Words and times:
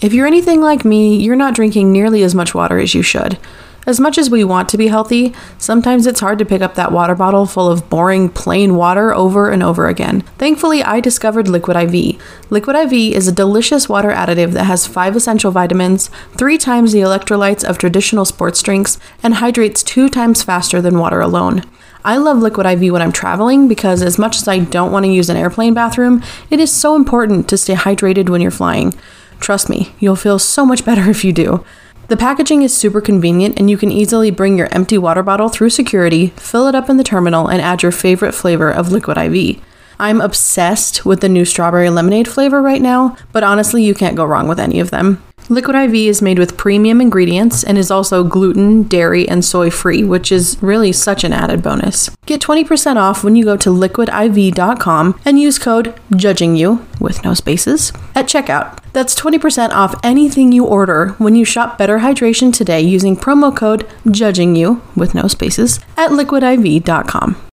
If 0.00 0.12
you're 0.12 0.28
anything 0.28 0.60
like 0.60 0.84
me, 0.84 1.16
you're 1.16 1.34
not 1.34 1.56
drinking 1.56 1.90
nearly 1.90 2.22
as 2.22 2.32
much 2.32 2.54
water 2.54 2.78
as 2.78 2.94
you 2.94 3.02
should. 3.02 3.36
As 3.84 3.98
much 3.98 4.16
as 4.16 4.30
we 4.30 4.44
want 4.44 4.68
to 4.68 4.76
be 4.76 4.88
healthy, 4.88 5.34
sometimes 5.56 6.06
it's 6.06 6.20
hard 6.20 6.38
to 6.38 6.44
pick 6.44 6.62
up 6.62 6.74
that 6.74 6.92
water 6.92 7.16
bottle 7.16 7.46
full 7.46 7.68
of 7.68 7.88
boring, 7.90 8.28
plain 8.28 8.76
water 8.76 9.12
over 9.12 9.50
and 9.50 9.60
over 9.60 9.88
again. 9.88 10.20
Thankfully, 10.36 10.84
I 10.84 11.00
discovered 11.00 11.48
Liquid 11.48 11.76
IV. 11.76 12.22
Liquid 12.50 12.76
IV 12.76 12.92
is 12.92 13.26
a 13.26 13.32
delicious 13.32 13.88
water 13.88 14.10
additive 14.10 14.52
that 14.52 14.66
has 14.66 14.86
five 14.86 15.16
essential 15.16 15.50
vitamins, 15.50 16.10
three 16.36 16.58
times 16.58 16.92
the 16.92 17.00
electrolytes 17.00 17.64
of 17.64 17.78
traditional 17.78 18.24
sports 18.24 18.62
drinks, 18.62 18.98
and 19.22 19.34
hydrates 19.34 19.82
two 19.82 20.08
times 20.08 20.44
faster 20.44 20.80
than 20.80 20.98
water 20.98 21.20
alone. 21.20 21.64
I 22.04 22.18
love 22.18 22.38
Liquid 22.38 22.66
IV 22.66 22.92
when 22.92 23.02
I'm 23.02 23.10
traveling 23.10 23.66
because, 23.66 24.02
as 24.02 24.18
much 24.18 24.36
as 24.36 24.46
I 24.46 24.60
don't 24.60 24.92
want 24.92 25.06
to 25.06 25.12
use 25.12 25.28
an 25.28 25.36
airplane 25.36 25.74
bathroom, 25.74 26.22
it 26.50 26.60
is 26.60 26.70
so 26.70 26.94
important 26.94 27.48
to 27.48 27.56
stay 27.56 27.74
hydrated 27.74 28.28
when 28.28 28.40
you're 28.40 28.50
flying. 28.50 28.94
Trust 29.40 29.68
me, 29.68 29.92
you'll 29.98 30.16
feel 30.16 30.38
so 30.38 30.66
much 30.66 30.84
better 30.84 31.08
if 31.10 31.24
you 31.24 31.32
do. 31.32 31.64
The 32.08 32.16
packaging 32.16 32.62
is 32.62 32.74
super 32.74 33.00
convenient, 33.00 33.58
and 33.58 33.68
you 33.68 33.76
can 33.76 33.90
easily 33.90 34.30
bring 34.30 34.56
your 34.56 34.68
empty 34.72 34.96
water 34.96 35.22
bottle 35.22 35.50
through 35.50 35.70
security, 35.70 36.28
fill 36.36 36.66
it 36.66 36.74
up 36.74 36.88
in 36.88 36.96
the 36.96 37.04
terminal, 37.04 37.48
and 37.48 37.60
add 37.60 37.82
your 37.82 37.92
favorite 37.92 38.32
flavor 38.32 38.70
of 38.70 38.90
Liquid 38.90 39.18
IV. 39.18 39.62
I'm 39.98 40.20
obsessed 40.20 41.04
with 41.04 41.20
the 41.20 41.28
new 41.28 41.44
strawberry 41.44 41.90
lemonade 41.90 42.28
flavor 42.28 42.62
right 42.62 42.80
now, 42.80 43.16
but 43.32 43.42
honestly, 43.42 43.84
you 43.84 43.94
can't 43.94 44.16
go 44.16 44.24
wrong 44.24 44.48
with 44.48 44.60
any 44.60 44.80
of 44.80 44.90
them. 44.90 45.22
Liquid 45.50 45.74
IV 45.76 45.94
is 45.94 46.20
made 46.20 46.38
with 46.38 46.58
premium 46.58 47.00
ingredients 47.00 47.64
and 47.64 47.78
is 47.78 47.90
also 47.90 48.22
gluten, 48.22 48.82
dairy, 48.82 49.26
and 49.26 49.42
soy 49.42 49.70
free, 49.70 50.04
which 50.04 50.30
is 50.30 50.58
really 50.62 50.92
such 50.92 51.24
an 51.24 51.32
added 51.32 51.62
bonus. 51.62 52.10
Get 52.26 52.42
20% 52.42 52.96
off 52.96 53.24
when 53.24 53.34
you 53.34 53.44
go 53.44 53.56
to 53.56 53.70
liquidiv.com 53.70 55.20
and 55.24 55.40
use 55.40 55.58
code 55.58 55.94
JUDGINGYOU 56.12 57.00
with 57.00 57.24
no 57.24 57.32
spaces 57.32 57.92
at 58.14 58.26
checkout. 58.26 58.78
That's 58.92 59.14
20% 59.14 59.70
off 59.70 59.94
anything 60.04 60.52
you 60.52 60.66
order 60.66 61.14
when 61.18 61.34
you 61.34 61.46
shop 61.46 61.78
Better 61.78 62.00
Hydration 62.00 62.52
today 62.52 62.82
using 62.82 63.16
promo 63.16 63.54
code 63.56 63.88
JUDGINGYOU 64.04 64.82
with 64.96 65.14
no 65.14 65.28
spaces 65.28 65.80
at 65.96 66.10
liquidiv.com. 66.10 67.47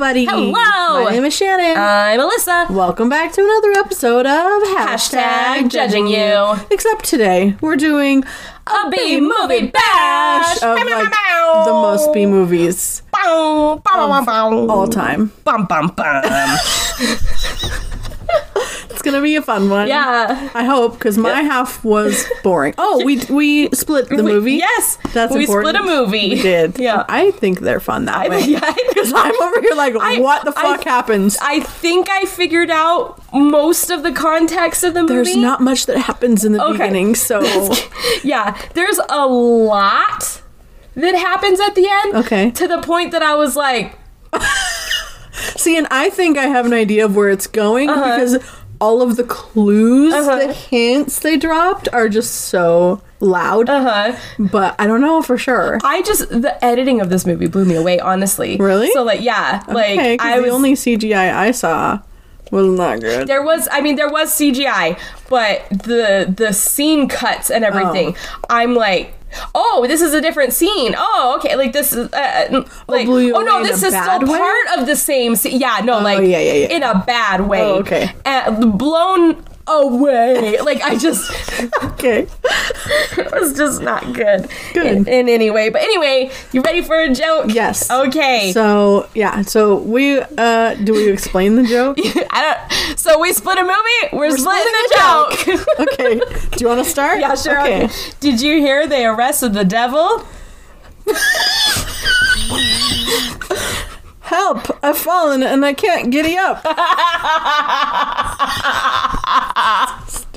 everybody. 0.00 0.24
Hello. 0.24 1.04
My 1.04 1.10
name 1.10 1.26
is 1.26 1.36
Shannon. 1.36 1.76
I'm 1.76 2.20
Alyssa. 2.20 2.70
Welcome 2.70 3.10
back 3.10 3.32
to 3.34 3.42
another 3.42 3.72
episode 3.80 4.24
of 4.24 4.62
Hashtag 4.78 5.68
Judging 5.68 6.06
You. 6.06 6.56
Except 6.70 7.04
today, 7.04 7.54
we're 7.60 7.76
doing 7.76 8.24
A 8.66 8.90
B 8.90 9.20
movie 9.20 9.66
bash 9.66 10.62
of 10.62 10.78
like 10.78 11.10
the 11.66 11.72
most 11.72 12.14
B 12.14 12.24
movies 12.24 13.02
Bow, 13.12 13.82
bow, 13.84 14.08
bow, 14.08 14.24
bow. 14.24 14.68
all 14.70 14.88
time. 14.88 15.32
Bum, 15.44 15.66
bum, 15.66 15.88
bum. 15.88 16.24
It's 19.00 19.06
gonna 19.10 19.22
be 19.22 19.34
a 19.36 19.40
fun 19.40 19.70
one. 19.70 19.88
yeah. 19.88 20.50
I 20.54 20.64
hope 20.64 20.92
because 20.92 21.16
my 21.16 21.40
half 21.40 21.82
was 21.82 22.22
boring. 22.42 22.74
Oh, 22.76 23.02
we 23.02 23.16
we 23.30 23.70
split 23.70 24.10
the 24.10 24.16
We- 24.16 24.30
movie. 24.32 24.52
yes. 24.56 24.98
that's 25.14 25.32
we 25.34 25.44
important. 25.44 25.74
split 25.74 25.82
a 25.82 25.86
movie. 26.04 26.28
We 26.34 26.42
did. 26.42 26.78
Yeah. 26.78 27.06
I 27.08 27.30
think 27.30 27.60
they're 27.60 27.80
fun 27.80 28.04
that 28.04 28.16
I, 28.16 28.28
way. 28.28 28.40
yeah, 28.46 28.74
Because 28.88 29.10
I'm 29.16 29.34
over 29.42 29.60
here 29.62 29.74
like, 29.74 29.94
I- 29.98 30.20
what 30.20 30.44
the 30.44 30.52
I- 30.54 30.62
fuck 30.76 30.84
happens? 30.84 31.38
I 31.40 31.60
think 31.60 32.10
I 32.10 32.26
figured 32.26 32.70
out 32.70 33.22
most 33.32 33.88
of 33.88 34.02
the 34.02 34.12
context 34.12 34.84
of 34.84 34.92
the 34.92 35.00
movie. 35.00 35.14
There's 35.14 35.36
not 35.36 35.62
much 35.62 35.86
that 35.86 35.96
happens 35.96 36.44
in 36.44 36.52
the 36.52 36.62
Okay. 36.62 36.72
beginning, 36.72 37.14
so 37.14 37.40
yeah, 38.22 38.60
there's 38.74 39.00
a 39.08 39.26
lot 39.26 40.42
that 40.94 41.14
happens 41.14 41.58
at 41.58 41.74
the 41.74 41.88
end. 41.88 42.16
Okay. 42.16 42.50
To 42.50 42.68
the 42.68 42.82
point 42.82 43.12
that 43.12 43.22
I 43.22 43.34
was 43.34 43.56
like, 43.56 43.96
see, 45.56 45.78
and 45.78 45.86
I 45.90 46.10
think 46.10 46.36
I 46.36 46.48
have 46.48 46.66
an 46.66 46.74
idea 46.74 47.06
of 47.06 47.16
where 47.16 47.30
it's 47.30 47.46
going 47.46 47.88
Uh-huh. 47.88 48.16
because 48.16 48.59
all 48.80 49.02
of 49.02 49.16
the 49.16 49.24
clues, 49.24 50.12
the 50.12 50.52
hints 50.52 51.18
they 51.20 51.36
dropped 51.36 51.88
are 51.92 52.08
just 52.08 52.34
so 52.46 53.02
loud. 53.20 53.68
uh 53.68 53.82
huh. 54.12 54.18
But 54.38 54.74
I 54.78 54.86
don't 54.86 55.00
know 55.00 55.20
for 55.22 55.36
sure. 55.36 55.78
I 55.84 56.02
just 56.02 56.28
the 56.30 56.62
editing 56.64 57.00
of 57.00 57.10
this 57.10 57.26
movie 57.26 57.46
blew 57.46 57.64
me 57.64 57.74
away, 57.74 58.00
honestly. 58.00 58.56
Really? 58.56 58.90
So 58.92 59.02
like, 59.02 59.20
yeah, 59.20 59.62
like 59.68 59.98
okay, 59.98 60.16
'cause 60.16 60.26
I 60.26 60.36
the 60.38 60.42
was 60.44 60.52
only 60.52 60.72
CGI 60.74 61.34
I 61.34 61.50
saw 61.50 62.00
was 62.50 62.66
not 62.66 63.00
good. 63.00 63.26
there 63.26 63.42
was 63.42 63.68
I 63.70 63.80
mean 63.80 63.96
there 63.96 64.08
was 64.08 64.30
CGI, 64.30 64.98
but 65.28 65.68
the 65.70 66.32
the 66.34 66.52
scene 66.52 67.08
cuts 67.08 67.50
and 67.50 67.64
everything. 67.64 68.16
Oh. 68.16 68.38
I'm 68.50 68.74
like. 68.74 69.14
Oh, 69.54 69.84
this 69.86 70.00
is 70.00 70.12
a 70.12 70.20
different 70.20 70.52
scene. 70.52 70.92
Oh, 70.98 71.36
okay. 71.38 71.54
Like 71.54 71.72
this 71.72 71.92
is 71.92 72.12
uh, 72.12 72.64
like. 72.88 73.06
blew 73.06 73.20
you 73.20 73.36
oh 73.36 73.42
no, 73.42 73.62
this 73.62 73.80
is 73.84 73.94
still 73.94 74.22
way? 74.22 74.36
part 74.36 74.66
of 74.76 74.86
the 74.86 74.96
same. 74.96 75.36
scene. 75.36 75.60
yeah, 75.60 75.82
no, 75.84 76.00
like 76.00 76.18
yeah, 76.18 76.40
yeah, 76.40 76.52
yeah. 76.52 76.66
in 76.66 76.82
a 76.82 77.04
bad 77.06 77.46
way. 77.46 77.60
Oh, 77.60 77.78
okay. 77.78 78.10
And 78.24 78.76
blown 78.76 79.44
away. 79.70 80.60
like 80.60 80.82
I 80.82 80.96
just, 80.96 81.30
okay. 81.84 82.26
it 83.16 83.32
was 83.32 83.56
just 83.56 83.80
not 83.82 84.12
good. 84.12 84.48
Good. 84.74 84.86
In, 84.86 85.08
in 85.08 85.28
any 85.28 85.50
way. 85.50 85.68
But 85.70 85.82
anyway, 85.82 86.30
you 86.52 86.60
ready 86.62 86.82
for 86.82 87.00
a 87.00 87.12
joke? 87.12 87.52
Yes. 87.52 87.90
Okay. 87.90 88.52
So 88.52 89.08
yeah, 89.14 89.42
so 89.42 89.76
we 89.76 90.20
uh 90.20 90.74
do 90.74 90.94
we 90.94 91.10
explain 91.10 91.56
the 91.56 91.64
joke? 91.64 91.98
I 92.30 92.42
don't. 92.42 92.98
So 92.98 93.20
we 93.20 93.32
split 93.32 93.58
a 93.58 93.62
movie. 93.62 94.16
We're, 94.16 94.36
splitting, 94.36 94.62
splitting 94.62 94.72
the 94.72 94.94
joke. 94.96 95.88
okay. 95.92 96.18
Do 96.56 96.60
you 96.60 96.68
want 96.68 96.84
to 96.84 96.90
start? 96.90 97.20
yeah, 97.20 97.34
sure. 97.34 97.60
Okay. 97.60 97.84
Okay. 97.84 97.94
Did 98.20 98.40
you 98.40 98.58
hear 98.58 98.86
they 98.86 99.06
arrested 99.06 99.52
the 99.52 99.64
devil? 99.64 100.24
Help! 104.30 104.78
I've 104.84 104.96
fallen 104.96 105.42
and 105.42 105.66
I 105.66 105.72
can't 105.74 106.12
giddy 106.12 106.36
up. 106.38 106.64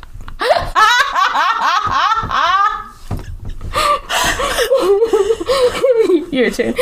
Your 6.31 6.49
turn. 6.49 6.73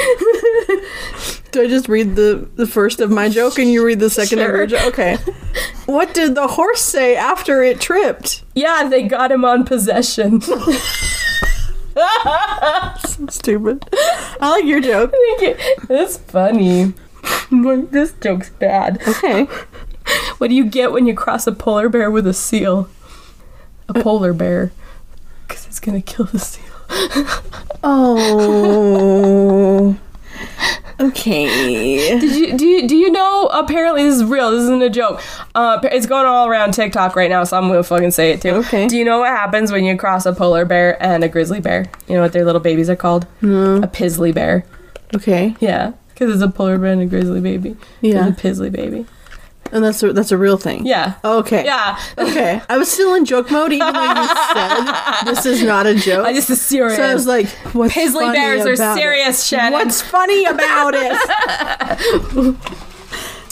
Do 1.51 1.61
I 1.63 1.67
just 1.67 1.89
read 1.89 2.15
the 2.15 2.47
the 2.55 2.65
first 2.65 3.01
of 3.01 3.11
my 3.11 3.27
joke 3.27 3.59
and 3.59 3.69
you 3.69 3.85
read 3.85 3.99
the 3.99 4.09
second 4.09 4.39
of 4.39 4.47
your 4.47 4.69
Sure. 4.69 4.79
joke? 4.79 4.87
Okay. 4.93 5.17
What 5.85 6.13
did 6.13 6.35
the 6.35 6.47
horse 6.47 6.81
say 6.81 7.17
after 7.17 7.61
it 7.61 7.81
tripped? 7.81 8.43
Yeah, 8.55 8.87
they 8.87 9.03
got 9.03 9.31
him 9.31 9.43
on 9.43 9.65
possession. 9.65 10.41
Stupid. 13.29 13.85
I 13.93 14.49
like 14.49 14.65
your 14.65 14.81
joke. 14.81 15.11
Thank 15.39 15.41
you. 15.41 15.75
That's 15.87 16.17
funny. 16.17 16.93
But 17.51 17.91
this 17.91 18.13
joke's 18.13 18.49
bad. 18.49 19.01
Okay. 19.07 19.47
What 20.37 20.49
do 20.49 20.55
you 20.55 20.65
get 20.65 20.91
when 20.91 21.05
you 21.05 21.15
cross 21.15 21.45
a 21.47 21.51
polar 21.51 21.89
bear 21.89 22.09
with 22.09 22.25
a 22.25 22.33
seal? 22.33 22.89
A 23.87 23.93
polar 23.93 24.33
bear. 24.33 24.71
Because 25.47 25.67
it's 25.67 25.79
gonna 25.79 26.01
kill 26.01 26.25
the 26.25 26.39
seal. 26.39 26.63
Oh. 27.83 29.97
Okay. 31.01 32.19
Did 32.19 32.35
you 32.35 32.57
do 32.57 32.65
you 32.65 32.87
do 32.87 32.95
you 32.95 33.11
know? 33.11 33.47
Apparently, 33.47 34.03
this 34.03 34.15
is 34.17 34.23
real. 34.23 34.51
This 34.51 34.61
isn't 34.63 34.81
a 34.81 34.89
joke. 34.89 35.21
Uh, 35.55 35.79
it's 35.83 36.05
going 36.05 36.25
all 36.25 36.47
around 36.47 36.73
TikTok 36.73 37.15
right 37.15 37.29
now, 37.29 37.43
so 37.43 37.57
I'm 37.57 37.67
gonna 37.67 37.83
fucking 37.83 38.11
say 38.11 38.31
it 38.31 38.41
too. 38.41 38.51
Okay. 38.51 38.87
Do 38.87 38.97
you 38.97 39.03
know 39.05 39.19
what 39.19 39.29
happens 39.29 39.71
when 39.71 39.83
you 39.83 39.97
cross 39.97 40.25
a 40.25 40.33
polar 40.33 40.65
bear 40.65 41.01
and 41.01 41.23
a 41.23 41.27
grizzly 41.27 41.59
bear? 41.59 41.85
You 42.07 42.15
know 42.15 42.21
what 42.21 42.33
their 42.33 42.45
little 42.45 42.61
babies 42.61 42.89
are 42.89 42.95
called? 42.95 43.25
A 43.41 43.87
pizzly 43.91 44.33
bear. 44.33 44.65
Okay. 45.15 45.55
Yeah, 45.59 45.93
because 46.09 46.33
it's 46.33 46.43
a 46.43 46.49
polar 46.49 46.77
bear 46.77 46.93
and 46.93 47.01
a 47.01 47.05
grizzly 47.05 47.41
baby. 47.41 47.75
Yeah. 48.01 48.29
It's 48.29 48.39
a 48.39 48.47
pizzly 48.47 48.71
baby. 48.71 49.05
And 49.71 49.83
that's 49.83 50.01
a, 50.03 50.13
that's 50.13 50.31
a 50.31 50.37
real 50.37 50.57
thing. 50.57 50.85
Yeah. 50.85 51.15
Okay. 51.23 51.65
Yeah. 51.65 51.99
Okay. 52.17 52.61
I 52.69 52.77
was 52.77 52.89
still 52.91 53.13
in 53.15 53.25
joke 53.25 53.49
mode 53.51 53.73
even 53.73 53.93
though 53.93 54.03
you 54.03 54.27
said 54.53 55.23
this 55.25 55.45
is 55.45 55.63
not 55.63 55.85
a 55.87 55.95
joke. 55.95 56.25
I 56.25 56.33
just 56.33 56.49
is 56.49 56.61
serious. 56.61 56.97
so 56.97 57.03
I 57.03 57.13
was 57.13 57.25
like, 57.27 57.47
what's 57.73 57.93
Pizzly 57.93 58.13
funny 58.13 58.37
bears 58.37 58.65
are 58.65 58.73
about 58.73 58.97
it? 58.97 59.01
serious, 59.01 59.43
Shannon. 59.43 59.73
What's 59.73 60.01
funny 60.01 60.45
about 60.45 60.93
it? 60.95 62.55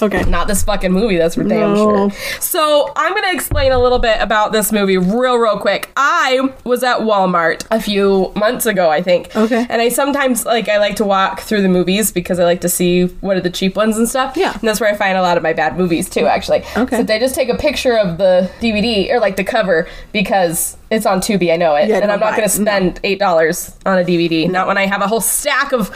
okay. 0.04 0.24
Not 0.24 0.48
this 0.48 0.64
fucking 0.64 0.92
movie, 0.92 1.18
that's 1.18 1.36
for 1.36 1.44
damn 1.44 1.74
No. 1.74 2.10
sure. 2.10 2.12
So, 2.40 2.92
I'm 2.96 3.14
gonna 3.14 3.32
explain 3.34 3.72
a 3.72 3.80
little 3.80 4.00
bit 4.00 4.18
about 4.22 4.52
this 4.52 4.72
movie 4.72 4.98
real, 4.98 5.38
real 5.38 5.58
quick. 5.60 5.90
I 5.98 6.50
was 6.64 6.84
at 6.84 7.00
Walmart 7.00 7.66
a 7.72 7.82
few 7.82 8.32
months 8.36 8.66
ago, 8.66 8.90
I 8.90 9.02
think. 9.02 9.36
Okay. 9.36 9.66
And 9.70 9.82
I 9.82 9.90
sometimes, 9.90 10.46
like, 10.46 10.68
I 10.70 10.78
like 10.78 10.96
to 10.98 11.06
walk 11.06 11.42
through 11.42 11.62
the 11.62 11.70
movies 11.70 12.12
because 12.12 12.40
I 12.40 12.44
like 12.44 12.62
to 12.62 12.70
see 12.70 13.06
what 13.22 13.38
are 13.38 13.42
the 13.42 13.50
cheap 13.50 13.76
ones 13.76 13.98
and 13.98 14.08
stuff. 14.08 14.36
Yeah. 14.38 14.54
And 14.54 14.62
that's 14.68 14.80
where 14.80 14.92
I 14.92 14.96
find 14.96 15.18
a 15.18 15.22
lot 15.22 15.38
of 15.38 15.44
my 15.44 15.54
bad 15.54 15.78
movies, 15.78 16.10
too, 16.10 16.26
actually. 16.28 16.64
Okay. 16.78 16.98
So, 16.98 17.04
they 17.04 17.20
just 17.20 17.36
take 17.36 17.50
a 17.50 17.56
picture 17.58 17.98
of 17.98 18.18
the 18.18 18.50
DVD, 18.62 19.12
or 19.12 19.20
like 19.20 19.36
the 19.36 19.44
cover, 19.44 19.88
because 20.12 20.78
it's 20.92 21.06
on 21.06 21.20
Tubi, 21.20 21.54
I 21.54 21.58
know 21.58 21.76
it. 21.76 21.88
Yeah, 21.88 21.96
and 21.96 22.04
don't 22.04 22.12
I'm 22.12 22.20
not 22.20 22.32
gonna 22.32 22.44
it. 22.46 22.50
spend 22.50 23.00
$8 23.04 23.76
on 23.86 24.00
a 24.00 24.04
DVD. 24.04 24.50
Not 24.50 24.66
when 24.68 24.78
I 24.78 24.86
have 24.88 25.02
a 25.02 25.08
whole 25.08 25.22
stack 25.22 25.72
of 25.72 25.92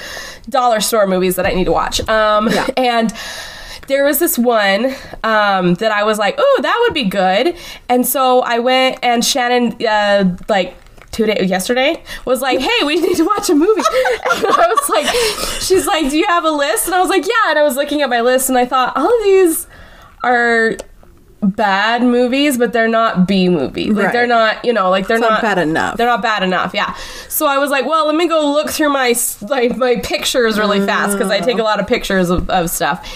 dollar 0.49 0.79
store 0.81 1.07
movies 1.07 1.35
that 1.37 1.45
I 1.45 1.51
need 1.53 1.63
to 1.65 1.71
watch. 1.71 1.99
Um, 2.07 2.49
Yeah. 2.49 2.67
And 2.77 3.11
there 3.87 4.05
was 4.05 4.19
this 4.19 4.37
one 4.37 4.93
um, 5.23 5.73
that 5.75 5.91
I 5.91 6.03
was 6.03 6.17
like, 6.17 6.35
oh, 6.37 6.59
that 6.61 6.77
would 6.85 6.93
be 6.93 7.03
good. 7.05 7.55
And 7.89 8.05
so 8.05 8.41
I 8.41 8.59
went 8.59 8.99
and 9.03 9.23
Shannon, 9.23 9.75
uh, 9.85 10.37
like, 10.47 10.75
two 11.11 11.27
days 11.27 11.47
yesterday 11.47 12.03
was 12.25 12.41
like 12.41 12.59
hey 12.59 12.83
we 12.87 12.95
need 12.99 13.15
to 13.15 13.23
watch 13.23 13.47
a 13.47 13.53
movie. 13.53 13.69
And 14.31 14.45
i 14.47 14.67
was 14.67 14.89
like 14.89 15.05
she's 15.61 15.85
like 15.85 16.09
do 16.09 16.17
you 16.17 16.25
have 16.27 16.43
a 16.43 16.49
list? 16.49 16.87
And 16.87 16.95
i 16.95 16.99
was 16.99 17.07
like 17.09 17.23
yeah. 17.27 17.51
And 17.51 17.59
i 17.59 17.61
was 17.61 17.75
looking 17.75 18.01
at 18.01 18.09
my 18.09 18.21
list 18.21 18.49
and 18.49 18.57
i 18.57 18.65
thought 18.65 18.97
all 18.97 19.05
of 19.05 19.23
these 19.23 19.67
are 20.23 20.75
bad 21.43 22.01
movies 22.01 22.57
but 22.57 22.73
they're 22.73 22.87
not 22.87 23.27
b 23.27 23.47
movies 23.47 23.89
like 23.93 24.05
Right. 24.05 24.13
they're 24.13 24.25
not 24.25 24.65
you 24.65 24.73
know 24.73 24.89
like 24.89 25.05
they're 25.07 25.19
not 25.19 25.29
not 25.33 25.41
bad 25.43 25.57
enough. 25.59 25.97
they're 25.97 26.07
not 26.07 26.23
bad 26.23 26.41
enough. 26.41 26.73
Yeah. 26.73 26.95
So 27.29 27.45
i 27.45 27.59
was 27.59 27.69
like 27.69 27.85
well 27.85 28.07
let 28.07 28.15
me 28.15 28.27
go 28.27 28.51
look 28.51 28.71
through 28.71 28.89
my 28.89 29.13
like 29.41 29.77
my 29.77 29.97
pictures 29.97 30.57
really 30.57 30.83
fast 30.83 31.13
because 31.15 31.29
i 31.29 31.39
take 31.39 31.59
a 31.59 31.63
lot 31.63 31.79
of 31.79 31.85
pictures 31.85 32.31
of, 32.31 32.49
of 32.49 32.71
stuff 32.71 33.07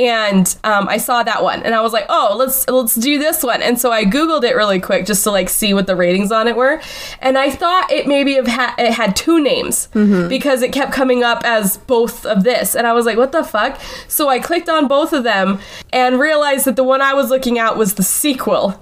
and 0.00 0.56
um, 0.64 0.88
i 0.88 0.96
saw 0.96 1.22
that 1.22 1.42
one 1.42 1.62
and 1.62 1.74
i 1.74 1.80
was 1.82 1.92
like 1.92 2.06
oh 2.08 2.34
let's 2.38 2.66
let's 2.68 2.94
do 2.94 3.18
this 3.18 3.42
one. 3.42 3.60
And 3.62 3.78
so 3.78 3.92
i 3.92 4.04
googled 4.04 4.44
it 4.44 4.56
really 4.56 4.80
quick 4.80 5.04
just 5.06 5.22
to 5.24 5.30
like 5.30 5.48
see 5.48 5.74
what 5.74 5.86
the 5.86 5.94
ratings 5.94 6.32
on 6.32 6.48
it 6.48 6.56
were. 6.56 6.80
And 7.20 7.36
i 7.36 7.50
thought 7.50 7.90
it 7.92 8.06
maybe 8.06 8.34
have 8.34 8.46
had 8.46 8.74
it 8.78 8.92
had 8.92 9.14
two 9.14 9.42
names 9.42 9.88
because 10.28 10.62
it 10.62 10.72
kept 10.72 10.92
coming 10.92 11.22
up 11.22 11.42
as 11.44 11.76
both 11.76 12.24
of 12.24 12.42
this. 12.44 12.74
And 12.74 12.86
i 12.86 12.92
was 12.92 13.04
like 13.06 13.18
what 13.18 13.32
the 13.32 13.44
fuck? 13.44 13.78
So 14.08 14.28
i 14.28 14.38
clicked 14.38 14.68
on 14.68 14.88
both 14.88 15.12
of 15.12 15.22
them 15.24 15.60
and 15.92 16.18
realized 16.18 16.64
that 16.64 16.76
the 16.76 16.84
one 16.84 17.02
i 17.02 17.12
was 17.12 17.28
looking 17.30 17.58
at 17.58 17.76
was 17.76 17.94
the 17.94 18.02
sequel 18.02 18.80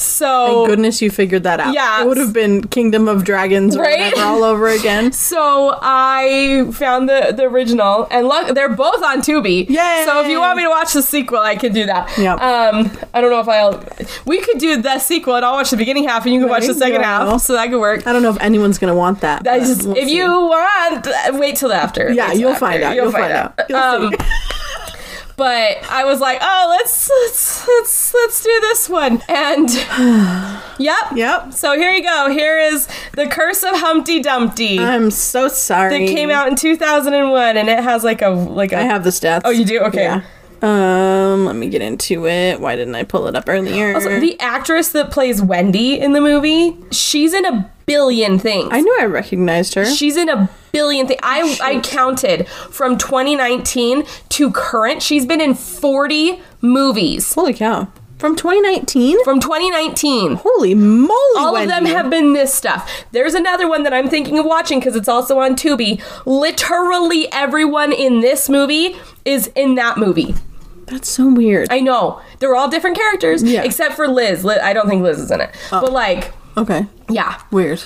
so 0.00 0.46
Thank 0.46 0.68
goodness 0.68 1.02
you 1.02 1.10
figured 1.10 1.42
that 1.44 1.60
out. 1.60 1.74
Yeah. 1.74 2.02
It 2.02 2.06
would 2.06 2.16
have 2.16 2.32
been 2.32 2.66
Kingdom 2.68 3.08
of 3.08 3.24
Dragons 3.24 3.76
Right? 3.76 4.16
all 4.18 4.42
over 4.44 4.68
again. 4.68 5.12
So 5.30 5.78
I 5.80 6.68
found 6.72 7.08
the 7.08 7.32
the 7.36 7.44
original, 7.44 8.08
and 8.10 8.26
look, 8.26 8.54
they're 8.54 8.74
both 8.74 9.02
on 9.02 9.20
Tubi. 9.20 9.68
Yay! 9.68 10.02
So 10.04 10.20
if 10.22 10.28
you 10.28 10.40
want 10.40 10.56
me 10.56 10.64
to 10.64 10.68
watch 10.68 10.92
the 10.92 11.02
sequel, 11.02 11.38
I 11.38 11.54
can 11.56 11.72
do 11.72 11.86
that. 11.86 12.10
Yep. 12.18 12.40
Um, 12.40 12.90
I 13.14 13.20
don't 13.20 13.30
know 13.30 13.40
if 13.40 13.48
I'll. 13.48 13.82
We 14.24 14.40
could 14.40 14.58
do 14.58 14.80
the 14.82 14.98
sequel, 14.98 15.36
and 15.36 15.44
I'll 15.44 15.52
watch 15.54 15.70
the 15.70 15.76
beginning 15.76 16.08
half, 16.08 16.24
and 16.24 16.34
you 16.34 16.40
can 16.40 16.48
watch 16.48 16.66
the 16.66 16.74
second 16.74 17.00
yeah. 17.02 17.30
half. 17.30 17.40
So 17.42 17.52
that 17.52 17.68
could 17.70 17.80
work. 17.80 18.06
I 18.06 18.12
don't 18.12 18.22
know 18.22 18.30
if 18.30 18.40
anyone's 18.40 18.78
gonna 18.78 18.94
want 18.94 19.20
that. 19.20 19.44
Just, 19.44 19.84
we'll 19.84 19.96
if 19.96 20.08
see. 20.08 20.16
you 20.16 20.26
want, 20.26 21.06
wait 21.38 21.56
till 21.56 21.72
after. 21.72 22.10
Yeah, 22.12 22.26
Wait 22.28 22.32
till 22.32 22.40
you'll 22.40 22.50
after. 22.50 22.60
find 22.60 22.82
out. 22.82 22.96
You'll, 22.96 23.12
find, 23.12 23.32
out. 23.32 23.54
You'll 23.68 23.78
Um. 23.78 24.12
but 25.40 25.82
I 25.90 26.04
was 26.04 26.20
like, 26.20 26.36
oh, 26.42 26.66
let's 26.68 27.08
let's 27.08 27.66
let's 27.66 28.12
let's 28.12 28.42
do 28.42 28.58
this 28.60 28.90
one, 28.90 29.22
and 29.26 29.70
yep, 30.78 30.98
Yep. 31.14 31.54
So 31.54 31.78
here 31.78 31.90
you 31.92 32.02
go. 32.02 32.28
Here 32.30 32.58
is 32.58 32.86
the 33.12 33.26
Curse 33.26 33.62
of 33.62 33.70
Humpty 33.72 34.20
Dumpty. 34.20 34.78
I'm 34.78 35.10
so 35.10 35.48
sorry. 35.48 36.06
that 36.06 36.14
came 36.14 36.28
out 36.28 36.48
in 36.48 36.56
2001 36.56 37.56
and 37.56 37.70
it 37.70 37.82
has 37.82 38.04
like 38.04 38.20
a 38.20 38.28
like 38.28 38.72
a 38.72 38.80
I 38.80 38.82
have 38.82 39.02
the 39.02 39.08
stats. 39.08 39.40
Oh, 39.46 39.50
you 39.50 39.64
do? 39.64 39.80
Okay. 39.80 40.02
Yeah. 40.02 40.22
Um, 40.60 41.46
let 41.46 41.56
me 41.56 41.70
get 41.70 41.80
into 41.80 42.26
it. 42.26 42.60
Why 42.60 42.76
didn't 42.76 42.94
I 42.94 43.04
pull 43.04 43.26
it 43.26 43.34
up 43.34 43.48
earlier? 43.48 43.94
Also, 43.94 44.20
the 44.20 44.38
actress 44.40 44.92
that 44.92 45.10
plays 45.10 45.40
Wendy 45.40 45.98
in 45.98 46.12
the 46.12 46.20
movie, 46.20 46.76
she's 46.90 47.32
in 47.32 47.46
a 47.46 47.72
billion 47.90 48.38
things. 48.38 48.68
I 48.70 48.80
knew 48.80 48.96
I 49.00 49.06
recognized 49.06 49.74
her. 49.74 49.84
She's 49.84 50.16
in 50.16 50.28
a 50.28 50.48
billion 50.72 51.06
things. 51.08 51.20
I 51.22 51.58
I 51.62 51.80
counted 51.80 52.46
from 52.70 52.96
2019 52.96 54.04
to 54.30 54.50
current. 54.52 55.02
She's 55.02 55.26
been 55.26 55.40
in 55.40 55.54
40 55.54 56.40
movies 56.60 57.34
Holy 57.34 57.52
cow! 57.54 57.88
From 58.18 58.36
2019. 58.36 59.24
from 59.24 59.40
2019. 59.40 60.36
Holy 60.36 60.74
moly! 60.74 61.10
All 61.38 61.56
of 61.56 61.66
them 61.68 61.86
have 61.86 62.10
been 62.10 62.32
this 62.34 62.52
stuff. 62.54 62.88
There's 63.12 63.34
another 63.34 63.66
one 63.68 63.82
that 63.84 63.94
I'm 63.94 64.08
thinking 64.08 64.38
of 64.38 64.44
watching 64.44 64.78
because 64.78 64.94
it's 64.94 65.08
also 65.08 65.38
on 65.38 65.56
Tubi. 65.56 66.00
Literally 66.26 67.32
everyone 67.32 67.92
in 67.92 68.20
this 68.20 68.48
movie 68.48 68.96
is 69.24 69.48
in 69.56 69.74
that 69.76 69.96
movie. 69.98 70.34
That's 70.86 71.08
so 71.08 71.32
weird. 71.32 71.68
I 71.70 71.80
know 71.80 72.20
they're 72.40 72.54
all 72.56 72.68
different 72.68 72.96
characters, 72.96 73.42
Yeah. 73.42 73.62
except 73.62 73.94
for 73.94 74.06
Liz. 74.08 74.44
Li- 74.44 74.58
I 74.62 74.72
don't 74.72 74.88
think 74.88 75.02
Liz 75.02 75.18
is 75.20 75.30
in 75.30 75.40
it, 75.40 75.50
oh. 75.72 75.80
but 75.80 75.92
like, 75.92 76.32
okay. 76.56 76.86
yeah, 77.08 77.40
Weird. 77.50 77.82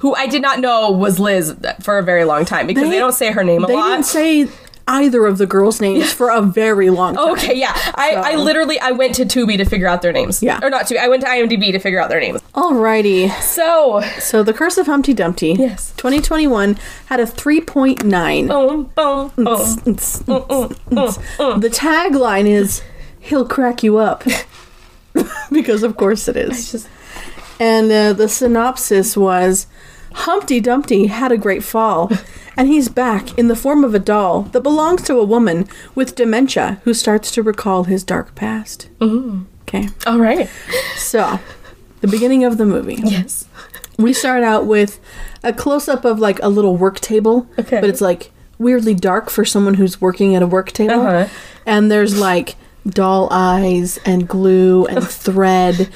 who 0.00 0.14
I 0.14 0.26
did 0.26 0.42
not 0.42 0.60
know 0.60 0.90
was 0.90 1.18
Liz 1.18 1.54
for 1.82 1.98
a 1.98 2.02
very 2.02 2.24
long 2.24 2.44
time 2.44 2.66
because 2.66 2.84
they, 2.84 2.90
They- 2.90 2.98
don't 2.98 3.12
say 3.14 3.32
her 3.32 3.44
name 3.44 3.64
a 3.64 3.66
They 3.66 3.74
lot. 3.74 3.86
They 3.88 3.92
didn't 3.94 4.06
say 4.06 4.48
either 4.90 5.26
of 5.26 5.36
the 5.36 5.44
girls' 5.46 5.82
names 5.82 6.10
for 6.14 6.30
a 6.30 6.40
very 6.40 6.88
long 6.88 7.14
time. 7.14 7.28
Okay, 7.32 7.54
yeah. 7.58 7.72
I, 7.94 8.32
I 8.32 8.34
literally 8.36 8.80
I 8.80 8.92
went 8.92 9.14
to 9.16 9.26
Tubi 9.26 9.58
to 9.58 9.66
figure 9.66 9.86
out 9.86 10.00
their 10.00 10.12
names. 10.14 10.42
Yeah. 10.42 10.60
Or 10.62 10.70
not 10.70 10.86
Tubi. 10.86 10.96
I 10.98 11.08
went 11.08 11.20
to 11.24 11.28
IMDb 11.28 11.72
to 11.72 11.78
figure 11.78 12.00
out 12.00 12.08
their 12.08 12.20
names. 12.20 12.40
Alrighty. 12.54 13.30
So 13.42 14.00
So, 14.18 14.42
The 14.42 14.54
Curse 14.54 14.78
of 14.78 14.86
Humpty 14.86 15.12
Dumpty. 15.12 15.56
Yes. 15.58 15.92
2021 15.98 16.78
had 17.06 17.20
a 17.20 17.26
3.9. 17.26 18.48
boom, 18.48 18.84
boom, 18.94 19.32
boom. 19.36 19.46
Mm, 19.46 20.74
mm, 20.74 21.18
mm, 21.36 21.60
the 21.60 21.68
tagline 21.68 22.46
is 22.46 22.80
"He'll 23.20 23.46
crack 23.46 23.82
you 23.82 23.98
up," 23.98 24.24
because 25.52 25.82
of 25.82 25.96
course 25.98 26.28
it 26.28 26.36
is. 26.36 26.88
And 27.60 27.90
uh, 27.90 28.12
the 28.12 28.28
synopsis 28.28 29.16
was 29.16 29.66
Humpty 30.12 30.60
Dumpty 30.60 31.06
had 31.06 31.32
a 31.32 31.36
great 31.38 31.62
fall, 31.64 32.10
and 32.56 32.68
he's 32.68 32.88
back 32.88 33.36
in 33.38 33.48
the 33.48 33.56
form 33.56 33.84
of 33.84 33.94
a 33.94 33.98
doll 33.98 34.42
that 34.42 34.60
belongs 34.62 35.02
to 35.02 35.16
a 35.18 35.24
woman 35.24 35.66
with 35.94 36.14
dementia 36.14 36.80
who 36.84 36.94
starts 36.94 37.30
to 37.32 37.42
recall 37.42 37.84
his 37.84 38.04
dark 38.04 38.34
past. 38.34 38.88
Okay, 39.02 39.88
All 40.06 40.18
right. 40.18 40.48
so 40.96 41.38
the 42.00 42.08
beginning 42.08 42.44
of 42.44 42.58
the 42.58 42.64
movie. 42.66 42.98
Yes. 43.04 43.46
We 43.98 44.12
start 44.12 44.44
out 44.44 44.66
with 44.66 45.00
a 45.42 45.52
close 45.52 45.88
up 45.88 46.04
of 46.04 46.18
like 46.20 46.38
a 46.42 46.48
little 46.48 46.76
work 46.76 47.00
table, 47.00 47.48
Okay. 47.58 47.80
but 47.80 47.90
it's 47.90 48.00
like 48.00 48.30
weirdly 48.58 48.94
dark 48.94 49.28
for 49.30 49.44
someone 49.44 49.74
who's 49.74 50.00
working 50.00 50.34
at 50.34 50.42
a 50.42 50.46
work 50.46 50.70
table. 50.72 51.00
Uh-huh. 51.00 51.28
And 51.66 51.90
there's 51.90 52.18
like 52.18 52.54
doll 52.88 53.28
eyes 53.30 53.98
and 54.06 54.26
glue 54.28 54.86
and 54.86 55.04
thread 55.08 55.90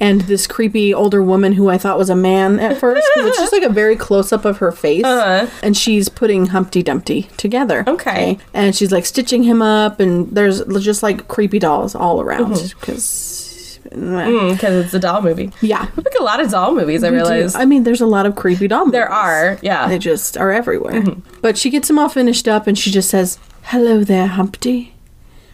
and 0.00 0.22
this 0.22 0.46
creepy 0.46 0.92
older 0.92 1.22
woman 1.22 1.52
who 1.52 1.68
I 1.68 1.78
thought 1.78 1.98
was 1.98 2.10
a 2.10 2.16
man 2.16 2.58
at 2.60 2.76
first. 2.80 3.06
it's 3.16 3.38
just 3.38 3.52
like 3.52 3.62
a 3.62 3.68
very 3.68 3.96
close 3.96 4.32
up 4.32 4.44
of 4.44 4.58
her 4.58 4.72
face. 4.72 5.04
Uh-huh. 5.04 5.46
And 5.62 5.76
she's 5.76 6.08
putting 6.08 6.46
Humpty 6.46 6.82
Dumpty 6.82 7.22
together. 7.36 7.84
Okay. 7.86 8.38
And 8.52 8.74
she's 8.74 8.92
like 8.92 9.06
stitching 9.06 9.42
him 9.44 9.62
up, 9.62 10.00
and 10.00 10.28
there's 10.34 10.62
just 10.82 11.02
like 11.02 11.28
creepy 11.28 11.58
dolls 11.58 11.94
all 11.94 12.20
around. 12.20 12.74
Because. 12.80 13.40
Because 13.84 14.84
it's 14.86 14.94
a 14.94 14.98
doll 14.98 15.22
movie. 15.22 15.52
Yeah. 15.60 15.88
We 15.96 16.02
like 16.02 16.14
a 16.18 16.22
lot 16.22 16.40
of 16.40 16.50
doll 16.50 16.74
movies, 16.74 17.04
I 17.04 17.10
We 17.10 17.18
do. 17.18 17.22
realize. 17.22 17.54
I 17.54 17.64
mean, 17.64 17.84
there's 17.84 18.00
a 18.00 18.06
lot 18.06 18.26
of 18.26 18.34
creepy 18.34 18.66
doll 18.66 18.86
Movies. 18.86 18.92
There 18.92 19.08
are, 19.12 19.58
yeah. 19.62 19.86
They 19.88 19.98
just 19.98 20.36
are 20.36 20.50
everywhere. 20.50 20.94
Mm-hmm. 21.02 21.38
But 21.42 21.56
she 21.58 21.70
gets 21.70 21.86
them 21.88 21.98
all 21.98 22.08
finished 22.08 22.48
up 22.48 22.66
and 22.66 22.76
she 22.78 22.90
just 22.90 23.08
says, 23.10 23.38
Hello 23.64 24.02
there, 24.02 24.26
Humpty. 24.26 24.93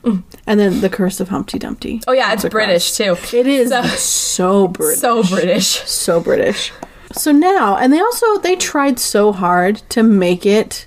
And 0.04 0.60
then 0.60 0.80
the 0.80 0.88
curse 0.88 1.20
of 1.20 1.28
Humpty 1.28 1.58
Dumpty. 1.58 2.00
Oh 2.06 2.12
yeah, 2.12 2.32
it's 2.32 2.44
British 2.48 2.96
too. 2.96 3.16
It 3.32 3.46
is 3.46 3.70
So- 3.70 3.82
so, 3.96 4.68
British. 4.68 4.98
So 5.00 5.22
British. 5.22 5.66
So 5.86 6.20
British. 6.20 6.72
So 7.12 7.32
now, 7.32 7.76
and 7.76 7.92
they 7.92 8.00
also, 8.00 8.38
they 8.38 8.54
tried 8.56 8.98
so 9.00 9.32
hard 9.32 9.82
to 9.90 10.02
make 10.02 10.46
it 10.46 10.86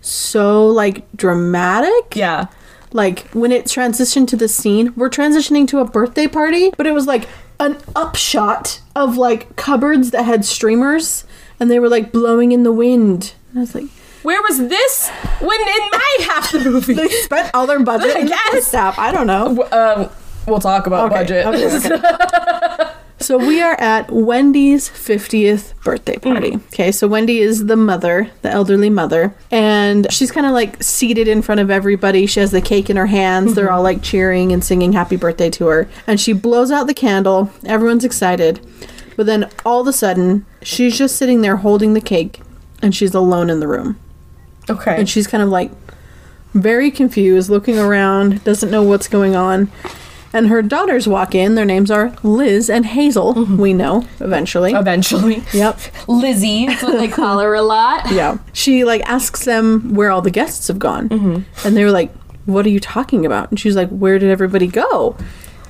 so, 0.00 0.66
like, 0.66 1.10
dramatic. 1.16 2.16
Yeah. 2.16 2.46
Like, 2.92 3.28
when 3.30 3.52
it 3.52 3.64
transitioned 3.66 4.28
to 4.28 4.36
the 4.36 4.48
scene, 4.48 4.92
we're 4.96 5.08
transitioning 5.10 5.66
to 5.68 5.78
a 5.78 5.84
birthday 5.84 6.26
party, 6.26 6.70
but 6.76 6.86
it 6.86 6.92
was 6.92 7.06
like 7.06 7.28
an 7.60 7.78
upshot 7.96 8.80
of, 8.96 9.16
like, 9.16 9.54
cupboards 9.56 10.10
that 10.10 10.24
had 10.24 10.44
streamers, 10.44 11.24
and 11.60 11.70
they 11.70 11.78
were, 11.78 11.88
like, 11.88 12.12
blowing 12.12 12.50
in 12.52 12.64
the 12.64 12.72
wind. 12.72 13.32
And 13.50 13.58
I 13.58 13.60
was 13.62 13.74
like, 13.74 13.84
Where 14.24 14.40
was 14.42 14.58
this 14.58 15.08
when 15.40 15.60
in 15.60 15.88
my 15.92 16.16
half 16.22 16.50
the 16.50 16.60
movie? 16.60 16.94
they 16.94 17.08
spent 17.08 17.50
all 17.54 17.66
their 17.66 17.80
budget 17.80 18.16
I 18.16 18.24
guess. 18.24 18.72
half. 18.72 18.98
I 18.98 19.12
don't 19.12 19.26
know. 19.26 19.68
um, 19.70 20.10
we'll 20.46 20.60
talk 20.60 20.86
about 20.86 21.12
Okay, 21.12 21.22
budget. 21.22 21.46
okay, 21.46 21.94
okay. 21.94 22.90
so 23.18 23.36
we 23.36 23.60
are 23.60 23.74
at 23.78 24.10
Wendy's 24.10 24.88
50th 24.88 25.74
birthday 25.84 26.16
party. 26.16 26.54
Okay, 26.72 26.90
so 26.90 27.06
Wendy 27.06 27.40
is 27.40 27.66
the 27.66 27.76
mother, 27.76 28.30
the 28.40 28.50
elderly 28.50 28.88
mother, 28.88 29.34
and 29.50 30.10
she's 30.10 30.32
kind 30.32 30.46
of 30.46 30.52
like 30.52 30.82
seated 30.82 31.28
in 31.28 31.42
front 31.42 31.60
of 31.60 31.70
everybody. 31.70 32.24
She 32.26 32.40
has 32.40 32.50
the 32.50 32.62
cake 32.62 32.88
in 32.88 32.96
her 32.96 33.06
hands. 33.06 33.54
They're 33.54 33.70
all 33.70 33.82
like 33.82 34.02
cheering 34.02 34.52
and 34.52 34.64
singing 34.64 34.94
happy 34.94 35.16
birthday 35.16 35.50
to 35.50 35.66
her. 35.66 35.88
And 36.06 36.18
she 36.18 36.32
blows 36.32 36.70
out 36.70 36.86
the 36.86 36.94
candle. 36.94 37.50
Everyone's 37.66 38.04
excited. 38.06 38.58
But 39.16 39.26
then 39.26 39.50
all 39.66 39.82
of 39.82 39.86
a 39.86 39.92
sudden, 39.92 40.46
she's 40.62 40.96
just 40.96 41.16
sitting 41.16 41.42
there 41.42 41.56
holding 41.56 41.92
the 41.92 42.00
cake 42.00 42.40
and 42.82 42.94
she's 42.94 43.14
alone 43.14 43.50
in 43.50 43.60
the 43.60 43.68
room. 43.68 44.00
Okay. 44.68 44.96
And 44.98 45.08
she's 45.08 45.26
kind 45.26 45.42
of 45.42 45.48
like 45.48 45.70
very 46.54 46.90
confused, 46.90 47.50
looking 47.50 47.78
around, 47.78 48.42
doesn't 48.44 48.70
know 48.70 48.82
what's 48.82 49.08
going 49.08 49.34
on. 49.34 49.70
And 50.32 50.48
her 50.48 50.62
daughters 50.62 51.06
walk 51.06 51.32
in. 51.34 51.54
Their 51.54 51.64
names 51.64 51.92
are 51.92 52.12
Liz 52.24 52.68
and 52.68 52.84
Hazel. 52.84 53.34
Mm-hmm. 53.34 53.56
We 53.56 53.72
know 53.72 54.04
eventually. 54.18 54.72
Eventually. 54.72 55.44
Yep. 55.52 55.78
Lizzie, 56.08 56.66
that's 56.66 56.82
what 56.82 56.98
they 56.98 57.06
call 57.06 57.38
her 57.38 57.54
a 57.54 57.62
lot. 57.62 58.10
Yeah. 58.14 58.38
She 58.52 58.84
like 58.84 59.02
asks 59.02 59.44
them 59.44 59.94
where 59.94 60.10
all 60.10 60.22
the 60.22 60.30
guests 60.30 60.68
have 60.68 60.78
gone. 60.78 61.08
Mm-hmm. 61.08 61.66
And 61.66 61.76
they 61.76 61.84
were 61.84 61.92
like, 61.92 62.12
What 62.46 62.66
are 62.66 62.70
you 62.70 62.80
talking 62.80 63.24
about? 63.24 63.50
And 63.50 63.60
she's 63.60 63.76
like, 63.76 63.88
Where 63.90 64.18
did 64.18 64.30
everybody 64.30 64.66
go? 64.66 65.16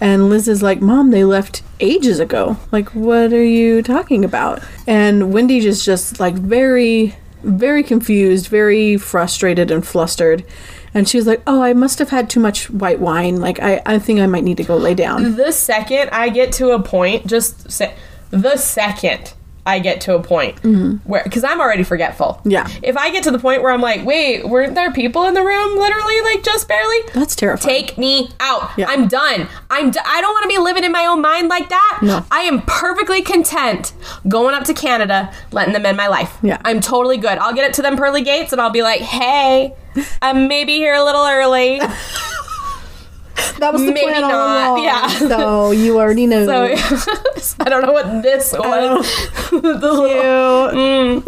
And 0.00 0.28
Liz 0.28 0.48
is 0.48 0.62
like, 0.62 0.80
Mom, 0.80 1.10
they 1.10 1.24
left 1.24 1.62
ages 1.80 2.18
ago. 2.18 2.56
Like, 2.72 2.88
what 2.94 3.32
are 3.32 3.44
you 3.44 3.82
talking 3.82 4.24
about? 4.24 4.62
And 4.86 5.32
Wendy 5.32 5.60
just 5.60 5.84
just 5.84 6.20
like 6.20 6.34
very 6.34 7.14
very 7.44 7.82
confused, 7.82 8.48
very 8.48 8.96
frustrated 8.96 9.70
and 9.70 9.86
flustered. 9.86 10.44
And 10.92 11.08
she 11.08 11.16
was 11.16 11.26
like, 11.26 11.42
"Oh, 11.46 11.62
I 11.62 11.72
must 11.72 11.98
have 11.98 12.10
had 12.10 12.30
too 12.30 12.40
much 12.40 12.70
white 12.70 13.00
wine. 13.00 13.40
Like, 13.40 13.60
I, 13.60 13.82
I 13.84 13.98
think 13.98 14.20
I 14.20 14.26
might 14.26 14.44
need 14.44 14.56
to 14.58 14.64
go 14.64 14.76
lay 14.76 14.94
down." 14.94 15.36
The 15.36 15.52
second 15.52 16.10
I 16.10 16.28
get 16.28 16.52
to 16.52 16.70
a 16.70 16.82
point, 16.82 17.26
just 17.26 17.70
say, 17.70 17.94
the 18.30 18.56
second 18.56 19.34
I 19.66 19.78
get 19.78 20.00
to 20.02 20.14
a 20.14 20.22
point 20.22 20.58
where, 21.04 21.22
because 21.24 21.42
I'm 21.44 21.60
already 21.60 21.84
forgetful. 21.84 22.40
Mm-hmm. 22.40 22.50
Yeah. 22.50 22.68
If 22.82 22.96
I 22.96 23.10
get 23.10 23.22
to 23.24 23.30
the 23.30 23.38
point 23.38 23.62
where 23.62 23.72
I'm 23.72 23.80
like, 23.80 24.04
wait, 24.04 24.46
weren't 24.46 24.74
there 24.74 24.92
people 24.92 25.24
in 25.26 25.34
the 25.34 25.42
room 25.42 25.78
literally, 25.78 26.20
like 26.22 26.42
just 26.42 26.68
barely? 26.68 26.96
That's 27.14 27.34
terrifying. 27.34 27.86
Take 27.86 27.98
me 27.98 28.28
out. 28.40 28.70
Yeah. 28.76 28.86
I'm 28.88 29.08
done. 29.08 29.48
I'm. 29.70 29.90
D- 29.90 30.00
I 30.04 30.20
don't 30.20 30.32
want 30.32 30.42
to 30.42 30.48
be 30.48 30.58
living 30.58 30.84
in 30.84 30.92
my 30.92 31.06
own 31.06 31.20
mind 31.22 31.48
like 31.48 31.68
that. 31.70 32.00
No. 32.02 32.24
I 32.30 32.40
am 32.42 32.62
perfectly 32.62 33.22
content 33.22 33.94
going 34.28 34.54
up 34.54 34.64
to 34.64 34.74
Canada, 34.74 35.32
letting 35.50 35.72
them 35.72 35.86
in 35.86 35.96
my 35.96 36.08
life. 36.08 36.36
Yeah. 36.42 36.60
I'm 36.64 36.80
totally 36.80 37.16
good. 37.16 37.38
I'll 37.38 37.54
get 37.54 37.68
it 37.68 37.74
to 37.74 37.82
them 37.82 37.96
pearly 37.96 38.22
gates, 38.22 38.52
and 38.52 38.60
I'll 38.60 38.70
be 38.70 38.82
like, 38.82 39.00
hey, 39.00 39.74
I'm 40.20 40.46
maybe 40.48 40.74
here 40.76 40.94
a 40.94 41.02
little 41.04 41.24
early. 41.24 41.80
that 43.58 43.72
was 43.72 43.82
the 43.82 43.92
maybe 43.92 44.06
plan 44.06 44.24
all 44.24 44.30
not. 44.30 44.68
along. 44.70 44.84
Yeah. 44.84 45.08
So 45.08 45.70
you 45.70 45.98
already 45.98 46.26
know. 46.26 46.44
So 47.44 47.56
I 47.60 47.68
don't 47.68 47.82
know 47.82 47.92
what 47.92 48.22
this 48.22 48.54
oh. 48.54 48.60
was. 48.60 49.06
the 49.50 49.60
mm, 50.74 51.26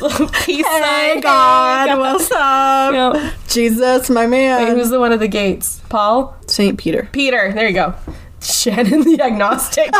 little 0.00 0.28
peace 0.28 0.66
Hey 0.66 1.12
sign. 1.12 1.20
God, 1.20 1.98
what's 1.98 2.30
up? 2.32 3.32
Jesus, 3.48 4.10
my 4.10 4.24
Wait, 4.24 4.30
man. 4.30 4.76
who's 4.76 4.90
the 4.90 5.00
one 5.00 5.12
at 5.12 5.20
the 5.20 5.28
gates? 5.28 5.80
Paul? 5.88 6.36
Saint 6.46 6.78
Peter. 6.78 7.08
Peter. 7.12 7.52
There 7.52 7.66
you 7.66 7.74
go. 7.74 7.94
Shannon 8.40 9.02
the 9.02 9.20
agnostic. 9.20 9.90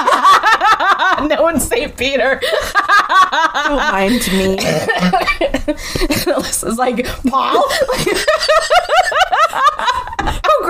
no 1.29 1.43
one's 1.43 1.65
St. 1.65 1.97
Peter. 1.97 2.41
Don't 2.41 3.77
mind 3.77 4.21
me. 4.33 4.57
Alyssa's 6.25 6.79
like, 6.79 7.05
Paul? 7.27 7.65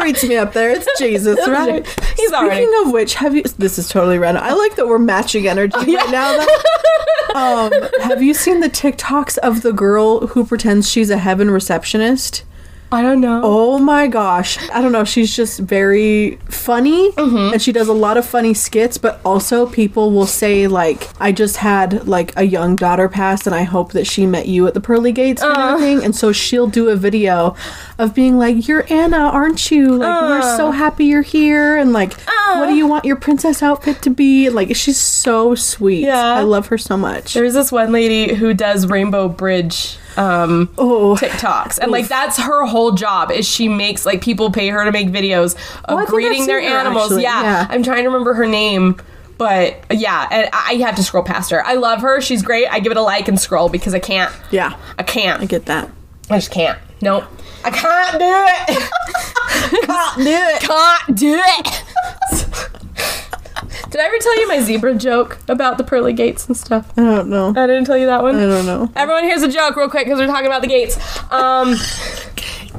Greets 0.01 0.25
me 0.25 0.37
up 0.37 0.53
there? 0.53 0.71
It's 0.71 0.87
Jesus, 0.99 1.39
right? 1.49 1.87
He's 1.87 2.29
Speaking 2.29 2.35
already. 2.35 2.67
of 2.85 2.93
which, 2.93 3.15
have 3.15 3.35
you? 3.35 3.43
This 3.43 3.79
is 3.79 3.89
totally 3.89 4.19
random. 4.19 4.43
I 4.45 4.53
like 4.53 4.77
that 4.77 4.87
we're 4.87 4.99
matching 4.99 5.47
energy 5.47 5.77
right 5.77 6.11
now. 6.11 6.37
Though. 6.37 7.35
um, 7.35 7.73
have 8.03 8.23
you 8.23 8.35
seen 8.35 8.61
the 8.61 8.71
TikToks 8.71 9.39
of 9.39 9.63
the 9.63 9.73
girl 9.73 10.29
who 10.29 10.45
pretends 10.45 10.89
she's 10.91 11.11
a 11.11 11.19
heaven 11.19 11.51
receptionist? 11.51 12.45
I 12.91 13.03
don't 13.03 13.21
know. 13.21 13.43
Oh 13.45 13.79
my 13.79 14.07
gosh. 14.09 14.57
I 14.71 14.81
don't 14.81 14.93
know. 14.93 15.05
She's 15.05 15.35
just 15.37 15.61
very 15.61 16.37
funny 16.49 17.13
Mm-hmm. 17.13 17.53
and 17.53 17.61
she 17.63 17.71
does 17.73 17.89
a 17.89 17.93
lot 17.93 18.17
of 18.17 18.25
funny 18.25 18.55
skits, 18.55 18.97
but 18.97 19.21
also 19.25 19.67
people 19.67 20.11
will 20.11 20.27
say, 20.27 20.67
like, 20.69 21.09
I 21.21 21.33
just 21.33 21.59
had 21.59 22.07
like 22.09 22.33
a 22.37 22.45
young 22.45 22.77
daughter 22.77 23.09
pass 23.09 23.47
and 23.47 23.55
I 23.55 23.65
hope 23.65 23.93
that 23.93 24.07
she 24.07 24.27
met 24.27 24.49
you 24.49 24.67
at 24.67 24.73
the 24.75 24.81
pearly 24.81 25.13
gates 25.13 25.43
kind 25.43 25.57
Uh. 25.59 25.75
of 25.75 25.81
thing. 25.81 26.03
And 26.03 26.17
so 26.17 26.33
she'll 26.33 26.67
do 26.67 26.89
a 26.89 26.97
video 26.97 27.55
of 27.99 28.15
being 28.15 28.39
like, 28.39 28.67
You're 28.67 28.87
Anna, 28.91 29.19
aren't 29.19 29.71
you? 29.71 29.97
Like, 29.97 30.23
we're 30.23 30.39
Uh. 30.39 30.57
so 30.57 30.71
happy 30.71 31.05
you're 31.07 31.23
here. 31.23 31.77
And 31.77 31.93
like, 31.93 32.15
what 32.55 32.69
do 32.69 32.75
you 32.75 32.87
want 32.87 33.05
your 33.05 33.17
princess 33.17 33.63
outfit 33.63 34.01
to 34.03 34.11
be? 34.11 34.49
Like, 34.49 34.75
she's 34.75 34.97
so 34.99 35.55
sweet. 35.55 36.05
Yeah. 36.05 36.35
I 36.35 36.41
love 36.43 36.69
her 36.69 36.79
so 36.79 36.97
much. 36.97 37.35
There's 37.35 37.53
this 37.53 37.71
one 37.71 37.93
lady 37.93 38.35
who 38.35 38.55
does 38.55 38.87
Rainbow 38.87 39.29
Bridge 39.29 39.99
um, 40.19 40.69
oh, 40.77 41.17
TikToks, 41.19 41.79
and 41.79 41.91
like 41.93 42.09
that's 42.09 42.39
her 42.39 42.67
whole 42.67 42.93
job. 42.93 43.31
Is 43.31 43.47
she 43.47 43.69
makes 43.69 44.05
like 44.05 44.21
people 44.21 44.51
pay 44.51 44.69
her 44.69 44.85
to 44.85 44.93
make 44.93 45.09
videos 45.09 45.57
Oh, 45.89 45.95
of 45.95 46.01
think 46.01 46.11
greeting 46.11 46.47
their 46.47 46.61
her, 46.61 46.79
animals. 46.79 47.13
Yeah. 47.13 47.43
Yeah. 47.43 47.67
I'm 47.71 47.83
trying 47.83 48.03
to 48.03 48.09
remember 48.09 48.35
her 48.35 48.47
name. 48.47 48.97
But 49.39 49.85
yeah, 49.93 50.27
and 50.33 50.49
I 50.53 50.71
I 50.71 50.75
have 50.85 50.97
to 50.97 51.05
scroll 51.05 51.23
past 51.23 51.51
her. 51.53 51.65
I 51.65 51.75
love 51.75 52.01
her. 52.03 52.21
She's 52.21 52.43
great. 52.43 52.67
I 52.67 52.81
give 52.81 52.91
it 52.91 52.99
a 52.99 53.03
like 53.03 53.29
and 53.29 53.39
scroll 53.39 53.69
because 53.69 53.95
I 53.95 54.01
can't. 54.01 54.35
yeah. 54.51 54.77
I 54.99 55.05
can't. 55.05 55.41
I 55.41 55.47
get 55.47 55.67
that. 55.67 55.89
I 56.29 56.39
just 56.39 56.51
can't. 56.51 56.79
Nope. 57.01 57.25
I 57.65 57.71
can't 57.71 58.19
do 58.19 58.75
it. 58.75 58.91
Can't 59.87 60.19
do 60.19 60.31
it. 60.31 60.61
can't 60.61 61.17
do 61.19 61.41
it. 61.43 61.85
Did 63.91 64.01
I 64.01 64.05
ever 64.05 64.19
tell 64.19 64.39
you 64.41 64.49
my 64.49 64.61
zebra 64.61 64.95
joke 64.97 65.39
about 65.49 65.79
the 65.79 65.85
pearly 65.85 66.13
gates 66.13 66.47
and 66.47 66.57
stuff? 66.57 66.93
I 66.99 67.03
don't 67.03 67.29
know. 67.31 67.49
I 67.51 67.67
didn't 67.67 67.85
tell 67.87 67.97
you 67.97 68.07
that 68.07 68.23
one. 68.23 68.37
I 68.37 68.41
don't 68.47 68.67
know. 68.67 68.93
Everyone, 68.95 69.25
here's 69.25 69.43
a 69.43 69.51
joke, 69.51 69.77
real 69.77 69.89
quick, 69.89 70.05
because 70.05 70.19
we're 70.19 70.27
talking 70.27 70.47
about 70.47 70.61
the 70.61 70.69
gates. 70.69 70.97
Um, 71.33 71.75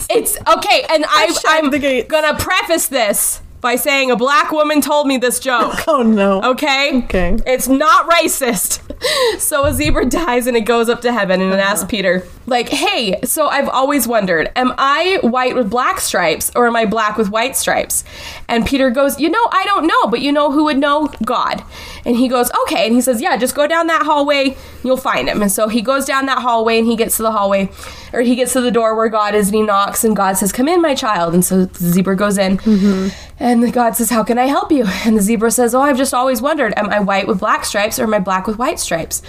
it's 0.10 0.38
okay, 0.48 0.86
and 0.90 1.06
I, 1.08 1.36
I'm 1.48 1.72
the 1.72 1.80
gates. 1.80 2.08
gonna 2.10 2.38
preface 2.38 2.88
this 2.88 3.42
by 3.62 3.76
saying 3.76 4.10
a 4.12 4.16
black 4.16 4.52
woman 4.52 4.82
told 4.82 5.08
me 5.08 5.18
this 5.18 5.40
joke. 5.40 5.74
Oh 5.88 6.04
no. 6.04 6.42
Okay. 6.52 7.00
Okay. 7.06 7.38
It's 7.46 7.68
not 7.68 8.10
racist. 8.10 8.82
So 9.40 9.64
a 9.66 9.74
zebra 9.74 10.06
dies 10.08 10.46
and 10.46 10.58
it 10.58 10.62
goes 10.66 10.90
up 10.90 11.00
to 11.02 11.14
heaven 11.14 11.40
and 11.42 11.54
it 11.54 11.60
asks 11.60 11.90
Peter, 11.90 12.28
like, 12.50 12.70
hey, 12.70 13.20
so 13.24 13.48
I've 13.48 13.70
always 13.70 14.08
wondered, 14.08 14.52
am 14.56 14.74
I 14.78 15.20
white 15.22 15.56
with 15.56 15.70
black 15.70 16.00
stripes 16.00 16.52
or 16.56 16.68
am 16.68 16.76
I 16.76 16.86
black 16.86 17.18
with 17.18 17.30
white 17.30 17.56
stripes? 17.56 18.04
And 18.48 18.66
Peter 18.66 18.90
goes, 18.90 19.20
you 19.20 19.30
know, 19.30 19.48
I 19.52 19.64
don't 19.66 19.88
know, 19.88 20.08
but 20.08 20.22
you 20.22 20.32
know 20.32 20.52
who 20.52 20.66
would 20.66 20.78
know? 20.78 21.10
God. 21.24 21.64
And 22.06 22.16
he 22.16 22.28
goes, 22.28 22.52
okay. 22.64 22.86
And 22.86 22.96
he 22.96 23.02
says, 23.02 23.22
yeah, 23.22 23.38
just 23.38 23.56
go 23.56 23.68
down 23.68 23.88
that 23.88 24.04
hallway, 24.04 24.58
you'll 24.84 24.98
find 24.98 25.30
him. 25.30 25.42
And 25.42 25.52
so 25.52 25.68
he 25.68 25.82
goes 25.82 26.06
down 26.06 26.26
that 26.26 26.40
hallway 26.40 26.78
and 26.78 26.88
he 26.88 26.96
gets 26.96 27.18
to 27.18 27.24
the 27.24 27.32
hallway, 27.32 27.70
or 28.14 28.22
he 28.22 28.36
gets 28.36 28.54
to 28.54 28.62
the 28.62 28.72
door 28.72 28.96
where 28.96 29.10
God 29.10 29.36
is 29.36 29.48
and 29.48 29.56
he 29.56 29.62
knocks 29.62 30.04
and 30.04 30.16
God 30.16 30.38
says, 30.38 30.52
come 30.52 30.68
in, 30.68 30.82
my 30.82 30.96
child. 30.96 31.34
And 31.34 31.46
so 31.46 31.66
the 31.66 31.92
zebra 31.92 32.16
goes 32.16 32.38
in. 32.38 32.58
Mm-hmm. 32.58 33.30
And 33.40 33.72
God 33.72 33.96
says, 33.96 34.10
How 34.10 34.24
can 34.24 34.38
I 34.38 34.46
help 34.46 34.72
you? 34.72 34.86
And 35.06 35.18
the 35.18 35.22
zebra 35.22 35.52
says, 35.52 35.74
Oh, 35.74 35.82
I've 35.82 35.98
just 35.98 36.14
always 36.14 36.42
wondered, 36.42 36.74
am 36.76 36.90
I 36.90 37.00
white 37.00 37.28
with 37.28 37.40
black 37.40 37.64
stripes 37.64 37.98
or 37.98 38.04
am 38.04 38.14
I 38.14 38.20
black 38.20 38.48
with 38.48 38.58
white 38.58 38.80
stripes? 38.80 39.22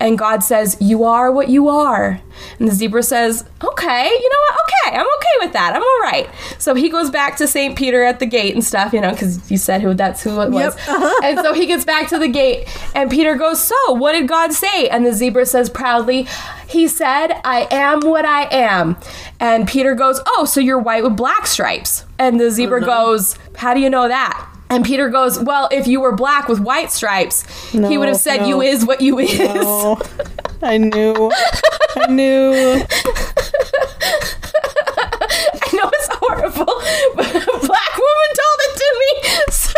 And 0.00 0.16
God 0.16 0.42
says, 0.44 0.76
You 0.80 1.04
are 1.04 1.32
what 1.32 1.48
you 1.48 1.68
are. 1.68 2.20
And 2.58 2.68
the 2.68 2.72
zebra 2.72 3.02
says, 3.02 3.44
Okay, 3.62 4.08
you 4.08 4.30
know 4.30 4.36
what? 4.48 4.58
Okay, 4.64 4.96
I'm 4.96 5.06
okay 5.06 5.46
with 5.46 5.52
that. 5.52 5.74
I'm 5.74 5.82
all 5.82 6.00
right. 6.00 6.28
So 6.58 6.74
he 6.74 6.88
goes 6.88 7.10
back 7.10 7.36
to 7.38 7.46
St. 7.46 7.76
Peter 7.76 8.02
at 8.02 8.18
the 8.18 8.26
gate 8.26 8.54
and 8.54 8.64
stuff, 8.64 8.92
you 8.92 9.00
know, 9.00 9.12
because 9.12 9.50
you 9.50 9.56
said 9.56 9.82
who 9.82 9.94
that's 9.94 10.22
who 10.22 10.40
it 10.40 10.50
was. 10.50 10.76
Yep. 10.76 10.88
Uh-huh. 10.88 11.20
and 11.24 11.38
so 11.40 11.52
he 11.52 11.66
gets 11.66 11.84
back 11.84 12.08
to 12.08 12.18
the 12.18 12.28
gate, 12.28 12.68
and 12.94 13.10
Peter 13.10 13.36
goes, 13.36 13.62
So, 13.62 13.92
what 13.92 14.12
did 14.12 14.28
God 14.28 14.52
say? 14.52 14.88
And 14.88 15.06
the 15.06 15.12
zebra 15.12 15.46
says 15.46 15.70
proudly, 15.70 16.26
He 16.68 16.88
said, 16.88 17.40
I 17.44 17.68
am 17.70 18.00
what 18.00 18.24
I 18.24 18.48
am. 18.50 18.96
And 19.40 19.68
Peter 19.68 19.94
goes, 19.94 20.20
Oh, 20.26 20.44
so 20.44 20.60
you're 20.60 20.78
white 20.78 21.02
with 21.04 21.16
black 21.16 21.46
stripes. 21.46 22.04
And 22.18 22.40
the 22.40 22.50
zebra 22.50 22.82
oh, 22.82 22.86
goes, 22.86 23.38
How 23.56 23.74
do 23.74 23.80
you 23.80 23.90
know 23.90 24.08
that? 24.08 24.48
And 24.70 24.84
Peter 24.84 25.08
goes, 25.08 25.38
Well, 25.38 25.68
if 25.72 25.86
you 25.86 26.00
were 26.00 26.12
black 26.14 26.48
with 26.48 26.60
white 26.60 26.90
stripes, 26.92 27.44
he 27.70 27.96
would 27.98 28.08
have 28.08 28.18
said, 28.18 28.40
no. 28.42 28.48
You 28.48 28.60
is 28.62 28.84
what 28.84 29.00
you 29.00 29.18
is. 29.18 29.38
Oh, 29.40 29.98
I 30.62 30.76
knew. 30.78 31.30
I 31.96 32.06
knew. 32.08 32.52
I 35.60 35.68
know 35.72 35.90
it's 35.92 36.08
horrible, 36.10 36.82
but 37.14 37.26
a 37.34 37.66
black 37.66 37.96
woman 37.96 38.30
told 38.36 38.58
it 38.60 38.74
to 38.76 38.88
me. 39.00 39.10
So- 39.50 39.72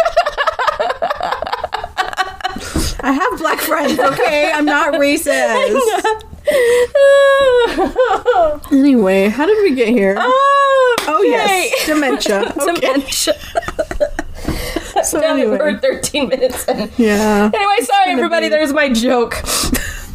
I 3.03 3.13
have 3.13 3.39
black 3.39 3.61
friends, 3.61 3.99
okay? 3.99 4.53
I'm 4.53 4.65
not 4.67 4.95
racist. 4.95 5.31
Anyway, 8.73 9.29
how 9.29 9.47
did 9.47 9.63
we 9.63 9.75
get 9.75 9.89
here? 9.89 10.17
Ah, 10.19 10.23
oh, 11.09 11.23
yes. 11.25 11.87
Dementia. 11.87 12.53
Okay. 12.57 12.81
Dementia. 12.81 13.35
So 15.05 15.19
Now 15.21 15.33
anyway. 15.35 15.57
we're 15.59 15.79
13 15.79 16.29
minutes 16.29 16.69
in. 16.69 16.91
Yeah. 16.99 17.51
Anyway, 17.55 17.77
sorry 17.85 18.11
everybody, 18.13 18.47
be- 18.47 18.51
there's 18.51 18.73
my 18.73 18.93
joke. 18.93 19.35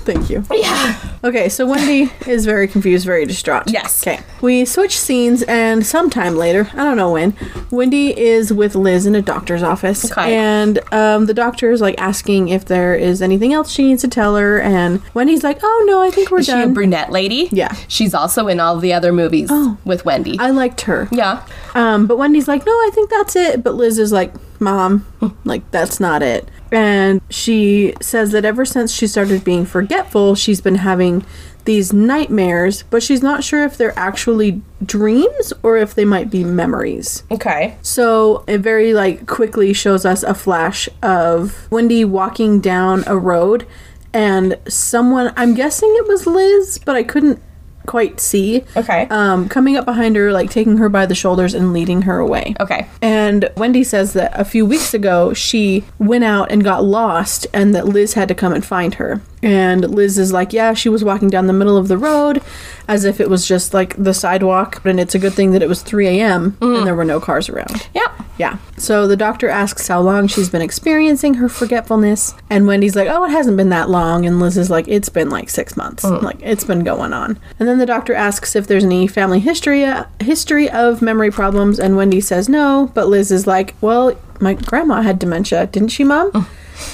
Thank 0.05 0.29
you. 0.29 0.43
Yeah. 0.51 0.97
Okay, 1.23 1.49
so 1.49 1.65
Wendy 1.65 2.11
is 2.27 2.45
very 2.45 2.67
confused, 2.67 3.05
very 3.05 3.25
distraught. 3.25 3.63
Yes. 3.71 4.05
Okay. 4.05 4.21
We 4.41 4.63
switch 4.65 4.97
scenes, 4.99 5.41
and 5.43 5.85
sometime 5.85 6.35
later, 6.35 6.69
I 6.73 6.83
don't 6.83 6.97
know 6.97 7.11
when, 7.11 7.35
Wendy 7.71 8.17
is 8.17 8.53
with 8.53 8.75
Liz 8.75 9.05
in 9.07 9.15
a 9.15 9.21
doctor's 9.21 9.63
office. 9.63 10.11
Okay. 10.11 10.35
And 10.35 10.79
um, 10.93 11.25
the 11.25 11.33
doctor 11.33 11.71
is 11.71 11.81
like 11.81 11.95
asking 11.97 12.49
if 12.49 12.65
there 12.65 12.93
is 12.95 13.21
anything 13.21 13.53
else 13.53 13.71
she 13.71 13.83
needs 13.83 14.01
to 14.03 14.07
tell 14.07 14.35
her, 14.35 14.61
and 14.61 15.01
Wendy's 15.15 15.43
like, 15.43 15.59
oh 15.63 15.83
no, 15.87 16.01
I 16.01 16.11
think 16.11 16.29
we're 16.29 16.39
Is 16.39 16.45
she 16.45 16.51
a 16.61 16.67
brunette 16.67 17.11
lady? 17.11 17.49
Yeah. 17.51 17.73
She's 17.87 18.13
also 18.13 18.47
in 18.47 18.59
all 18.59 18.77
the 18.77 18.93
other 18.93 19.11
movies 19.11 19.51
with 19.83 20.05
Wendy. 20.05 20.37
I 20.39 20.51
liked 20.51 20.81
her. 20.81 21.07
yeah. 21.11 21.45
Um, 21.73 22.05
but 22.07 22.17
Wendy's 22.17 22.47
like, 22.47 22.65
no, 22.65 22.71
I 22.71 22.91
think 22.93 23.09
that's 23.09 23.35
it. 23.35 23.63
But 23.63 23.73
Liz 23.75 23.97
is 23.99 24.11
like, 24.11 24.33
Mom, 24.61 25.05
like, 25.43 25.69
that's 25.71 25.99
not 25.99 26.21
it. 26.23 26.47
And 26.75 27.21
she 27.29 27.93
says 28.01 28.31
that 28.31 28.43
ever 28.43 28.65
since 28.65 28.91
she 28.91 29.07
started 29.07 29.45
being 29.45 29.65
forgetful, 29.65 30.35
she's 30.35 30.59
been 30.59 30.75
having 30.75 31.25
these 31.63 31.93
nightmares, 31.93 32.83
but 32.89 33.01
she's 33.01 33.23
not 33.23 33.45
sure 33.45 33.63
if 33.63 33.77
they're 33.77 33.97
actually 33.97 34.61
dreams 34.85 35.53
or 35.63 35.77
if 35.77 35.95
they 35.95 36.03
might 36.03 36.29
be 36.29 36.43
memories. 36.43 37.23
Okay. 37.31 37.77
So 37.81 38.43
it 38.45 38.57
very 38.57 38.93
like 38.93 39.25
quickly 39.25 39.71
shows 39.71 40.05
us 40.05 40.21
a 40.21 40.33
flash 40.33 40.89
of 41.01 41.71
Wendy 41.71 42.03
walking 42.03 42.59
down 42.59 43.05
a 43.07 43.17
road 43.17 43.65
and 44.13 44.57
someone 44.67 45.33
I'm 45.37 45.53
guessing 45.53 45.93
it 45.97 46.07
was 46.07 46.27
Liz, 46.27 46.77
but 46.77 46.97
I 46.97 47.03
couldn't 47.03 47.41
quite 47.85 48.19
see. 48.19 48.63
Okay. 48.75 49.07
Um 49.09 49.49
coming 49.49 49.77
up 49.77 49.85
behind 49.85 50.15
her, 50.15 50.31
like 50.31 50.49
taking 50.49 50.77
her 50.77 50.89
by 50.89 51.05
the 51.05 51.15
shoulders 51.15 51.53
and 51.53 51.73
leading 51.73 52.03
her 52.03 52.19
away. 52.19 52.55
Okay. 52.59 52.87
And 53.01 53.49
Wendy 53.57 53.83
says 53.83 54.13
that 54.13 54.31
a 54.39 54.45
few 54.45 54.65
weeks 54.65 54.93
ago 54.93 55.33
she 55.33 55.83
went 55.99 56.23
out 56.23 56.51
and 56.51 56.63
got 56.63 56.83
lost 56.83 57.47
and 57.53 57.73
that 57.75 57.87
Liz 57.87 58.13
had 58.13 58.27
to 58.27 58.35
come 58.35 58.53
and 58.53 58.65
find 58.65 58.95
her. 58.95 59.21
And 59.45 59.89
Liz 59.91 60.17
is 60.17 60.33
like, 60.33 60.53
yeah, 60.53 60.73
she 60.73 60.89
was 60.89 61.03
walking 61.03 61.29
down 61.29 61.47
the 61.47 61.53
middle 61.53 61.77
of 61.77 61.87
the 61.87 61.97
road 61.97 62.41
as 62.87 63.03
if 63.05 63.19
it 63.19 63.29
was 63.29 63.47
just 63.47 63.73
like 63.73 63.95
the 63.95 64.13
sidewalk. 64.13 64.83
And 64.85 64.99
it's 64.99 65.15
a 65.15 65.19
good 65.19 65.33
thing 65.33 65.51
that 65.51 65.61
it 65.61 65.69
was 65.69 65.81
3 65.81 66.07
a.m. 66.07 66.57
and 66.61 66.85
there 66.85 66.95
were 66.95 67.05
no 67.05 67.19
cars 67.19 67.47
around. 67.49 67.87
Yeah. 67.93 68.11
Yeah. 68.37 68.57
So 68.77 69.07
the 69.07 69.15
doctor 69.15 69.47
asks 69.47 69.87
how 69.87 70.01
long 70.01 70.27
she's 70.27 70.49
been 70.49 70.61
experiencing 70.61 71.35
her 71.35 71.47
forgetfulness. 71.47 72.33
And 72.49 72.67
Wendy's 72.67 72.95
like, 72.95 73.07
oh, 73.07 73.23
it 73.23 73.29
hasn't 73.31 73.55
been 73.55 73.69
that 73.69 73.89
long. 73.89 74.25
And 74.25 74.39
Liz 74.39 74.57
is 74.57 74.69
like, 74.69 74.87
it's 74.87 75.09
been 75.09 75.29
like 75.29 75.49
six 75.49 75.77
months. 75.77 76.03
Like, 76.03 76.37
it's 76.41 76.63
been 76.65 76.83
going 76.83 77.13
on. 77.13 77.39
And 77.59 77.67
then 77.69 77.77
the 77.77 77.85
doctor 77.85 78.13
asks 78.13 78.55
if 78.55 78.67
there's 78.67 78.83
any 78.83 79.07
family 79.07 79.39
history, 79.39 79.85
uh, 79.85 80.05
history 80.19 80.69
of 80.69 81.01
memory 81.01 81.31
problems. 81.31 81.79
And 81.79 81.95
Wendy 81.95 82.19
says 82.19 82.49
no. 82.49 82.91
But 82.93 83.07
Liz 83.07 83.31
is 83.31 83.47
like, 83.47 83.73
well, 83.79 84.19
my 84.41 84.55
grandma 84.55 85.01
had 85.01 85.17
dementia, 85.19 85.67
didn't 85.67 85.89
she, 85.89 86.03
mom? 86.03 86.47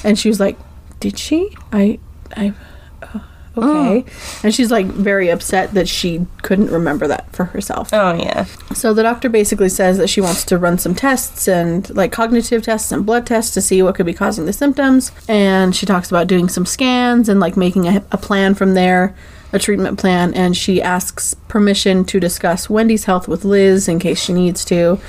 And 0.03 0.19
she 0.19 0.29
was 0.29 0.39
like, 0.39 0.59
did 0.99 1.17
she? 1.17 1.55
I, 1.71 1.99
I, 2.37 2.53
uh, 3.01 3.19
okay. 3.57 4.05
And 4.43 4.53
she's 4.53 4.71
like 4.71 4.85
very 4.85 5.29
upset 5.29 5.73
that 5.73 5.87
she 5.87 6.25
couldn't 6.41 6.69
remember 6.69 7.07
that 7.07 7.33
for 7.35 7.45
herself. 7.45 7.89
Oh 7.93 8.13
yeah. 8.13 8.45
So 8.73 8.93
the 8.93 9.03
doctor 9.03 9.29
basically 9.29 9.69
says 9.69 9.97
that 9.97 10.09
she 10.09 10.21
wants 10.21 10.45
to 10.45 10.57
run 10.57 10.77
some 10.77 10.95
tests 10.95 11.47
and 11.47 11.89
like 11.95 12.11
cognitive 12.11 12.63
tests 12.63 12.91
and 12.91 13.05
blood 13.05 13.25
tests 13.27 13.53
to 13.55 13.61
see 13.61 13.81
what 13.83 13.95
could 13.95 14.05
be 14.05 14.13
causing 14.13 14.45
the 14.45 14.53
symptoms. 14.53 15.11
And 15.27 15.75
she 15.75 15.85
talks 15.85 16.09
about 16.09 16.27
doing 16.27 16.49
some 16.49 16.65
scans 16.65 17.27
and 17.29 17.39
like 17.39 17.57
making 17.57 17.87
a, 17.87 18.03
a 18.11 18.17
plan 18.17 18.55
from 18.55 18.73
there, 18.73 19.15
a 19.51 19.59
treatment 19.59 19.99
plan. 19.99 20.33
And 20.33 20.55
she 20.55 20.81
asks 20.81 21.33
permission 21.47 22.05
to 22.05 22.19
discuss 22.19 22.69
Wendy's 22.69 23.05
health 23.05 23.27
with 23.27 23.43
Liz 23.43 23.87
in 23.87 23.99
case 23.99 24.21
she 24.23 24.33
needs 24.33 24.63
to. 24.65 24.99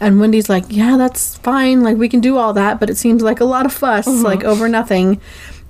And 0.00 0.18
Wendy's 0.20 0.48
like, 0.48 0.64
yeah, 0.68 0.96
that's 0.96 1.36
fine. 1.38 1.82
Like 1.82 1.96
we 1.96 2.08
can 2.08 2.20
do 2.20 2.36
all 2.36 2.52
that, 2.54 2.80
but 2.80 2.90
it 2.90 2.96
seems 2.96 3.22
like 3.22 3.40
a 3.40 3.44
lot 3.44 3.64
of 3.64 3.72
fuss, 3.72 4.06
like 4.08 4.42
over 4.42 4.68
nothing. 4.68 5.20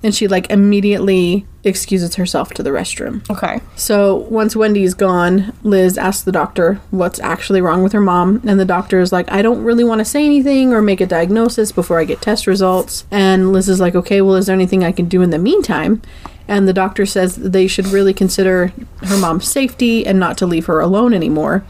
And 0.05 0.13
she 0.13 0.27
like 0.27 0.51
immediately 0.51 1.47
excuses 1.63 2.13
herself 2.13 2.53
to 2.53 2.61
the 2.61 2.69
restroom. 2.69 3.27
Okay. 3.27 3.59
So 3.75 4.17
once 4.29 4.55
Wendy's 4.55 4.93
gone, 4.93 5.51
Liz 5.63 5.97
asks 5.97 6.23
the 6.23 6.31
doctor 6.31 6.79
what's 6.91 7.19
actually 7.21 7.59
wrong 7.59 7.81
with 7.81 7.91
her 7.93 7.99
mom, 8.01 8.39
and 8.45 8.59
the 8.59 8.65
doctor 8.65 8.99
is 8.99 9.11
like, 9.11 9.31
I 9.31 9.41
don't 9.41 9.63
really 9.63 9.83
want 9.83 9.97
to 9.97 10.05
say 10.05 10.23
anything 10.23 10.73
or 10.73 10.83
make 10.83 11.01
a 11.01 11.07
diagnosis 11.07 11.71
before 11.71 11.99
I 11.99 12.03
get 12.05 12.21
test 12.21 12.45
results. 12.45 13.07
And 13.09 13.51
Liz 13.51 13.67
is 13.67 13.79
like, 13.79 13.95
Okay, 13.95 14.21
well, 14.21 14.35
is 14.35 14.45
there 14.45 14.53
anything 14.53 14.83
I 14.83 14.91
can 14.91 15.09
do 15.09 15.23
in 15.23 15.31
the 15.31 15.39
meantime? 15.39 16.03
And 16.47 16.67
the 16.67 16.73
doctor 16.73 17.07
says 17.07 17.37
they 17.37 17.65
should 17.65 17.87
really 17.87 18.13
consider 18.13 18.71
her 19.01 19.17
mom's 19.17 19.47
safety 19.47 20.05
and 20.05 20.19
not 20.19 20.37
to 20.37 20.45
leave 20.45 20.67
her 20.67 20.79
alone 20.81 21.15
anymore. 21.15 21.65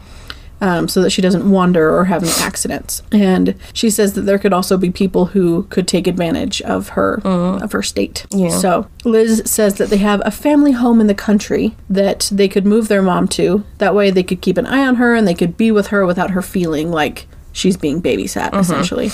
Um, 0.58 0.88
so 0.88 1.02
that 1.02 1.10
she 1.10 1.20
doesn't 1.20 1.50
wander 1.50 1.94
or 1.94 2.06
have 2.06 2.22
any 2.22 2.32
accidents. 2.40 3.02
And 3.12 3.56
she 3.74 3.90
says 3.90 4.14
that 4.14 4.22
there 4.22 4.38
could 4.38 4.54
also 4.54 4.78
be 4.78 4.90
people 4.90 5.26
who 5.26 5.64
could 5.64 5.86
take 5.86 6.06
advantage 6.06 6.62
of 6.62 6.90
her 6.90 7.20
of 7.26 7.72
her 7.72 7.82
state. 7.82 8.24
Yeah. 8.30 8.48
So 8.48 8.88
Liz 9.04 9.42
says 9.44 9.74
that 9.74 9.90
they 9.90 9.98
have 9.98 10.22
a 10.24 10.30
family 10.30 10.72
home 10.72 10.98
in 10.98 11.08
the 11.08 11.14
country 11.14 11.74
that 11.90 12.30
they 12.32 12.48
could 12.48 12.64
move 12.64 12.88
their 12.88 13.02
mom 13.02 13.28
to. 13.28 13.64
That 13.78 13.94
way 13.94 14.10
they 14.10 14.22
could 14.22 14.40
keep 14.40 14.56
an 14.56 14.64
eye 14.66 14.86
on 14.86 14.94
her 14.94 15.14
and 15.14 15.28
they 15.28 15.34
could 15.34 15.58
be 15.58 15.70
with 15.70 15.88
her 15.88 16.06
without 16.06 16.30
her 16.30 16.40
feeling 16.40 16.90
like 16.90 17.26
she's 17.52 17.76
being 17.76 18.00
babysat, 18.00 18.58
essentially. 18.58 19.10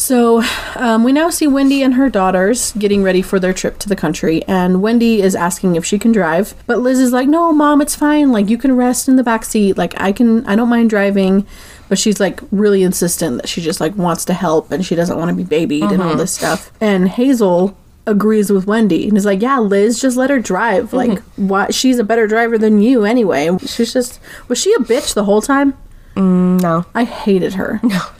So 0.00 0.42
um, 0.76 1.04
we 1.04 1.12
now 1.12 1.28
see 1.28 1.46
Wendy 1.46 1.82
and 1.82 1.92
her 1.92 2.08
daughters 2.08 2.72
getting 2.72 3.02
ready 3.02 3.20
for 3.20 3.38
their 3.38 3.52
trip 3.52 3.78
to 3.80 3.88
the 3.88 3.94
country, 3.94 4.42
and 4.44 4.80
Wendy 4.80 5.20
is 5.20 5.34
asking 5.34 5.76
if 5.76 5.84
she 5.84 5.98
can 5.98 6.10
drive, 6.10 6.54
but 6.66 6.78
Liz 6.78 6.98
is 6.98 7.12
like, 7.12 7.28
"No, 7.28 7.52
mom, 7.52 7.82
it's 7.82 7.94
fine. 7.94 8.32
Like 8.32 8.48
you 8.48 8.56
can 8.56 8.74
rest 8.74 9.08
in 9.08 9.16
the 9.16 9.22
back 9.22 9.44
seat. 9.44 9.76
Like 9.76 9.92
I 10.00 10.12
can. 10.12 10.46
I 10.46 10.56
don't 10.56 10.70
mind 10.70 10.88
driving." 10.88 11.46
But 11.90 11.98
she's 11.98 12.18
like 12.18 12.40
really 12.50 12.82
insistent 12.82 13.42
that 13.42 13.48
she 13.48 13.60
just 13.60 13.78
like 13.78 13.94
wants 13.94 14.24
to 14.26 14.32
help 14.32 14.70
and 14.70 14.86
she 14.86 14.94
doesn't 14.94 15.18
want 15.18 15.28
to 15.28 15.34
be 15.34 15.44
babied 15.44 15.82
and 15.82 16.00
all 16.00 16.10
mm-hmm. 16.10 16.18
this 16.18 16.32
stuff. 16.32 16.72
And 16.80 17.08
Hazel 17.08 17.76
agrees 18.06 18.50
with 18.50 18.66
Wendy 18.66 19.06
and 19.06 19.18
is 19.18 19.26
like, 19.26 19.42
"Yeah, 19.42 19.58
Liz, 19.58 20.00
just 20.00 20.16
let 20.16 20.30
her 20.30 20.40
drive. 20.40 20.92
Mm-hmm. 20.92 20.96
Like, 20.96 21.18
why? 21.36 21.68
She's 21.68 21.98
a 21.98 22.04
better 22.04 22.26
driver 22.26 22.56
than 22.56 22.80
you 22.80 23.04
anyway. 23.04 23.50
She's 23.66 23.92
just 23.92 24.18
was 24.48 24.58
she 24.58 24.72
a 24.72 24.78
bitch 24.78 25.12
the 25.12 25.24
whole 25.24 25.42
time? 25.42 25.76
Mm, 26.16 26.62
no. 26.62 26.86
I 26.94 27.04
hated 27.04 27.54
her. 27.54 27.82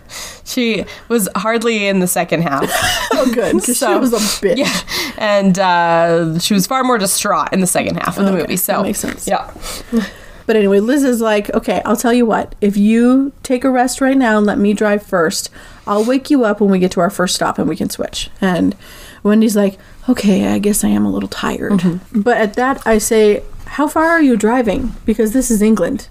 She 0.51 0.85
was 1.09 1.29
hardly 1.37 1.87
in 1.87 2.01
the 2.01 2.07
second 2.07 2.43
half. 2.43 2.69
Oh, 3.13 3.31
good, 3.35 3.53
'cause 3.57 3.65
she 3.67 3.75
So- 3.75 3.99
was 3.99 4.13
a 4.13 4.17
bitch. 4.17 4.57
yeah. 4.57 4.81
And 5.19 5.59
uh, 5.59 6.39
she 6.39 6.55
was 6.55 6.67
far 6.67 6.83
more 6.85 6.97
distraught 6.97 7.53
in 7.53 7.61
the 7.61 7.67
second 7.67 7.97
half 7.97 8.17
of 8.19 8.25
the 8.25 8.31
Okay, 8.33 8.41
movie. 8.43 8.57
So 8.57 8.73
that 8.75 8.83
makes 8.83 8.99
sense. 9.01 9.27
Yeah. 9.29 9.51
But 10.47 10.57
anyway, 10.57 10.81
Liz 10.81 11.05
is 11.05 11.21
like, 11.21 11.49
okay, 11.55 11.81
I'll 11.85 11.97
tell 11.97 12.13
you 12.13 12.27
what. 12.27 12.57
If 12.61 12.77
you 12.77 13.31
take 13.45 13.63
a 13.63 13.71
rest 13.71 14.01
right 14.01 14.17
now 14.17 14.37
and 14.37 14.45
let 14.45 14.59
me 14.59 14.73
drive 14.73 15.01
first, 15.05 15.49
I'll 15.87 16.03
wake 16.05 16.29
you 16.29 16.45
up 16.45 16.61
when 16.61 16.71
we 16.71 16.81
get 16.81 16.91
to 16.93 17.01
our 17.01 17.11
first 17.11 17.37
stop 17.37 17.57
and 17.61 17.69
we 17.69 17.77
can 17.77 17.89
switch. 17.89 18.31
And 18.41 18.75
Wendy's 19.23 19.55
like, 19.55 19.79
okay, 20.09 20.49
I 20.49 20.59
guess 20.59 20.83
I 20.83 20.89
am 20.89 21.07
a 21.07 21.11
little 21.11 21.29
tired. 21.29 21.73
Mm-hmm. 21.75 22.23
But 22.23 22.39
at 22.39 22.55
that, 22.55 22.85
I 22.85 22.99
say, 22.99 23.45
how 23.67 23.87
far 23.87 24.07
are 24.09 24.21
you 24.23 24.37
driving? 24.37 24.97
Because 25.05 25.35
this 25.35 25.53
is 25.53 25.63
England. 25.63 26.09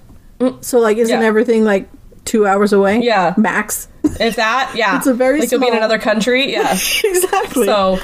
So, 0.62 0.80
like, 0.80 0.95
isn't 0.95 1.13
Mm. 1.17 1.21
Yeah. 1.21 1.28
everything 1.28 1.65
like 1.65 1.89
two 2.30 2.46
hours 2.46 2.72
away? 2.72 3.02
Yeah. 3.02 3.34
Max. 3.38 3.88
If 4.04 4.36
that, 4.36 4.74
yeah. 4.76 4.98
It's 4.98 5.08
a 5.08 5.13
very 5.13 5.39
like 5.39 5.52
you'll 5.52 5.60
be 5.60 5.68
in 5.68 5.76
another 5.76 6.00
country. 6.00 6.54
Yeah. 6.60 6.74
exactly. 6.74 7.65
So 7.65 8.00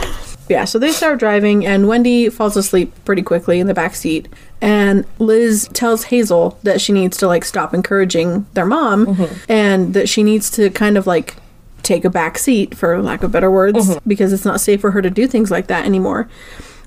Yeah, 0.50 0.66
so 0.66 0.78
they 0.78 0.92
start 0.92 1.20
driving, 1.20 1.66
and 1.66 1.88
Wendy 1.88 2.30
falls 2.30 2.56
asleep 2.56 2.94
pretty 3.04 3.22
quickly 3.22 3.60
in 3.60 3.68
the 3.68 3.74
back 3.74 3.96
seat. 3.96 4.28
And 4.62 5.06
Liz 5.20 5.68
tells 5.74 6.06
Hazel 6.06 6.58
that 6.64 6.82
she 6.82 6.94
needs 6.94 7.18
to 7.18 7.28
like 7.28 7.44
stop 7.44 7.74
encouraging 7.74 8.46
their 8.54 8.66
mom, 8.66 9.06
mm-hmm. 9.08 9.52
and 9.52 9.94
that 9.94 10.10
she 10.10 10.24
needs 10.24 10.50
to 10.52 10.70
kind 10.70 10.98
of 10.98 11.08
like 11.08 11.38
take 11.84 12.06
a 12.06 12.10
back 12.10 12.38
seat, 12.38 12.76
for 12.76 13.02
lack 13.02 13.24
of 13.24 13.32
better 13.32 13.50
words, 13.50 13.90
mm-hmm. 13.90 14.10
because 14.10 14.34
it's 14.34 14.46
not 14.46 14.62
safe 14.62 14.82
for 14.82 14.92
her 14.92 15.02
to 15.02 15.10
do 15.10 15.28
things 15.28 15.50
like 15.52 15.68
that 15.68 15.86
anymore. 15.86 16.28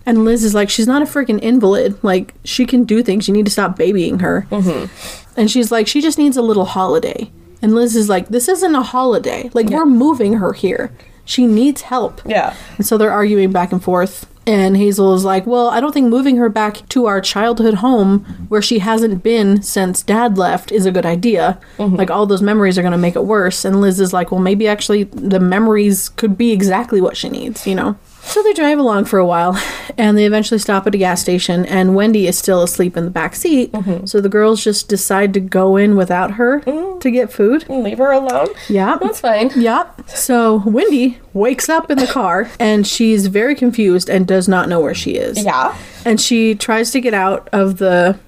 And 0.06 0.24
Liz 0.24 0.42
is 0.44 0.54
like, 0.54 0.70
she's 0.70 0.86
not 0.86 1.02
a 1.02 1.04
freaking 1.04 1.38
invalid. 1.42 2.02
Like, 2.02 2.34
she 2.44 2.64
can 2.64 2.84
do 2.84 3.02
things. 3.02 3.28
You 3.28 3.34
need 3.34 3.44
to 3.44 3.52
stop 3.52 3.76
babying 3.76 4.20
her. 4.20 4.46
Mm-hmm. 4.50 5.38
And 5.38 5.50
she's 5.50 5.70
like, 5.70 5.86
she 5.86 6.00
just 6.00 6.18
needs 6.18 6.36
a 6.36 6.42
little 6.42 6.64
holiday. 6.64 7.30
And 7.60 7.74
Liz 7.74 7.94
is 7.94 8.08
like, 8.08 8.28
this 8.28 8.48
isn't 8.48 8.74
a 8.74 8.82
holiday. 8.82 9.50
Like, 9.52 9.66
we're 9.68 9.84
moving 9.86 10.34
her 10.34 10.52
here. 10.52 10.92
She 11.24 11.46
needs 11.46 11.82
help. 11.82 12.22
yeah. 12.24 12.54
And 12.78 12.86
so 12.86 12.96
they're 12.96 13.12
arguing 13.12 13.52
back 13.52 13.70
and 13.72 13.82
forth. 13.82 14.26
And 14.46 14.78
Hazel 14.78 15.12
is 15.12 15.26
like, 15.26 15.46
Well, 15.46 15.68
I 15.68 15.78
don't 15.78 15.92
think 15.92 16.08
moving 16.08 16.38
her 16.38 16.48
back 16.48 16.88
to 16.88 17.04
our 17.04 17.20
childhood 17.20 17.74
home 17.74 18.20
where 18.48 18.62
she 18.62 18.78
hasn't 18.78 19.22
been 19.22 19.60
since 19.62 20.02
dad 20.02 20.38
left 20.38 20.72
is 20.72 20.86
a 20.86 20.90
good 20.90 21.04
idea. 21.04 21.60
Mm-hmm. 21.76 21.96
Like, 21.96 22.10
all 22.10 22.24
those 22.24 22.40
memories 22.40 22.78
are 22.78 22.82
going 22.82 22.92
to 22.92 22.96
make 22.98 23.14
it 23.14 23.24
worse. 23.26 23.66
And 23.66 23.82
Liz 23.82 24.00
is 24.00 24.14
like, 24.14 24.30
Well, 24.32 24.40
maybe 24.40 24.66
actually 24.66 25.02
the 25.04 25.38
memories 25.38 26.08
could 26.08 26.38
be 26.38 26.50
exactly 26.52 27.02
what 27.02 27.14
she 27.14 27.28
needs, 27.28 27.66
you 27.66 27.74
know? 27.74 27.98
So 28.28 28.42
they 28.42 28.52
drive 28.52 28.78
along 28.78 29.06
for 29.06 29.18
a 29.18 29.26
while 29.26 29.60
and 29.98 30.16
they 30.16 30.26
eventually 30.26 30.58
stop 30.58 30.86
at 30.86 30.94
a 30.94 30.98
gas 30.98 31.20
station. 31.20 31.64
And 31.64 31.94
Wendy 31.94 32.26
is 32.26 32.38
still 32.38 32.62
asleep 32.62 32.96
in 32.96 33.04
the 33.04 33.10
back 33.10 33.34
seat. 33.34 33.72
Mm-hmm. 33.72 34.04
So 34.06 34.20
the 34.20 34.28
girls 34.28 34.62
just 34.62 34.88
decide 34.88 35.32
to 35.34 35.40
go 35.40 35.76
in 35.76 35.96
without 35.96 36.32
her 36.32 36.60
mm. 36.60 37.00
to 37.00 37.10
get 37.10 37.32
food. 37.32 37.68
Leave 37.68 37.98
her 37.98 38.12
alone. 38.12 38.48
Yeah. 38.68 38.98
That's 39.00 39.20
fine. 39.20 39.50
Yep. 39.56 40.10
So 40.10 40.62
Wendy 40.66 41.18
wakes 41.32 41.68
up 41.68 41.90
in 41.90 41.98
the 41.98 42.06
car 42.06 42.50
and 42.60 42.86
she's 42.86 43.28
very 43.28 43.54
confused 43.54 44.10
and 44.10 44.26
does 44.26 44.46
not 44.46 44.68
know 44.68 44.80
where 44.80 44.94
she 44.94 45.12
is. 45.12 45.42
Yeah. 45.42 45.76
And 46.04 46.20
she 46.20 46.54
tries 46.54 46.90
to 46.90 47.00
get 47.00 47.14
out 47.14 47.48
of 47.52 47.78
the 47.78 48.18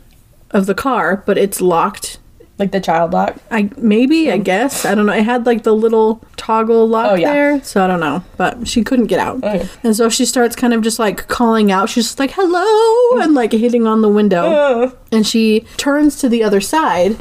of 0.50 0.66
the 0.66 0.74
car, 0.74 1.22
but 1.26 1.38
it's 1.38 1.60
locked. 1.60 2.18
Like 2.60 2.70
the 2.72 2.80
child 2.80 3.12
lock. 3.12 3.36
I 3.50 3.70
maybe, 3.78 4.30
I 4.30 4.36
guess. 4.36 4.84
I 4.84 4.94
don't 4.94 5.06
know. 5.06 5.12
It 5.14 5.24
had 5.24 5.46
like 5.46 5.62
the 5.64 5.74
little 5.74 6.22
toggle 6.36 6.86
lock 6.86 7.12
Oh, 7.12 7.14
yeah. 7.14 7.32
there, 7.32 7.64
so 7.64 7.82
I 7.82 7.86
don't 7.88 8.00
know. 8.00 8.22
But 8.36 8.68
she 8.68 8.84
couldn't 8.84 9.06
get 9.06 9.18
out. 9.18 9.36
Okay. 9.42 9.66
And 9.82 9.96
so 9.96 10.08
she 10.10 10.24
starts 10.26 10.54
kind 10.54 10.74
of 10.74 10.82
just 10.82 10.98
like 10.98 11.26
calling 11.26 11.72
out. 11.72 11.88
She's 11.88 12.04
just 12.04 12.18
like, 12.18 12.32
"Hello!" 12.32 13.22
and 13.22 13.34
like 13.34 13.52
hitting 13.52 13.86
on 13.86 14.02
the 14.02 14.08
window. 14.10 14.44
Uh, 14.52 14.90
And 15.10 15.26
she 15.26 15.64
turns 15.78 16.20
to 16.20 16.28
the 16.28 16.42
other 16.44 16.60
side, 16.60 17.16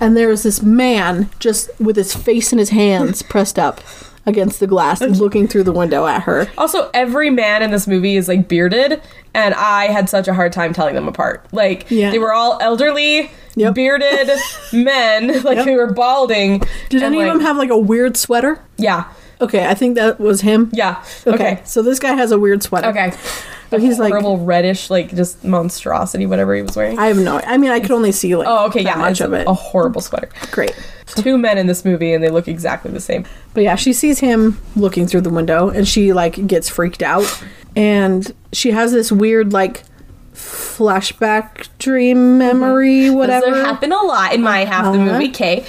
and 0.00 0.16
there 0.16 0.30
is 0.30 0.42
this 0.42 0.60
man 0.62 1.30
just 1.38 1.70
with 1.80 1.96
his 1.96 2.14
face 2.14 2.52
in 2.52 2.58
his 2.58 2.70
hands 2.70 3.22
pressed 3.32 3.58
up 3.58 3.80
against 4.26 4.60
the 4.60 4.66
glass, 4.66 5.00
looking 5.00 5.48
through 5.48 5.62
the 5.64 5.72
window 5.72 6.06
at 6.06 6.22
her. 6.24 6.46
Also, 6.58 6.90
every 6.92 7.30
man 7.30 7.62
in 7.62 7.70
this 7.70 7.86
movie 7.86 8.16
is 8.16 8.28
like 8.28 8.48
bearded, 8.48 9.00
and 9.34 9.54
I 9.54 9.86
had 9.86 10.08
such 10.10 10.28
a 10.28 10.34
hard 10.34 10.52
time 10.52 10.72
telling 10.74 10.94
them 10.94 11.08
apart. 11.08 11.46
Like 11.52 11.86
Yeah. 11.90 12.10
they 12.10 12.18
were 12.18 12.32
all 12.32 12.58
elderly, 12.60 13.30
Yep. 13.56 13.74
bearded 13.74 14.30
men, 14.72 15.42
like 15.42 15.56
Yep. 15.56 15.66
they 15.66 15.76
were 15.76 15.92
balding. 15.92 16.62
Did 16.88 17.02
any 17.02 17.20
of 17.20 17.26
them 17.28 17.40
have 17.40 17.56
like 17.56 17.70
a 17.70 17.78
weird 17.78 18.16
sweater? 18.16 18.62
Yeah, 18.78 19.04
Okay, 19.40 19.66
I 19.66 19.74
think 19.74 19.94
that 19.96 20.20
was 20.20 20.42
him. 20.42 20.70
yeah. 20.74 21.02
Okay, 21.26 21.34
Okay, 21.34 21.60
so 21.64 21.80
this 21.82 21.98
guy 21.98 22.12
has 22.14 22.30
a 22.30 22.38
weird 22.38 22.62
sweater. 22.62 22.88
okay. 22.88 23.12
But 23.70 23.80
he's 23.80 23.98
like, 24.00 24.10
Horrible 24.10 24.38
reddish, 24.38 24.90
like 24.90 25.14
just 25.14 25.44
monstrosity, 25.44 26.26
whatever 26.26 26.54
he 26.56 26.62
was 26.62 26.74
wearing. 26.76 26.98
I 26.98 27.06
have 27.06 27.16
no. 27.18 27.40
I 27.46 27.56
mean, 27.56 27.70
I 27.70 27.78
could 27.78 27.92
only 27.92 28.10
see 28.10 28.34
like. 28.34 28.48
oh, 28.48 28.66
okay, 28.66 28.82
that 28.82 28.96
yeah, 28.96 29.00
much 29.00 29.20
of 29.20 29.32
it. 29.32 29.46
A 29.46 29.54
horrible 29.54 30.00
sweater. 30.00 30.28
Great. 30.50 30.74
Two 31.06 31.38
men 31.38 31.56
in 31.56 31.68
this 31.68 31.84
movie, 31.84 32.12
and 32.12 32.22
they 32.22 32.30
look 32.30 32.48
exactly 32.48 32.90
the 32.90 32.98
same. 33.00 33.24
But 33.54 33.62
yeah, 33.62 33.76
she 33.76 33.92
sees 33.92 34.18
him 34.18 34.60
looking 34.74 35.06
through 35.06 35.20
the 35.20 35.30
window 35.30 35.70
and 35.70 35.86
she 35.86 36.12
like 36.12 36.44
gets 36.48 36.68
freaked 36.68 37.00
out 37.02 37.42
and 37.76 38.34
she 38.52 38.72
has 38.72 38.90
this 38.92 39.12
weird 39.12 39.52
like 39.52 39.84
flashback 40.40 41.68
dream 41.78 42.38
memory 42.38 43.06
Does 43.06 43.14
whatever 43.14 43.50
there 43.50 43.64
happen 43.64 43.92
a 43.92 44.02
lot 44.02 44.32
in 44.32 44.42
my 44.42 44.64
half 44.64 44.84
the 44.84 44.90
Uh-huh. 45.00 45.12
movie? 45.12 45.28
Kay. 45.28 45.64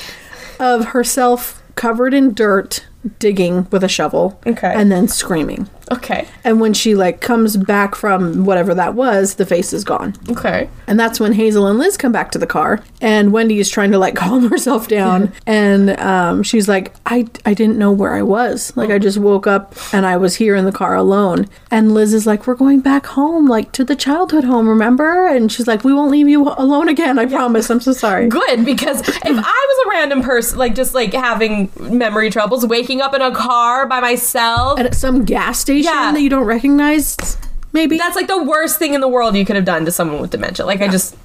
of 0.60 0.86
herself 0.86 1.62
covered 1.76 2.14
in 2.14 2.34
dirt 2.34 2.86
digging 3.20 3.68
with 3.72 3.84
a 3.84 3.88
shovel 3.88 4.40
Okay. 4.46 4.72
and 4.76 4.92
then 4.92 5.08
screaming. 5.08 5.68
Okay. 5.92 6.28
And 6.44 6.60
when 6.62 6.74
she 6.74 6.96
like 6.96 7.22
comes 7.22 7.58
back 7.58 7.96
from 7.96 8.46
whatever 8.46 8.74
that 8.74 8.96
was, 8.96 9.36
the 9.36 9.46
face 9.46 9.74
is 9.74 9.84
gone. 9.84 10.16
Okay. 10.30 10.70
And 10.88 11.00
that's 11.00 11.20
when 11.20 11.34
Hazel 11.34 11.68
and 11.68 11.78
Liz 11.78 11.98
come 11.98 12.12
back 12.12 12.32
to 12.32 12.40
the 12.40 12.48
car, 12.48 12.84
and 13.02 13.34
Wendy 13.34 13.60
is 13.60 13.70
trying 13.70 13.92
to 13.92 14.00
like 14.00 14.16
calm 14.22 14.50
herself 14.50 14.88
down, 14.88 15.34
and 15.46 16.00
um, 16.00 16.44
she's 16.44 16.68
like, 16.68 16.94
"I 17.06 17.28
I 17.46 17.54
didn't 17.54 17.78
know 17.78 17.92
where 17.92 18.14
I 18.14 18.22
was. 18.22 18.76
Like 18.76 18.90
I 18.90 19.00
just 19.00 19.18
woke 19.18 19.48
up 19.48 19.76
and 19.94 20.06
I 20.06 20.18
was 20.18 20.36
here 20.36 20.56
in 20.56 20.66
the 20.66 20.72
car 20.72 20.96
alone." 20.96 21.48
And 21.70 21.94
Liz 21.94 22.14
is 22.14 22.26
like, 22.26 22.48
"We're 22.48 22.56
going 22.56 22.80
back 22.82 23.06
home, 23.06 23.48
like 23.48 23.72
to 23.74 23.84
the 23.84 23.96
childhood 23.96 24.44
home, 24.44 24.68
remember?" 24.68 25.28
And 25.28 25.52
she's 25.52 25.68
like, 25.68 25.84
"We 25.84 25.94
won't 25.94 26.12
leave 26.12 26.30
you 26.30 26.50
alone 26.58 26.88
again. 26.90 27.20
I 27.20 27.26
promise. 27.26 27.70
I'm 27.70 27.82
so 27.82 27.94
sorry." 27.94 28.28
Good 28.42 28.66
because 28.66 29.02
if 29.02 29.26
I 29.26 29.32
was 29.32 29.86
a 29.86 29.90
random 29.90 30.22
person, 30.22 30.58
like 30.58 30.76
just 30.76 30.94
like 30.94 31.14
having 31.14 31.70
memory 31.80 32.30
troubles, 32.30 32.66
waking 32.66 33.02
up 33.02 33.14
in 33.14 33.22
a 33.22 33.34
car 33.34 33.88
by 33.88 34.00
myself, 34.00 34.80
and 34.80 34.88
At 34.88 34.96
some 34.96 35.26
gas 35.26 35.60
station 35.60 35.81
Yeah. 35.86 36.12
that 36.12 36.22
you 36.22 36.30
don't 36.30 36.46
recognize, 36.46 37.38
maybe. 37.74 37.98
that's 37.98 38.16
like 38.16 38.28
the 38.28 38.44
worst 38.44 38.80
thing 38.80 38.94
in 38.94 39.02
the 39.02 39.08
world 39.08 39.36
you 39.36 39.46
could 39.46 39.56
have 39.56 39.66
done 39.66 39.86
to 39.86 39.92
someone 39.92 40.22
with 40.22 40.32
dementia. 40.32 40.66
Like 40.66 40.82
I 40.82 40.88
just 40.88 41.16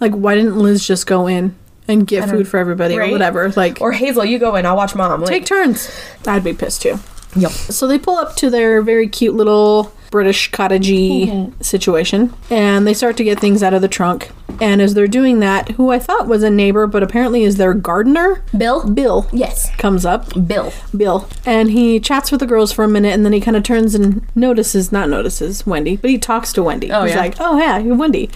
like, 0.00 0.12
why 0.12 0.34
didn't 0.34 0.58
Liz 0.58 0.86
just 0.86 1.06
go 1.06 1.26
in 1.26 1.54
and 1.88 2.06
get 2.06 2.28
food 2.28 2.48
for 2.48 2.58
everybody 2.58 2.96
Right? 2.98 3.08
or 3.08 3.12
whatever? 3.12 3.50
Like, 3.50 3.80
or 3.80 3.92
Hazel, 3.92 4.24
you 4.24 4.38
go 4.38 4.56
in, 4.56 4.66
I'll 4.66 4.76
watch 4.76 4.94
mom. 4.94 5.20
Like, 5.20 5.28
take 5.30 5.46
turns. 5.46 5.90
I'd 6.26 6.44
be 6.44 6.52
pissed 6.52 6.82
too. 6.82 6.98
Yep. 7.36 7.50
So 7.50 7.86
they 7.86 7.98
pull 7.98 8.16
up 8.16 8.34
to 8.36 8.50
their 8.50 8.82
very 8.82 9.08
cute 9.08 9.34
little 9.34 9.92
British 10.10 10.50
cottagey 10.50 11.52
situation 11.64 12.32
and 12.50 12.86
they 12.86 12.94
start 12.94 13.16
to 13.18 13.24
get 13.24 13.40
things 13.40 13.62
out 13.62 13.74
of 13.74 13.82
the 13.82 13.88
trunk. 13.88 14.30
And 14.60 14.80
as 14.80 14.94
they're 14.94 15.06
doing 15.06 15.40
that, 15.40 15.70
who 15.72 15.90
I 15.90 15.98
thought 15.98 16.26
was 16.28 16.42
a 16.42 16.48
neighbor, 16.48 16.86
but 16.86 17.02
apparently 17.02 17.42
is 17.42 17.56
their 17.56 17.74
gardener, 17.74 18.42
Bill. 18.56 18.88
Bill, 18.88 19.26
Yes. 19.32 19.74
comes 19.76 20.06
up. 20.06 20.32
Bill. 20.46 20.72
Bill. 20.96 21.28
And 21.44 21.70
he 21.72 22.00
chats 22.00 22.30
with 22.30 22.40
the 22.40 22.46
girls 22.46 22.72
for 22.72 22.82
a 22.84 22.88
minute 22.88 23.12
and 23.12 23.24
then 23.24 23.32
he 23.34 23.40
kind 23.40 23.56
of 23.56 23.62
turns 23.64 23.94
and 23.94 24.26
notices, 24.34 24.90
not 24.92 25.10
notices 25.10 25.66
Wendy, 25.66 25.96
but 25.96 26.08
he 26.10 26.16
talks 26.18 26.52
to 26.54 26.62
Wendy. 26.62 26.90
Oh, 26.90 27.02
He's 27.04 27.14
yeah. 27.14 27.20
like, 27.20 27.34
oh, 27.38 27.58
yeah, 27.58 27.78
you're 27.78 27.96
Wendy. 27.96 28.30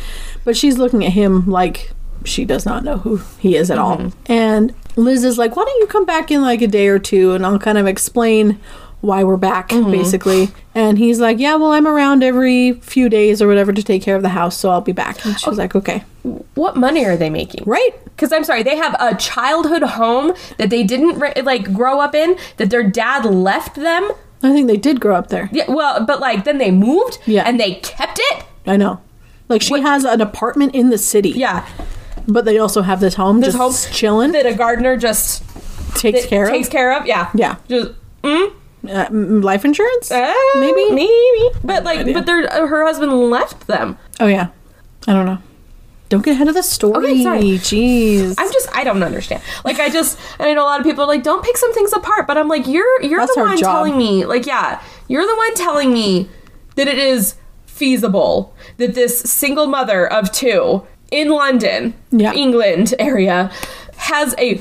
But 0.45 0.57
she's 0.57 0.77
looking 0.77 1.05
at 1.07 1.13
him 1.13 1.47
like 1.47 1.91
she 2.25 2.45
does 2.45 2.67
not 2.67 2.85
know 2.85 2.99
who 2.99 3.17
he 3.39 3.57
is 3.57 3.71
at 3.71 3.79
Mm-hmm. 3.79 4.05
all. 4.07 4.13
And 4.27 4.75
Liz 4.97 5.25
is 5.25 5.39
like, 5.39 5.57
why 5.57 5.65
don't 5.65 5.81
you 5.81 5.87
come 5.87 6.05
back 6.05 6.31
in 6.31 6.43
like 6.43 6.61
a 6.61 6.67
day 6.67 6.89
or 6.89 6.99
two 6.99 7.33
and 7.33 7.47
I'll 7.47 7.59
kind 7.59 7.79
of 7.79 7.87
explain 7.87 8.61
why 9.01 9.25
we're 9.25 9.37
back, 9.37 9.69
Mm-hmm. 9.71 9.91
basically. 9.91 10.49
And 10.75 10.99
he's 10.99 11.21
like, 11.21 11.39
yeah, 11.39 11.55
well, 11.57 11.73
I'm 11.73 11.87
around 11.87 12.23
every 12.23 12.73
few 12.75 13.09
days 13.09 13.41
or 13.41 13.49
whatever 13.49 13.73
to 13.73 13.83
take 13.83 14.03
care 14.03 14.17
of 14.17 14.23
the 14.23 14.29
house, 14.31 14.57
so 14.59 14.71
I'll 14.71 14.81
be 14.81 14.93
back. 14.93 15.25
And 15.25 15.39
she's 15.41 15.57
like, 15.59 15.75
okay. 15.75 16.05
What 16.55 16.77
money 16.77 17.05
are 17.07 17.17
they 17.17 17.31
making? 17.31 17.65
Right? 17.67 17.91
Because 18.05 18.31
I'm 18.33 18.45
sorry, 18.45 18.63
they 18.63 18.77
have 18.77 18.95
a 19.01 19.15
childhood 19.17 19.83
home 19.83 20.35
that 20.59 20.69
they 20.71 20.83
didn't 20.83 21.19
like 21.45 21.73
grow 21.73 21.99
up 22.01 22.15
in 22.15 22.37
that 22.59 22.69
their 22.71 22.83
dad 22.83 23.25
left 23.25 23.77
them. 23.77 24.11
I 24.43 24.53
think 24.53 24.67
they 24.69 24.77
did 24.77 25.01
grow 25.01 25.17
up 25.17 25.29
there. 25.29 25.49
Yeah, 25.53 25.71
well, 25.71 26.05
but 26.05 26.21
like 26.21 26.45
then 26.45 26.59
they 26.59 26.71
moved. 26.71 27.19
Yeah. 27.27 27.45
And 27.47 27.59
they 27.59 27.77
kept 27.77 28.19
it. 28.23 28.45
I 28.67 28.77
know. 28.77 29.01
Like 29.49 29.63
she 29.63 29.81
has 29.81 30.05
an 30.05 30.21
apartment 30.21 30.75
in 30.75 30.91
the 30.91 30.99
city. 30.99 31.31
Yeah. 31.31 31.67
But 32.29 32.45
they 32.45 32.59
also 32.59 32.83
have 32.83 33.01
this 33.01 33.15
home 33.15 33.41
This 33.41 33.55
just 33.55 33.87
home 33.87 33.93
chilling. 33.95 34.33
that 34.33 34.45
a 34.47 34.53
gardener 34.55 34.97
just 34.99 35.43
takes 35.97 36.27
care 36.27 36.47
takes 36.51 36.69
of. 36.69 36.73
care 36.73 36.97
of. 36.99 37.07
Yeah. 37.07 37.31
Yeah. 37.35 37.57
Just 37.69 37.93
mm, 38.23 38.53
Uh, 38.89 39.07
life 39.11 39.65
insurance? 39.65 40.11
uh, 40.11 40.35
Maybe? 40.57 40.91
maybe. 40.91 41.51
But 41.63 41.85
like, 41.85 42.13
but 42.15 42.25
their 42.27 42.51
uh, 42.53 42.67
her 42.67 42.85
husband 42.85 43.13
left 43.31 43.67
them. 43.67 43.99
Oh 44.19 44.27
yeah. 44.27 44.49
I 45.07 45.13
don't 45.13 45.27
know. 45.27 45.39
Don't 46.09 46.25
get 46.25 46.33
ahead 46.33 46.49
of 46.49 46.55
the 46.55 46.63
story. 46.63 47.05
Okay, 47.11 47.23
sorry. 47.23 47.41
Jeez. 47.59 48.35
I'm 48.39 48.53
just 48.53 48.69
I 48.75 48.83
don't 48.85 49.03
understand. 49.03 49.43
Like 49.65 49.79
I 49.79 49.91
just 49.91 50.19
and 50.39 50.49
I 50.49 50.55
know 50.55 50.63
a 50.65 50.67
lot 50.67 50.81
of 50.81 50.87
people 50.87 51.05
are 51.05 51.07
like 51.07 51.23
don't 51.23 51.45
pick 51.45 51.57
some 51.57 51.73
things 51.75 51.93
apart, 51.93 52.27
but 52.27 52.37
I'm 52.39 52.49
like 52.49 52.67
you're 52.67 53.03
you're 53.03 53.21
That's 53.21 53.35
the 53.35 53.43
one 53.43 53.57
job. 53.59 53.71
telling 53.77 53.97
me 53.99 54.25
like 54.25 54.47
yeah 54.47 54.83
you're 55.09 55.27
the 55.27 55.37
one 55.37 55.55
telling 55.55 55.93
me 55.93 56.29
that 56.77 56.89
it 56.89 56.99
is 56.99 57.35
feasible 57.67 58.55
that 58.79 58.95
this 58.95 59.21
single 59.21 59.67
mother 59.67 60.07
of 60.11 60.33
two 60.33 60.87
in 61.11 61.29
London, 61.29 61.95
Yeah. 62.11 62.33
England 62.33 62.95
area 62.99 63.51
has 63.97 64.35
a 64.39 64.61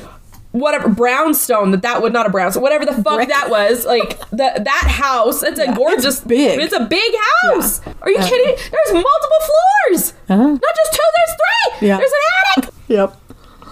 whatever 0.51 0.89
brownstone 0.89 1.71
that 1.71 1.81
that 1.83 2.01
would 2.01 2.11
not 2.11 2.25
a 2.25 2.29
brownstone 2.29 2.63
whatever 2.63 2.85
the 2.85 2.93
fuck 2.93 3.15
Brick. 3.17 3.29
that 3.29 3.49
was 3.49 3.85
like 3.85 4.19
that 4.31 4.63
that 4.65 4.85
house 4.87 5.43
it's 5.43 5.59
a 5.59 5.71
gorgeous 5.73 6.05
it's 6.17 6.21
big. 6.21 6.59
it's 6.59 6.73
a 6.73 6.85
big 6.85 7.13
house 7.43 7.81
are 8.01 8.09
you 8.09 8.17
Yeah. 8.17 8.27
kidding 8.27 8.55
there's 8.71 8.93
multiple 8.93 9.41
floors 9.45 10.13
Uh-huh. 10.29 10.47
not 10.47 10.61
just 10.75 10.93
two 10.93 10.99
there's 11.15 11.37
three 11.79 11.87
Yeah. 11.87 11.97
there's 11.97 12.11
an 12.11 12.63
attic 12.63 12.73
Yep. 12.87 13.17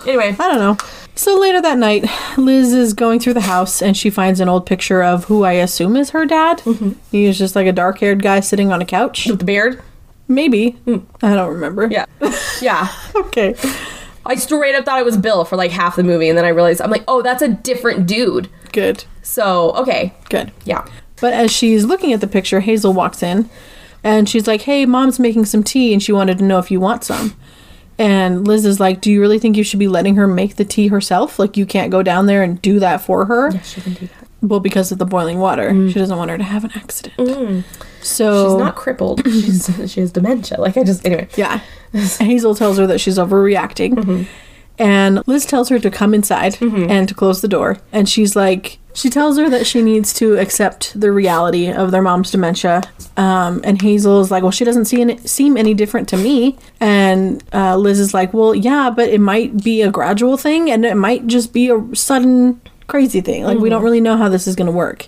anyway 0.08 0.36
I 0.40 0.48
don't 0.48 0.60
know. 0.60 0.78
So 1.16 1.40
later 1.40 1.60
that 1.64 1.80
night, 1.80 2.06
Liz 2.38 2.74
is 2.74 2.94
going 2.94 3.20
through 3.20 3.34
the 3.34 3.42
house 3.42 3.82
and 3.82 3.98
she 3.98 4.12
finds 4.12 4.40
an 4.40 4.48
old 4.48 4.68
picture 4.68 5.02
of 5.04 5.24
who 5.26 5.44
I 5.46 5.54
assume 5.54 5.96
is 5.98 6.12
her 6.12 6.28
dad. 6.28 6.60
Mm-hmm. 6.60 6.92
He 7.12 7.26
was 7.26 7.40
just 7.40 7.56
like 7.56 7.66
a 7.66 7.72
dark 7.72 7.98
haired 8.02 8.22
guy 8.22 8.40
sitting 8.40 8.72
on 8.72 8.84
a 8.84 8.86
couch. 8.86 9.26
with 9.26 9.40
the 9.40 9.46
beard 9.46 9.82
Maybe. 10.28 10.78
I 10.86 11.34
don't 11.34 11.50
remember. 11.50 11.88
Yeah. 11.90 12.06
Yeah. 12.62 12.88
Okay. 13.16 13.56
I 14.28 14.36
straight 14.36 14.76
up 14.76 14.86
thought 14.86 15.00
it 15.00 15.06
was 15.06 15.18
Bill 15.18 15.46
for 15.46 15.56
like 15.56 15.72
half 15.72 15.96
the 15.96 16.04
movie, 16.04 16.30
and 16.30 16.38
then 16.38 16.46
I 16.46 16.50
realized 16.50 16.82
I'm 16.82 16.92
like, 16.92 17.04
oh, 17.08 17.22
that's 17.22 17.42
a 17.42 17.48
different 17.48 18.08
dude. 18.08 18.50
Good. 18.72 19.06
So, 19.24 19.72
okay. 19.72 20.14
Good. 20.30 20.52
Yeah. 20.66 20.86
But 21.20 21.34
as 21.34 21.52
she's 21.52 21.86
looking 21.86 22.14
at 22.14 22.22
the 22.22 22.28
picture, 22.28 22.60
Hazel 22.60 22.94
walks 22.94 23.24
in 23.24 23.50
and 24.04 24.30
she's 24.30 24.48
like, 24.48 24.62
Hey, 24.62 24.86
mom's 24.86 25.20
making 25.20 25.46
some 25.46 25.64
tea 25.64 25.94
and 25.94 26.02
she 26.02 26.12
wanted 26.12 26.38
to 26.38 26.44
know 26.44 26.60
if 26.60 26.72
you 26.72 26.80
want 26.80 27.04
some. 27.04 27.36
And 28.00 28.48
Liz 28.48 28.66
is 28.66 28.80
like, 28.80 29.02
Do 29.02 29.12
you 29.12 29.20
really 29.20 29.40
think 29.40 29.58
you 29.58 29.64
should 29.64 29.80
be 29.80 29.88
letting 29.88 30.16
her 30.16 30.28
make 30.28 30.56
the 30.56 30.66
tea 30.66 30.88
herself? 30.88 31.40
Like, 31.40 31.58
you 31.58 31.66
can't 31.66 31.92
go 31.92 32.04
down 32.04 32.28
there 32.28 32.44
and 32.44 32.62
do 32.62 32.80
that 32.80 33.02
for 33.02 33.26
her? 33.26 33.52
She 33.64 33.82
can 33.82 33.94
do 33.94 34.08
that. 34.08 34.27
Well, 34.42 34.60
because 34.60 34.92
of 34.92 35.00
the 35.00 35.06
boiling 35.06 35.40
water. 35.40 35.72
She 35.90 35.94
doesn't 35.98 36.18
want 36.18 36.30
her 36.30 36.38
to 36.38 36.44
have 36.44 36.64
an 36.64 36.72
accident. 36.76 37.66
So, 38.02 38.50
She's 38.50 38.60
not 38.60 38.76
crippled. 38.76 39.24
She's 39.26 39.92
she 39.92 40.00
has 40.00 40.12
dementia. 40.12 40.60
Like 40.60 40.78
I 40.78 40.84
just 40.84 41.06
anyway. 41.06 41.28
yeah. 41.36 41.62
Hazel 41.94 42.54
tells 42.54 42.78
her 42.78 42.86
that 42.88 43.00
she's 43.00 43.18
overreacting. 43.18 43.94
Mm-hmm. 43.96 44.24
And 44.80 45.28
Liz 45.28 45.46
tells 45.46 45.70
her 45.70 45.80
to 45.80 45.90
come 45.90 46.14
inside 46.14 46.62
and 46.62 47.10
to 47.10 47.16
close 47.16 47.42
the 47.42 47.48
door. 47.48 47.78
And 47.92 48.08
she's 48.08 48.36
like, 48.36 48.78
she 48.94 49.10
tells 49.10 49.38
her 49.38 49.50
that 49.50 49.66
she 49.66 49.82
needs 49.82 50.14
to 50.14 50.38
accept 50.38 51.00
the 51.00 51.12
reality 51.12 51.72
of 51.72 51.90
their 51.90 52.04
mom's 52.04 52.30
dementia. 52.30 52.84
Um, 53.16 53.62
and 53.64 53.82
Hazel 53.82 54.22
is 54.22 54.30
like, 54.30 54.44
well, 54.44 54.52
she 54.52 54.66
doesn't 54.66 54.86
see 54.86 55.02
any, 55.02 55.18
seem 55.18 55.58
any 55.58 55.74
different 55.74 56.08
to 56.10 56.18
me. 56.18 56.58
And 56.80 57.44
uh, 57.54 57.76
Liz 57.78 58.00
is 58.00 58.14
like, 58.14 58.36
well, 58.36 58.54
yeah, 58.54 58.92
but 58.92 59.10
it 59.10 59.20
might 59.20 59.64
be 59.64 59.82
a 59.82 59.90
gradual 59.90 60.38
thing 60.38 60.70
and 60.70 60.86
it 60.86 60.96
might 60.96 61.26
just 61.26 61.54
be 61.54 61.70
a 61.70 61.84
sudden 61.96 62.62
crazy 62.88 63.22
thing. 63.22 63.44
Like, 63.44 63.56
Mm-hmm. 63.56 63.64
we 63.64 63.70
don't 63.70 63.84
really 63.84 64.02
know 64.02 64.18
how 64.18 64.30
this 64.30 64.48
is 64.48 64.56
going 64.56 64.66
to 64.68 64.72
work. 64.72 65.08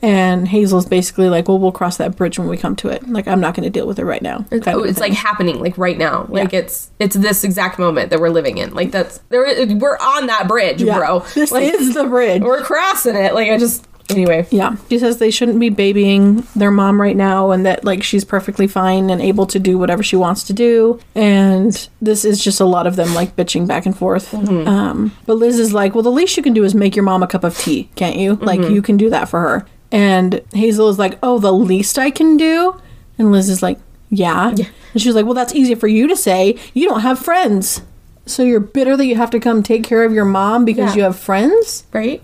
And 0.00 0.46
Hazel's 0.46 0.86
basically 0.86 1.28
like, 1.28 1.48
well, 1.48 1.58
we'll 1.58 1.72
cross 1.72 1.96
that 1.96 2.14
bridge 2.14 2.38
when 2.38 2.46
we 2.46 2.56
come 2.56 2.76
to 2.76 2.88
it. 2.88 3.08
Like, 3.08 3.26
I'm 3.26 3.40
not 3.40 3.54
going 3.56 3.64
to 3.64 3.70
deal 3.70 3.84
with 3.84 3.98
it 3.98 4.04
right 4.04 4.22
now. 4.22 4.44
It's, 4.52 4.64
oh, 4.68 4.84
it's 4.84 5.00
like 5.00 5.12
happening 5.12 5.60
like 5.60 5.76
right 5.76 5.98
now. 5.98 6.26
Like 6.28 6.52
Yeah. 6.52 6.60
it's 6.60 6.90
it's 7.00 7.16
this 7.16 7.42
exact 7.42 7.80
moment 7.80 8.10
that 8.10 8.20
we're 8.20 8.28
living 8.30 8.58
in. 8.58 8.74
Like 8.74 8.92
that's 8.92 9.18
there. 9.30 9.44
We're 9.74 9.96
on 9.98 10.26
that 10.28 10.46
bridge, 10.46 10.80
Yeah. 10.82 10.98
bro. 10.98 11.20
This 11.34 11.50
like, 11.50 11.74
is 11.74 11.94
the 11.94 12.04
bridge. 12.04 12.42
we're 12.42 12.62
crossing 12.62 13.16
it. 13.16 13.34
Like 13.34 13.50
I 13.50 13.58
just 13.58 13.88
anyway. 14.10 14.46
Yeah. 14.50 14.76
She 14.88 14.98
says 14.98 15.18
they 15.18 15.30
shouldn't 15.30 15.60
be 15.60 15.68
babying 15.68 16.46
their 16.56 16.70
mom 16.70 17.00
right 17.00 17.16
now 17.16 17.50
and 17.50 17.64
that 17.66 17.84
like 17.84 18.02
she's 18.02 18.24
perfectly 18.24 18.66
fine 18.66 19.10
and 19.10 19.20
able 19.20 19.46
to 19.46 19.58
do 19.58 19.78
whatever 19.78 20.02
she 20.02 20.16
wants 20.16 20.42
to 20.44 20.52
do. 20.52 21.00
And 21.14 21.88
this 22.00 22.24
is 22.24 22.42
just 22.42 22.60
a 22.60 22.64
lot 22.64 22.86
of 22.86 22.96
them 22.96 23.14
like 23.14 23.36
bitching 23.36 23.66
back 23.66 23.86
and 23.86 23.96
forth. 23.96 24.32
Um, 24.66 25.16
but 25.26 25.34
Liz 25.34 25.58
is 25.58 25.72
like, 25.72 25.94
well, 25.94 26.02
the 26.02 26.10
least 26.10 26.36
you 26.36 26.42
can 26.42 26.54
do 26.54 26.64
is 26.64 26.74
make 26.74 26.96
your 26.96 27.04
mom 27.04 27.22
a 27.22 27.26
cup 27.26 27.44
of 27.44 27.56
tea, 27.56 27.90
can't 27.96 28.16
you? 28.16 28.34
Like 28.36 28.60
you 28.70 28.82
can 28.82 28.96
do 28.96 29.10
that 29.10 29.28
for 29.28 29.40
her. 29.40 29.66
And 29.90 30.42
Hazel 30.52 30.88
is 30.88 30.98
like, 30.98 31.18
oh, 31.22 31.38
the 31.38 31.52
least 31.52 31.98
I 31.98 32.10
can 32.10 32.36
do? 32.36 32.80
And 33.18 33.32
Liz 33.32 33.48
is 33.48 33.62
like, 33.62 33.78
yeah. 34.10 34.50
And 34.92 35.02
she's 35.02 35.14
like, 35.14 35.24
well, 35.26 35.34
that's 35.34 35.54
easy 35.54 35.74
for 35.74 35.86
you 35.88 36.06
to 36.08 36.16
say. 36.16 36.58
You 36.72 36.88
don't 36.88 37.00
have 37.00 37.18
friends. 37.18 37.82
So 38.28 38.42
you're 38.42 38.60
bitter 38.60 38.96
that 38.96 39.06
you 39.06 39.16
have 39.16 39.30
to 39.30 39.40
come 39.40 39.62
take 39.62 39.84
care 39.84 40.04
of 40.04 40.12
your 40.12 40.24
mom 40.24 40.64
because 40.64 40.90
Yeah. 40.90 40.96
you 40.96 41.02
have 41.04 41.16
friends? 41.18 41.84
Right. 41.92 42.22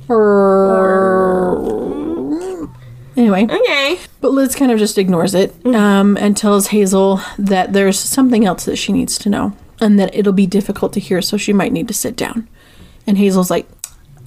Or 1.69 2.69
anyway, 3.17 3.45
Okay. 3.51 3.99
but 4.21 4.33
Liz 4.33 4.55
kind 4.55 4.71
of 4.73 4.79
just 4.79 4.99
ignores 4.99 5.35
it 5.35 5.55
um, 5.67 6.17
and 6.21 6.37
tells 6.37 6.69
Hazel 6.69 7.21
that 7.39 7.73
there's 7.73 7.99
something 7.99 8.45
else 8.45 8.65
that 8.65 8.77
she 8.77 8.93
needs 8.93 9.19
to 9.19 9.29
know 9.29 9.53
and 9.81 9.99
that 9.99 10.15
it'll 10.15 10.33
be 10.33 10.47
difficult 10.47 10.93
to 10.95 11.01
hear, 11.01 11.21
so 11.23 11.37
she 11.37 11.53
might 11.53 11.73
need 11.73 11.89
to 11.89 11.95
sit 11.95 12.17
down. 12.17 12.47
And 13.07 13.19
Hazel's 13.19 13.51
like, 13.51 13.67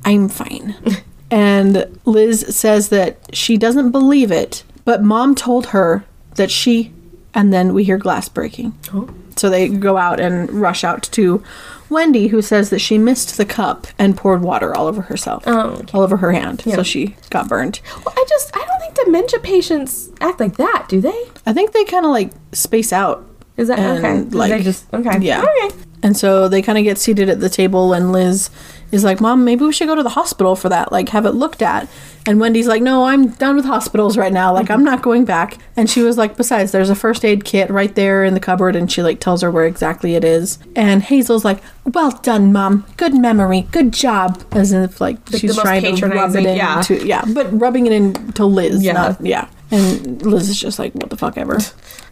"I'm 0.05 0.27
fine." 0.29 0.75
and 1.31 1.85
Liz 2.05 2.45
says 2.55 2.89
that 2.89 3.17
she 3.33 3.57
doesn't 3.57 3.91
believe 3.91 4.31
it, 4.31 4.63
but 4.85 5.03
Mom 5.03 5.35
told 5.35 5.67
her 5.67 6.03
that 6.35 6.51
she. 6.51 6.91
And 7.37 7.53
then 7.53 7.73
we 7.73 7.83
hear 7.85 7.97
glass 7.97 8.27
breaking. 8.27 8.73
Oh. 8.93 9.07
So 9.37 9.49
they 9.49 9.69
go 9.69 9.95
out 9.97 10.19
and 10.19 10.49
rush 10.49 10.83
out 10.83 11.03
to 11.11 11.43
Wendy, 11.89 12.27
who 12.29 12.41
says 12.41 12.71
that 12.71 12.79
she 12.79 12.97
missed 12.97 13.37
the 13.37 13.45
cup 13.45 13.85
and 13.99 14.17
poured 14.17 14.41
water 14.41 14.75
all 14.75 14.87
over 14.87 15.03
herself, 15.03 15.43
Oh, 15.45 15.69
okay. 15.69 15.85
all 15.93 16.01
over 16.01 16.17
her 16.17 16.31
hand. 16.31 16.63
Yeah. 16.65 16.75
So 16.75 16.83
she 16.83 17.15
got 17.29 17.47
burned. 17.47 17.79
Well, 18.03 18.13
I 18.17 18.25
just 18.27 18.53
I 18.57 18.65
don't 18.65 18.79
think 18.79 18.95
dementia 19.05 19.39
patients 19.39 20.09
act 20.19 20.39
like 20.39 20.57
that, 20.57 20.87
do 20.89 20.99
they? 20.99 21.25
I 21.45 21.53
think 21.53 21.71
they 21.71 21.85
kind 21.85 22.05
of 22.05 22.11
like 22.11 22.31
space 22.51 22.91
out. 22.91 23.23
Is 23.55 23.67
that 23.69 23.79
And, 23.79 24.03
okay? 24.27 24.35
like, 24.35 24.51
they 24.51 24.63
just 24.63 24.91
okay. 24.93 25.19
yeah. 25.21 25.43
Okay. 25.43 25.75
And 26.03 26.17
so 26.17 26.47
they 26.49 26.61
kind 26.61 26.77
of 26.77 26.83
get 26.83 26.97
seated 26.97 27.29
at 27.29 27.39
the 27.39 27.49
table, 27.49 27.93
and 27.93 28.11
Liz 28.11 28.49
is 28.91 29.03
like, 29.03 29.19
Mom, 29.19 29.43
maybe 29.43 29.65
we 29.65 29.73
should 29.73 29.87
go 29.87 29.95
to 29.95 30.03
the 30.03 30.09
hospital 30.09 30.55
for 30.55 30.69
that, 30.69 30.91
like 30.91 31.09
have 31.09 31.25
it 31.25 31.31
looked 31.31 31.61
at. 31.61 31.89
And 32.25 32.41
Wendy's 32.41 32.67
like, 32.67 32.81
No, 32.81 33.05
I'm 33.05 33.29
done 33.29 33.55
with 33.55 33.63
hospitals 33.65 34.17
right 34.17 34.33
now. 34.33 34.53
Like, 34.53 34.69
I'm 34.69 34.83
not 34.83 35.01
going 35.01 35.23
back. 35.23 35.57
And 35.77 35.89
she 35.89 36.01
was 36.01 36.17
like, 36.17 36.35
Besides, 36.35 36.73
there's 36.73 36.89
a 36.89 36.95
first 36.95 37.23
aid 37.23 37.45
kit 37.45 37.69
right 37.69 37.93
there 37.95 38.25
in 38.25 38.33
the 38.33 38.39
cupboard. 38.41 38.75
And 38.75 38.91
she 38.91 39.01
like 39.01 39.21
tells 39.21 39.41
her 39.41 39.49
where 39.49 39.65
exactly 39.65 40.15
it 40.15 40.25
is. 40.25 40.59
And 40.75 41.03
Hazel's 41.03 41.45
like, 41.45 41.61
Well 41.85 42.11
done, 42.23 42.51
Mom. 42.51 42.85
Good 42.97 43.13
memory. 43.13 43.61
Good 43.71 43.93
job. 43.93 44.43
As 44.51 44.73
if 44.73 44.99
like, 44.99 45.17
she's 45.31 45.55
trying 45.57 45.95
to 45.95 46.07
rub 46.07 46.35
it 46.35 46.45
in. 46.45 46.57
yeah. 46.57 46.81
To, 46.81 47.07
yeah, 47.07 47.23
but 47.33 47.47
rubbing 47.57 47.85
it 47.85 47.93
in 47.93 48.13
to 48.33 48.45
Liz. 48.45 48.83
Yeah. 48.83 48.93
Not, 48.93 49.25
yeah. 49.25 49.47
And 49.71 50.21
Liz 50.21 50.49
is 50.49 50.59
just 50.59 50.79
like, 50.79 50.93
What 50.95 51.09
the 51.09 51.17
fuck 51.17 51.37
ever. 51.37 51.59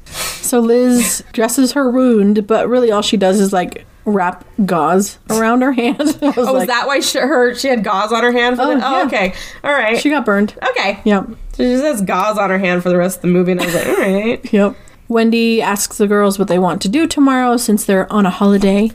So 0.05 0.59
Liz 0.59 1.23
dresses 1.33 1.73
her 1.73 1.89
wound, 1.89 2.47
but 2.47 2.69
really 2.69 2.89
all 2.91 3.01
she 3.01 3.17
does 3.17 3.41
is 3.41 3.51
like 3.51 3.85
wrap 4.05 4.45
gauze 4.65 5.17
around 5.29 5.61
her 5.61 5.71
hand. 5.73 5.97
Was 5.99 6.17
Oh, 6.21 6.33
was 6.37 6.47
like, 6.53 6.67
that 6.67 6.85
why 6.87 6.99
she, 6.99 7.17
her 7.19 7.55
she 7.55 7.67
had 7.67 7.83
gauze 7.83 8.11
on 8.11 8.23
her 8.23 8.31
hand? 8.31 8.55
For 8.57 8.61
Oh, 8.63 8.67
the, 8.67 8.85
oh 8.87 8.99
yeah. 8.99 9.05
okay, 9.05 9.33
all 9.63 9.73
right, 9.73 9.97
she 9.99 10.09
got 10.09 10.25
burned. 10.25 10.55
okay. 10.71 10.99
Yep. 11.03 11.27
So 11.53 11.63
she 11.63 11.69
just 11.71 11.83
has 11.83 12.01
gauze 12.01 12.37
on 12.37 12.49
her 12.49 12.59
hand 12.59 12.83
for 12.83 12.89
the 12.89 12.97
rest 12.97 13.17
of 13.17 13.21
the 13.23 13.27
movie, 13.29 13.51
and 13.53 13.61
I 13.61 13.65
was 13.65 13.75
like, 13.75 13.87
all 13.87 13.95
right. 13.97 14.53
Yep. 14.53 14.75
Wendy 15.07 15.61
asks 15.61 15.97
the 15.97 16.07
girls 16.07 16.39
what 16.39 16.47
they 16.47 16.57
want 16.59 16.81
to 16.81 16.89
do 16.89 17.05
tomorrow 17.07 17.57
since 17.57 17.85
they're 17.85 18.11
on 18.11 18.25
a 18.25 18.29
holiday. 18.31 18.91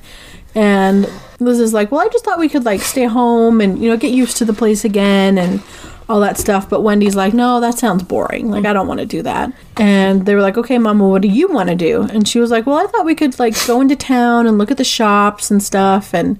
And 0.56 1.08
Liz 1.38 1.60
is 1.60 1.72
like, 1.72 1.92
Well, 1.92 2.00
I 2.00 2.08
just 2.08 2.24
thought 2.24 2.38
we 2.40 2.48
could 2.48 2.64
like 2.64 2.80
stay 2.80 3.04
home 3.04 3.60
and, 3.60 3.80
you 3.80 3.88
know, 3.88 3.96
get 3.96 4.10
used 4.12 4.36
to 4.38 4.44
the 4.44 4.52
place 4.52 4.84
again 4.84 5.38
and 5.38 5.62
all 6.10 6.20
that 6.20 6.36
stuff. 6.36 6.68
But 6.68 6.82
Wendy's 6.82 7.14
like, 7.16 7.32
No, 7.32 7.60
that 7.60 7.78
sounds 7.78 8.02
boring. 8.02 8.50
Like, 8.50 8.66
I 8.66 8.72
don't 8.72 8.88
want 8.88 9.00
to 9.00 9.06
do 9.06 9.22
that. 9.22 9.52
And 9.76 10.26
they 10.26 10.34
were 10.34 10.42
like, 10.42 10.58
Okay, 10.58 10.78
Mama, 10.78 11.08
what 11.08 11.22
do 11.22 11.28
you 11.28 11.48
want 11.48 11.68
to 11.68 11.74
do? 11.74 12.02
And 12.02 12.26
she 12.26 12.40
was 12.40 12.50
like, 12.50 12.66
Well, 12.66 12.76
I 12.76 12.86
thought 12.86 13.06
we 13.06 13.14
could 13.14 13.38
like 13.38 13.54
go 13.66 13.80
into 13.80 13.96
town 13.96 14.46
and 14.46 14.58
look 14.58 14.70
at 14.70 14.76
the 14.76 14.84
shops 14.84 15.50
and 15.50 15.62
stuff. 15.62 16.12
And 16.12 16.38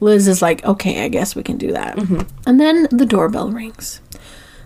Liz 0.00 0.26
is 0.28 0.42
like, 0.42 0.64
Okay, 0.64 1.04
I 1.04 1.08
guess 1.08 1.34
we 1.36 1.42
can 1.42 1.56
do 1.56 1.72
that. 1.72 1.96
And 2.46 2.60
then 2.60 2.88
the 2.90 3.06
doorbell 3.06 3.50
rings. 3.50 4.00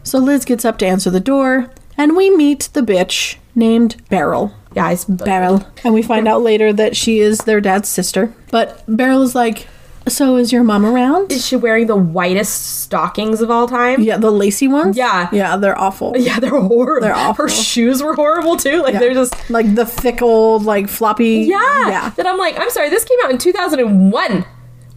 So 0.02 0.18
Liz 0.18 0.44
gets 0.44 0.64
up 0.64 0.78
to 0.78 0.86
answer 0.86 1.10
the 1.10 1.18
door, 1.20 1.68
and 1.98 2.16
we 2.16 2.30
meet 2.30 2.68
the 2.72 2.80
bitch 2.80 3.36
named 3.56 3.96
Beryl. 4.08 4.54
Yeah, 4.74 4.90
it's 4.90 5.04
Beryl. 5.04 5.66
And 5.82 5.94
we 5.94 6.02
find 6.02 6.28
out 6.28 6.42
later 6.42 6.72
that 6.72 6.94
she 6.94 7.18
is 7.18 7.38
their 7.38 7.60
dad's 7.60 7.88
sister. 7.88 8.32
But 8.50 8.84
Beryl 8.86 9.22
is 9.22 9.34
like, 9.34 9.66
So 10.08 10.36
is 10.36 10.52
your 10.52 10.62
mom 10.62 10.86
around? 10.86 11.32
Is 11.32 11.44
she 11.46 11.56
wearing 11.56 11.88
the 11.88 11.96
whitest 11.96 12.82
stockings 12.82 13.40
of 13.40 13.50
all 13.50 13.66
time? 13.66 14.00
Yeah, 14.02 14.18
the 14.18 14.30
lacy 14.30 14.68
ones? 14.68 14.96
Yeah. 14.96 15.28
Yeah, 15.32 15.56
they're 15.56 15.78
awful. 15.78 16.14
Yeah, 16.18 16.38
they're 16.38 16.50
horrible. 16.50 17.00
They're 17.06 17.14
awful. 17.16 17.44
Her 17.44 17.48
shoes 17.48 18.02
were 18.02 18.14
horrible 18.14 18.56
too. 18.56 18.82
Like 18.82 18.94
Yeah. 18.94 19.00
they're 19.00 19.14
just 19.14 19.34
like 19.50 19.74
the 19.74 19.84
thick 19.84 20.22
old, 20.22 20.64
like 20.64 20.88
floppy. 20.88 21.46
yeah. 21.48 21.88
Yeah. 21.88 22.10
That 22.10 22.26
I'm 22.26 22.38
like, 22.38 22.58
I'm 22.58 22.70
sorry, 22.70 22.88
this 22.88 23.04
came 23.04 23.18
out 23.24 23.30
in 23.30 23.38
2001. 23.38 24.44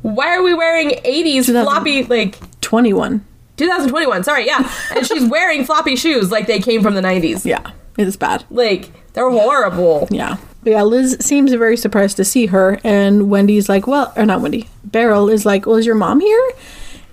Why 0.02 0.28
are 0.36 0.44
we 0.44 0.54
wearing 0.54 0.90
80s 0.90 1.46
floppy 1.64 2.04
like 2.04 2.38
21. 2.62 3.26
2021? 3.58 4.24
Sorry, 4.24 4.46
yeah. 4.46 4.72
And 4.96 5.06
she's 5.06 5.26
wearing 5.30 5.66
floppy 5.66 5.96
shoes 5.96 6.32
like 6.32 6.46
they 6.48 6.60
came 6.60 6.82
from 6.84 6.94
the 6.94 7.02
90s. 7.02 7.46
Yeah, 7.46 7.72
it's 7.98 8.16
bad. 8.16 8.46
Like 8.50 8.92
they're 9.14 9.30
horrible. 9.30 10.08
Yeah. 10.12 10.38
But 10.64 10.72
yeah, 10.72 10.84
Liz 10.84 11.18
seems 11.22 11.54
very 11.54 11.78
surprised 11.78 12.18
to 12.18 12.26
see 12.26 12.48
her, 12.48 12.80
and 12.84 13.30
Wendy's 13.30 13.70
like, 13.70 13.88
well, 13.88 14.12
or 14.16 14.26
not 14.26 14.42
Wendy, 14.42 14.68
Beryl 14.84 15.30
is 15.30 15.46
like, 15.46 15.66
well, 15.66 15.78
is 15.78 15.86
your 15.86 15.96
mom 15.96 16.20
here? 16.20 16.52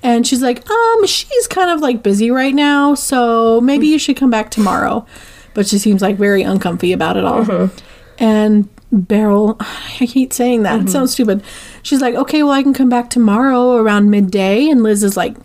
And 0.03 0.27
she's 0.27 0.43
like, 0.43 0.69
um, 0.69 1.07
she's 1.07 1.47
kind 1.47 1.71
of 1.71 1.81
like 1.81 2.03
busy 2.03 2.31
right 2.31 2.55
now, 2.55 2.95
so 2.95 3.61
maybe 3.61 3.87
you 3.87 3.99
should 3.99 4.17
come 4.17 4.31
back 4.31 4.51
tomorrow. 4.51 5.07
But 5.55 5.67
she 5.67 5.79
seems 5.79 6.03
like 6.03 6.17
very 6.17 6.43
uncomfy 6.43 6.93
about 6.93 7.17
it 7.17 7.25
all. 7.25 7.45
And 8.19 8.69
Beryl, 8.93 9.57
I 9.61 9.65
hate 9.65 10.33
saying 10.33 10.63
that, 10.65 10.81
it 10.81 10.91
sounds 10.91 11.13
stupid. 11.13 11.43
She's 11.83 12.01
like, 12.01 12.15
okay, 12.15 12.43
well, 12.43 12.53
I 12.53 12.63
can 12.63 12.75
come 12.75 12.89
back 12.89 13.11
tomorrow 13.11 13.77
around 13.77 14.11
midday. 14.11 14.69
And 14.69 14.83
Liz 14.83 15.03
is 15.03 15.17
like, 15.17 15.37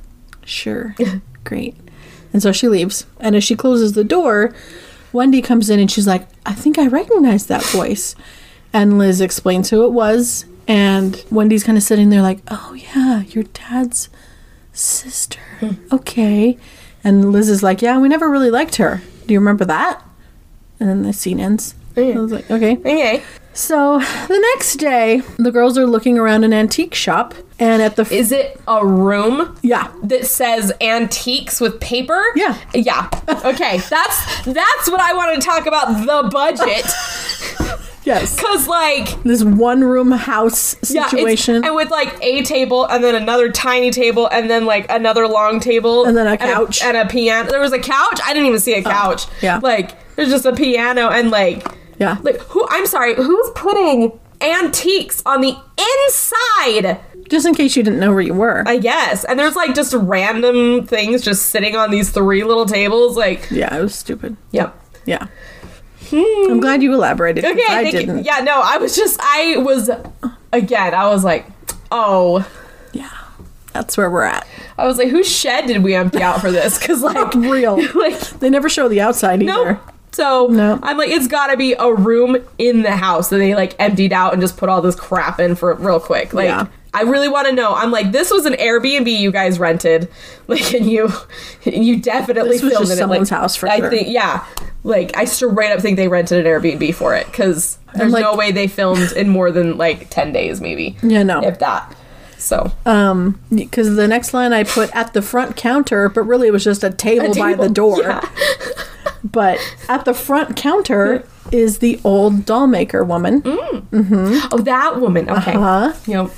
sure, 0.43 0.95
great. 1.43 1.75
And 2.33 2.41
so 2.41 2.51
she 2.51 2.67
leaves. 2.67 3.05
And 3.19 3.35
as 3.35 3.43
she 3.43 3.55
closes 3.55 3.93
the 3.93 4.03
door, 4.03 4.53
Wendy 5.13 5.41
comes 5.41 5.69
in 5.69 5.79
and 5.79 5.91
she's 5.91 6.07
like, 6.07 6.27
I 6.45 6.54
think 6.54 6.77
I 6.77 6.88
recognize 6.88 7.47
that 7.47 7.63
voice. 7.63 8.15
And 8.73 8.97
Liz 8.97 9.21
explains 9.21 9.69
who 9.69 9.86
it 9.86 9.91
was. 9.91 10.45
And 10.67 11.23
Wendy's 11.30 11.63
kind 11.63 11.77
of 11.77 11.84
sitting 11.84 12.10
there 12.10 12.21
like, 12.21 12.39
oh, 12.49 12.73
yeah, 12.73 13.21
your 13.23 13.43
dad's 13.43 14.10
sister. 14.73 15.39
Hmm. 15.60 15.73
Okay. 15.91 16.58
And 17.04 17.32
Liz 17.32 17.49
is 17.49 17.63
like, 17.63 17.82
yeah, 17.82 17.97
we 17.97 18.08
never 18.08 18.30
really 18.30 18.51
liked 18.51 18.75
her. 18.77 19.01
Do 19.25 19.34
you 19.34 19.39
remember 19.39 19.65
that? 19.65 20.01
And 20.80 20.88
then 20.88 21.04
the 21.04 21.13
scene 21.13 21.39
ends. 21.39 21.75
I 21.97 22.13
was 22.13 22.32
like, 22.32 22.49
okay. 22.49 22.77
Okay. 22.77 23.23
So 23.53 23.99
the 24.27 24.39
next 24.53 24.75
day, 24.77 25.21
the 25.37 25.51
girls 25.51 25.77
are 25.77 25.85
looking 25.85 26.17
around 26.17 26.43
an 26.43 26.53
antique 26.53 26.93
shop. 26.93 27.33
And 27.59 27.81
at 27.81 27.95
the. 27.95 28.03
F- 28.03 28.11
Is 28.11 28.31
it 28.31 28.59
a 28.67 28.85
room 28.85 29.55
yeah. 29.61 29.91
that 30.03 30.25
says 30.25 30.73
antiques 30.81 31.61
with 31.61 31.79
paper? 31.79 32.23
Yeah. 32.35 32.57
Yeah. 32.73 33.07
Okay. 33.45 33.77
That's 33.89 34.45
that's 34.45 34.89
what 34.89 34.99
I 34.99 35.13
want 35.13 35.39
to 35.39 35.47
talk 35.47 35.67
about 35.67 36.05
the 36.05 36.29
budget. 36.29 36.85
Yes. 38.03 38.39
Cause 38.39 38.67
like 38.67 39.21
This 39.21 39.43
one 39.43 39.83
room 39.83 40.11
house 40.11 40.73
yeah, 40.89 41.01
it's- 41.01 41.11
situation. 41.11 41.63
and 41.63 41.75
with 41.75 41.91
like 41.91 42.17
a 42.23 42.41
table 42.41 42.85
and 42.85 43.03
then 43.03 43.13
another 43.13 43.51
tiny 43.51 43.91
table 43.91 44.27
and 44.27 44.49
then 44.49 44.65
like 44.65 44.87
another 44.89 45.27
long 45.27 45.59
table 45.59 46.05
And 46.05 46.17
then 46.17 46.25
a 46.25 46.35
couch. 46.35 46.79
Oh, 46.83 46.87
and 46.87 46.97
a, 46.97 47.05
piano. 47.05 47.47
There 47.51 47.59
was 47.59 47.73
a 47.73 47.79
couch. 47.79 48.19
I 48.25 48.33
didn't 48.33 48.47
even 48.47 48.59
see 48.59 48.73
a 48.73 48.79
oh, 48.79 48.81
couch. 48.89 49.25
yeah. 49.43 49.59
Like 49.61 50.15
there's 50.15 50.29
just 50.29 50.47
a 50.47 50.53
piano 50.55 51.09
and 51.09 51.29
like 51.29 51.63
yeah. 52.01 52.17
like 52.21 52.37
who? 52.41 52.65
I'm 52.69 52.85
sorry. 52.85 53.15
Who's 53.15 53.49
putting 53.55 54.19
antiques 54.41 55.21
on 55.25 55.41
the 55.41 55.55
inside? 56.07 56.99
Just 57.29 57.45
in 57.45 57.53
case 57.55 57.77
you 57.77 57.83
didn't 57.83 57.99
know 57.99 58.11
where 58.11 58.21
you 58.21 58.33
were. 58.33 58.63
I 58.67 58.77
guess. 58.77 59.23
And 59.23 59.39
there's 59.39 59.55
like 59.55 59.73
just 59.73 59.93
random 59.93 60.85
things 60.85 61.21
just 61.21 61.47
sitting 61.51 61.75
on 61.77 61.91
these 61.91 62.09
three 62.09 62.43
little 62.43 62.65
tables. 62.65 63.15
Like, 63.15 63.49
yeah, 63.49 63.73
it 63.77 63.81
was 63.81 63.95
stupid. 63.95 64.35
yep. 64.51 64.77
Yeah. 65.05 65.27
Hmm. 66.09 66.51
I'm 66.51 66.59
glad 66.59 66.83
you 66.83 66.93
elaborated. 66.93 67.45
Okay, 67.45 67.63
I 67.69 67.89
didn't. 67.89 68.17
you. 68.17 68.23
Yeah, 68.23 68.39
no, 68.39 68.59
I 68.61 68.77
was 68.77 68.95
just, 68.97 69.17
I 69.21 69.55
was, 69.57 69.89
again, 70.51 70.93
I 70.93 71.07
was 71.07 71.23
like, 71.23 71.45
oh. 71.89 72.45
Yeah. 72.91 73.09
That's 73.71 73.95
where 73.95 74.09
we're 74.11 74.23
at. 74.23 74.45
I 74.77 74.85
was 74.85 74.97
like, 74.97 75.07
whose 75.07 75.29
shed 75.31 75.67
did 75.67 75.81
we 75.83 75.95
empty 75.95 76.21
out 76.21 76.41
for 76.41 76.51
this? 76.51 76.77
Because, 76.77 77.01
like, 77.01 77.33
Real. 77.35 77.77
like, 77.95 78.19
They 78.41 78.49
never 78.49 78.67
show 78.67 78.89
the 78.89 78.99
outside 78.99 79.41
either. 79.41 79.73
no. 79.73 79.79
So 80.13 80.47
No. 80.47 80.80
I'm 80.84 80.97
like, 80.97 81.10
it's 81.10 81.28
got 81.28 81.47
to 81.47 81.58
be 81.58 81.74
a 81.74 81.93
room 81.93 82.38
in 82.58 82.82
the 82.84 82.91
house 82.95 83.30
that 83.30 83.38
they 83.38 83.56
like 83.56 83.76
emptied 83.80 84.12
out 84.13 84.34
and 84.34 84.41
just 84.41 84.58
put 84.58 84.67
all 84.69 84.82
this 84.82 84.95
crap 84.95 85.39
in 85.39 85.56
for 85.56 85.74
real 85.76 86.00
quick. 86.00 86.34
Like, 86.34 86.45
Yeah. 86.47 86.67
I 86.93 87.04
really 87.04 87.30
want 87.30 87.47
to 87.47 87.54
know. 87.56 87.74
I'm 87.74 87.89
like, 87.89 88.12
this 88.12 88.30
was 88.30 88.45
an 88.45 88.52
Airbnb 88.56 89.10
you 89.10 89.32
guys 89.32 89.60
rented, 89.60 90.10
like, 90.47 90.74
and 90.74 90.86
you, 90.86 91.10
you 91.63 91.95
definitely 92.02 92.52
This 92.58 92.63
was 92.63 92.74
filmed 92.74 92.88
just 92.88 92.97
it. 92.97 93.02
someone's 93.02 93.32
like, 93.32 93.39
house 93.39 93.56
for 93.56 93.69
I 93.69 93.78
sure. 93.78 93.89
think, 93.89 94.10
yeah, 94.10 94.45
like 94.84 95.15
I 95.15 95.24
straight 95.24 95.71
up 95.71 95.80
think 95.80 95.95
they 95.95 96.10
rented 96.10 96.45
an 96.45 96.52
Airbnb 96.52 96.93
for 96.95 97.15
it 97.15 97.28
because 97.28 97.78
there's 97.95 98.12
like- 98.12 98.24
no 98.24 98.36
way 98.36 98.52
they 98.52 98.67
filmed 98.67 99.13
in 99.13 99.30
more 99.30 99.52
than 99.52 99.78
like 99.78 100.10
ten 100.10 100.34
days, 100.34 100.60
maybe. 100.60 100.97
Yeah, 101.02 101.24
no. 101.24 101.41
if 101.41 101.60
that. 101.60 101.95
So 102.38 102.71
Um, 102.86 103.39
because 103.56 103.95
the 103.95 104.08
next 104.10 104.34
line 104.34 104.52
I 104.52 104.65
put 104.65 104.93
at 104.93 105.13
the 105.13 105.21
front 105.21 105.56
counter, 105.56 106.10
but 106.10 106.24
really 106.24 106.47
it 106.50 106.52
was 106.52 106.63
just 106.65 106.84
a 106.84 106.89
table, 106.89 107.28
by 107.36 107.52
table, 107.52 107.63
the 107.63 107.69
door. 107.69 108.02
yeah. 108.02 108.28
But 109.23 109.60
at 109.88 110.05
the 110.05 110.13
front 110.13 110.55
counter 110.55 111.23
is 111.51 111.79
the 111.79 111.99
old 112.03 112.45
doll 112.45 112.67
maker 112.67 113.03
woman, 113.03 113.41
mm. 113.41 113.81
mm-hmm. 113.89 114.47
oh, 114.51 114.57
that 114.60 114.99
woman. 114.99 115.29
Okay. 115.29 115.53
Uh-huh. 115.53 115.93
Yep. 116.07 116.31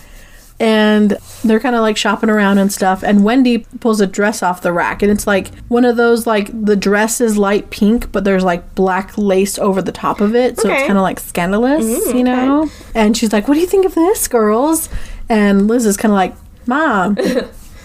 and 0.60 1.18
they're 1.44 1.60
kind 1.60 1.76
of 1.76 1.82
like 1.82 1.98
shopping 1.98 2.30
around 2.30 2.58
and 2.58 2.72
stuff. 2.72 3.04
And 3.04 3.24
Wendy 3.24 3.60
pulls 3.80 4.00
a 4.02 4.08
dress 4.08 4.42
off 4.44 4.62
the 4.62 4.72
rack, 4.72 5.02
and 5.02 5.12
it's 5.12 5.28
like 5.28 5.54
one 5.68 5.84
of 5.86 5.98
those 5.98 6.26
like 6.28 6.50
the 6.66 6.76
dress 6.76 7.20
is 7.22 7.38
light 7.38 7.70
pink, 7.70 8.12
but 8.12 8.24
there's 8.24 8.44
like 8.44 8.76
black 8.76 9.18
lace 9.18 9.58
over 9.60 9.82
the 9.82 9.92
top 9.92 10.22
of 10.22 10.36
it, 10.36 10.60
so 10.60 10.70
Okay. 10.70 10.78
it's 10.80 10.88
kind 10.88 10.98
of 10.98 11.04
like 11.04 11.20
scandalous, 11.20 11.84
mm, 11.86 12.16
you 12.18 12.24
know. 12.24 12.70
And 12.96 13.16
she's 13.18 13.34
like, 13.34 13.48
"What 13.48 13.56
do 13.56 13.60
you 13.62 13.68
think 13.68 13.86
of 13.86 13.96
this, 13.96 14.28
girls?" 14.28 14.90
And 15.30 15.68
Liz 15.68 15.86
is 15.86 15.98
kind 15.98 16.12
of 16.12 16.16
like, 16.16 16.36
"Mom." 16.66 17.18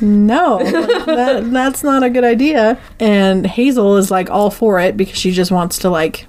No, 0.00 0.58
that, 0.58 1.50
that's 1.52 1.82
not 1.82 2.02
a 2.02 2.11
good 2.11 2.24
idea. 2.24 2.78
And 3.00 3.46
Hazel 3.46 3.96
is 3.96 4.11
like 4.11 4.30
all 4.30 4.50
for 4.50 4.78
it 4.80 4.96
because 4.96 5.16
she 5.18 5.30
just 5.32 5.50
wants 5.50 5.78
to 5.78 5.90
like 5.90 6.26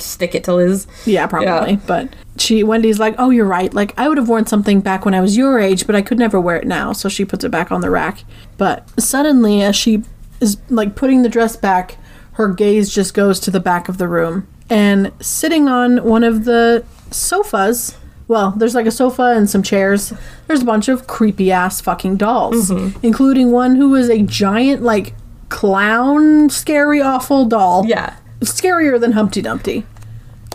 Stick 0.00 0.34
it 0.34 0.44
to 0.44 0.54
Liz. 0.54 0.86
yeah, 1.06 1.26
probably. 1.26 1.74
Yeah. 1.74 1.80
But 1.86 2.16
she 2.36 2.64
Wendy's 2.64 2.98
like, 2.98 3.14
"Oh, 3.16 3.30
you're 3.30 3.46
right. 3.46 3.72
Like 3.72 3.94
I 3.96 4.08
would 4.08 4.18
have 4.18 4.28
worn 4.28 4.46
something 4.46 4.80
back 4.80 5.04
when 5.04 5.14
I 5.14 5.20
was 5.20 5.36
your 5.36 5.60
age, 5.60 5.86
but 5.86 5.94
I 5.94 6.02
could 6.02 6.18
never 6.18 6.40
wear 6.40 6.56
it 6.56 6.66
now." 6.66 6.92
So 6.92 7.08
she 7.08 7.24
puts 7.24 7.44
it 7.44 7.50
back 7.50 7.70
on 7.70 7.80
the 7.80 7.90
rack. 7.90 8.24
But 8.56 8.88
suddenly 9.00 9.62
as 9.62 9.76
she 9.76 10.02
is 10.40 10.56
like 10.68 10.96
putting 10.96 11.22
the 11.22 11.28
dress 11.28 11.54
back, 11.54 11.96
her 12.32 12.48
gaze 12.48 12.92
just 12.92 13.14
goes 13.14 13.38
to 13.40 13.50
the 13.52 13.60
back 13.60 13.88
of 13.88 13.98
the 13.98 14.08
room. 14.08 14.48
And 14.68 15.12
sitting 15.20 15.68
on 15.68 16.02
one 16.02 16.24
of 16.24 16.44
the 16.44 16.84
sofas, 17.12 17.96
well, 18.28 18.52
there's 18.52 18.74
like 18.74 18.86
a 18.86 18.90
sofa 18.90 19.34
and 19.36 19.48
some 19.48 19.62
chairs. 19.62 20.12
There's 20.46 20.62
a 20.62 20.64
bunch 20.64 20.88
of 20.88 21.06
creepy 21.06 21.52
ass 21.52 21.80
fucking 21.80 22.16
dolls, 22.16 22.70
including 23.02 23.50
one 23.52 23.76
who 23.76 23.94
is 23.94 24.08
a 24.08 24.22
giant 24.22 24.82
like 24.82 25.14
clown 25.48 26.50
scary 26.50 27.00
awful 27.00 27.44
doll. 27.46 27.84
Yeah. 27.86 28.16
Scarier 28.40 29.00
than 29.00 29.12
Humpty 29.12 29.40
Dumpty. 29.42 29.86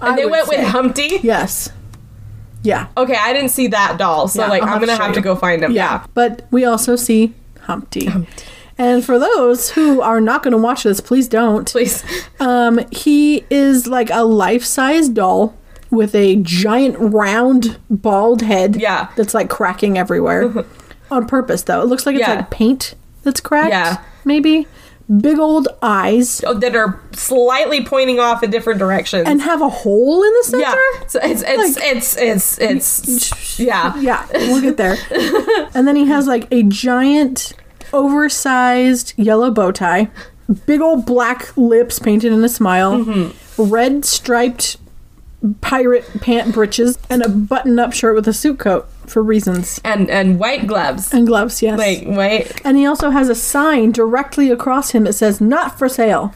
And 0.01 0.13
I 0.13 0.15
they 0.15 0.25
went 0.25 0.47
say. 0.47 0.57
with 0.57 0.67
Humpty. 0.67 1.19
Yes. 1.23 1.69
Yeah. 2.63 2.87
Okay, 2.97 3.15
I 3.17 3.33
didn't 3.33 3.49
see 3.49 3.67
that 3.67 3.97
doll, 3.97 4.27
so 4.27 4.41
Yeah, 4.41 4.49
like 4.49 4.61
I'll 4.63 4.73
I'm 4.75 4.79
have 4.81 4.97
to 4.97 5.03
have 5.03 5.13
to 5.13 5.21
go 5.21 5.35
find 5.35 5.63
him. 5.63 5.71
Yeah. 5.71 6.05
But 6.13 6.45
we 6.51 6.65
also 6.65 6.95
see 6.95 7.33
Humpty. 7.61 8.05
Humpty. 8.05 8.43
And 8.77 9.03
for 9.03 9.19
those 9.19 9.71
who 9.71 10.01
are 10.01 10.21
not 10.21 10.41
going 10.41 10.53
to 10.53 10.57
watch 10.57 10.83
this, 10.83 11.01
please 11.01 11.27
don't. 11.27 11.69
Please. 11.69 12.03
Um, 12.39 12.79
he 12.91 13.43
is 13.49 13.87
like 13.87 14.09
a 14.09 14.23
life-size 14.23 15.09
doll 15.09 15.53
with 15.91 16.13
a 16.15 16.35
giant 16.37 16.95
round 16.99 17.79
bald 17.89 18.41
head. 18.41 18.75
Yeah. 18.75 19.09
That's 19.15 19.33
like 19.33 19.49
cracking 19.49 19.97
everywhere. 19.97 20.65
On 21.11 21.25
purpose 21.27 21.63
though. 21.63 21.81
It 21.81 21.85
looks 21.85 22.05
like 22.05 22.15
it's 22.15 22.27
Yeah. 22.27 22.35
like 22.35 22.49
paint 22.51 22.95
that's 23.23 23.41
cracked. 23.41 23.71
Yeah. 23.71 24.03
Maybe. 24.25 24.67
Big 25.21 25.39
old 25.39 25.67
eyes. 25.81 26.43
Oh, 26.45 26.53
that 26.53 26.75
are 26.75 27.01
slightly 27.13 27.83
pointing 27.83 28.19
off 28.19 28.43
in 28.43 28.51
different 28.51 28.77
directions. 28.77 29.27
And 29.27 29.41
have 29.41 29.59
a 29.59 29.69
hole 29.69 30.21
in 30.23 30.31
the 30.33 30.43
center. 30.43 30.61
yeah. 30.61 31.07
So 31.07 31.19
it's 31.23 31.43
it's, 31.47 31.77
it's 31.81 32.17
it's 32.17 32.59
it's 32.59 33.59
yeah. 33.59 33.97
Yeah, 33.99 34.27
we'll 34.33 34.61
get 34.61 34.77
there. 34.77 34.95
and 35.73 35.87
then 35.87 35.95
he 35.95 36.05
has 36.05 36.27
like 36.27 36.47
a 36.51 36.61
giant, 36.61 37.53
oversized 37.91 39.13
yellow 39.17 39.49
bow 39.51 39.71
tie, 39.71 40.09
big 40.67 40.81
old 40.81 41.05
black 41.07 41.55
lips 41.57 41.97
painted 41.99 42.31
in 42.31 42.43
a 42.43 42.49
smile, 42.49 42.93
Mm-hmm. 43.03 43.63
red 43.63 44.05
striped 44.05 44.77
pirate 45.61 46.05
pant 46.21 46.53
breeches, 46.53 46.97
and 47.09 47.21
a 47.23 47.29
button 47.29 47.79
up 47.79 47.93
shirt 47.93 48.15
with 48.15 48.27
a 48.27 48.33
suit 48.33 48.59
coat 48.59 48.87
for 49.07 49.23
reasons. 49.23 49.79
And 49.83 50.09
and 50.09 50.39
white 50.39 50.67
gloves. 50.67 51.13
And 51.13 51.25
gloves, 51.25 51.61
yes. 51.61 51.77
Like 51.79 52.05
white. 52.05 52.61
And 52.65 52.77
he 52.77 52.85
also 52.85 53.09
has 53.09 53.29
a 53.29 53.35
sign 53.35 53.91
directly 53.91 54.51
across 54.51 54.91
him 54.91 55.03
that 55.05 55.13
says, 55.13 55.39
not 55.41 55.77
for 55.79 55.87
sale. 55.89 56.33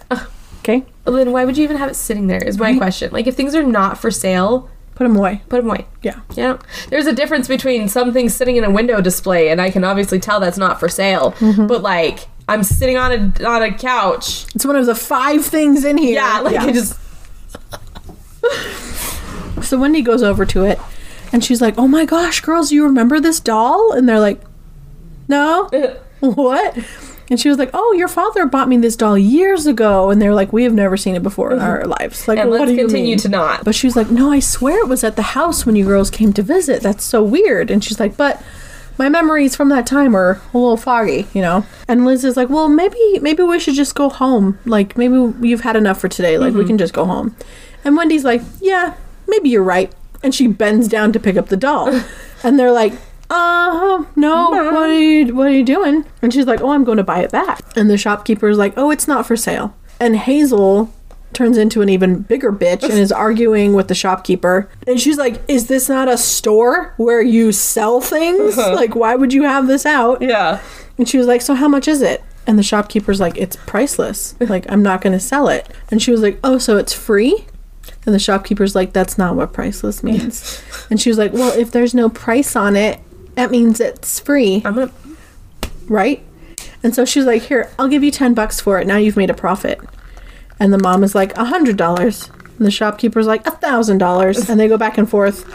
Okay? 0.60 0.86
Well, 1.06 1.16
then 1.18 1.32
why 1.34 1.44
would 1.46 1.58
you 1.58 1.64
even 1.66 1.76
have 1.78 1.90
it 1.90 1.96
sitting 1.96 2.28
there? 2.28 2.42
Is 2.42 2.58
my 2.58 2.68
Right. 2.72 2.78
question. 2.78 3.12
Like 3.12 3.28
if 3.28 3.36
things 3.36 3.54
are 3.56 3.64
not 3.64 3.98
for 3.98 4.10
sale, 4.10 4.70
Put 4.96 5.04
them 5.06 5.16
away. 5.18 5.42
put 5.50 5.58
them 5.58 5.70
away. 5.70 5.86
Yeah. 6.04 6.20
Yeah. 6.36 6.58
There's 6.90 7.08
a 7.08 7.14
difference 7.14 7.48
between 7.48 7.90
something 7.90 8.30
sitting 8.30 8.56
in 8.58 8.64
a 8.64 8.70
window 8.70 9.02
display 9.02 9.50
and 9.50 9.60
I 9.60 9.72
can 9.72 9.84
obviously 9.84 10.20
tell 10.20 10.40
that's 10.40 10.58
not 10.58 10.80
for 10.80 10.88
sale. 10.88 11.32
Mm-hmm. 11.40 11.68
But 11.68 11.82
like 11.82 12.28
I'm 12.48 12.64
sitting 12.64 12.96
on 12.98 13.12
a 13.12 13.46
on 13.46 13.62
a 13.64 13.74
couch. 13.74 14.46
It's 14.56 14.66
one 14.66 14.76
of 14.76 14.86
the 14.86 14.96
five 14.96 15.44
things 15.44 15.84
in 15.84 15.98
here. 15.98 16.16
Yeah, 16.16 16.40
like 16.42 16.56
I 16.58 16.72
just 16.72 16.98
So 19.62 19.80
Wendy 19.80 20.02
goes 20.02 20.24
over 20.24 20.46
to 20.48 20.66
it 20.66 20.80
and 21.32 21.44
she's 21.44 21.62
like, 21.62 21.76
Oh 21.78 21.88
my 21.88 22.06
gosh, 22.06 22.42
girls, 22.42 22.72
you 22.72 22.84
remember 22.84 23.20
this 23.20 23.40
doll? 23.40 23.92
And 23.94 24.08
they're 24.08 24.20
like, 24.20 24.42
No? 25.28 25.70
what? 26.20 26.78
And 27.30 27.40
she 27.40 27.50
was 27.50 27.58
like, 27.58 27.70
Oh, 27.74 27.94
your 27.94 28.08
father 28.08 28.46
bought 28.46 28.68
me 28.68 28.78
this 28.78 28.96
doll 28.96 29.18
years 29.18 29.66
ago. 29.66 30.10
And 30.10 30.22
they're 30.22 30.34
like, 30.34 30.54
We 30.54 30.64
have 30.64 30.74
never 30.74 30.98
seen 30.98 31.16
it 31.16 31.24
before 31.24 31.52
in 31.52 31.60
our 31.60 31.80
mm-hmm. 31.80 31.92
lives. 31.92 32.28
Like, 32.28 32.40
and 32.40 32.50
what 32.50 32.60
let's 32.60 32.72
do 32.72 32.76
you 32.76 32.84
continue 32.84 33.12
mean? 33.12 33.18
to 33.20 33.30
not. 33.30 33.64
But 33.64 33.76
she 33.76 33.88
was 33.88 33.96
like, 33.96 34.12
No, 34.12 34.32
I 34.32 34.40
swear 34.40 34.80
it 34.80 34.88
was 34.88 35.04
at 35.04 35.16
the 35.16 35.22
house 35.22 35.66
when 35.66 35.76
you 35.76 35.86
girls 35.86 36.12
came 36.12 36.34
to 36.34 36.44
visit. 36.44 36.82
That's 36.82 37.04
so 37.04 37.24
weird. 37.24 37.72
And 37.72 37.84
she's 37.84 38.00
like, 38.00 38.18
But 38.18 38.44
my 38.98 39.10
memories 39.10 39.56
from 39.56 39.70
that 39.70 39.88
time 39.88 40.16
are 40.16 40.42
a 40.54 40.58
little 40.58 40.78
foggy, 40.78 41.28
you 41.34 41.42
know. 41.42 41.66
And 41.88 42.06
Liz 42.06 42.24
is 42.24 42.38
like, 42.38 42.50
"Well, 42.50 42.70
maybe 42.70 43.18
maybe 43.22 43.42
we 43.42 43.60
should 43.60 43.74
just 43.74 43.96
go 43.96 44.08
home. 44.08 44.60
Like 44.66 44.96
maybe 44.96 45.34
you've 45.42 45.62
had 45.62 45.76
enough 45.76 46.00
for 46.00 46.08
today. 46.08 46.38
Like 46.38 46.54
we 46.54 46.60
mm-hmm. 46.60 46.68
can 46.68 46.78
just 46.78 46.94
go 46.94 47.06
home." 47.06 47.36
And 47.84 47.98
Wendy's 47.98 48.24
like, 48.24 48.42
"Yeah, 48.62 48.96
maybe 49.28 49.50
you're 49.50 49.64
right." 49.64 49.94
And 50.22 50.34
she 50.34 50.48
bends 50.48 50.88
down 50.88 51.12
to 51.14 51.20
pick 51.20 51.36
up 51.38 51.50
the 51.50 51.58
doll. 51.58 52.02
and 52.44 52.58
they're 52.60 52.72
like, 52.72 52.94
"Uh, 53.30 54.06
no. 54.16 54.50
What 54.52 54.76
are 54.76 54.94
you 54.94 55.36
what 55.36 55.48
are 55.48 55.52
you 55.56 55.66
doing?" 55.66 56.06
And 56.22 56.34
she's 56.34 56.46
like, 56.46 56.62
"Oh, 56.62 56.72
I'm 56.72 56.84
going 56.84 56.98
to 56.98 57.04
buy 57.04 57.20
it 57.22 57.32
back." 57.32 57.62
And 57.76 57.90
the 57.90 57.98
shopkeeper's 57.98 58.58
like, 58.58 58.74
"Oh, 58.78 58.92
it's 58.92 59.08
not 59.08 59.26
for 59.26 59.36
sale." 59.36 59.76
And 60.00 60.16
Hazel 60.16 60.92
turns 61.34 61.58
into 61.58 61.82
an 61.82 61.90
even 61.90 62.22
bigger 62.22 62.52
bitch 62.52 62.84
and 62.84 62.94
is 63.00 63.12
arguing 63.12 63.74
with 63.74 63.88
the 63.88 63.96
shopkeeper. 63.96 64.70
And 64.88 65.00
she's 65.00 65.18
like, 65.18 65.42
Is 65.48 65.68
this 65.68 65.90
not 65.90 66.08
a 66.08 66.18
store 66.18 66.94
where 66.98 67.22
you 67.22 67.52
sell 67.52 68.02
things? 68.02 68.58
Like, 68.58 68.96
why 68.96 69.16
would 69.16 69.34
you 69.34 69.44
have 69.44 69.68
this 69.68 69.86
out? 69.86 70.22
Yeah. 70.22 70.62
And 70.98 71.10
she 71.10 71.18
was 71.18 71.28
like, 71.28 71.42
So 71.42 71.56
how 71.56 71.68
much 71.68 71.88
is 71.88 72.02
it? 72.02 72.24
And 72.46 72.60
the 72.60 72.64
shopkeeper's 72.64 73.20
like, 73.20 73.38
It's 73.38 73.56
priceless. 73.66 74.36
Like, 74.54 74.66
I'm 74.72 74.84
not 74.84 75.02
going 75.02 75.14
to 75.14 75.20
sell 75.20 75.48
it. 75.48 75.68
And 75.90 76.02
she 76.02 76.12
was 76.12 76.22
like, 76.22 76.40
Oh, 76.44 76.58
so 76.58 76.78
it's 76.78 76.94
free? 76.94 77.46
And 78.06 78.14
the 78.14 78.20
shopkeeper's 78.20 78.76
like, 78.76 78.94
That's 78.94 79.18
not 79.18 79.36
what 79.36 79.54
priceless 79.54 80.04
means. 80.04 80.62
and 80.90 81.00
she 81.00 81.10
was 81.10 81.18
like, 81.18 81.34
Well, 81.34 81.58
if 81.58 81.72
there's 81.72 81.94
no 81.94 82.10
price 82.10 82.56
on 82.56 82.76
it, 82.76 83.00
that 83.36 83.52
means 83.52 83.80
it's 83.80 84.20
free, 84.20 84.62
I'm 84.66 84.76
gonna 84.76 84.92
right? 85.88 86.24
And 86.82 86.94
so 86.94 87.06
she's 87.06 87.26
like, 87.26 87.44
Here, 87.44 87.72
I'll 87.80 87.88
give 87.88 88.04
you 88.04 88.12
10 88.12 88.34
bucks 88.34 88.60
for 88.60 88.80
it. 88.80 88.88
Now 88.88 88.98
you've 88.98 89.18
made 89.18 89.30
a 89.30 89.34
profit. 89.34 89.80
And 90.60 90.72
the 90.72 90.78
mom 90.78 91.04
is 91.04 91.16
like, 91.16 91.36
a 91.38 91.46
hundred 91.46 91.78
dollars. 91.78 92.30
And 92.58 92.66
the 92.68 92.72
shopkeeper's 92.72 93.26
like, 93.28 93.46
a 93.48 93.52
thousand 93.52 93.98
dollars. 93.98 94.50
And 94.50 94.60
they 94.60 94.68
go 94.68 94.78
back 94.78 94.98
and 94.98 95.10
forth 95.10 95.46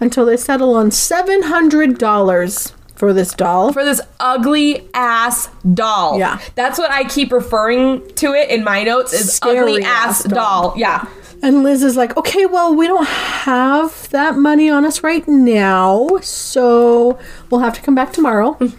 until 0.00 0.26
they 0.26 0.36
settle 0.36 0.74
on 0.74 0.90
seven 0.90 1.42
hundred 1.44 1.98
dollars 1.98 2.72
for 2.94 3.12
this 3.12 3.32
doll. 3.32 3.72
for 3.72 3.84
this 3.84 4.00
ugly 4.18 4.88
ass 4.92 5.48
doll. 5.74 6.18
Yeah. 6.18 6.40
That's 6.56 6.78
what 6.78 6.90
I 6.90 7.04
keep 7.04 7.30
referring 7.32 8.06
to 8.16 8.32
it 8.34 8.50
in 8.50 8.64
my 8.64 8.82
notes 8.82 9.12
is 9.12 9.32
Scary 9.32 9.58
ugly 9.74 9.84
ass 9.84 10.24
ass 10.24 10.24
doll. 10.24 10.70
doll. 10.70 10.74
Yeah. 10.78 11.06
And 11.42 11.62
Liz 11.62 11.82
is 11.82 11.96
like, 11.96 12.16
okay, 12.16 12.46
well, 12.46 12.74
we 12.74 12.86
don't 12.86 13.06
have 13.06 14.08
that 14.10 14.36
money 14.36 14.68
on 14.68 14.84
us 14.84 15.02
right 15.02 15.26
now, 15.28 16.18
so 16.20 17.18
we'll 17.50 17.60
have 17.60 17.74
to 17.74 17.82
come 17.82 17.94
back 17.94 18.12
tomorrow. 18.12 18.54
Mm. 18.54 18.76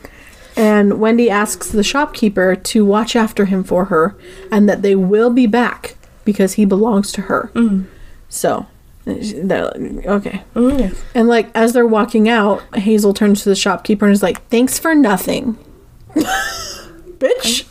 and 0.57 0.99
Wendy 0.99 1.29
asks 1.29 1.69
the 1.69 1.83
shopkeeper 1.83 2.55
to 2.55 2.83
watch 2.85 3.15
after 3.15 3.45
him 3.45 3.63
for 3.63 3.85
her 3.85 4.17
and 4.51 4.67
that 4.67 4.81
they 4.81 4.95
will 4.95 5.29
be 5.29 5.47
back 5.47 5.95
because 6.25 6.53
he 6.53 6.65
belongs 6.65 7.11
to 7.13 7.21
her. 7.21 7.49
Mm. 7.53 7.85
So, 8.27 8.67
they're 9.05 9.65
like, 9.65 10.05
okay. 10.05 10.43
Mm. 10.55 10.97
And 11.15 11.27
like, 11.27 11.49
as 11.55 11.73
they're 11.73 11.87
walking 11.87 12.27
out, 12.27 12.61
Hazel 12.75 13.13
turns 13.13 13.43
to 13.43 13.49
the 13.49 13.55
shopkeeper 13.55 14.05
and 14.05 14.13
is 14.13 14.21
like, 14.21 14.45
thanks 14.49 14.77
for 14.77 14.93
nothing. 14.93 15.57
Bitch, 16.15 17.65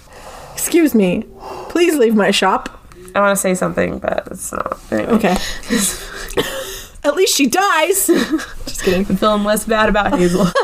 excuse 0.53 0.95
me. 0.95 1.27
Please 1.69 1.97
leave 1.97 2.15
my 2.15 2.31
shop. 2.31 2.78
I 3.15 3.21
want 3.21 3.37
to 3.37 3.41
say 3.41 3.55
something, 3.55 3.99
but 3.99 4.29
it's 4.31 4.53
not. 4.53 4.79
Anyway. 4.91 5.13
Okay. 5.13 5.37
At 7.05 7.15
least 7.15 7.37
she 7.37 7.47
dies. 7.47 8.07
Just 8.07 8.83
kidding. 8.83 9.07
I'm 9.09 9.17
feeling 9.17 9.45
less 9.45 9.65
bad 9.65 9.89
about 9.89 10.19
Hazel. 10.19 10.47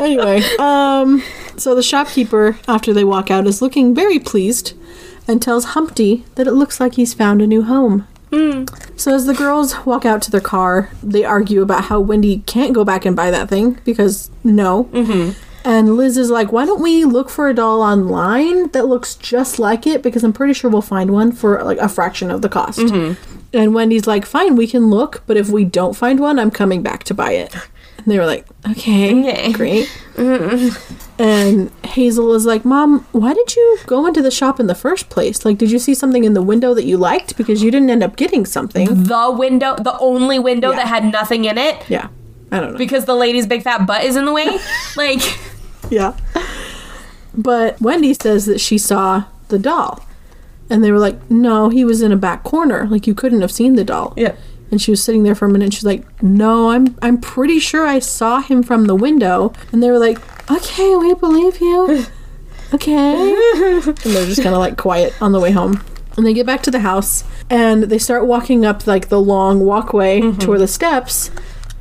Anyway, 0.00 0.42
um, 0.58 1.22
so 1.58 1.74
the 1.74 1.82
shopkeeper, 1.82 2.56
after 2.66 2.90
they 2.94 3.04
walk 3.04 3.30
out, 3.30 3.46
is 3.46 3.60
looking 3.60 3.94
very 3.94 4.18
pleased 4.18 4.72
and 5.28 5.42
tells 5.42 5.66
Humpty 5.66 6.24
that 6.36 6.46
it 6.46 6.52
looks 6.52 6.80
like 6.80 6.94
he's 6.94 7.12
found 7.12 7.42
a 7.42 7.46
new 7.46 7.62
home. 7.62 8.06
So 8.96 9.14
as 9.14 9.26
the 9.26 9.34
girls 9.34 9.84
walk 9.84 10.06
out 10.06 10.22
to 10.22 10.30
their 10.30 10.40
car, 10.40 10.88
they 11.02 11.22
argue 11.24 11.60
about 11.60 11.84
how 11.84 12.00
Wendy 12.00 12.38
can't 12.46 12.72
go 12.72 12.82
back 12.82 13.04
and 13.04 13.14
buy 13.14 13.30
that 13.30 13.50
thing 13.50 13.78
because 13.84 14.30
no. 14.42 14.88
And 15.64 15.96
Liz 15.96 16.16
is 16.16 16.30
like, 16.30 16.52
why 16.52 16.64
don't 16.64 16.80
we 16.82 17.04
look 17.04 17.28
for 17.28 17.48
a 17.48 17.54
doll 17.54 17.82
online 17.82 18.68
that 18.70 18.86
looks 18.86 19.14
just 19.14 19.58
like 19.58 19.86
it? 19.86 20.02
Because 20.02 20.24
I'm 20.24 20.32
pretty 20.32 20.54
sure 20.54 20.70
we'll 20.70 20.80
find 20.82 21.10
one 21.10 21.32
for 21.32 21.62
like 21.62 21.78
a 21.78 21.88
fraction 21.88 22.30
of 22.30 22.40
the 22.42 22.48
cost. 22.48 22.78
Mm-hmm. 22.78 23.20
And 23.52 23.74
Wendy's 23.74 24.06
like, 24.06 24.24
fine, 24.24 24.56
we 24.56 24.66
can 24.66 24.90
look, 24.90 25.22
but 25.26 25.36
if 25.36 25.48
we 25.50 25.64
don't 25.64 25.94
find 25.96 26.20
one, 26.20 26.38
I'm 26.38 26.50
coming 26.50 26.82
back 26.82 27.04
to 27.04 27.14
buy 27.14 27.32
it. 27.32 27.54
And 27.98 28.06
they 28.06 28.18
were 28.18 28.24
like, 28.26 28.46
okay, 28.70 29.20
Okay. 29.20 29.52
great. 29.52 29.86
Mm-hmm. 30.14 31.22
And 31.22 31.70
Hazel 31.84 32.32
is 32.32 32.46
like, 32.46 32.64
Mom, 32.64 33.06
why 33.12 33.34
did 33.34 33.54
you 33.54 33.78
go 33.86 34.06
into 34.06 34.22
the 34.22 34.30
shop 34.30 34.58
in 34.60 34.68
the 34.68 34.74
first 34.74 35.10
place? 35.10 35.44
Like, 35.44 35.58
did 35.58 35.70
you 35.70 35.78
see 35.78 35.92
something 35.94 36.24
in 36.24 36.32
the 36.32 36.40
window 36.42 36.72
that 36.72 36.84
you 36.84 36.96
liked? 36.96 37.36
Because 37.36 37.62
you 37.62 37.70
didn't 37.70 37.90
end 37.90 38.02
up 38.02 38.16
getting 38.16 38.46
something. 38.46 38.86
the 39.04 39.30
window, 39.30 39.74
the 39.76 39.98
only 39.98 40.38
window 40.38 40.70
Yeah. 40.70 40.76
that 40.76 40.86
had 40.86 41.04
nothing 41.12 41.44
in 41.44 41.58
it 41.58 41.76
Yeah. 41.90 42.08
I 42.52 42.60
don't 42.60 42.72
know. 42.72 42.78
because 42.78 43.04
the 43.04 43.14
lady's 43.14 43.46
big 43.46 43.62
fat 43.62 43.86
butt 43.86 44.04
is 44.04 44.16
in 44.16 44.24
the 44.24 44.32
way. 44.32 44.58
like, 44.96 45.20
Yeah. 45.90 46.16
But 47.34 47.80
Wendy 47.80 48.14
says 48.14 48.46
that 48.46 48.60
she 48.60 48.76
saw 48.76 49.24
the 49.48 49.58
doll. 49.58 50.04
And 50.68 50.84
they 50.84 50.92
were 50.92 50.98
like, 50.98 51.30
no, 51.30 51.68
he 51.68 51.84
was 51.84 52.02
in 52.02 52.12
a 52.12 52.16
back 52.16 52.44
corner. 52.44 52.86
Like, 52.86 53.06
you 53.06 53.14
couldn't 53.14 53.40
have 53.40 53.50
seen 53.50 53.74
the 53.74 53.84
doll. 53.84 54.14
yeah. 54.16 54.34
And 54.70 54.80
she 54.80 54.92
was 54.92 55.02
sitting 55.02 55.24
there 55.24 55.34
for 55.34 55.46
a 55.46 55.48
minute 55.48 55.74
she's 55.74 55.84
like, 55.84 56.22
No, 56.22 56.70
I'm 56.70 56.96
I'm 57.02 57.18
pretty 57.20 57.58
sure 57.58 57.86
I 57.86 57.98
saw 57.98 58.40
him 58.40 58.62
from 58.62 58.84
the 58.84 58.94
window. 58.94 59.52
And 59.72 59.82
they 59.82 59.90
were 59.90 59.98
like, 59.98 60.18
Okay, 60.48 60.96
we 60.96 61.14
believe 61.14 61.60
you. 61.60 62.06
Okay. 62.72 63.32
and 63.74 63.82
they're 64.04 64.26
just 64.26 64.42
kinda 64.42 64.56
like 64.56 64.76
quiet 64.76 65.20
on 65.20 65.32
the 65.32 65.40
way 65.40 65.50
home. 65.50 65.82
And 66.16 66.24
they 66.24 66.32
get 66.32 66.46
back 66.46 66.62
to 66.62 66.70
the 66.70 66.78
house 66.78 67.24
and 67.50 67.82
they 67.84 67.98
start 67.98 68.26
walking 68.26 68.64
up 68.64 68.86
like 68.86 69.08
the 69.08 69.20
long 69.20 69.58
walkway 69.66 70.20
mm-hmm. 70.20 70.38
toward 70.38 70.60
the 70.60 70.68
steps, 70.68 71.32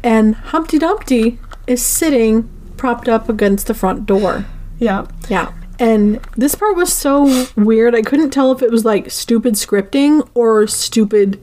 and 0.03 0.35
Humpty 0.35 0.79
Dumpty 0.79 1.39
is 1.67 1.83
sitting 1.83 2.49
propped 2.77 3.07
up 3.09 3.29
against 3.29 3.67
the 3.67 3.73
front 3.73 4.05
door. 4.05 4.45
Yeah. 4.79 5.05
Yeah. 5.27 5.53
And 5.77 6.15
this 6.35 6.55
part 6.55 6.75
was 6.75 6.91
so 6.91 7.47
weird. 7.55 7.95
I 7.95 8.01
couldn't 8.01 8.31
tell 8.31 8.51
if 8.51 8.61
it 8.61 8.71
was 8.71 8.83
like 8.85 9.09
stupid 9.11 9.53
scripting 9.53 10.27
or 10.33 10.67
stupid 10.67 11.39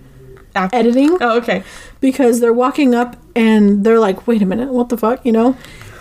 editing 0.55 1.17
Oh, 1.21 1.37
okay. 1.39 1.63
because 2.01 2.41
they're 2.41 2.53
walking 2.53 2.95
up 2.95 3.17
and 3.35 3.85
they're 3.85 3.99
like, 3.99 4.27
wait 4.27 4.41
a 4.43 4.47
minute, 4.47 4.69
what 4.73 4.89
the 4.89 4.97
fuck, 4.97 5.25
you 5.25 5.33
know? 5.33 5.57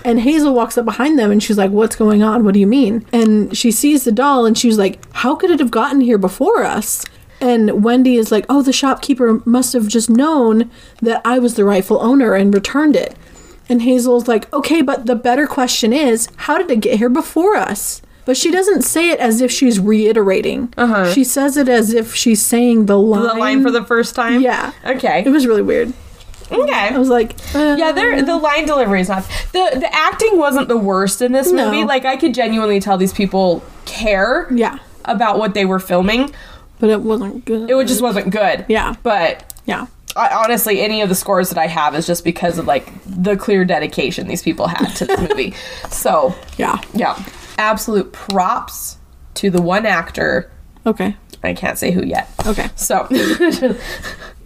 And 0.06 0.20
Hazel 0.22 0.54
walks 0.54 0.78
up 0.78 0.86
behind 0.86 1.18
them 1.18 1.32
and 1.32 1.42
she's 1.42 1.58
like, 1.58 1.72
what's 1.72 1.96
going 1.96 2.24
on? 2.24 2.46
What 2.46 2.54
do 2.54 2.60
you 2.60 2.68
mean? 2.68 3.06
And 3.12 3.58
she 3.58 3.72
sees 3.72 4.04
the 4.04 4.12
doll 4.12 4.46
and 4.46 4.58
she's 4.58 4.78
like, 4.78 5.00
how 5.14 5.36
could 5.36 5.50
it 5.50 5.60
have 5.60 5.72
gotten 5.72 6.00
here 6.00 6.18
before 6.18 6.64
us? 6.64 7.04
And 7.46 7.84
Wendy 7.84 8.16
is 8.16 8.32
like, 8.32 8.46
oh, 8.50 8.64
the 8.64 8.74
shopkeeper 8.74 9.40
must 9.46 9.74
have 9.74 9.88
just 9.88 10.10
known 10.10 10.72
that 11.02 11.22
I 11.24 11.38
was 11.38 11.54
the 11.54 11.64
rightful 11.64 12.02
owner 12.02 12.34
and 12.34 12.52
returned 12.52 12.96
it. 12.96 13.16
And 13.70 13.84
Hazel's 13.84 14.28
like, 14.28 14.52
okay, 14.52 14.82
but 14.82 15.06
the 15.06 15.16
better 15.16 15.46
question 15.46 15.94
is, 15.94 16.28
how 16.38 16.58
did 16.58 16.72
it 16.72 16.82
get 16.82 16.98
here 16.98 17.10
before 17.10 17.56
us? 17.56 18.02
But 18.26 18.36
she 18.36 18.50
doesn't 18.50 18.82
say 18.82 19.12
it 19.12 19.20
as 19.20 19.42
if 19.42 19.52
she's 19.52 19.80
reiterating. 19.80 20.74
Uh-huh. 20.76 21.14
She 21.14 21.24
says 21.24 21.56
it 21.56 21.70
as 21.70 21.94
if 21.94 22.16
she's 22.16 22.42
saying 22.42 22.88
the 22.88 22.98
line. 22.98 23.22
The 23.22 23.34
line 23.40 23.62
for 23.62 23.70
the 23.70 23.86
first 23.86 24.16
time. 24.16 24.42
Yeah. 24.42 24.74
Okay. 24.84 25.22
It 25.24 25.30
was 25.30 25.46
really 25.46 25.62
weird. 25.62 25.94
okay. 26.52 26.74
I 26.74 26.98
was 26.98 27.10
like, 27.10 27.34
uh, 27.54 27.76
Yeah, 27.78 27.92
there 27.92 28.20
the 28.24 28.38
line 28.38 28.66
delivery 28.66 29.02
is 29.02 29.10
not 29.10 29.24
the 29.52 29.78
the 29.80 29.90
acting 29.94 30.40
wasn't 30.40 30.68
the 30.68 30.78
worst 30.78 31.22
in 31.22 31.32
this 31.32 31.52
No. 31.52 31.66
movie. 31.72 31.84
Like 31.86 32.06
I 32.06 32.18
could 32.18 32.34
genuinely 32.34 32.80
tell 32.80 32.98
these 32.98 33.14
people 33.14 33.64
care 33.86 34.48
yeah, 34.52 34.80
about 35.06 35.38
what 35.38 35.54
they 35.54 35.66
were 35.66 35.80
filming. 35.80 36.34
But 36.80 36.90
it 36.90 37.02
wasn't 37.02 37.46
good. 37.46 37.70
It 37.70 37.88
just 37.88 38.02
wasn't 38.02 38.30
good. 38.32 38.66
Yeah. 38.68 38.96
But 39.04 39.54
yeah. 39.66 39.88
I, 40.18 40.30
honestly, 40.44 40.80
any 40.82 41.02
of 41.02 41.10
the 41.10 41.16
scores 41.16 41.50
that 41.50 41.58
I 41.58 41.68
have 41.68 41.94
is 41.94 42.08
just 42.08 42.24
because 42.24 42.58
of 42.58 42.66
like 42.68 42.88
the 43.06 43.36
clear 43.36 43.66
dedication 43.66 44.28
these 44.28 44.42
people 44.44 44.68
had 44.68 44.88
to 44.96 45.06
this 45.06 45.20
movie. 45.30 45.54
So 45.90 46.34
Yeah. 46.58 46.80
yeah, 46.94 47.22
absolute 47.58 48.14
props 48.14 48.98
to 49.36 49.50
the 49.50 49.62
one 49.62 49.86
actor. 49.86 50.50
Okay. 50.86 51.18
I 51.44 51.54
can't 51.54 51.78
say 51.78 51.92
who 51.92 52.04
yet. 52.06 52.30
Okay. 52.46 52.70
So 52.76 53.08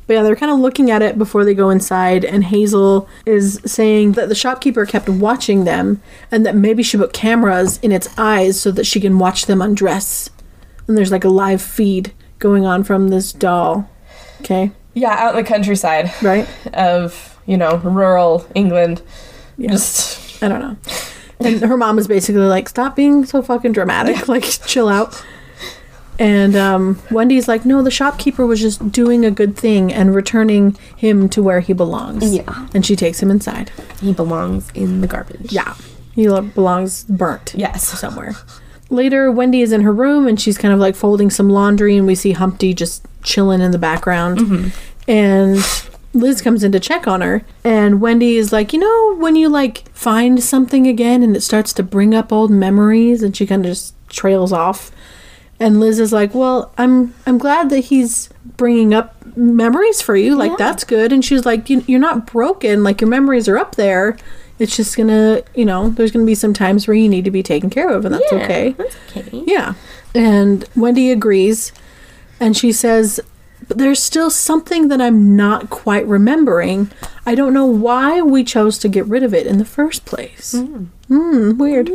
But 0.08 0.14
yeah, 0.16 0.24
they're 0.24 0.36
kind 0.36 0.52
of 0.52 0.58
looking 0.60 0.90
at 0.90 1.04
it 1.04 1.20
before 1.20 1.46
they 1.46 1.54
go 1.54 1.70
inside, 1.70 2.26
and 2.26 2.44
Hazel 2.44 3.08
is 3.28 3.62
saying 3.64 4.14
that 4.14 4.28
the 4.28 4.34
shopkeeper 4.34 4.88
kept 4.88 5.08
watching 5.08 5.66
them 5.66 6.02
and 6.32 6.44
that 6.48 6.56
maybe 6.56 6.82
she 6.82 6.98
put 6.98 7.14
cameras 7.14 7.78
in 7.84 7.92
its 7.92 8.10
eyes 8.18 8.60
so 8.60 8.72
that 8.72 8.88
she 8.88 9.00
can 9.00 9.20
watch 9.20 9.46
them 9.46 9.62
undress. 9.62 10.32
And 10.88 10.98
there's 10.98 11.12
like 11.12 11.24
a 11.26 11.30
live 11.30 11.62
feed 11.62 12.12
going 12.40 12.66
on 12.66 12.84
from 12.84 13.10
this 13.10 13.32
doll. 13.34 13.90
Okay, 14.42 14.72
yeah, 14.94 15.12
out 15.12 15.36
in 15.36 15.44
the 15.44 15.48
countryside 15.48 16.12
right? 16.22 16.48
of 16.74 17.38
you 17.46 17.58
know 17.58 17.78
rural 17.78 18.46
England, 18.56 19.02
just 19.60 20.42
I 20.44 20.48
don't 20.48 20.62
know. 20.62 20.78
And 21.42 21.62
her 21.62 21.78
mom 21.78 21.98
is 21.98 22.06
basically 22.08 22.42
like, 22.42 22.68
stop 22.68 22.98
being 22.98 23.24
so 23.26 23.42
fucking 23.42 23.72
dramatic. 23.72 24.28
Like, 24.28 24.44
chill 24.44 24.90
out. 24.90 25.24
And 26.20 26.54
um, 26.58 27.02
Wendy's 27.12 27.48
like, 27.48 27.64
no, 27.64 27.82
the 27.82 27.90
shopkeeper 27.92 28.46
was 28.46 28.60
just 28.60 28.92
doing 28.92 29.24
a 29.24 29.32
good 29.32 29.56
thing 29.56 29.94
and 29.94 30.14
returning 30.14 30.74
him 30.98 31.30
to 31.30 31.42
where 31.42 31.62
he 31.62 31.72
belongs. 31.72 32.34
Yeah. 32.36 32.68
And 32.74 32.86
she 32.86 32.98
takes 32.98 33.24
him 33.24 33.32
inside. 33.32 33.72
he 34.02 34.12
belongs 34.12 34.70
in 34.76 35.00
the 35.00 35.08
garbage. 35.08 35.54
Yeah. 35.54 35.76
He 36.14 36.28
lo- 36.30 36.42
belongs 36.42 37.06
burnt 37.06 37.54
Yes. 37.56 37.88
somewhere. 37.88 38.36
Later, 38.90 39.32
Wendy 39.32 39.62
is 39.62 39.72
in 39.72 39.82
her 39.82 39.94
room 39.94 40.28
and 40.28 40.40
she's 40.42 40.58
kind 40.58 40.74
of 40.74 40.80
like 40.80 40.96
folding 40.96 41.30
some 41.30 41.50
laundry, 41.50 41.96
and 41.98 42.08
we 42.08 42.16
see 42.16 42.32
Humpty 42.32 42.74
just 42.74 43.06
chilling 43.24 43.62
in 43.62 43.72
the 43.72 43.78
background. 43.78 44.40
Mm-hmm. 44.40 44.68
And 45.08 45.58
Liz 46.14 46.42
comes 46.42 46.64
in 46.64 46.72
to 46.72 46.80
check 46.80 47.08
on 47.08 47.22
her, 47.22 47.44
and 47.64 48.02
Wendy 48.02 48.38
is 48.38 48.52
like, 48.52 48.74
You 48.74 48.80
know, 48.80 49.16
when 49.18 49.36
you 49.36 49.48
like 49.50 49.88
find 49.94 50.42
something 50.44 50.88
again 50.88 51.22
and 51.24 51.36
it 51.36 51.42
starts 51.42 51.72
to 51.74 51.84
bring 51.84 52.14
up 52.16 52.32
old 52.32 52.50
memories, 52.52 53.22
and 53.24 53.36
she 53.36 53.46
kind 53.46 53.66
of 53.66 53.72
just 53.72 53.94
trails 54.10 54.52
off. 54.52 54.92
And 55.60 55.80
Liz 55.82 56.00
is 56.00 56.14
like, 56.14 56.34
"Well, 56.34 56.72
I'm 56.78 57.14
I'm 57.28 57.38
glad 57.38 57.70
that 57.70 57.80
he's 57.80 58.30
bringing 58.56 58.94
up 58.94 59.14
memories 59.36 60.02
for 60.02 60.16
you. 60.16 60.36
Like 60.36 60.52
Yeah. 60.52 60.56
that's 60.58 60.84
good." 60.86 61.12
And 61.12 61.24
she's 61.24 61.46
like, 61.46 61.70
"You're 61.70 62.00
not 62.00 62.26
broken. 62.26 62.82
Like 62.84 63.02
your 63.02 63.10
memories 63.10 63.50
are 63.50 63.58
up 63.58 63.76
there. 63.76 64.16
It's 64.60 64.76
just 64.76 64.96
gonna, 64.98 65.42
you 65.56 65.66
know, 65.66 65.90
there's 65.90 66.12
gonna 66.12 66.26
be 66.26 66.36
some 66.36 66.54
times 66.54 66.88
where 66.88 66.96
you 66.96 67.10
need 67.10 67.26
to 67.26 67.32
be 67.32 67.42
taken 67.42 67.70
care 67.70 67.90
of, 67.90 68.06
and 68.06 68.14
that's 68.14 68.32
Yeah, 68.32 68.44
okay." 68.44 68.76
That's 68.78 68.96
okay. 69.16 69.44
Yeah. 69.48 69.74
And 70.14 70.66
Wendy 70.76 71.12
agrees, 71.12 71.72
and 72.40 72.56
she 72.58 72.72
says, 72.72 73.20
"But 73.68 73.78
there's 73.78 74.02
still 74.02 74.30
something 74.30 74.90
that 74.90 75.02
I'm 75.02 75.36
not 75.36 75.70
quite 75.70 76.06
remembering. 76.08 76.90
I 77.26 77.36
don't 77.36 77.54
know 77.54 77.66
why 77.66 78.22
we 78.22 78.44
chose 78.44 78.78
to 78.80 78.88
get 78.90 79.06
rid 79.08 79.24
of 79.24 79.34
it 79.34 79.48
in 79.48 79.58
the 79.58 79.66
first 79.66 80.06
place." 80.06 80.54
Mm. 80.58 80.88
Hmm, 81.10 81.58
weird. 81.58 81.90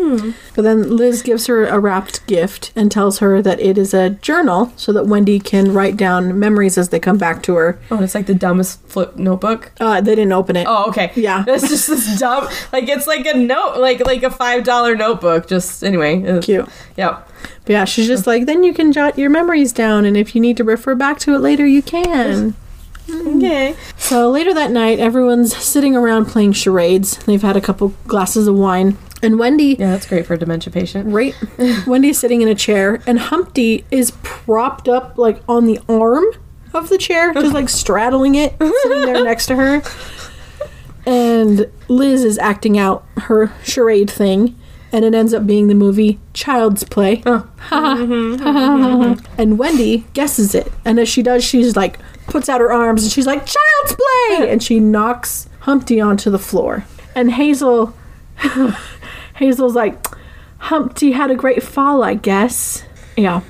But 0.57 0.63
then 0.63 0.97
Liz 0.97 1.23
gives 1.23 1.47
her 1.47 1.67
a 1.67 1.79
wrapped 1.79 2.27
gift 2.27 2.73
and 2.75 2.91
tells 2.91 3.21
her 3.21 3.41
that 3.43 3.61
it 3.61 3.79
is 3.79 3.95
a 3.95 4.11
journal 4.11 4.73
so 4.77 4.93
that 4.93 5.07
Wendy 5.07 5.39
can 5.39 5.73
write 5.73 5.97
down 5.97 6.37
memories 6.39 6.77
as 6.77 6.89
they 6.89 6.99
come 6.99 7.17
back 7.17 7.41
to 7.45 7.55
her. 7.55 7.79
Oh, 7.93 8.03
it's 8.03 8.15
like 8.17 8.27
the 8.27 8.35
dumbest 8.35 8.81
flip 8.89 9.15
notebook. 9.17 9.71
Uh, 9.79 10.01
they 10.01 10.17
didn't 10.17 10.33
open 10.33 10.57
it. 10.57 10.67
Oh, 10.69 10.87
okay. 10.89 11.13
Yeah. 11.15 11.43
That's 11.47 11.69
just 11.69 11.87
this 11.87 12.19
dumb. 12.19 12.49
Like 12.73 12.89
it's 12.89 13.07
like 13.07 13.25
a 13.27 13.35
note, 13.35 13.77
like 13.79 14.05
like 14.05 14.25
a 14.25 14.31
five 14.33 14.65
dollar 14.65 14.97
notebook. 14.97 15.47
Just 15.47 15.85
anyway. 15.85 16.21
it's- 16.21 16.45
Cute. 16.45 16.69
Yep. 16.97 17.31
But 17.67 17.73
yeah, 17.73 17.85
she's 17.85 18.07
just 18.09 18.27
like, 18.27 18.47
then 18.47 18.65
you 18.65 18.75
can 18.75 18.93
jot 18.93 19.17
your 19.17 19.31
memories 19.31 19.73
down, 19.73 20.05
and 20.05 20.17
if 20.17 20.35
you 20.35 20.41
need 20.41 20.57
to 20.59 20.65
refer 20.65 20.95
back 20.95 21.19
to 21.21 21.35
it 21.35 21.39
later, 21.39 21.65
you 21.67 21.83
can. 21.83 22.55
Mm. 23.07 23.37
Okay. 23.39 23.77
So 23.97 24.31
later 24.31 24.55
that 24.55 24.71
night, 24.71 24.99
everyone's 24.99 25.55
sitting 25.57 25.95
around 25.97 26.27
playing 26.27 26.53
charades. 26.53 27.17
They've 27.19 27.43
had 27.43 27.57
a 27.57 27.61
couple 27.61 27.95
glasses 28.07 28.47
of 28.47 28.57
wine. 28.57 28.97
And 29.23 29.39
Wendy, 29.39 29.77
Yeah, 29.79 29.91
that's 29.93 30.07
great 30.07 30.27
for 30.27 30.35
a 30.35 30.39
dementia 30.39 30.73
patient. 30.73 31.13
right? 31.13 31.35
Wendy's 31.87 32.19
sitting 32.19 32.43
in 32.43 32.49
a 32.49 32.55
chair, 32.55 33.01
and 33.07 33.19
Humpty 33.19 33.85
is 33.91 34.11
propped 34.23 34.89
up 34.89 35.17
like 35.17 35.41
on 35.49 35.65
the 35.67 35.81
arm 35.89 36.25
of 36.75 36.89
the 36.91 36.99
chair, 36.99 37.33
just 37.33 37.55
like 37.55 37.69
straddling 37.71 38.35
it, 38.35 38.55
sitting 38.83 39.03
there 39.03 39.25
next 39.25 39.47
to 39.47 39.57
her. 39.57 39.83
And 41.07 41.71
Liz 41.89 42.25
is 42.25 42.39
acting 42.39 42.79
out 42.79 43.05
her 43.19 43.53
charade 43.63 44.11
thing, 44.11 44.59
and 44.93 45.05
it 45.05 45.15
ends 45.15 45.35
up 45.35 45.47
being 45.47 45.69
the 45.69 45.75
movie 45.75 46.19
Child's 46.33 46.85
Play. 46.85 47.23
Oh. 47.27 47.47
and 49.39 49.59
Wendy 49.59 50.07
guesses 50.15 50.55
it, 50.55 50.73
and 50.85 50.99
as 50.99 51.09
she 51.09 51.23
does, 51.23 51.45
she's 51.45 51.77
like 51.77 51.99
puts 52.27 52.49
out 52.49 52.61
her 52.61 52.73
arms 52.73 53.03
and 53.03 53.13
she's 53.13 53.27
like 53.27 53.41
Child's 53.47 53.97
Play, 53.97 54.51
and 54.51 54.63
she 54.63 54.81
knocks 54.81 55.49
Humpty 55.61 56.01
onto 56.01 56.31
the 56.31 56.39
floor. 56.39 56.85
And 57.15 57.33
Hazel, 57.33 57.95
Hazel's 59.37 59.75
like, 59.75 60.05
Humpty 60.59 61.13
had 61.13 61.31
a 61.31 61.35
great 61.35 61.63
fall, 61.63 62.03
I 62.03 62.15
guess. 62.15 62.85
Yeah, 63.17 63.43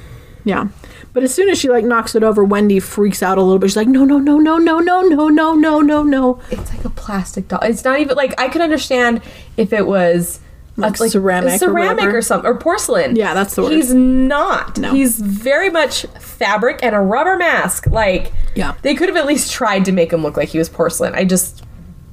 yeah. 0.45 0.69
But 1.13 1.23
as 1.23 1.33
soon 1.33 1.49
as 1.49 1.59
she 1.59 1.71
like 1.71 1.85
knocks 1.85 2.17
it 2.17 2.25
over, 2.25 2.43
Wendy 2.43 2.81
freaks 2.81 3.23
out 3.23 3.39
a 3.39 3.43
little 3.43 3.61
bit. 3.61 3.71
She's 3.71 3.77
like, 3.77 3.87
no, 3.87 4.05
no, 4.05 4.19
no, 4.19 4.39
no, 4.39 4.59
no, 4.59 4.81
no, 4.81 5.01
no, 5.03 5.29
no, 5.29 5.55
no, 5.55 5.81
no, 5.81 6.03
no. 6.03 6.41
It's 6.51 6.71
like 6.71 6.85
a 6.85 6.91
plastic 6.91 7.47
doll. 7.47 7.61
It's 7.63 7.85
not 7.85 8.01
even 8.01 8.17
like 8.17 8.39
I 8.39 8.49
could 8.49 8.61
understand 8.61 9.23
if 9.57 9.73
it 9.73 9.87
was 9.87 10.41
Like 10.77 10.99
a- 11.01 11.09
ceramic 11.09 11.59
ceramic 11.61 11.99
whatever. 12.01 12.19
or, 12.19 12.23
something, 12.23 12.51
or 12.51 12.55
porcelain. 12.57 13.15
Yeah, 13.17 13.33
that's 13.35 13.55
the 13.55 13.63
word. 13.63 13.73
He's 13.73 13.95
not. 13.95 14.77
No. 14.79 14.93
He's 14.93 15.21
very 15.21 15.71
much 15.71 16.03
fabric 16.19 16.81
and 16.83 16.95
a 16.95 17.01
rubber 17.01 17.37
mask. 17.37 17.87
Like, 17.87 18.33
Yeah. 18.57 18.75
they 18.83 18.95
could 18.97 19.09
have 19.09 19.17
at 19.17 19.27
least 19.27 19.53
tried 19.53 19.85
to 19.85 19.93
make 19.93 20.13
him 20.13 20.23
look 20.23 20.37
like 20.37 20.49
he 20.49 20.59
was 20.59 20.69
porcelain. 20.69 21.15
I 21.15 21.25
just, 21.25 21.63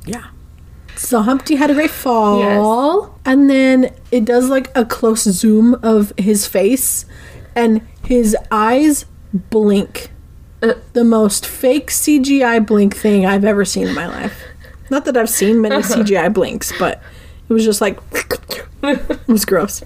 Yeah. 0.05 0.26
So 0.95 1.22
Humpty 1.24 1.55
had 1.55 1.72
a 1.72 1.74
great 1.74 1.89
fall. 1.89 3.18
And 3.26 3.49
then 3.49 3.91
it 4.12 4.24
does 4.26 4.49
like 4.49 4.70
a 4.76 4.86
close 4.86 5.24
zoom 5.24 5.76
of 5.82 6.14
his 6.18 6.45
face, 6.45 7.05
and 7.55 7.82
his 8.05 8.36
eyes 8.51 9.05
blink. 9.34 10.12
Uh. 10.64 10.74
the 10.93 11.03
most 11.03 11.43
fake 11.47 11.89
CGI 11.89 12.64
blink 12.64 12.95
thing 12.95 13.26
I've 13.26 13.43
ever 13.45 13.66
seen 13.66 13.88
in 13.88 13.95
my 13.95 14.05
life. 14.07 14.43
Not 14.91 15.05
that 15.05 15.18
I've 15.18 15.30
seen 15.30 15.59
many 15.59 15.78
CGI 15.82 16.32
blinks, 16.32 16.72
but 16.78 17.01
it 17.52 17.54
was 17.54 17.66
just 17.66 17.82
like 17.82 17.99
it 18.84 19.28
was 19.28 19.43
gross. 19.43 19.84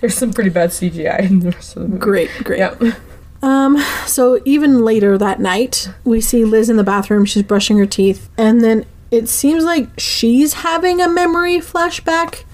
there's 0.00 0.14
some 0.14 0.32
pretty 0.32 0.50
bad 0.50 0.70
CGI 0.70 1.18
in 1.28 1.40
the 1.40 1.50
rest 1.50 1.74
of 1.76 1.82
the 1.82 1.88
movie. 1.88 2.00
Great, 2.00 2.30
great. 2.44 2.58
Yep. 2.58 2.82
Um, 3.42 3.78
so 4.06 4.40
even 4.44 4.84
later 4.84 5.18
that 5.18 5.40
night, 5.40 5.88
we 6.04 6.20
see 6.20 6.44
Liz 6.44 6.70
in 6.70 6.76
the 6.76 6.84
bathroom. 6.84 7.24
She's 7.24 7.42
brushing 7.42 7.78
her 7.78 7.86
teeth, 7.86 8.30
and 8.38 8.62
then 8.62 8.86
it 9.10 9.28
seems 9.28 9.64
like 9.64 9.88
she's 9.98 10.52
having 10.54 11.00
a 11.00 11.08
memory 11.08 11.58
flashback 11.58 12.44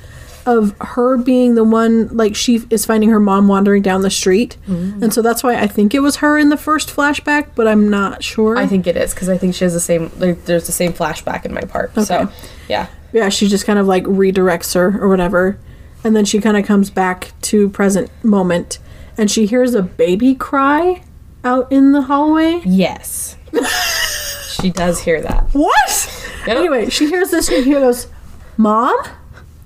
of 0.47 0.75
her 0.81 1.19
being 1.19 1.55
the 1.55 1.65
one. 1.65 2.09
Like 2.09 2.35
she 2.35 2.63
is 2.71 2.87
finding 2.87 3.11
her 3.11 3.21
mom 3.21 3.47
wandering 3.47 3.83
down 3.83 4.01
the 4.01 4.11
street, 4.11 4.57
and 4.67 5.13
so 5.13 5.21
that's 5.21 5.43
why 5.43 5.57
I 5.57 5.67
think 5.67 5.95
it 5.95 6.01
was 6.01 6.17
her 6.17 6.39
in 6.39 6.49
the 6.49 6.57
first 6.57 6.89
flashback, 6.89 7.49
but 7.55 7.67
I'm 7.69 7.91
not 7.91 8.23
sure. 8.25 8.57
I 8.57 8.67
think 8.67 8.87
it 8.87 8.97
is 8.97 9.13
because 9.13 9.29
I 9.29 9.37
think 9.37 9.55
she 9.55 9.65
has 9.65 9.75
the 9.75 9.81
same. 9.81 10.11
Like, 10.19 10.47
there's 10.47 10.67
the 10.67 10.73
same 10.73 10.95
flashback 10.95 11.45
in 11.45 11.53
my 11.53 11.63
part. 11.63 11.95
So, 12.05 12.31
yeah. 12.69 12.89
Yeah, 13.15 13.29
she 13.29 13.49
just 13.49 13.65
kind 13.65 13.79
of 13.79 13.87
like 13.87 14.05
redirects 14.05 14.75
her 14.75 15.01
or 15.01 15.09
whatever, 15.09 15.59
and 16.03 16.17
then 16.17 16.25
she 16.25 16.41
kind 16.41 16.57
of 16.57 16.67
comes 16.67 16.91
back 16.91 17.33
to 17.43 17.69
present 17.71 18.11
moment, 18.25 18.79
and 19.17 19.31
she 19.31 19.47
hears 19.47 19.73
a 19.73 19.83
baby 19.83 20.35
cry 20.35 21.03
out 21.45 21.71
in 21.71 21.93
the 21.93 22.03
hallway. 22.03 22.61
Yes. 22.65 23.37
she 24.49 24.71
does 24.71 25.01
hear 25.01 25.21
that. 25.23 25.45
What? 25.53 26.25
Yep. 26.47 26.57
Anyway, 26.57 26.91
she 26.91 27.09
hears 27.09 27.31
this 27.31 27.49
and 27.49 27.65
she 27.65 27.71
goes, 27.71 28.09
Mom? 28.57 28.97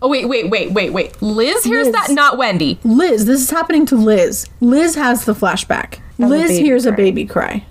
Oh 0.03 0.09
wait, 0.09 0.29
wait, 0.29 0.51
wait, 0.51 0.73
wait, 0.73 0.93
wait. 0.93 1.21
Liz 1.23 1.65
hears 1.65 1.87
Liz. 1.87 1.95
that, 1.95 2.11
not 2.11 2.37
Wendy. 2.37 2.79
Liz, 2.85 3.25
this 3.25 3.41
is 3.41 3.51
happening 3.51 3.87
to 3.87 3.97
Liz. 3.97 4.47
Liz 4.61 4.95
has 4.95 5.25
the 5.25 5.33
flashback. 5.33 6.01
Of 6.19 6.27
a 6.27 6.29
Liz 6.29 6.51
baby 6.51 6.65
hears 6.65 6.85
a 6.85 6.93
baby 6.93 7.25
cry 7.25 7.65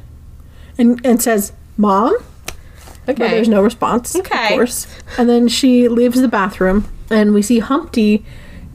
and, 0.78 1.00
and 1.06 1.22
says, 1.22 1.54
Mom? 1.78 2.18
Okay. 3.10 3.14
But 3.14 3.30
there's 3.32 3.48
no 3.50 3.62
response, 3.64 4.16
Okay. 4.16 4.46
of 4.46 4.50
course. 4.52 4.88
And 5.18 5.30
then 5.30 5.48
she 5.48 5.88
leaves 5.88 6.20
the 6.22 6.28
bathroom 6.28 6.86
and 7.10 7.34
we 7.34 7.42
see 7.42 7.60
Humpty 7.60 8.26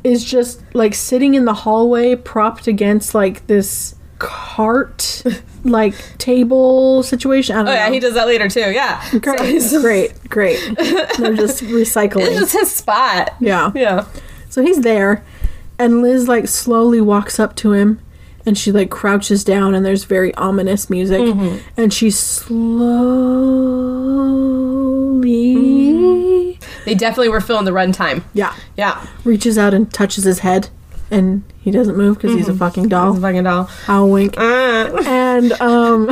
is 0.04 0.24
just 0.24 0.62
like 0.74 0.94
sitting 0.94 1.34
in 1.34 1.44
the 1.44 1.54
hallway 1.54 2.16
propped 2.16 2.66
against 2.66 3.14
like 3.14 3.46
this 3.46 3.94
cart 4.18 5.22
like 5.64 5.94
table 6.18 7.02
situation. 7.02 7.54
I 7.56 7.58
don't 7.60 7.68
Oh 7.68 7.72
know. 7.72 7.76
yeah, 7.76 7.90
he 7.90 8.00
does 8.00 8.14
that 8.14 8.26
later 8.26 8.48
too. 8.48 8.70
Yeah. 8.72 9.02
Great, 9.20 9.62
great, 9.80 10.28
great. 10.28 10.58
They're 11.18 11.34
just 11.34 11.62
It's 11.62 11.70
recycling. 11.70 12.38
just 12.38 12.52
his 12.52 12.70
spot. 12.70 13.34
Yeah. 13.40 13.70
Yeah. 13.74 14.06
So 14.48 14.62
he's 14.62 14.80
there, 14.82 15.24
and 15.78 16.02
Liz 16.02 16.28
like 16.28 16.46
slowly 16.48 17.00
walks 17.00 17.38
up 17.40 17.56
to 17.56 17.72
him, 17.72 18.00
and 18.47 18.57
she 18.59 18.72
like 18.72 18.90
crouches 18.90 19.45
down, 19.45 19.74
and 19.74 19.84
there's 19.86 20.05
very 20.05 20.34
ominous 20.34 20.88
music, 20.90 21.20
Mm-hmm. 21.20 21.59
and 21.80 21.93
she 21.93 22.11
slowly, 25.22 26.59
They 26.84 26.95
definitely 26.95 27.28
were 27.28 27.40
filling 27.40 27.64
the 27.64 27.70
runtime. 27.72 28.22
yeah, 28.34 28.55
Yeah. 28.76 29.05
reaches 29.24 29.57
out 29.59 29.74
and 29.74 29.93
touches 29.93 30.24
his 30.24 30.40
head, 30.40 30.68
and 31.11 31.43
he 31.61 31.70
doesn't 31.70 31.97
move 31.97 32.16
because 32.18 32.34
he's 32.34 32.49
a 32.49 32.55
fucking 32.55 32.88
doll. 32.88 33.14
Fucking 33.14 33.45
doll. 33.45 33.64
How 33.64 34.07
wink. 34.07 34.36
Uh, 34.38 35.03
and 35.07 35.53
um 35.61 36.11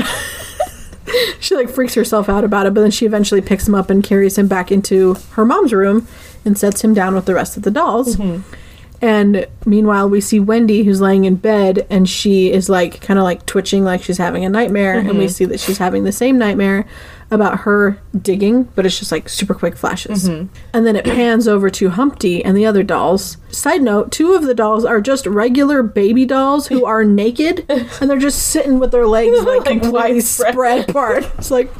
she 1.41 1.55
like 1.57 1.69
freaks 1.69 1.95
herself 1.95 2.29
out 2.29 2.45
about 2.45 2.67
it 2.67 2.75
but 2.75 2.83
then 2.83 2.91
she 2.93 3.05
eventually 3.05 3.41
picks 3.41 3.67
him 3.67 3.75
up 3.75 3.91
and 3.91 4.05
carries 4.05 4.39
him 4.39 4.47
back 4.47 4.71
into 4.71 5.17
her 5.33 5.45
mom's 5.45 5.73
room 5.73 6.07
and 6.45 6.57
sets 6.57 6.85
him 6.85 6.95
down 6.95 7.17
with 7.17 7.25
the 7.25 7.35
rest 7.35 7.57
of 7.57 7.65
the 7.65 7.71
dolls 7.71 8.17
and 9.03 9.47
meanwhile 9.65 10.09
we 10.09 10.21
see 10.21 10.39
wendy 10.39 10.83
who's 10.83 11.01
laying 11.01 11.25
in 11.25 11.35
bed 11.35 11.87
and 11.89 12.09
she 12.09 12.53
is 12.53 12.69
like 12.69 13.01
kind 13.01 13.19
of 13.19 13.25
like 13.25 13.47
twitching 13.47 13.83
like 13.83 14.03
she's 14.03 14.19
having 14.19 14.45
a 14.45 14.49
nightmare. 14.49 14.99
And 14.99 15.19
we 15.19 15.25
mm-hmm. 15.25 15.29
see 15.29 15.45
that 15.47 15.61
she's 15.61 15.79
having 15.79 16.05
the 16.05 16.13
same 16.13 16.39
nightmare 16.39 16.87
about 17.31 17.61
her 17.61 18.01
digging 18.21 18.65
but 18.75 18.85
it's 18.85 18.99
just 18.99 19.13
like 19.13 19.29
super 19.29 19.55
quick 19.55 19.77
flashes. 19.77 20.29
Mm-hmm. 20.29 20.55
And 20.75 20.87
then 20.87 20.97
it 20.97 21.05
pans 21.05 21.49
over 21.49 21.71
to 21.71 21.91
humpty 21.91 22.45
and 22.45 22.57
the 22.57 22.67
other 22.67 22.83
dolls. 22.83 23.39
Side 23.51 23.83
note 23.83 24.13
two 24.13 24.35
of 24.35 24.43
the 24.43 24.55
dolls 24.55 24.85
are 24.85 25.01
just 25.01 25.27
regular 25.27 25.83
baby 25.83 26.27
dolls 26.27 26.67
who 26.67 26.85
are 26.85 27.05
naked 27.05 27.65
and 27.71 28.11
they're 28.11 28.19
just 28.19 28.49
sitting 28.49 28.79
with 28.79 28.91
their 28.93 29.07
legs 29.07 29.39
like, 29.45 29.65
Like 29.65 29.81
completely 29.81 30.21
spread 30.21 30.91
apart. 30.91 31.25
It's 31.39 31.51
like 31.51 31.73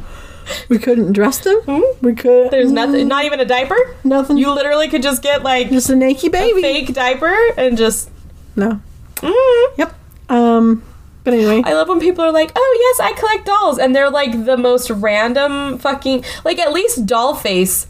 we 0.69 0.77
couldn't 0.77 1.13
dress 1.13 1.39
them 1.39 1.61
we 2.01 2.13
could 2.15 2.51
there's 2.51 2.71
nothing, 2.71 3.07
not 3.07 3.25
even 3.25 3.39
a 3.39 3.45
diaper. 3.45 3.95
nothing 4.03 4.37
You 4.37 4.53
literally 4.53 4.87
could 4.87 5.01
just 5.03 5.21
get 5.21 5.43
like 5.43 5.69
just 5.69 5.89
a 5.89 5.95
naked 5.95 6.31
baby 6.31 6.61
fake 6.61 6.93
diaper 6.93 7.35
and 7.57 7.77
just. 7.77 8.09
no 8.55 8.79
Mm. 9.17 9.77
yep 9.77 9.93
um 10.29 10.83
but 11.23 11.33
anyway 11.35 11.61
I 11.63 11.73
love 11.73 11.87
when 11.87 11.99
people 11.99 12.25
are 12.25 12.31
like, 12.31 12.51
"Oh 12.55 12.77
yes, 12.97 12.99
I 13.07 13.13
collect 13.19 13.45
dolls," 13.45 13.77
and 13.77 13.95
they're 13.95 14.09
like 14.09 14.45
the 14.45 14.57
most 14.57 14.89
random 14.89 15.77
fucking 15.77 16.25
like 16.43 16.57
at 16.57 16.73
least 16.73 17.05
doll 17.05 17.35
face. 17.35 17.85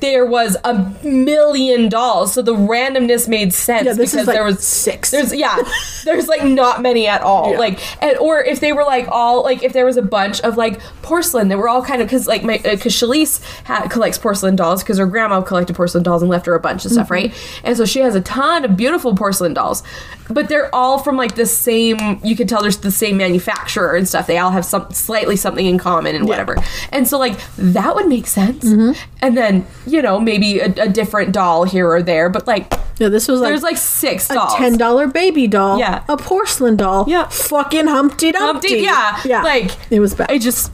There 0.00 0.26
was 0.26 0.56
a 0.64 0.74
million 1.02 1.88
dolls, 1.88 2.34
so 2.34 2.42
the 2.42 2.54
randomness 2.54 3.26
made 3.28 3.52
sense 3.54 3.86
yeah 3.86 3.92
this 3.94 4.10
because 4.12 4.22
is 4.22 4.26
like 4.26 4.34
there 4.36 4.44
was 4.44 4.66
six 4.66 5.10
There's 5.10 5.32
yeah, 5.34 5.56
there's 6.04 6.26
like 6.28 6.44
not 6.44 6.82
many 6.82 7.06
at 7.06 7.22
all. 7.22 7.52
Yeah. 7.52 7.58
Like 7.58 8.02
and 8.02 8.16
or 8.18 8.40
if 8.42 8.60
they 8.60 8.72
were 8.72 8.84
like 8.84 9.08
all 9.08 9.42
like 9.42 9.62
if 9.62 9.72
there 9.72 9.84
was 9.86 9.96
a 9.96 10.02
bunch 10.02 10.40
of 10.42 10.56
like 10.56 10.80
porcelain, 11.02 11.48
they 11.48 11.56
were 11.56 11.68
all 11.68 11.82
kind 11.82 12.02
of 12.02 12.08
because 12.08 12.26
like 12.26 12.42
my 12.44 12.58
because 12.58 12.92
Shalise 12.92 13.42
ha 13.64 13.86
collects 13.88 14.18
porcelain 14.18 14.56
dolls 14.56 14.82
because 14.82 14.98
her 14.98 15.06
grandma 15.06 15.40
collected 15.40 15.74
porcelain 15.76 16.02
dolls 16.02 16.22
and 16.22 16.30
left 16.30 16.46
her 16.46 16.54
a 16.54 16.60
bunch 16.60 16.84
of 16.84 16.90
stuff, 16.92 17.04
Mm-hmm. 17.06 17.12
right? 17.14 17.60
And 17.64 17.76
so 17.76 17.84
she 17.84 18.00
has 18.00 18.14
a 18.14 18.20
ton 18.20 18.64
of 18.64 18.76
beautiful 18.76 19.14
porcelain 19.14 19.54
dolls, 19.54 19.82
but 20.30 20.48
they're 20.48 20.74
all 20.74 20.98
from 20.98 21.16
like 21.16 21.34
the 21.34 21.46
same. 21.46 22.20
You 22.24 22.34
can 22.36 22.46
tell 22.46 22.62
there's 22.62 22.78
the 22.78 22.90
same 22.90 23.16
manufacturer 23.16 23.94
and 23.94 24.08
stuff. 24.08 24.26
They 24.26 24.38
all 24.38 24.50
have 24.50 24.64
some 24.64 24.90
slightly 24.92 25.36
something 25.36 25.66
in 25.66 25.78
common 25.78 26.14
and 26.14 26.26
whatever. 26.26 26.56
And 26.92 27.06
so 27.06 27.18
like 27.18 27.38
that 27.56 27.94
would 27.94 28.06
make 28.08 28.26
sense. 28.26 28.64
Mm-hmm. 28.64 28.92
And 29.20 29.36
then 29.36 29.66
you 29.86 30.00
know 30.02 30.18
maybe 30.18 30.60
a, 30.60 30.66
a 30.66 30.88
different 30.88 31.32
doll 31.32 31.64
here 31.64 31.88
or 31.90 32.02
there, 32.02 32.28
but 32.30 32.46
like 32.46 32.72
yeah 32.98 33.08
this 33.08 33.26
was 33.28 33.40
like 33.40 33.50
there's 33.50 33.62
like 33.62 33.76
six 33.76 34.30
a 34.30 34.34
dolls. 34.34 34.54
ten 34.54 34.76
dollar 34.78 35.06
baby 35.08 35.46
doll, 35.46 35.78
Yeah. 35.78 36.04
a 36.08 36.16
porcelain 36.16 36.76
doll, 36.76 37.04
Yeah. 37.08 37.28
fucking 37.28 37.86
Humpty 37.88 38.32
Dumpty, 38.32 38.68
Humpty, 38.68 38.82
yeah, 38.84 39.20
yeah, 39.24 39.42
like 39.42 39.70
it 39.90 40.00
was 40.00 40.14
bad, 40.14 40.30
I 40.30 40.38
just 40.38 40.72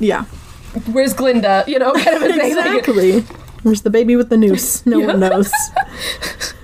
yeah, 0.00 0.24
where's 0.92 1.12
Glinda? 1.12 1.64
You 1.66 1.78
know, 1.78 1.92
kind 1.92 2.16
of 2.16 2.22
a 2.22 2.28
thing. 2.32 2.56
Like, 2.56 2.66
exactly. 2.86 3.20
Where's 3.62 3.82
the 3.82 3.90
baby 3.90 4.14
with 4.16 4.28
the 4.30 4.36
noose? 4.36 4.86
No 4.86 5.00
one 5.06 5.20
knows. 5.20 5.50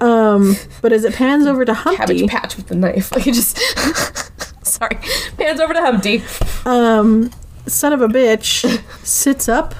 um, 0.00 0.56
but 0.80 0.92
as 0.92 1.04
it 1.04 1.14
pans 1.14 1.46
over 1.46 1.64
to 1.64 1.74
Humpty, 1.74 1.96
cabbage 1.98 2.26
patch 2.30 2.56
with 2.56 2.68
the 2.68 2.74
knife. 2.74 3.12
Like 3.12 3.26
it 3.26 3.34
just 3.34 3.58
sorry. 4.66 4.98
Pans 5.36 5.60
over 5.60 5.72
to 5.74 5.80
Humpty. 5.80 6.22
um, 6.66 7.30
son 7.66 7.92
of 7.92 8.00
a 8.00 8.08
bitch 8.08 8.82
sits 9.04 9.48
up 9.48 9.74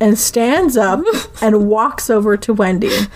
and 0.00 0.18
stands 0.18 0.76
up 0.76 1.00
and 1.42 1.68
walks 1.68 2.08
over 2.10 2.36
to 2.36 2.52
Wendy. 2.54 2.88
And 2.94 3.06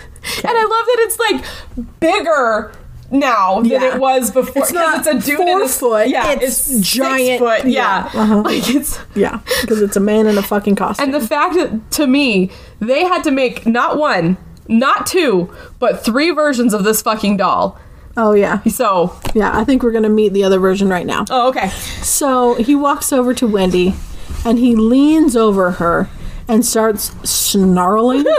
I 0.45 0.61
love 0.63 0.85
that 0.85 0.97
it's 0.99 1.19
like 1.19 1.99
bigger 1.99 2.71
now 3.11 3.61
than 3.61 3.65
Yeah. 3.71 3.93
it 3.95 3.99
was 3.99 4.31
before. 4.31 4.63
It's 4.63 4.71
not 4.73 4.97
'cause 5.05 5.07
it's 5.07 5.25
a 5.25 5.27
dude 5.29 5.37
four 5.37 5.47
in 5.47 5.61
a, 5.61 5.67
foot, 5.67 6.07
Yeah, 6.09 6.31
it's 6.41 6.79
giant- 6.79 7.39
foot. 7.39 7.65
yeah, 7.65 8.09
Yeah, 8.13 8.21
uh-huh. 8.21 8.41
like 8.45 8.67
it's. 8.69 8.99
Yeah, 9.15 9.39
because 9.61 9.81
it's 9.81 9.95
a 9.95 9.99
man 9.99 10.25
in 10.27 10.37
a 10.37 10.41
fucking 10.43 10.75
costume. 10.75 11.05
And 11.05 11.13
the 11.13 11.25
fact 11.25 11.53
that 11.55 11.91
to 11.91 12.07
me 12.07 12.49
they 12.79 13.03
had 13.03 13.23
to 13.23 13.31
make 13.31 13.65
not 13.67 13.97
one, 13.97 14.37
not 14.67 15.05
two, 15.05 15.53
but 15.79 16.03
three 16.03 16.31
versions 16.31 16.73
of 16.73 16.83
this 16.83 17.01
fucking 17.01 17.37
doll. 17.37 17.77
oh 18.17 18.33
yeah, 18.33 18.61
So, 18.63 19.15
yeah. 19.33 19.57
I 19.57 19.63
think 19.63 19.83
we're 19.83 19.91
gonna 19.91 20.09
meet 20.09 20.33
the 20.33 20.43
other 20.43 20.59
version 20.59 20.89
right 20.89 21.05
now. 21.05 21.25
oh 21.29 21.49
okay. 21.49 21.69
So 22.01 22.55
he 22.55 22.75
walks 22.75 23.11
over 23.13 23.33
to 23.35 23.47
Wendy 23.47 23.93
and 24.45 24.57
he 24.59 24.75
leans 24.75 25.35
over 25.35 25.71
her 25.71 26.09
and 26.47 26.65
starts 26.65 27.11
snarling. 27.29 28.25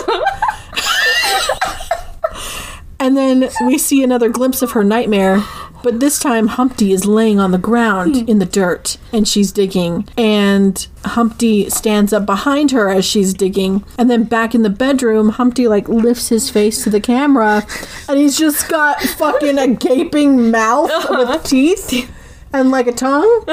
and 3.00 3.16
then 3.16 3.48
we 3.64 3.78
see 3.78 4.02
another 4.02 4.28
glimpse 4.28 4.62
of 4.62 4.72
her 4.72 4.82
nightmare, 4.84 5.42
but 5.82 6.00
this 6.00 6.18
time 6.18 6.48
Humpty 6.48 6.92
is 6.92 7.06
laying 7.06 7.38
on 7.38 7.50
the 7.50 7.58
ground 7.58 8.16
hmm. 8.16 8.28
in 8.28 8.38
the 8.38 8.46
dirt 8.46 8.98
and 9.12 9.26
she's 9.26 9.52
digging. 9.52 10.08
And 10.16 10.86
Humpty 11.04 11.70
stands 11.70 12.12
up 12.12 12.26
behind 12.26 12.70
her 12.72 12.88
as 12.88 13.04
she's 13.04 13.34
digging. 13.34 13.84
And 13.98 14.10
then 14.10 14.24
back 14.24 14.54
in 14.54 14.62
the 14.62 14.70
bedroom, 14.70 15.30
Humpty 15.30 15.68
like 15.68 15.88
lifts 15.88 16.28
his 16.28 16.50
face 16.50 16.82
to 16.84 16.90
the 16.90 17.00
camera 17.00 17.66
and 18.08 18.18
he's 18.18 18.36
just 18.36 18.68
got 18.68 19.00
fucking 19.00 19.58
a 19.58 19.68
gaping 19.68 20.50
mouth 20.50 20.90
with 21.10 21.44
teeth 21.44 22.10
and 22.52 22.70
like 22.70 22.86
a 22.86 22.92
tongue. 22.92 23.44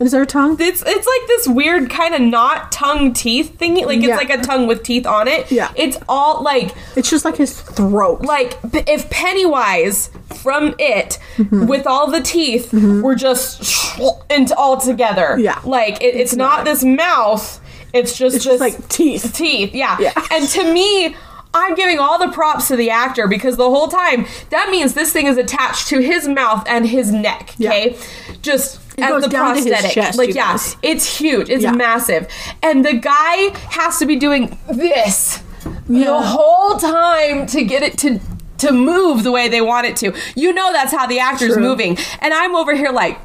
Is 0.00 0.12
there 0.12 0.22
a 0.22 0.26
tongue? 0.26 0.56
It's 0.60 0.80
it's 0.86 1.06
like 1.06 1.26
this 1.26 1.48
weird 1.48 1.90
kind 1.90 2.14
of 2.14 2.20
not 2.20 2.70
tongue 2.70 3.12
teeth 3.12 3.56
thingy. 3.58 3.84
Like 3.84 3.98
it's 3.98 4.06
Yeah. 4.06 4.16
like 4.16 4.30
a 4.30 4.38
tongue 4.40 4.66
with 4.68 4.84
teeth 4.84 5.06
on 5.06 5.26
it. 5.26 5.50
Yeah. 5.50 5.72
It's 5.74 5.98
all 6.08 6.42
like 6.42 6.72
It's 6.94 7.10
just 7.10 7.24
like 7.24 7.36
his 7.36 7.60
throat. 7.60 8.22
like 8.22 8.58
if 8.72 9.10
Pennywise 9.10 10.10
from 10.42 10.74
it 10.78 11.18
Mm-hmm. 11.36 11.66
with 11.66 11.86
all 11.86 12.10
the 12.10 12.20
teeth 12.20 12.72
were 12.72 13.16
just 13.16 13.98
into 14.30 14.54
all 14.56 14.76
together. 14.80 15.36
Yeah. 15.38 15.60
Like 15.64 16.00
it, 16.02 16.14
it's, 16.14 16.36
not 16.36 16.64
this 16.64 16.84
mouth. 16.84 17.60
It's 17.92 18.16
just 18.16 18.36
It's 18.36 18.44
just 18.44 18.60
like 18.60 18.88
teeth. 18.88 19.32
teeth. 19.34 19.74
Yeah. 19.74 19.96
Yeah. 19.98 20.12
And 20.30 20.46
to 20.50 20.72
me. 20.72 21.16
I'm 21.54 21.74
giving 21.74 21.98
all 21.98 22.18
the 22.18 22.30
props 22.30 22.68
to 22.68 22.76
the 22.76 22.90
actor 22.90 23.26
because 23.26 23.56
the 23.56 23.68
whole 23.70 23.88
time 23.88 24.26
that 24.50 24.68
means 24.70 24.92
this 24.92 25.14
thing 25.14 25.26
is 25.26 25.38
attached 25.38 25.88
to 25.88 25.98
his 26.00 26.28
mouth 26.28 26.62
and 26.68 26.86
his 26.86 27.10
neck. 27.10 27.54
Yeah. 27.56 27.70
Okay, 27.70 27.96
just 28.42 28.78
as 29.02 29.22
the 29.22 29.28
down 29.28 29.54
to 29.54 29.60
his 29.60 29.66
prosthetic. 29.68 29.92
chest, 29.92 30.18
like 30.18 30.34
yeah, 30.34 30.52
guys. 30.52 30.76
it's 30.82 31.18
huge. 31.18 31.48
It's 31.50 31.62
Yeah. 31.62 31.72
massive, 31.72 32.26
and 32.62 32.84
the 32.84 32.94
guy 32.94 33.56
has 33.70 33.98
to 33.98 34.06
be 34.06 34.16
doing 34.16 34.56
this 34.70 35.42
the 35.88 36.20
whole 36.20 36.76
time 36.78 37.46
to 37.46 37.64
get 37.64 37.82
it 37.82 37.98
to 37.98 38.20
to 38.58 38.72
move 38.72 39.22
the 39.22 39.30
way 39.32 39.48
they 39.48 39.60
want 39.60 39.86
it 39.86 39.96
to. 39.96 40.12
You 40.34 40.52
know 40.52 40.72
that's 40.72 40.92
how 40.92 41.06
the 41.06 41.18
actor's 41.20 41.52
True. 41.54 41.62
moving. 41.62 41.96
And 42.20 42.34
I'm 42.34 42.54
over 42.56 42.74
here 42.74 42.90
like, 42.90 43.18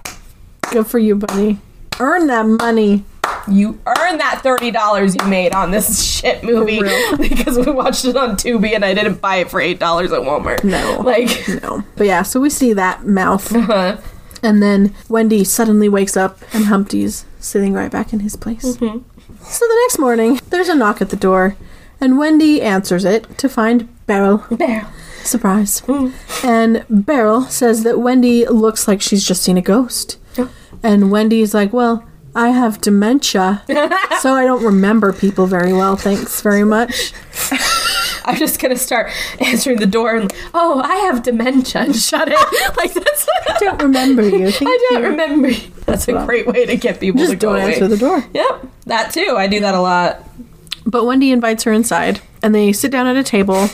Good 0.71 0.86
for 0.88 0.99
you, 0.99 1.15
buddy. 1.15 1.57
Earn 1.99 2.28
that 2.28 2.45
money. 2.45 3.03
you 3.47 3.80
earn 3.86 4.17
that 4.19 4.41
thirty 4.43 4.69
dollars 4.71 5.15
you 5.15 5.26
made 5.28 5.53
on 5.53 5.71
this 5.71 6.03
shit 6.19 6.43
movie 6.43 6.82
because 7.19 7.57
we 7.57 7.71
watched 7.71 8.05
it 8.05 8.15
on 8.15 8.36
Tubi 8.36 8.74
and 8.76 8.84
I 8.86 8.93
didn't 8.93 9.21
buy 9.21 9.38
it 9.38 9.49
for 9.49 9.59
eight 9.59 9.80
dollars 9.80 10.11
at 10.11 10.21
Walmart. 10.21 10.63
No. 10.63 11.01
like. 11.03 11.30
No. 11.63 11.84
But 11.95 12.07
yeah, 12.07 12.21
so 12.24 12.39
we 12.39 12.49
see 12.49 12.74
that 12.74 13.05
mouth. 13.05 13.51
Uh-huh. 13.55 13.97
And 14.43 14.61
then 14.61 14.93
Wendy 15.07 15.43
suddenly 15.43 15.87
wakes 15.87 16.17
up 16.17 16.39
and 16.53 16.65
Humpty's 16.65 17.25
sitting 17.39 17.73
right 17.73 17.91
back 17.91 18.13
in 18.13 18.19
his 18.19 18.35
place. 18.35 18.75
Mm-hmm. 18.77 18.99
So 19.43 19.65
the 19.67 19.79
next 19.85 19.99
morning, 19.99 20.39
there's 20.49 20.69
a 20.69 20.75
knock 20.75 21.01
at 21.01 21.09
the 21.09 21.15
door, 21.15 21.55
and 21.99 22.17
Wendy 22.17 22.61
answers 22.61 23.05
it 23.05 23.37
to 23.37 23.49
find 23.49 23.87
Beryl. 24.05 24.45
Beryl. 24.51 24.87
Surprise. 25.23 25.81
Mm. 25.81 26.13
And 26.43 26.85
Beryl 26.89 27.43
says 27.43 27.83
that 27.83 27.99
Wendy 27.99 28.45
looks 28.45 28.87
like 28.87 29.01
she's 29.01 29.25
just 29.25 29.43
seen 29.43 29.57
a 29.57 29.61
ghost. 29.61 30.17
Oh. 30.37 30.49
And 30.81 31.11
Wendy's 31.11 31.53
like, 31.53 31.71
Well, 31.71 32.05
I 32.35 32.49
have 32.49 32.81
dementia, 32.81 33.63
so 34.19 34.33
I 34.33 34.45
don't 34.45 34.63
remember 34.63 35.13
people 35.13 35.45
very 35.45 35.71
well. 35.73 35.95
Thanks 35.95 36.41
very 36.41 36.63
much. 36.63 37.13
I'm 38.26 38.38
just 38.38 38.59
gonna 38.59 38.78
start 38.78 39.11
answering 39.39 39.78
the 39.80 39.86
door 39.86 40.15
and 40.15 40.34
oh, 40.53 40.82
I 40.82 40.95
have 41.07 41.24
dementia 41.24 41.82
and 41.82 41.95
shut 41.95 42.28
it. 42.30 42.78
like 42.78 42.93
that's 42.93 43.28
I 43.49 43.57
don't 43.59 43.82
remember 43.82 44.24
you. 44.24 44.51
Thank 44.51 44.69
I 44.69 44.88
don't 44.91 45.03
you. 45.03 45.09
remember. 45.09 45.49
You. 45.49 45.71
That's 45.86 46.07
a 46.07 46.26
great 46.26 46.47
way 46.47 46.65
to 46.65 46.78
get 46.78 46.99
people 46.99 47.19
to 47.21 47.28
Just 47.28 47.39
go 47.39 47.53
don't 47.53 47.61
away. 47.63 47.74
answer 47.74 47.88
the 47.88 47.97
door. 47.97 48.24
Yep, 48.34 48.67
that 48.86 49.13
too. 49.13 49.36
I 49.38 49.47
do 49.47 49.59
that 49.59 49.76
a 49.76 49.82
lot. 49.82 50.24
But 50.86 51.05
Wendy 51.05 51.32
invites 51.32 51.63
her 51.63 51.71
inside, 51.71 52.21
and 52.41 52.53
they 52.53 52.74
sit 52.74 52.91
down 52.91 53.07
at 53.07 53.15
a 53.15 53.24
table. 53.24 53.69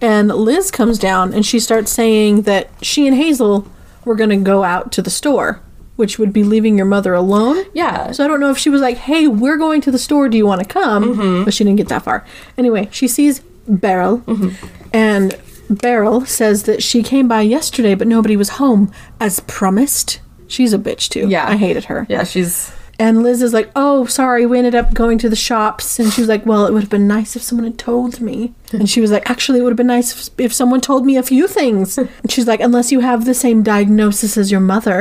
And 0.00 0.28
Liz 0.28 0.70
comes 0.70 0.98
down, 0.98 1.34
and 1.34 1.44
she 1.44 1.58
starts 1.58 1.90
saying 1.90 2.42
that 2.42 2.70
she 2.80 3.06
and 3.08 3.16
Hazel 3.16 3.66
were 4.04 4.14
going 4.14 4.30
to 4.30 4.36
go 4.36 4.62
out 4.62 4.92
to 4.92 5.02
the 5.02 5.10
store 5.10 5.60
which 5.98 6.16
would 6.16 6.32
be 6.32 6.44
leaving 6.44 6.76
your 6.76 6.86
mother 6.86 7.12
alone. 7.12 7.64
Yeah. 7.74 8.12
So 8.12 8.24
I 8.24 8.28
don't 8.28 8.38
know 8.38 8.50
if 8.50 8.56
she 8.56 8.70
was 8.70 8.80
like, 8.80 8.98
"Hey, 8.98 9.26
we're 9.26 9.56
going 9.56 9.80
to 9.80 9.90
the 9.90 9.98
store. 9.98 10.28
Do 10.28 10.36
you 10.36 10.46
want 10.46 10.60
to 10.60 10.66
come?" 10.66 11.16
Mm-hmm. 11.16 11.44
But 11.44 11.52
she 11.52 11.64
didn't 11.64 11.76
get 11.76 11.88
that 11.88 12.04
far. 12.04 12.24
Anyway, 12.56 12.88
she 12.92 13.08
sees 13.08 13.42
Beryl, 13.68 14.18
Mm-hmm. 14.26 14.88
and 14.92 15.38
Beryl 15.70 16.24
says 16.24 16.62
that 16.64 16.82
she 16.82 17.02
came 17.02 17.28
by 17.28 17.42
yesterday, 17.42 17.94
but 17.94 18.06
nobody 18.08 18.36
was 18.36 18.50
home, 18.50 18.90
as 19.20 19.40
promised. 19.40 20.20
She's 20.46 20.72
a 20.72 20.78
bitch 20.78 21.08
too. 21.10 21.28
Yeah. 21.28 21.46
I 21.46 21.56
hated 21.56 21.84
her. 21.84 22.06
yeah, 22.08 22.24
she's 22.24 22.72
And 22.98 23.22
Liz 23.22 23.42
is 23.42 23.52
like, 23.52 23.70
"Oh, 23.76 24.06
sorry, 24.06 24.46
we 24.46 24.56
ended 24.58 24.74
up 24.74 24.94
going 24.94 25.18
to 25.18 25.28
the 25.28 25.36
shops." 25.36 25.98
And 26.00 26.10
she 26.12 26.20
was 26.22 26.28
like, 26.28 26.46
"Well, 26.46 26.66
it 26.66 26.72
would 26.72 26.82
have 26.82 26.90
been 26.90 27.06
nice 27.06 27.36
if 27.36 27.42
someone 27.42 27.66
had 27.66 27.78
told 27.78 28.20
me." 28.20 28.54
And 28.72 28.88
she 28.88 29.00
was 29.02 29.10
like, 29.12 29.28
"Actually, 29.30 29.60
it 29.60 29.62
would 29.62 29.70
have 29.72 29.76
been 29.76 29.86
nice 29.98 30.28
if, 30.28 30.40
if 30.40 30.52
someone 30.54 30.80
told 30.80 31.04
me 31.06 31.16
a 31.18 31.22
few 31.22 31.46
things." 31.46 31.98
And 32.22 32.30
she's 32.30 32.46
like, 32.48 32.60
"Unless 32.60 32.90
you 32.90 33.00
have 33.00 33.24
the 33.26 33.34
same 33.34 33.62
diagnosis 33.62 34.36
as 34.38 34.50
your 34.50 34.60
mother." 34.60 34.98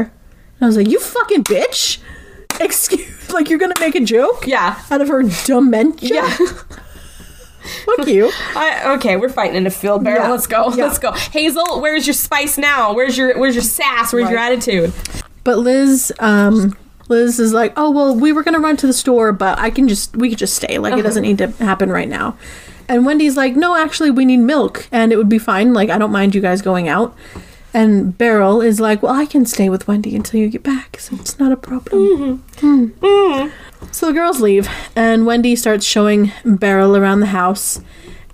And 0.60 0.62
I 0.62 0.66
was 0.68 0.76
like, 0.78 0.90
"You 0.90 1.00
fucking 1.00 1.46
bitch!" 1.46 2.00
Excuse, 2.60 3.30
like 3.34 3.50
you're 3.50 3.60
gonna 3.60 3.80
make 3.80 3.96
a 3.96 4.02
joke? 4.04 4.46
yeah. 4.46 4.82
Out 4.92 5.02
of 5.02 5.08
her 5.08 5.24
dementia? 5.46 6.10
Yeah. 6.16 6.38
Fuck 7.86 8.08
you. 8.08 8.32
I, 8.56 8.94
okay, 8.96 9.18
we're 9.18 9.30
fighting 9.30 9.56
in 9.56 9.68
a 9.68 9.72
field 9.72 10.04
Beryl. 10.04 10.24
Yeah. 10.24 10.32
Let's 10.32 10.48
go. 10.48 10.74
Yeah. 10.74 10.86
Let's 10.86 11.00
go. 11.00 11.12
Hazel, 11.12 11.82
where's 11.82 12.08
your 12.08 12.14
spice 12.14 12.58
now? 12.58 12.94
Where's 12.94 13.18
your 13.18 13.38
where's 13.38 13.56
your 13.56 13.64
sass? 13.64 14.14
Where's 14.14 14.30
your 14.30 14.40
attitude? 14.40 14.94
But 15.44 15.60
Liz, 15.60 16.12
um, 16.20 16.76
Liz 17.10 17.40
is 17.40 17.54
like, 17.54 17.74
"Oh 17.78 17.92
well, 17.92 18.16
we 18.16 18.34
were 18.34 18.44
gonna 18.44 18.60
run 18.60 18.78
to 18.78 18.88
the 18.88 18.94
store, 18.94 19.32
but 19.32 19.58
I 19.60 19.70
can 19.70 19.88
just 19.88 20.16
we 20.16 20.30
could 20.30 20.40
just 20.40 20.56
stay. 20.56 20.78
Like 20.78 20.98
it 20.98 21.04
doesn't 21.04 21.24
need 21.24 21.38
to 21.40 21.48
happen 21.64 21.90
right 21.92 22.10
now." 22.10 22.38
And 22.90 23.06
Wendy's 23.06 23.36
like, 23.38 23.56
"No, 23.56 23.76
actually, 23.76 24.12
we 24.12 24.26
need 24.26 24.38
milk, 24.38 24.88
and 24.92 25.12
it 25.12 25.18
would 25.18 25.30
be 25.30 25.40
fine. 25.40 25.74
Like 25.74 25.90
I 25.90 25.98
don't 25.98 26.12
mind 26.12 26.36
you 26.36 26.42
guys 26.42 26.62
going 26.62 26.88
out." 26.88 27.16
And 27.74 28.18
Beryl 28.18 28.62
is 28.62 28.80
like, 28.80 29.04
"Well, 29.04 29.14
I 29.14 29.26
can 29.26 29.46
stay 29.46 29.70
with 29.70 29.88
Wendy 29.88 30.16
until 30.16 30.40
you 30.40 30.50
get 30.50 30.64
back, 30.64 31.00
so 31.00 31.16
it's 31.16 31.38
not 31.38 31.52
a 31.52 31.58
problem." 31.58 32.44
Hmm. 32.60 33.48
So 33.92 34.08
the 34.08 34.14
girls 34.14 34.42
leave, 34.42 34.68
and 34.96 35.26
Wendy 35.26 35.56
starts 35.56 35.86
showing 35.86 36.32
Beryl 36.46 36.96
around 36.98 37.20
the 37.22 37.28
house, 37.28 37.80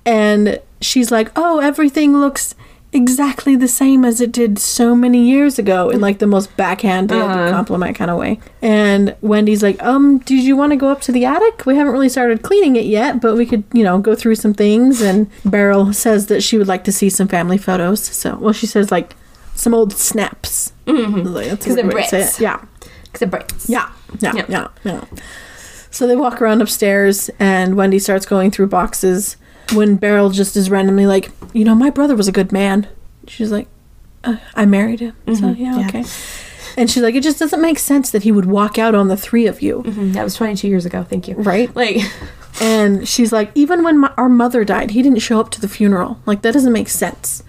and 0.06 0.60
she's 0.82 1.12
like, 1.12 1.32
"Oh, 1.36 1.60
everything 1.60 2.18
looks." 2.18 2.56
Exactly 2.96 3.56
the 3.56 3.68
same 3.68 4.06
as 4.06 4.22
it 4.22 4.32
did 4.32 4.60
so 4.60 4.94
many 4.96 5.28
years 5.28 5.58
ago 5.58 5.90
in 5.90 6.00
like 6.00 6.20
the 6.20 6.28
most 6.28 6.56
backhanded 6.58 7.18
compliment 7.18 7.96
kind 7.98 8.12
of 8.12 8.20
way. 8.20 8.40
And 8.62 9.16
Wendy's 9.22 9.64
like, 9.64 9.82
Um, 9.82 10.20
did 10.20 10.44
you 10.44 10.56
want 10.56 10.74
to 10.74 10.76
go 10.76 10.90
up 10.90 11.02
to 11.02 11.12
the 11.12 11.26
attic? 11.26 11.66
We 11.66 11.76
haven't 11.76 11.92
really 11.92 12.08
started 12.08 12.44
cleaning 12.44 12.76
it 12.76 12.86
yet, 12.86 13.20
but 13.20 13.36
we 13.36 13.48
could, 13.48 13.64
you 13.74 13.84
know, 13.84 13.98
go 13.98 14.14
through 14.14 14.36
some 14.36 14.54
things. 14.54 15.02
And 15.02 15.28
Beryl 15.44 15.92
says 15.92 16.28
that 16.28 16.44
she 16.44 16.60
would 16.60 16.68
like 16.68 16.84
to 16.84 16.92
see 16.92 17.10
some 17.10 17.28
family 17.28 17.58
photos. 17.58 18.00
So, 18.00 18.36
well, 18.40 18.54
she 18.54 18.68
says 18.68 18.92
like 18.92 19.16
some 19.56 19.74
old 19.74 19.94
snaps. 19.94 20.72
Mm-hmm. 20.86 21.22
Like, 21.34 21.48
that's 21.50 21.66
a 21.66 21.70
'Cause 21.70 21.76
they're 21.78 21.88
way 21.88 22.04
to 22.04 22.08
say 22.08 22.20
Brits. 22.22 22.36
it. 22.40 22.44
Yeah. 22.44 22.62
Because 23.14 23.22
it 23.22 23.32
breaks. 23.32 23.70
Yeah, 23.70 23.90
yeah, 24.20 24.34
Yeah. 24.36 24.46
yeah, 24.50 24.68
yeah. 24.84 25.04
So 25.92 26.08
they 26.08 26.16
walk 26.16 26.42
around 26.42 26.62
upstairs, 26.62 27.30
and 27.40 27.76
Wendy 27.78 28.00
starts 28.00 28.26
going 28.26 28.50
through 28.52 28.68
boxes. 28.68 29.38
When 29.74 29.96
Beryl 29.96 30.30
just 30.32 30.58
is 30.58 30.70
randomly 30.70 31.06
like, 31.06 31.32
you 31.54 31.64
know, 31.64 31.76
my 31.76 31.90
brother 31.90 32.16
was 32.16 32.28
a 32.28 32.32
good 32.32 32.52
man. 32.52 32.88
She's 33.28 33.52
like, 33.52 33.68
uh, 34.24 34.38
I 34.56 34.66
married 34.66 35.00
him. 35.00 35.16
So 35.36 35.50
yeah, 35.52 35.80
yeah. 35.80 35.88
okay. 35.88 36.04
And 36.76 36.90
she's 36.90 37.04
like, 37.04 37.14
it 37.16 37.22
just 37.24 37.38
doesn't 37.40 37.62
make 37.62 37.78
sense 37.78 38.10
that 38.12 38.24
he 38.24 38.32
would 38.32 38.46
walk 38.46 38.78
out 38.80 38.96
on 38.96 39.08
the 39.08 39.16
three 39.16 39.46
of 39.46 39.62
you, 39.62 39.84
Mhm, 39.86 40.14
That 40.14 40.24
was 40.24 40.34
22 40.36 40.68
years 40.68 40.86
ago. 40.88 41.04
Thank 41.08 41.28
you. 41.28 41.36
right? 41.36 41.74
Like, 41.76 41.98
And 42.62 43.08
she's 43.08 43.32
like, 43.32 43.52
even 43.56 43.84
when 43.84 44.00
my, 44.00 44.12
our 44.18 44.30
mother 44.30 44.64
died, 44.66 44.92
he 44.92 45.02
didn't 45.04 45.20
show 45.20 45.40
up 45.40 45.50
to 45.52 45.62
the 45.62 45.68
funeral. 45.68 46.20
Like 46.26 46.42
that 46.42 46.54
doesn't 46.54 46.74
make 46.74 46.90
sense. 46.90 47.44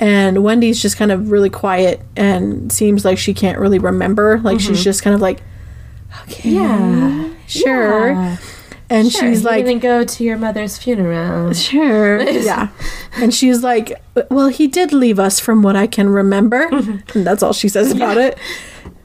And 0.00 0.44
Wendy's 0.44 0.80
just 0.80 0.96
kind 0.96 1.10
of 1.10 1.30
really 1.30 1.50
quiet 1.50 2.00
and 2.16 2.72
seems 2.72 3.04
like 3.04 3.18
she 3.18 3.34
can't 3.34 3.58
really 3.58 3.78
remember. 3.78 4.38
Like 4.38 4.60
she's 4.60 4.78
mm-hmm. 4.78 4.84
just 4.84 5.02
kind 5.02 5.14
of 5.14 5.20
like, 5.20 5.42
okay, 6.22 6.50
Yeah. 6.50 7.30
sure. 7.46 8.12
Yeah. 8.12 8.36
And 8.90 9.12
sure, 9.12 9.20
she's 9.20 9.42
you 9.42 9.48
like, 9.48 9.66
didn't 9.66 9.82
go 9.82 10.02
to 10.02 10.24
your 10.24 10.38
mother's 10.38 10.78
funeral. 10.78 11.52
sure, 11.54 12.22
yeah. 12.30 12.68
And 13.16 13.34
she's 13.34 13.62
like, 13.62 13.92
well, 14.30 14.48
he 14.48 14.66
did 14.66 14.92
leave 14.92 15.18
us 15.18 15.38
from 15.38 15.62
what 15.62 15.76
I 15.76 15.86
can 15.86 16.08
remember. 16.08 16.68
And 17.14 17.26
that's 17.26 17.42
all 17.42 17.52
she 17.52 17.68
says 17.68 17.92
about 17.92 18.16
it. 18.16 18.38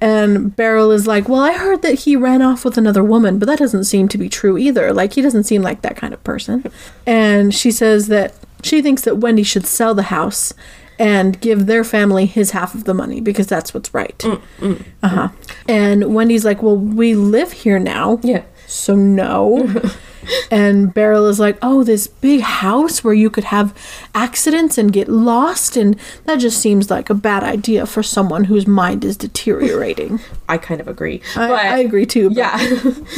And 0.01 0.55
Beryl 0.55 0.91
is 0.91 1.07
like, 1.07 1.29
well, 1.29 1.41
I 1.41 1.53
heard 1.53 1.81
that 1.81 1.99
he 1.99 2.15
ran 2.15 2.41
off 2.41 2.65
with 2.65 2.77
another 2.77 3.03
woman, 3.03 3.39
but 3.39 3.45
that 3.45 3.59
doesn't 3.59 3.85
seem 3.85 4.07
to 4.09 4.17
be 4.17 4.27
true 4.29 4.57
either. 4.57 4.93
Like, 4.93 5.13
he 5.13 5.21
doesn't 5.21 5.45
seem 5.45 5.61
like 5.61 5.81
that 5.81 5.95
kind 5.95 6.13
of 6.13 6.23
person. 6.23 6.69
And 7.05 7.53
she 7.53 7.71
says 7.71 8.07
that 8.07 8.35
she 8.61 8.81
thinks 8.81 9.03
that 9.03 9.17
Wendy 9.17 9.43
should 9.43 9.65
sell 9.65 9.93
the 9.95 10.03
house 10.03 10.53
and 10.99 11.39
give 11.41 11.65
their 11.65 11.83
family 11.83 12.25
his 12.25 12.51
half 12.51 12.75
of 12.75 12.83
the 12.83 12.93
money 12.93 13.21
because 13.21 13.47
that's 13.47 13.73
what's 13.73 13.93
right. 13.93 14.23
Uh 14.25 14.77
huh. 15.07 15.29
And 15.67 16.13
Wendy's 16.13 16.45
like, 16.45 16.61
well, 16.61 16.77
we 16.77 17.15
live 17.15 17.51
here 17.51 17.79
now. 17.79 18.19
Yeah. 18.23 18.43
So 18.67 18.95
no. 18.95 19.81
and 20.51 20.93
Beryl 20.93 21.27
is 21.27 21.39
like, 21.39 21.57
"Oh, 21.61 21.83
this 21.83 22.07
big 22.07 22.41
house 22.41 23.03
where 23.03 23.13
you 23.13 23.29
could 23.29 23.43
have 23.45 23.75
accidents 24.15 24.77
and 24.77 24.91
get 24.91 25.07
lost 25.07 25.75
and 25.77 25.99
that 26.25 26.37
just 26.37 26.59
seems 26.59 26.89
like 26.89 27.09
a 27.09 27.13
bad 27.13 27.43
idea 27.43 27.85
for 27.85 28.01
someone 28.01 28.45
whose 28.45 28.65
mind 28.67 29.03
is 29.03 29.17
deteriorating." 29.17 30.19
I 30.49 30.57
kind 30.57 30.81
of 30.81 30.87
agree. 30.87 31.21
I, 31.35 31.47
but, 31.47 31.59
I 31.59 31.77
agree 31.79 32.05
too. 32.05 32.29
But 32.29 32.37
Yeah. 32.37 32.57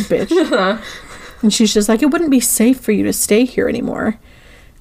bitch. 0.09 0.82
and 1.41 1.53
she's 1.53 1.73
just 1.73 1.89
like, 1.89 2.01
"It 2.01 2.07
wouldn't 2.07 2.32
be 2.32 2.39
safe 2.39 2.80
for 2.80 2.91
you 2.91 3.03
to 3.03 3.13
stay 3.13 3.45
here 3.45 3.69
anymore." 3.69 4.19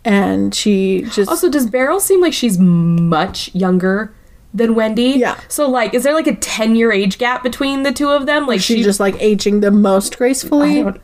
And 0.04 0.54
she 0.54 1.02
just 1.10 1.30
also, 1.30 1.48
does 1.48 1.66
Beryl 1.66 2.00
seem 2.00 2.20
like 2.20 2.32
she's 2.32 2.58
much 2.58 3.54
younger 3.54 4.12
than 4.52 4.74
Wendy? 4.74 5.14
Yeah. 5.16 5.40
So, 5.48 5.68
like, 5.68 5.94
is 5.94 6.02
there 6.02 6.14
like 6.14 6.26
a 6.26 6.36
10 6.36 6.76
year 6.76 6.92
age 6.92 7.18
gap 7.18 7.42
between 7.42 7.82
the 7.84 7.92
two 7.92 8.10
of 8.10 8.26
them? 8.26 8.46
Like, 8.46 8.60
she's 8.60 8.78
she 8.78 8.82
just 8.82 9.00
like 9.00 9.20
aging 9.20 9.60
the 9.60 9.70
most 9.70 10.14
I 10.14 10.18
gracefully. 10.18 10.82
don't, 10.82 11.00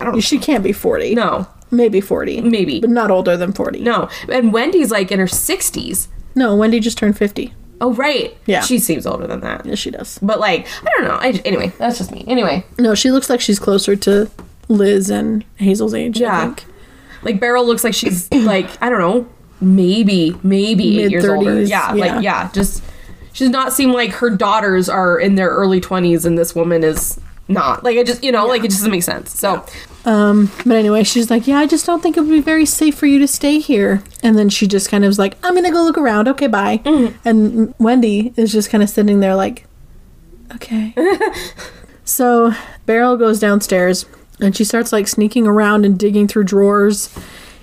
I 0.00 0.04
don't 0.04 0.20
She 0.20 0.38
can't 0.38 0.64
be 0.64 0.72
40. 0.72 1.14
No. 1.14 1.46
Maybe 1.70 2.00
40. 2.00 2.40
Maybe. 2.40 2.80
But 2.80 2.90
not 2.90 3.10
older 3.12 3.36
than 3.36 3.52
40. 3.52 3.80
No. 3.80 4.08
And 4.28 4.52
Wendy's 4.52 4.90
like 4.90 5.12
in 5.12 5.20
her 5.20 5.26
60s. 5.26 6.08
No, 6.34 6.56
Wendy 6.56 6.80
just 6.80 6.98
turned 6.98 7.16
50. 7.16 7.54
Oh, 7.80 7.94
right. 7.94 8.36
Yeah. 8.46 8.60
She 8.60 8.78
seems 8.78 9.06
older 9.06 9.26
than 9.26 9.40
that. 9.40 9.64
Yes, 9.64 9.78
she 9.78 9.90
does. 9.90 10.18
But, 10.20 10.38
like, 10.38 10.66
I 10.82 10.90
don't 10.90 11.04
know. 11.04 11.14
I, 11.14 11.40
anyway, 11.44 11.72
that's 11.78 11.98
just 11.98 12.12
me. 12.12 12.24
Anyway. 12.26 12.64
No, 12.78 12.94
she 12.94 13.10
looks 13.10 13.30
like 13.30 13.40
she's 13.40 13.58
closer 13.58 13.96
to 13.96 14.30
Liz 14.68 15.08
and 15.08 15.44
Hazel's 15.56 15.94
age, 15.94 16.18
I 16.18 16.24
Yeah. 16.24 16.54
Like, 17.22 17.40
Beryl 17.40 17.66
looks 17.66 17.84
like 17.84 17.94
she's, 17.94 18.30
like, 18.32 18.66
I 18.82 18.88
don't 18.88 18.98
know, 19.00 19.28
maybe, 19.60 20.36
maybe 20.42 21.02
eight 21.02 21.10
years 21.10 21.24
older. 21.26 21.60
Yeah, 21.62 21.94
yeah. 21.94 22.14
Like, 22.14 22.22
yeah. 22.22 22.50
Just, 22.52 22.82
she 23.32 23.44
does 23.44 23.50
not 23.52 23.72
seem 23.72 23.92
like 23.92 24.10
her 24.12 24.30
daughters 24.30 24.88
are 24.88 25.18
in 25.18 25.34
their 25.34 25.50
early 25.50 25.80
20s 25.80 26.24
and 26.24 26.36
this 26.38 26.54
woman 26.54 26.82
is 26.82 27.20
not. 27.48 27.84
Like, 27.84 27.96
it 27.96 28.06
just, 28.06 28.22
you 28.24 28.32
know, 28.32 28.46
like, 28.46 28.60
it 28.64 28.68
just 28.68 28.78
doesn't 28.80 28.90
make 28.90 29.02
sense. 29.02 29.38
So, 29.38 29.64
Um, 30.06 30.50
but 30.64 30.76
anyway, 30.76 31.04
she's 31.04 31.28
like, 31.30 31.46
Yeah, 31.46 31.58
I 31.58 31.66
just 31.66 31.84
don't 31.84 32.02
think 32.02 32.16
it 32.16 32.20
would 32.20 32.30
be 32.30 32.40
very 32.40 32.64
safe 32.64 32.94
for 32.94 33.04
you 33.06 33.18
to 33.18 33.28
stay 33.28 33.58
here. 33.58 34.02
And 34.22 34.38
then 34.38 34.48
she 34.48 34.66
just 34.66 34.88
kind 34.88 35.04
of 35.04 35.10
is 35.10 35.18
like, 35.18 35.36
I'm 35.44 35.54
gonna 35.54 35.70
go 35.70 35.82
look 35.82 35.98
around. 35.98 36.26
Okay, 36.26 36.46
bye. 36.46 36.78
Mm-hmm. 36.78 37.28
And 37.28 37.74
Wendy 37.78 38.32
is 38.36 38.50
just 38.50 38.70
kind 38.70 38.82
of 38.82 38.88
sitting 38.88 39.20
there 39.20 39.34
like, 39.34 39.66
Okay. 40.54 40.94
so 42.04 42.52
Beryl 42.86 43.16
goes 43.16 43.38
downstairs 43.38 44.06
and 44.40 44.56
she 44.56 44.64
starts 44.64 44.92
like 44.92 45.08
sneaking 45.08 45.46
around 45.46 45.84
and 45.84 45.98
digging 45.98 46.28
through 46.28 46.44
drawers 46.44 47.14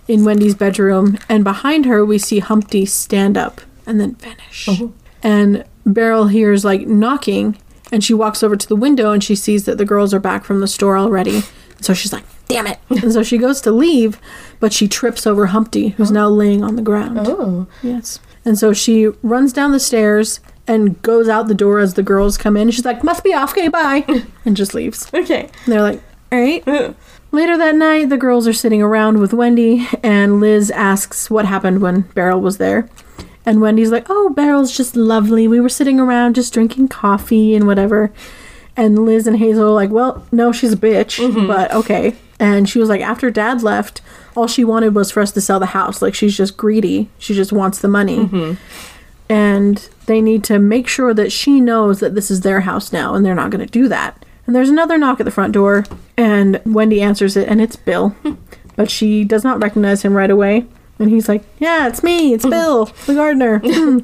in 0.07 0.23
Wendy's 0.23 0.55
bedroom. 0.55 1.17
And 1.27 1.43
behind 1.43 1.85
her, 1.85 2.05
we 2.05 2.17
see 2.17 2.39
Humpty 2.39 2.85
stand 2.85 3.37
up 3.37 3.61
and 3.85 3.99
then 3.99 4.15
vanish. 4.15 4.67
Oh. 4.69 4.93
And 5.23 5.65
Beryl 5.85 6.27
hears 6.27 6.63
like 6.63 6.87
knocking 6.87 7.57
and 7.91 8.03
she 8.03 8.13
walks 8.13 8.43
over 8.43 8.55
to 8.55 8.67
the 8.67 8.75
window 8.75 9.11
and 9.11 9.23
she 9.23 9.35
sees 9.35 9.65
that 9.65 9.77
the 9.77 9.85
girls 9.85 10.13
are 10.13 10.19
back 10.19 10.43
from 10.43 10.59
the 10.59 10.67
store 10.67 10.97
already. 10.97 11.41
So 11.81 11.93
she's 11.93 12.11
like, 12.13 12.25
damn 12.47 12.67
it. 12.67 12.79
and 12.89 13.13
so 13.13 13.23
she 13.23 13.37
goes 13.37 13.61
to 13.61 13.71
leave, 13.71 14.19
but 14.59 14.73
she 14.73 14.87
trips 14.87 15.27
over 15.27 15.47
Humpty, 15.47 15.89
who's 15.89 16.11
now 16.11 16.27
laying 16.27 16.63
on 16.63 16.75
the 16.75 16.81
ground. 16.81 17.19
oh. 17.21 17.67
Yes. 17.81 18.19
And 18.45 18.57
so 18.57 18.73
she 18.73 19.07
runs 19.23 19.51
down 19.51 19.73
the 19.73 19.79
stairs 19.79 20.39
and 20.67 21.01
goes 21.01 21.29
out 21.29 21.47
the 21.47 21.53
door 21.53 21.79
as 21.79 21.93
the 21.93 22.03
girls 22.03 22.37
come 22.37 22.57
in. 22.57 22.71
She's 22.71 22.85
like, 22.85 23.03
must 23.03 23.23
be 23.23 23.33
off, 23.33 23.51
okay, 23.51 23.67
bye. 23.67 24.05
and 24.45 24.55
just 24.55 24.73
leaves. 24.73 25.09
Okay. 25.13 25.49
And 25.65 25.73
they're 25.73 25.81
like, 25.81 26.01
right. 26.31 26.95
Later 27.31 27.57
that 27.57 27.75
night, 27.75 28.09
the 28.09 28.17
girls 28.17 28.47
are 28.47 28.53
sitting 28.53 28.81
around 28.81 29.19
with 29.19 29.33
Wendy, 29.33 29.87
and 30.01 30.39
Liz 30.39 30.71
asks 30.71 31.29
what 31.29 31.45
happened 31.45 31.81
when 31.81 32.01
Beryl 32.01 32.41
was 32.41 32.57
there. 32.57 32.89
And 33.45 33.61
Wendy's 33.61 33.91
like, 33.91 34.07
oh, 34.09 34.29
Beryl's 34.29 34.75
just 34.75 34.95
lovely. 34.95 35.47
We 35.47 35.59
were 35.59 35.69
sitting 35.69 35.99
around 35.99 36.35
just 36.35 36.53
drinking 36.53 36.89
coffee 36.89 37.55
and 37.55 37.65
whatever. 37.65 38.11
And 38.75 39.05
Liz 39.05 39.25
and 39.25 39.37
Hazel 39.37 39.69
are 39.69 39.71
like, 39.71 39.89
well, 39.89 40.25
no, 40.31 40.51
she's 40.51 40.73
a 40.73 40.77
bitch, 40.77 41.19
mm-hmm. 41.19 41.47
but 41.47 41.73
okay. 41.73 42.15
And 42.39 42.69
she 42.69 42.77
was 42.77 42.89
like, 42.89 43.01
after 43.01 43.31
dad 43.31 43.63
left, 43.63 44.01
all 44.35 44.47
she 44.47 44.63
wanted 44.63 44.93
was 44.93 45.11
for 45.11 45.21
us 45.21 45.31
to 45.31 45.41
sell 45.41 45.59
the 45.59 45.67
house. 45.67 46.01
Like, 46.01 46.13
she's 46.13 46.37
just 46.37 46.57
greedy. 46.57 47.09
She 47.17 47.33
just 47.33 47.51
wants 47.51 47.79
the 47.79 47.87
money. 47.87 48.19
Mm-hmm. 48.19 48.53
And 49.29 49.89
they 50.05 50.21
need 50.21 50.43
to 50.45 50.59
make 50.59 50.87
sure 50.87 51.13
that 51.13 51.31
she 51.31 51.59
knows 51.59 51.99
that 51.99 52.15
this 52.15 52.29
is 52.29 52.41
their 52.41 52.61
house 52.61 52.93
now, 52.93 53.15
and 53.15 53.25
they're 53.25 53.33
not 53.33 53.49
going 53.49 53.65
to 53.65 53.71
do 53.71 53.87
that. 53.87 54.23
And 54.47 54.55
there's 54.55 54.69
another 54.69 54.97
knock 54.97 55.19
at 55.19 55.25
the 55.25 55.31
front 55.31 55.53
door, 55.53 55.83
and 56.17 56.59
Wendy 56.65 57.01
answers 57.01 57.35
it, 57.37 57.47
and 57.49 57.61
it's 57.61 57.75
Bill. 57.75 58.15
but 58.75 58.89
she 58.89 59.23
does 59.23 59.43
not 59.43 59.61
recognize 59.61 60.01
him 60.03 60.13
right 60.15 60.31
away. 60.31 60.65
And 60.99 61.09
he's 61.09 61.29
like, 61.29 61.43
Yeah, 61.59 61.87
it's 61.87 62.01
me, 62.01 62.33
it's 62.33 62.45
Bill, 62.45 62.85
the 63.05 63.13
gardener. 63.13 63.59
Hmm. 63.63 63.99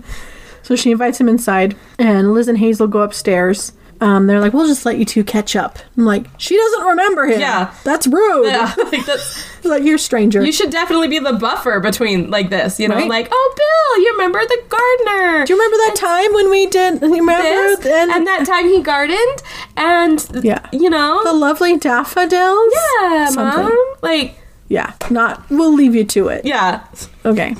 so 0.61 0.75
she 0.75 0.91
invites 0.91 1.19
him 1.19 1.27
inside, 1.29 1.75
and 1.97 2.33
Liz 2.33 2.47
and 2.47 2.57
Hazel 2.59 2.87
go 2.87 3.01
upstairs. 3.01 3.71
Um, 4.03 4.27
they're 4.27 4.39
like, 4.41 4.53
we'll 4.53 4.67
just 4.67 4.85
let 4.85 4.97
you 4.97 5.05
two 5.05 5.23
catch 5.23 5.55
up. 5.55 5.79
I'm 5.97 6.03
like, 6.05 6.25
she 6.37 6.57
doesn't 6.57 6.85
remember 6.87 7.25
him. 7.25 7.39
Yeah. 7.39 7.73
That's 7.85 8.05
rude. 8.05 8.47
Yeah, 8.47 8.73
like 8.91 9.05
that's 9.05 9.63
like, 9.63 9.83
you're 9.83 9.95
a 9.95 9.99
stranger. 9.99 10.43
you 10.43 10.51
should 10.51 10.71
definitely 10.71 11.07
be 11.07 11.19
the 11.19 11.33
buffer 11.33 11.79
between 11.79 12.29
like 12.29 12.49
this, 12.49 12.79
you 12.79 12.87
know, 12.89 12.95
Right. 12.95 13.07
like 13.07 13.29
oh 13.31 13.53
Bill, 13.55 14.03
you 14.03 14.11
remember 14.13 14.39
the 14.41 14.61
gardener? 14.67 15.45
Do 15.45 15.53
you 15.53 15.59
remember 15.59 15.77
that 15.87 15.95
time 15.95 16.33
when 16.33 16.49
we 16.51 16.65
did, 16.67 17.01
you 17.01 17.09
remember? 17.19 17.81
this 17.81 17.85
And, 17.85 18.11
and 18.11 18.27
that 18.27 18.45
time 18.45 18.67
he 18.67 18.81
gardened 18.81 19.41
and 19.77 20.43
Yeah. 20.43 20.67
you 20.73 20.89
know 20.89 21.21
the 21.23 21.33
lovely 21.33 21.77
daffodils? 21.77 22.73
yeah 23.01 23.27
something. 23.29 23.63
mom 23.63 23.85
like 24.01 24.35
Yeah, 24.67 24.93
not, 25.09 25.49
we'll 25.49 25.73
leave 25.73 25.95
you 25.95 26.03
to 26.03 26.27
it. 26.27 26.45
yeah 26.45 26.83
Okay. 27.25 27.55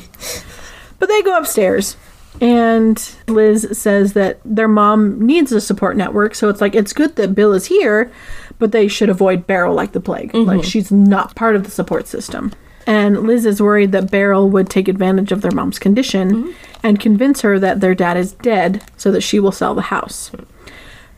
But 1.00 1.08
they 1.10 1.22
go 1.22 1.38
upstairs, 1.38 1.96
and 2.42 3.16
Liz 3.28 3.68
says 3.72 4.14
that 4.14 4.40
their 4.44 4.68
mom 4.68 5.26
needs 5.26 5.52
a 5.52 5.62
support 5.62 5.96
network, 5.96 6.36
so 6.36 6.50
it's 6.50 6.62
like 6.62 6.76
it's 6.76 6.94
good 6.94 7.16
that 7.16 7.36
Bill 7.36 7.54
is 7.54 7.66
here, 7.66 8.12
but 8.60 8.72
they 8.72 8.88
should 8.88 9.10
avoid 9.10 9.48
Beryl 9.48 9.74
like 9.74 9.92
the 9.94 10.00
plague. 10.00 10.34
Like 10.34 10.64
she's 10.64 10.92
not 10.92 11.36
part 11.36 11.56
of 11.56 11.64
the 11.64 11.72
support 11.72 12.08
system. 12.08 12.52
And 12.86 13.24
Liz 13.24 13.46
is 13.46 13.62
worried 13.62 13.94
that 13.94 14.12
Beryl 14.12 14.50
would 14.50 14.70
take 14.70 14.90
advantage 14.90 15.32
of 15.32 15.42
their 15.42 15.52
mom's 15.52 15.80
condition 15.80 16.54
and 16.84 17.00
convince 17.00 17.40
her 17.42 17.58
that 17.60 17.80
their 17.80 17.96
dad 17.96 18.18
is 18.18 18.34
dead 18.34 18.84
so 18.98 19.10
that 19.12 19.22
she 19.22 19.40
will 19.40 19.54
sell 19.54 19.74
the 19.74 19.84
house. 19.84 20.32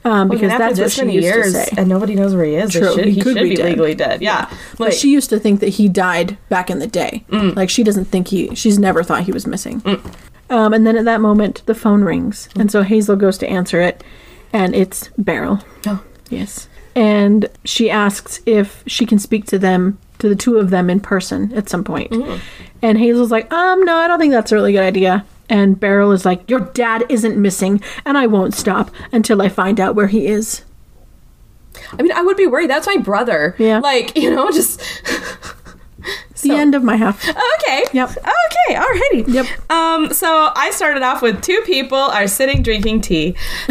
Um, 0.03 0.29
because 0.29 0.51
that's 0.55 0.79
what 0.79 0.91
she 0.91 1.01
used 1.13 1.23
years 1.25 1.53
to 1.53 1.63
say. 1.63 1.75
and 1.79 1.89
nobody 1.89 2.13
knows 2.13 2.35
where 2.35 2.45
he 2.45 2.53
is. 2.53 2.71
True, 2.71 2.93
should- 2.93 3.05
he 3.05 3.13
he, 3.13 3.21
could 3.21 3.33
be 3.33 3.49
be, 3.49 3.55
dead. 3.55 3.69
legally 3.71 3.95
dead. 3.95 4.21
Yeah, 4.21 4.47
But 4.77 4.93
she 4.93 5.11
used 5.11 5.31
to 5.31 5.39
think 5.39 5.61
that 5.61 5.69
he 5.69 5.89
died 5.89 6.37
back 6.49 6.69
in 6.69 6.77
the 6.77 6.85
day. 6.85 7.25
Mm. 7.31 7.55
Like 7.55 7.71
she 7.71 7.83
doesn't 7.83 8.05
think 8.05 8.27
he. 8.27 8.53
She's 8.53 8.77
never 8.77 9.01
thought 9.01 9.23
he 9.23 9.31
was 9.31 9.47
missing. 9.47 9.81
Um, 10.49 10.73
and 10.73 10.85
then 10.85 10.95
at 10.95 11.05
that 11.05 11.21
moment, 11.21 11.63
the 11.65 11.75
phone 11.75 12.03
rings, 12.03 12.49
and 12.57 12.71
so 12.71 12.83
Hazel 12.83 13.15
goes 13.15 13.37
to 13.39 13.49
answer 13.49 13.81
it, 13.81 14.03
and 14.53 14.75
it's 14.75 15.09
Beryl. 15.17 15.59
Oh. 15.87 16.03
Yes. 16.29 16.67
And 16.95 17.49
she 17.63 17.89
asks 17.89 18.41
if 18.45 18.83
she 18.87 19.05
can 19.05 19.19
speak 19.19 19.45
to 19.47 19.59
them, 19.59 19.97
to 20.19 20.29
the 20.29 20.35
two 20.35 20.57
of 20.57 20.69
them 20.69 20.89
in 20.89 20.99
person 20.99 21.51
at 21.53 21.67
some 21.67 21.83
point. 21.83 22.11
Mm. 22.11 22.39
And 22.81 22.97
Hazel's 22.97 23.31
like, 23.31 23.51
um, 23.51 23.83
no, 23.83 23.95
I 23.95 24.07
don't 24.07 24.19
think 24.19 24.31
that's 24.31 24.51
a 24.51 24.55
really 24.55 24.71
good 24.71 24.83
idea. 24.83 25.25
And 25.49 25.79
Beryl 25.79 26.11
is 26.11 26.25
like, 26.25 26.49
your 26.49 26.61
dad 26.61 27.03
isn't 27.09 27.39
missing, 27.39 27.81
and 28.05 28.17
I 28.17 28.27
won't 28.27 28.53
stop 28.53 28.91
until 29.11 29.41
I 29.41 29.49
find 29.49 29.79
out 29.79 29.95
where 29.95 30.07
he 30.07 30.27
is. 30.27 30.63
I 31.91 32.01
mean, 32.01 32.11
I 32.13 32.21
would 32.21 32.37
be 32.37 32.47
worried. 32.47 32.69
That's 32.69 32.87
my 32.87 32.97
brother. 32.97 33.55
Yeah. 33.57 33.79
like 33.79 34.15
you 34.17 34.33
know, 34.33 34.51
just 34.51 34.81
The 36.41 36.51
end 36.51 36.75
of 36.75 36.83
my 36.83 36.95
half. 36.95 37.27
okay. 37.27 37.85
Yep. 37.93 38.17
Okay. 38.65 38.75
Alrighty. 38.75 39.27
Yep. 39.33 39.69
Um. 39.69 40.13
So 40.13 40.51
I 40.55 40.71
started 40.71 41.03
off 41.03 41.21
with 41.21 41.41
two 41.41 41.61
people 41.65 41.97
are 41.97 42.27
sitting 42.27 42.61
drinking 42.63 43.01
tea, 43.01 43.35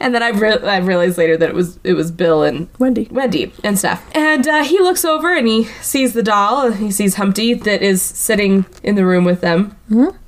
and 0.00 0.14
then 0.14 0.22
I, 0.22 0.30
re- 0.30 0.58
I 0.58 0.78
realized 0.78 1.18
later 1.18 1.36
that 1.36 1.48
it 1.48 1.54
was 1.54 1.78
it 1.84 1.94
was 1.94 2.10
Bill 2.10 2.42
and 2.42 2.68
Wendy. 2.78 3.08
Wendy 3.10 3.52
and 3.64 3.78
stuff. 3.78 4.04
And 4.14 4.46
uh, 4.46 4.64
he 4.64 4.78
looks 4.80 5.04
over 5.04 5.34
and 5.34 5.46
he 5.46 5.64
sees 5.82 6.12
the 6.12 6.22
doll. 6.22 6.70
He 6.72 6.90
sees 6.90 7.14
Humpty 7.14 7.54
that 7.54 7.82
is 7.82 8.02
sitting 8.02 8.66
in 8.82 8.94
the 8.94 9.04
room 9.06 9.24
with 9.24 9.40
them 9.40 9.76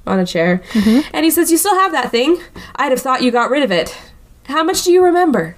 on 0.06 0.18
a 0.18 0.26
chair. 0.26 0.62
And 0.74 1.24
he 1.24 1.30
says, 1.30 1.50
You 1.50 1.58
still 1.58 1.74
have 1.74 1.92
that 1.92 2.10
thing? 2.10 2.40
I'd 2.76 2.90
have 2.92 3.00
thought 3.00 3.22
you 3.22 3.30
got 3.30 3.50
rid 3.50 3.62
of 3.62 3.70
it. 3.70 3.96
How 4.44 4.64
much 4.64 4.82
do 4.84 4.92
you 4.92 5.04
remember? 5.04 5.56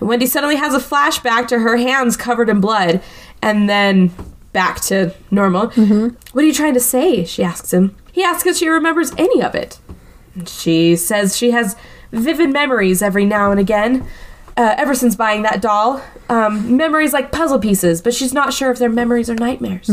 And 0.00 0.08
Wendy 0.08 0.26
suddenly 0.26 0.56
has 0.56 0.74
a 0.74 0.78
flashback 0.78 1.46
to 1.48 1.60
her 1.60 1.76
hands 1.76 2.16
covered 2.16 2.48
in 2.48 2.60
blood 2.60 3.00
and 3.40 3.68
then 3.68 4.10
back 4.56 4.80
to 4.80 5.12
normal. 5.30 5.68
What 6.32 6.42
are 6.42 6.46
you 6.46 6.54
trying 6.54 6.72
to 6.72 6.80
say? 6.80 7.24
She 7.26 7.44
asks 7.44 7.74
him. 7.74 7.94
He 8.10 8.22
asks 8.24 8.46
if 8.46 8.56
she 8.56 8.68
remembers 8.68 9.12
any 9.18 9.42
of 9.42 9.54
it. 9.54 9.78
She 10.46 10.96
says 10.96 11.36
she 11.36 11.50
has 11.50 11.76
vivid 12.10 12.50
memories 12.50 13.02
every 13.02 13.26
now 13.26 13.50
and 13.50 13.60
again. 13.60 14.08
Uh, 14.56 14.74
ever 14.78 14.94
since 14.94 15.14
buying 15.14 15.42
that 15.42 15.60
doll, 15.60 16.00
um, 16.30 16.74
memories 16.78 17.12
like 17.12 17.30
puzzle 17.32 17.58
pieces, 17.58 18.00
but 18.00 18.14
she's 18.14 18.32
not 18.32 18.54
sure 18.54 18.70
if 18.70 18.78
they're 18.78 18.88
memories 18.88 19.28
or 19.28 19.34
nightmares. 19.34 19.88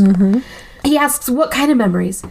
He 0.82 0.96
asks 0.96 1.28
what 1.28 1.50
kind 1.50 1.70
of 1.70 1.76
memories, 1.76 2.22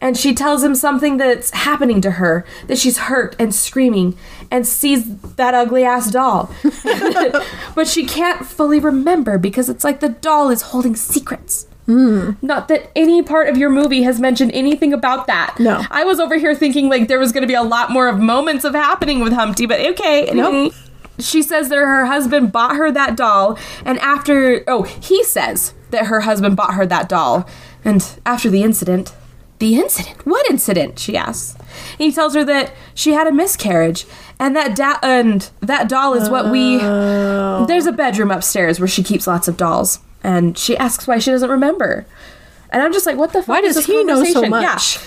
and 0.00 0.16
she 0.16 0.32
tells 0.32 0.62
him 0.62 0.76
something 0.76 1.16
that's 1.16 1.50
happening 1.50 2.00
to 2.02 2.12
her, 2.12 2.44
that 2.68 2.78
she's 2.78 2.98
hurt 2.98 3.34
and 3.40 3.52
screaming, 3.52 4.16
and 4.48 4.64
sees 4.64 5.16
that 5.34 5.54
ugly 5.54 5.82
ass 5.82 6.08
doll. 6.12 6.54
but 7.74 7.88
she 7.88 8.06
can't 8.06 8.46
fully 8.46 8.78
remember 8.78 9.38
because 9.38 9.68
it's 9.68 9.82
like 9.82 9.98
the 9.98 10.10
doll 10.10 10.50
is 10.50 10.62
holding 10.70 10.94
secrets. 10.94 11.66
Mm. 11.86 12.36
Not 12.42 12.68
that 12.68 12.90
any 12.94 13.22
part 13.22 13.48
of 13.48 13.56
your 13.56 13.70
movie 13.70 14.02
has 14.02 14.20
mentioned 14.20 14.52
anything 14.52 14.92
about 14.92 15.26
that. 15.26 15.56
No. 15.58 15.82
I 15.90 16.04
was 16.04 16.20
over 16.20 16.36
here 16.38 16.54
thinking 16.54 16.88
like 16.88 17.08
there 17.08 17.18
was 17.18 17.32
going 17.32 17.42
to 17.42 17.48
be 17.48 17.54
a 17.54 17.62
lot 17.62 17.90
more 17.90 18.08
of 18.08 18.18
moments 18.18 18.64
of 18.64 18.74
happening 18.74 19.20
with 19.20 19.32
Humpty, 19.32 19.66
but 19.66 19.80
okay. 19.80 20.26
Anyway, 20.28 20.70
she 21.18 21.42
says 21.42 21.68
that 21.68 21.76
her 21.76 22.06
husband 22.06 22.52
bought 22.52 22.76
her 22.76 22.90
that 22.92 23.16
doll, 23.16 23.58
and 23.84 23.98
after 23.98 24.64
oh, 24.68 24.82
he 24.82 25.22
says 25.24 25.74
that 25.90 26.06
her 26.06 26.20
husband 26.20 26.56
bought 26.56 26.74
her 26.74 26.86
that 26.86 27.08
doll, 27.08 27.48
and 27.84 28.20
after 28.24 28.48
the 28.50 28.62
incident, 28.62 29.14
the 29.58 29.78
incident. 29.78 30.26
What 30.26 30.48
incident? 30.50 30.98
She 30.98 31.16
asks. 31.16 31.54
And 31.54 31.98
he 31.98 32.12
tells 32.12 32.34
her 32.34 32.44
that 32.44 32.72
she 32.94 33.12
had 33.12 33.26
a 33.26 33.32
miscarriage, 33.32 34.06
and 34.38 34.56
that 34.56 34.74
da- 34.74 34.98
and 35.02 35.50
that 35.60 35.88
doll 35.88 36.14
is 36.14 36.30
what 36.30 36.50
we. 36.50 36.78
Oh. 36.80 37.66
There's 37.66 37.86
a 37.86 37.92
bedroom 37.92 38.30
upstairs 38.30 38.80
where 38.80 38.88
she 38.88 39.02
keeps 39.02 39.26
lots 39.26 39.48
of 39.48 39.56
dolls, 39.56 39.98
and 40.22 40.56
she 40.58 40.76
asks 40.76 41.06
why 41.06 41.18
she 41.18 41.30
doesn't 41.30 41.50
remember. 41.50 42.06
And 42.70 42.82
I'm 42.82 42.92
just 42.92 43.06
like, 43.06 43.16
what 43.16 43.32
the 43.32 43.40
fuck? 43.40 43.48
Why 43.48 43.60
does 43.62 43.84
he 43.86 44.04
know 44.04 44.22
so 44.24 44.42
much? 44.42 44.62
Yeah. 44.96 45.02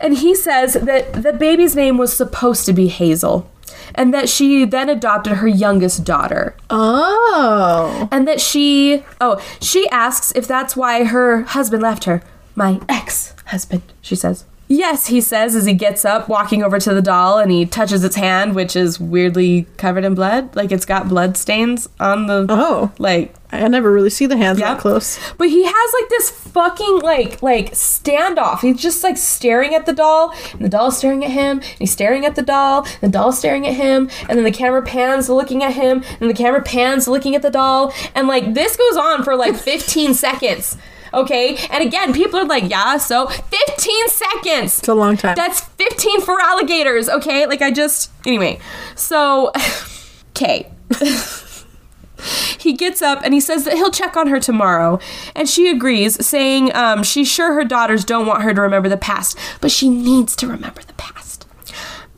And 0.00 0.16
he 0.18 0.34
says 0.34 0.74
that 0.74 1.12
the 1.22 1.32
baby's 1.32 1.74
name 1.76 1.98
was 1.98 2.12
supposed 2.16 2.64
to 2.66 2.72
be 2.72 2.88
Hazel, 2.88 3.50
and 3.94 4.14
that 4.14 4.28
she 4.28 4.64
then 4.64 4.88
adopted 4.88 5.34
her 5.38 5.48
youngest 5.48 6.04
daughter 6.04 6.54
Oh. 6.70 8.08
and 8.12 8.26
that 8.28 8.40
she 8.40 9.04
oh 9.20 9.42
she 9.60 9.88
asks 9.90 10.32
if 10.36 10.46
that's 10.46 10.76
why 10.76 11.04
her 11.04 11.42
husband 11.42 11.82
left 11.82 12.04
her 12.04 12.22
my 12.54 12.80
ex-husband 12.88 13.82
she 14.00 14.14
says 14.14 14.44
yes 14.70 15.08
he 15.08 15.20
says 15.20 15.54
as 15.56 15.66
he 15.66 15.74
gets 15.74 16.04
up 16.04 16.28
walking 16.28 16.62
over 16.62 16.78
to 16.78 16.94
the 16.94 17.02
doll 17.02 17.38
and 17.38 17.50
he 17.50 17.66
touches 17.66 18.04
its 18.04 18.16
hand 18.16 18.54
which 18.54 18.76
is 18.76 18.98
weirdly 19.00 19.66
covered 19.76 20.04
in 20.04 20.14
blood 20.14 20.54
like 20.54 20.70
it's 20.70 20.86
got 20.86 21.08
blood 21.08 21.36
stains 21.36 21.88
on 21.98 22.26
the 22.26 22.46
Oh. 22.48 22.92
like 22.98 23.34
I 23.52 23.66
never 23.66 23.90
really 23.90 24.10
see 24.10 24.26
the 24.26 24.36
hands 24.36 24.60
yeah. 24.60 24.74
that 24.74 24.80
close. 24.80 25.18
But 25.36 25.48
he 25.48 25.64
has 25.64 25.92
like 26.00 26.08
this 26.08 26.30
fucking 26.30 27.00
like 27.00 27.42
like 27.42 27.72
standoff. 27.72 28.60
He's 28.60 28.80
just 28.80 29.02
like 29.02 29.16
staring 29.16 29.74
at 29.74 29.86
the 29.86 29.92
doll, 29.92 30.32
and 30.52 30.64
the 30.64 30.68
doll's 30.68 30.98
staring 30.98 31.24
at 31.24 31.32
him, 31.32 31.58
and 31.58 31.78
he's 31.80 31.90
staring 31.90 32.24
at 32.24 32.36
the 32.36 32.42
doll, 32.42 32.86
and 33.02 33.12
the 33.12 33.18
doll's 33.18 33.38
staring 33.40 33.66
at 33.66 33.74
him, 33.74 34.08
and 34.28 34.38
then 34.38 34.44
the 34.44 34.52
camera 34.52 34.82
pans 34.82 35.28
looking 35.28 35.64
at 35.64 35.74
him, 35.74 36.04
and 36.20 36.30
the 36.30 36.34
camera 36.34 36.62
pans 36.62 37.08
looking 37.08 37.34
at 37.34 37.42
the 37.42 37.50
doll, 37.50 37.92
and 38.14 38.28
like 38.28 38.54
this 38.54 38.76
goes 38.76 38.96
on 38.96 39.24
for 39.24 39.34
like 39.34 39.56
15 39.70 40.14
seconds. 40.14 40.76
Okay? 41.12 41.56
And 41.70 41.84
again, 41.84 42.12
people 42.12 42.38
are 42.40 42.44
like, 42.44 42.68
yeah, 42.70 42.96
so 42.96 43.26
15 43.26 44.08
seconds. 44.08 44.78
It's 44.78 44.88
a 44.88 44.94
long 44.94 45.16
time. 45.16 45.34
That's 45.36 45.60
15 45.60 46.20
for 46.22 46.40
alligators, 46.40 47.08
okay? 47.08 47.46
Like 47.46 47.62
I 47.62 47.70
just 47.70 48.10
anyway. 48.26 48.60
So 48.94 49.52
okay. 50.30 50.70
he 52.58 52.72
gets 52.72 53.02
up 53.02 53.20
and 53.24 53.34
he 53.34 53.40
says 53.40 53.64
that 53.64 53.74
he'll 53.74 53.90
check 53.90 54.16
on 54.16 54.28
her 54.28 54.40
tomorrow. 54.40 54.98
And 55.34 55.48
she 55.48 55.68
agrees, 55.68 56.24
saying 56.24 56.74
um, 56.74 57.02
she's 57.02 57.28
sure 57.28 57.54
her 57.54 57.64
daughters 57.64 58.04
don't 58.04 58.26
want 58.26 58.42
her 58.42 58.54
to 58.54 58.60
remember 58.60 58.88
the 58.88 58.96
past, 58.96 59.38
but 59.60 59.70
she 59.70 59.88
needs 59.88 60.36
to 60.36 60.46
remember 60.46 60.82
the 60.82 60.94
past. 60.94 61.46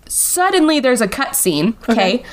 Suddenly, 0.06 0.80
there's 0.80 1.00
a 1.00 1.08
cutscene, 1.08 1.76
okay? 1.88 2.24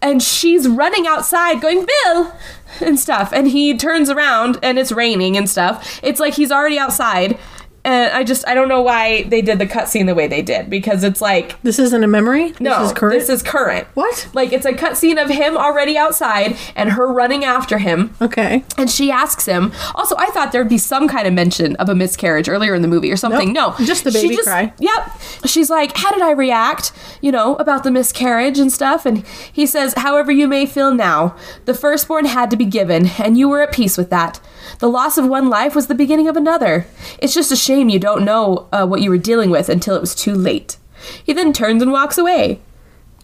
And 0.00 0.22
she's 0.22 0.68
running 0.68 1.06
outside 1.06 1.60
going, 1.60 1.86
Bill! 1.86 2.32
And 2.80 2.98
stuff. 2.98 3.32
And 3.32 3.48
he 3.48 3.76
turns 3.76 4.10
around 4.10 4.58
and 4.62 4.78
it's 4.78 4.92
raining 4.92 5.36
and 5.36 5.48
stuff. 5.48 6.00
It's 6.02 6.18
like 6.18 6.34
he's 6.34 6.50
already 6.50 6.78
outside. 6.78 7.38
And 7.84 8.12
I 8.12 8.22
just, 8.22 8.46
I 8.46 8.54
don't 8.54 8.68
know 8.68 8.80
why 8.80 9.24
they 9.24 9.42
did 9.42 9.58
the 9.58 9.66
cutscene 9.66 10.06
the 10.06 10.14
way 10.14 10.28
they 10.28 10.40
did 10.40 10.70
because 10.70 11.02
it's 11.02 11.20
like, 11.20 11.60
This 11.62 11.80
isn't 11.80 12.04
a 12.04 12.06
memory? 12.06 12.54
no, 12.60 12.78
This 12.80 12.92
is 12.92 12.92
current? 12.96 13.18
This 13.18 13.28
is 13.28 13.42
current. 13.42 13.88
What? 13.94 14.28
Like 14.34 14.52
it's 14.52 14.64
a 14.64 14.72
cutscene 14.72 15.20
of 15.20 15.28
him 15.28 15.56
already 15.56 15.98
outside 15.98 16.56
and 16.76 16.92
her 16.92 17.12
running 17.12 17.44
after 17.44 17.78
him. 17.78 18.14
Okay. 18.22 18.64
And 18.78 18.88
she 18.88 19.10
asks 19.10 19.46
him. 19.46 19.72
Also, 19.96 20.14
I 20.16 20.26
thought 20.26 20.52
there'd 20.52 20.68
be 20.68 20.78
some 20.78 21.08
kind 21.08 21.26
of 21.26 21.32
mention 21.34 21.74
of 21.76 21.88
a 21.88 21.94
miscarriage 21.94 22.48
earlier 22.48 22.74
in 22.74 22.82
the 22.82 22.88
movie 22.88 23.10
or 23.10 23.16
something. 23.16 23.52
Nope, 23.52 23.80
no, 23.80 23.84
just 23.86 24.04
the 24.04 24.12
baby 24.12 24.36
cry. 24.36 24.72
Yep. 24.78 25.20
She's 25.46 25.68
like, 25.68 25.96
"How 25.96 26.12
did 26.12 26.22
I 26.22 26.30
react? 26.30 26.92
You 27.20 27.32
know, 27.32 27.56
about 27.56 27.82
the 27.82 27.90
miscarriage 27.90 28.58
and 28.60 28.70
stuff." 28.72 29.04
And 29.04 29.26
he 29.52 29.66
says, 29.66 29.94
"However 29.96 30.30
you 30.30 30.46
may 30.46 30.66
feel 30.66 30.94
now, 30.94 31.34
the 31.64 31.74
firstborn 31.74 32.26
had 32.26 32.48
to 32.52 32.56
be 32.56 32.64
given, 32.64 33.10
and 33.18 33.36
you 33.36 33.48
were 33.48 33.60
at 33.62 33.72
peace 33.72 33.98
with 33.98 34.10
that. 34.10 34.40
The 34.78 34.88
loss 34.88 35.18
of 35.18 35.26
one 35.26 35.48
life 35.48 35.74
was 35.74 35.86
the 35.86 35.94
beginning 35.94 36.28
of 36.28 36.36
another. 36.36 36.86
It's 37.18 37.34
just 37.34 37.52
a 37.52 37.56
shame 37.56 37.88
you 37.88 37.98
don't 37.98 38.24
know 38.24 38.68
uh, 38.72 38.86
what 38.86 39.02
you 39.02 39.10
were 39.10 39.18
dealing 39.18 39.50
with 39.50 39.68
until 39.68 39.96
it 39.96 40.00
was 40.00 40.14
too 40.14 40.34
late." 40.34 40.76
He 41.24 41.32
then 41.32 41.52
turns 41.52 41.82
and 41.82 41.90
walks 41.90 42.16
away 42.16 42.60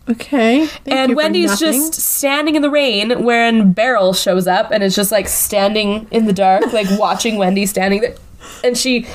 Okay. 0.08 0.66
Thank 0.66 0.88
and 0.88 1.16
Wendy's 1.16 1.58
just 1.58 1.92
standing 1.94 2.54
in 2.54 2.62
the 2.62 2.70
rain 2.70 3.24
when 3.24 3.72
Beryl 3.72 4.14
shows 4.14 4.46
up 4.46 4.70
and 4.70 4.82
is 4.82 4.96
just 4.96 5.12
like 5.12 5.28
standing 5.28 6.08
in 6.10 6.24
the 6.24 6.32
dark, 6.32 6.72
like 6.72 6.86
watching 6.98 7.36
Wendy 7.36 7.66
standing 7.66 8.00
there. 8.00 8.14
And 8.64 8.76
she 8.76 9.06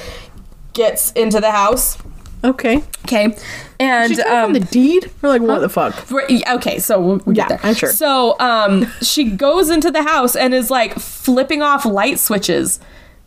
gets 0.73 1.11
into 1.13 1.39
the 1.39 1.51
house. 1.51 1.97
Okay. 2.43 2.83
Okay. 3.05 3.35
And 3.83 4.19
um, 4.21 4.53
the 4.53 4.59
deed? 4.59 5.11
We're 5.21 5.29
like, 5.29 5.41
what 5.41 5.59
the 5.59 5.69
fuck? 5.69 6.09
Okay, 6.11 6.79
so 6.79 6.99
we'll, 7.01 7.17
we'll 7.25 7.35
Yeah, 7.35 7.47
get 7.47 7.61
there. 7.61 7.69
I'm 7.69 7.75
sure. 7.75 7.91
So, 7.91 8.39
um, 8.39 8.87
she 9.01 9.25
goes 9.31 9.69
into 9.69 9.91
the 9.91 10.03
house 10.03 10.35
and 10.35 10.53
is 10.53 10.69
like 10.71 10.93
flipping 10.99 11.61
off 11.61 11.85
light 11.85 12.19
switches 12.19 12.79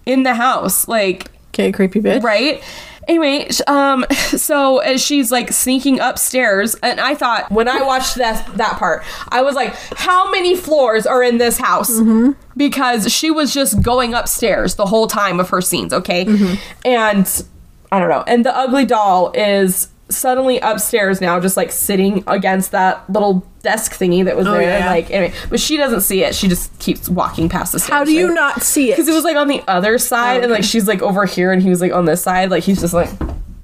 in 0.06 0.22
the 0.22 0.34
house, 0.34 0.88
like 0.88 1.30
Okay, 1.50 1.72
creepy 1.72 2.00
bitch. 2.00 2.22
right. 2.22 2.62
Anyway, 3.08 3.48
um, 3.68 4.04
so 4.36 4.78
as 4.78 5.00
she's 5.04 5.30
like 5.30 5.52
sneaking 5.52 6.00
upstairs, 6.00 6.74
and 6.82 7.00
I 7.00 7.14
thought 7.14 7.50
when 7.52 7.68
I 7.68 7.82
watched 7.82 8.16
that 8.16 8.56
that 8.56 8.78
part, 8.78 9.04
I 9.28 9.42
was 9.42 9.54
like, 9.54 9.74
how 9.96 10.30
many 10.30 10.56
floors 10.56 11.06
are 11.06 11.22
in 11.22 11.38
this 11.38 11.58
house? 11.58 11.90
Mm-hmm. 12.00 12.32
Because 12.56 13.12
she 13.12 13.30
was 13.30 13.52
just 13.54 13.80
going 13.82 14.12
upstairs 14.14 14.74
the 14.74 14.86
whole 14.86 15.06
time 15.06 15.38
of 15.38 15.50
her 15.50 15.60
scenes, 15.60 15.92
okay? 15.92 16.24
Mm-hmm. 16.24 16.54
And 16.84 17.44
I 17.92 18.00
don't 18.00 18.08
know. 18.08 18.24
And 18.26 18.44
the 18.44 18.56
ugly 18.56 18.84
doll 18.84 19.30
is 19.34 19.88
suddenly 20.08 20.58
upstairs 20.60 21.20
now, 21.20 21.40
just 21.40 21.56
like 21.56 21.72
sitting 21.72 22.22
against 22.26 22.70
that 22.70 23.08
little 23.10 23.44
desk 23.62 23.92
thingy 23.98 24.24
that 24.24 24.36
was 24.36 24.46
Oh, 24.46 24.52
there. 24.52 24.62
yeah. 24.78 24.86
Like 24.90 25.10
anyway, 25.10 25.34
but 25.50 25.58
she 25.58 25.76
doesn't 25.76 26.02
see 26.02 26.22
it. 26.22 26.34
She 26.34 26.46
just 26.48 26.76
keeps 26.78 27.08
walking 27.08 27.48
past 27.48 27.72
the 27.72 27.80
stairs. 27.80 27.90
How 27.90 28.04
do 28.04 28.12
you 28.12 28.28
right? 28.28 28.34
not 28.34 28.62
see 28.62 28.90
it? 28.90 28.94
Because 28.94 29.08
it 29.08 29.14
was 29.14 29.24
like 29.24 29.36
on 29.36 29.48
the 29.48 29.62
other 29.66 29.98
side, 29.98 30.42
and 30.42 30.52
like 30.52 30.64
she's 30.64 30.86
like 30.86 31.02
over 31.02 31.26
here, 31.26 31.52
and 31.52 31.60
he 31.62 31.68
was 31.68 31.80
like 31.80 31.92
on 31.92 32.04
this 32.04 32.22
side. 32.22 32.50
Like 32.50 32.62
he's 32.62 32.80
just 32.80 32.94
like, 32.94 33.10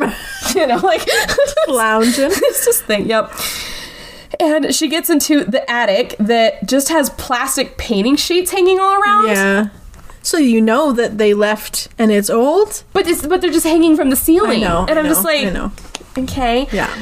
you 0.55 0.66
know, 0.66 0.78
like 0.78 1.07
lounging. 1.68 2.30
it's 2.32 2.64
just 2.64 2.84
thing. 2.84 3.07
Yep. 3.07 3.32
And 4.40 4.74
she 4.74 4.88
gets 4.88 5.11
into 5.11 5.45
the 5.45 5.68
attic 5.70 6.16
that 6.18 6.66
just 6.66 6.88
has 6.88 7.11
plastic 7.11 7.76
painting 7.76 8.16
sheets 8.16 8.51
hanging 8.51 8.80
all 8.80 9.01
around. 9.01 9.26
Yeah. 9.28 9.68
So 10.22 10.38
you 10.38 10.61
know 10.61 10.93
that 10.93 11.18
they 11.18 11.34
left 11.34 11.88
and 11.99 12.11
it's 12.11 12.30
old? 12.30 12.82
But 12.93 13.07
it's 13.07 13.26
but 13.26 13.40
they're 13.40 13.51
just 13.51 13.66
hanging 13.66 13.95
from 13.97 14.11
the 14.11 14.16
ceiling. 14.16 14.64
I 14.64 14.68
know. 14.68 14.86
And 14.88 14.99
I'm 14.99 15.07
just 15.07 15.24
like, 15.24 15.47
I 15.47 15.51
know. 15.51 15.72
Okay. 16.18 16.68
Yeah. 16.72 16.94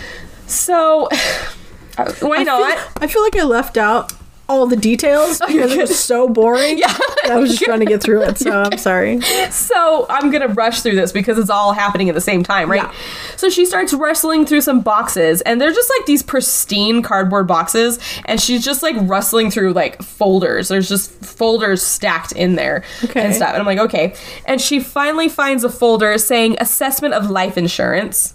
So 0.46 1.08
uh, 1.98 2.12
why 2.20 2.38
I 2.38 2.42
not? 2.44 2.78
Feel, 2.78 2.88
I 3.00 3.06
feel 3.06 3.22
like 3.22 3.36
I 3.36 3.44
left 3.44 3.76
out 3.76 4.12
all 4.50 4.66
the 4.66 4.76
details 4.76 5.38
because 5.46 5.72
it 5.72 5.78
was 5.80 5.98
so 5.98 6.28
boring. 6.28 6.76
Yeah. 6.78 6.92
I 7.26 7.36
was 7.36 7.50
just 7.50 7.62
trying 7.62 7.80
to 7.80 7.86
get 7.86 8.02
through 8.02 8.22
it, 8.22 8.38
so 8.38 8.50
I'm 8.50 8.76
sorry. 8.88 9.20
So 9.50 10.06
I'm 10.10 10.30
gonna 10.30 10.48
rush 10.48 10.80
through 10.82 10.96
this 10.96 11.12
because 11.12 11.38
it's 11.38 11.50
all 11.50 11.72
happening 11.72 12.08
at 12.08 12.14
the 12.14 12.20
same 12.20 12.42
time, 12.42 12.70
right? 12.70 12.82
Yeah. 12.82 12.92
So 13.36 13.48
she 13.48 13.64
starts 13.64 13.92
wrestling 13.94 14.44
through 14.46 14.62
some 14.62 14.80
boxes, 14.80 15.40
and 15.42 15.60
they're 15.60 15.72
just 15.72 15.90
like 15.96 16.06
these 16.06 16.22
pristine 16.22 17.02
cardboard 17.02 17.46
boxes, 17.46 17.98
and 18.24 18.40
she's 18.40 18.64
just 18.64 18.82
like 18.82 18.96
rustling 19.02 19.50
through 19.50 19.72
like 19.72 20.02
folders. 20.02 20.68
There's 20.68 20.88
just 20.88 21.10
folders 21.24 21.82
stacked 21.82 22.32
in 22.32 22.56
there 22.56 22.82
Okay. 23.04 23.24
and 23.24 23.34
stuff. 23.34 23.50
And 23.50 23.58
I'm 23.58 23.66
like, 23.66 23.78
okay. 23.78 24.14
And 24.46 24.60
she 24.60 24.80
finally 24.80 25.28
finds 25.28 25.62
a 25.64 25.70
folder 25.70 26.18
saying 26.18 26.56
assessment 26.60 27.14
of 27.14 27.30
life 27.30 27.56
insurance. 27.56 28.34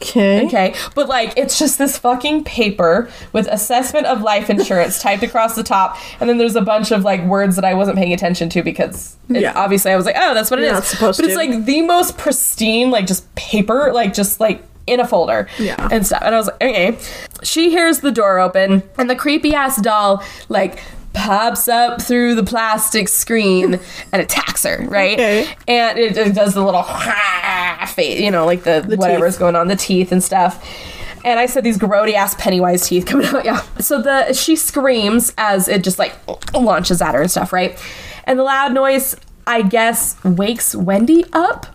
Okay. 0.00 0.46
Okay, 0.46 0.74
but 0.94 1.08
like 1.08 1.34
it's 1.36 1.58
just 1.58 1.76
this 1.78 1.98
fucking 1.98 2.44
paper 2.44 3.10
with 3.32 3.48
assessment 3.48 4.06
of 4.06 4.22
life 4.22 4.48
insurance 4.48 5.02
typed 5.02 5.22
across 5.24 5.56
the 5.56 5.64
top, 5.64 5.96
and 6.20 6.28
then 6.30 6.38
there's 6.38 6.54
a 6.56 6.60
bunch 6.62 6.92
of 6.92 7.02
like 7.04 7.22
words 7.24 7.56
that 7.56 7.64
I 7.64 7.74
wasn't 7.74 7.98
paying 7.98 8.12
attention 8.12 8.48
to 8.50 8.62
because 8.62 9.16
Yeah. 9.28 9.52
obviously 9.56 9.90
I 9.90 9.96
was 9.96 10.06
like, 10.06 10.14
oh, 10.16 10.34
that's 10.34 10.50
what 10.50 10.60
it 10.60 10.64
is. 10.72 10.84
Supposed 10.84 11.18
but 11.20 11.26
it's 11.26 11.36
like 11.36 11.64
the 11.64 11.82
most 11.82 12.16
pristine, 12.16 12.90
like 12.92 13.06
just 13.06 13.32
paper, 13.34 13.90
like 13.92 14.14
just 14.14 14.38
like 14.40 14.62
in 14.86 15.00
a 15.00 15.06
folder, 15.06 15.48
Yeah. 15.58 15.88
and 15.90 16.06
stuff. 16.06 16.22
And 16.24 16.34
I 16.34 16.38
was 16.38 16.46
like, 16.46 16.62
okay. 16.62 16.98
She 17.42 17.70
hears 17.70 17.98
the 18.00 18.10
door 18.12 18.38
open, 18.38 18.84
and 18.98 19.10
the 19.10 19.16
creepy 19.16 19.52
ass 19.54 19.80
doll 19.82 20.22
like 20.48 20.80
pops 21.18 21.68
up 21.68 22.00
through 22.00 22.34
the 22.34 22.44
plastic 22.44 23.08
screen 23.08 23.80
and 24.12 24.22
attacks 24.22 24.62
her, 24.62 24.86
right? 24.88 25.14
Okay. 25.14 25.54
And 25.66 25.98
it, 25.98 26.16
it 26.16 26.34
does 26.34 26.54
the 26.54 26.64
little 26.64 26.84
face, 27.88 28.20
you 28.20 28.30
know, 28.30 28.46
like 28.46 28.62
the, 28.62 28.84
The 28.86 28.96
whatever's 28.96 29.34
teeth. 29.34 29.40
going 29.40 29.56
on, 29.56 29.68
the 29.68 29.76
teeth 29.76 30.12
and 30.12 30.22
stuff. 30.22 30.64
And 31.24 31.40
I 31.40 31.46
said 31.46 31.64
these 31.64 31.78
grody 31.78 32.14
ass 32.14 32.34
Pennywise 32.36 32.86
teeth 32.88 33.04
coming 33.04 33.26
out. 33.34 33.44
Yeah. 33.44 33.60
So 33.80 34.00
the 34.00 34.32
she 34.32 34.56
screams 34.56 35.34
as 35.36 35.68
it 35.68 35.82
just 35.82 35.98
like 35.98 36.14
launches 36.54 37.02
at 37.02 37.14
her 37.14 37.22
and 37.22 37.30
stuff, 37.30 37.52
right? 37.52 37.78
And 38.24 38.38
the 38.38 38.44
loud 38.44 38.72
noise, 38.72 39.16
I 39.46 39.62
guess, 39.62 40.22
wakes 40.24 40.74
Wendy 40.74 41.24
up. 41.32 41.66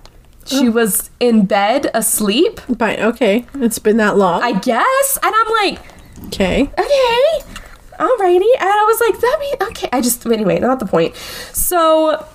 She 0.46 0.68
oh. 0.68 0.72
was 0.72 1.10
in 1.20 1.46
bed 1.46 1.90
asleep, 1.94 2.60
Fine. 2.78 3.00
Okay. 3.00 3.46
It's 3.56 3.80
been 3.80 3.98
that 3.98 4.18
long. 4.18 4.42
I 4.42 4.60
guess. 4.60 5.18
And 5.22 5.34
I'm 5.36 5.52
like, 5.66 5.80
okay. 6.28 6.64
okay, 6.78 7.63
alrighty. 8.00 8.52
And 8.60 8.70
I 8.70 8.86
was 8.88 9.00
like, 9.02 9.20
that 9.22 9.38
mean 9.40 9.70
okay. 9.70 9.90
I 9.92 10.02
just 10.02 10.26
anyway, 10.26 10.60
not 10.60 10.80
the 10.80 10.86
point. 10.86 11.16
So 11.16 12.26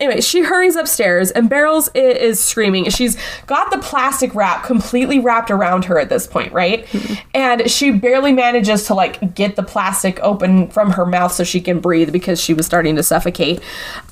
anyway, 0.00 0.20
she 0.20 0.42
hurries 0.42 0.76
upstairs 0.76 1.30
and 1.30 1.48
Beryl's 1.48 1.88
is 1.94 2.42
screaming. 2.42 2.88
She's 2.90 3.16
got 3.46 3.70
the 3.70 3.78
plastic 3.78 4.34
wrap 4.34 4.64
completely 4.64 5.18
wrapped 5.18 5.50
around 5.50 5.84
her 5.84 5.98
at 5.98 6.08
this 6.08 6.26
point, 6.26 6.52
right? 6.52 6.88
And 7.34 7.70
she 7.70 7.90
barely 7.90 8.32
manages 8.32 8.86
to 8.86 8.94
like 8.94 9.34
get 9.34 9.56
the 9.56 9.62
plastic 9.62 10.18
open 10.20 10.68
from 10.68 10.90
her 10.92 11.04
mouth 11.04 11.32
so 11.32 11.44
she 11.44 11.60
can 11.60 11.80
breathe 11.80 12.12
because 12.12 12.40
she 12.40 12.54
was 12.54 12.66
starting 12.66 12.96
to 12.96 13.02
suffocate. 13.02 13.60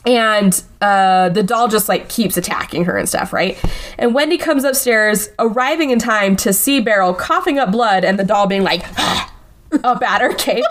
And 0.06 0.62
uh, 0.80 1.30
the 1.30 1.42
doll 1.42 1.68
just 1.68 1.88
like 1.88 2.08
keeps 2.08 2.36
attacking 2.36 2.84
her 2.84 2.96
and 2.96 3.08
stuff, 3.08 3.32
right? 3.32 3.58
And 3.98 4.14
Wendy 4.14 4.36
comes 4.36 4.64
upstairs, 4.64 5.30
arriving 5.38 5.90
in 5.90 5.98
time 5.98 6.36
to 6.36 6.52
see 6.52 6.80
Beryl 6.80 7.14
coughing 7.14 7.58
up 7.58 7.72
blood 7.72 8.04
and 8.04 8.18
the 8.18 8.24
doll 8.24 8.46
being 8.46 8.62
like, 8.62 8.84
at 9.72 10.20
her, 10.20 10.32
okay? 10.32 10.62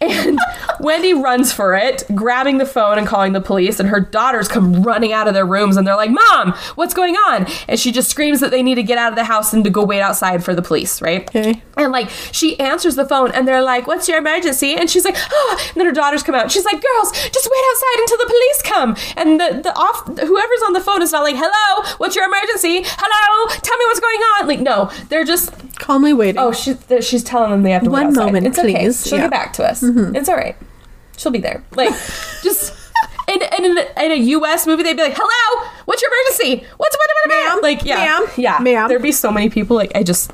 And 0.00 0.38
Wendy 0.78 1.14
runs 1.14 1.52
for 1.52 1.74
it, 1.74 2.04
grabbing 2.14 2.58
the 2.58 2.66
phone 2.66 2.98
and 2.98 3.06
calling 3.06 3.32
the 3.32 3.40
police, 3.40 3.80
and 3.80 3.88
her 3.88 4.00
daughters 4.00 4.46
come 4.46 4.82
running 4.82 5.12
out 5.12 5.26
of 5.26 5.34
their 5.34 5.46
rooms 5.46 5.76
and 5.76 5.86
they're 5.86 5.96
like, 5.96 6.10
Mom, 6.10 6.52
what's 6.74 6.92
going 6.92 7.14
on? 7.14 7.46
And 7.66 7.80
she 7.80 7.92
just 7.92 8.10
screams 8.10 8.40
that 8.40 8.50
they 8.50 8.62
need 8.62 8.74
to 8.74 8.82
get 8.82 8.98
out 8.98 9.12
of 9.12 9.16
the 9.16 9.24
house 9.24 9.52
and 9.52 9.64
to 9.64 9.70
go 9.70 9.84
wait 9.84 10.00
outside 10.00 10.44
for 10.44 10.54
the 10.54 10.62
police, 10.62 11.00
right? 11.00 11.26
Okay. 11.28 11.62
And 11.76 11.92
like 11.92 12.10
she 12.32 12.58
answers 12.60 12.96
the 12.96 13.06
phone 13.06 13.30
and 13.32 13.48
they're 13.48 13.62
like, 13.62 13.86
What's 13.86 14.08
your 14.08 14.18
emergency? 14.18 14.74
And 14.74 14.90
she's 14.90 15.04
like, 15.04 15.16
Oh, 15.18 15.58
and 15.68 15.76
then 15.76 15.86
her 15.86 15.92
daughters 15.92 16.22
come 16.22 16.34
out. 16.34 16.50
She's 16.50 16.64
like, 16.64 16.82
Girls, 16.82 17.12
just 17.12 17.48
wait 17.50 17.64
outside 17.70 18.00
until 18.00 18.18
the 18.18 18.26
police 18.26 18.62
come. 18.62 18.96
And 19.16 19.40
the, 19.40 19.62
the 19.62 19.74
off 19.74 20.06
whoever's 20.06 20.62
on 20.66 20.72
the 20.72 20.80
phone 20.80 21.02
is 21.02 21.12
not 21.12 21.22
like, 21.22 21.36
Hello, 21.36 21.94
what's 21.98 22.16
your 22.16 22.26
emergency? 22.26 22.82
Hello, 22.84 23.48
tell 23.62 23.76
me 23.78 23.84
what's 23.86 24.00
going 24.00 24.20
on. 24.20 24.48
Like, 24.48 24.60
no, 24.60 24.90
they're 25.08 25.24
just 25.24 25.52
Calmly 25.78 26.12
waiting. 26.12 26.38
Oh, 26.40 26.52
she's 26.52 26.76
th- 26.84 27.04
she's 27.04 27.22
telling 27.22 27.50
them 27.50 27.62
they 27.62 27.70
have 27.72 27.82
to 27.84 27.90
wait 27.90 28.00
One 28.04 28.06
outside. 28.08 28.24
moment, 28.26 28.46
it's 28.46 28.58
okay. 28.58 28.74
please. 28.74 29.06
She'll 29.06 29.18
Yeah. 29.18 29.24
get 29.24 29.30
back 29.30 29.52
to 29.54 29.64
us. 29.68 29.82
Mm-hmm. 29.82 30.16
It's 30.16 30.28
all 30.28 30.36
right. 30.36 30.56
She'll 31.16 31.32
be 31.32 31.38
there. 31.38 31.62
Like, 31.72 31.90
just 32.42 32.72
in, 33.28 33.40
in, 33.42 33.64
in, 33.64 33.78
in 33.78 34.12
a 34.12 34.16
U.S. 34.16 34.66
movie, 34.66 34.82
they'd 34.82 34.96
be 34.96 35.02
like, 35.02 35.16
"Hello, 35.16 35.70
what's 35.84 36.00
your 36.02 36.10
emergency? 36.10 36.66
What's 36.76 36.96
what? 36.96 37.10
what-" 37.24 37.54
Ma'am, 37.54 37.60
Like, 37.62 37.84
yeah, 37.84 37.96
ma'am, 37.96 38.26
yeah, 38.36 38.58
ma'am. 38.60 38.88
There'd 38.88 39.02
be 39.02 39.12
so 39.12 39.30
many 39.30 39.50
people. 39.50 39.76
Like, 39.76 39.92
I 39.94 40.02
just 40.02 40.30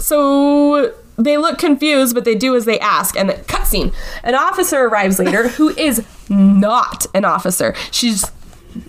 so 0.00 0.92
they 1.18 1.36
look 1.38 1.58
confused, 1.58 2.14
but 2.14 2.24
they 2.24 2.34
do 2.34 2.54
as 2.56 2.64
they 2.64 2.78
ask. 2.80 3.16
And 3.16 3.28
the 3.30 3.34
cutscene. 3.34 3.94
An 4.22 4.34
officer 4.34 4.84
arrives 4.84 5.18
later, 5.18 5.48
who 5.58 5.70
is 5.70 6.04
not 6.28 7.06
an 7.14 7.24
officer. 7.24 7.74
She's 7.90 8.30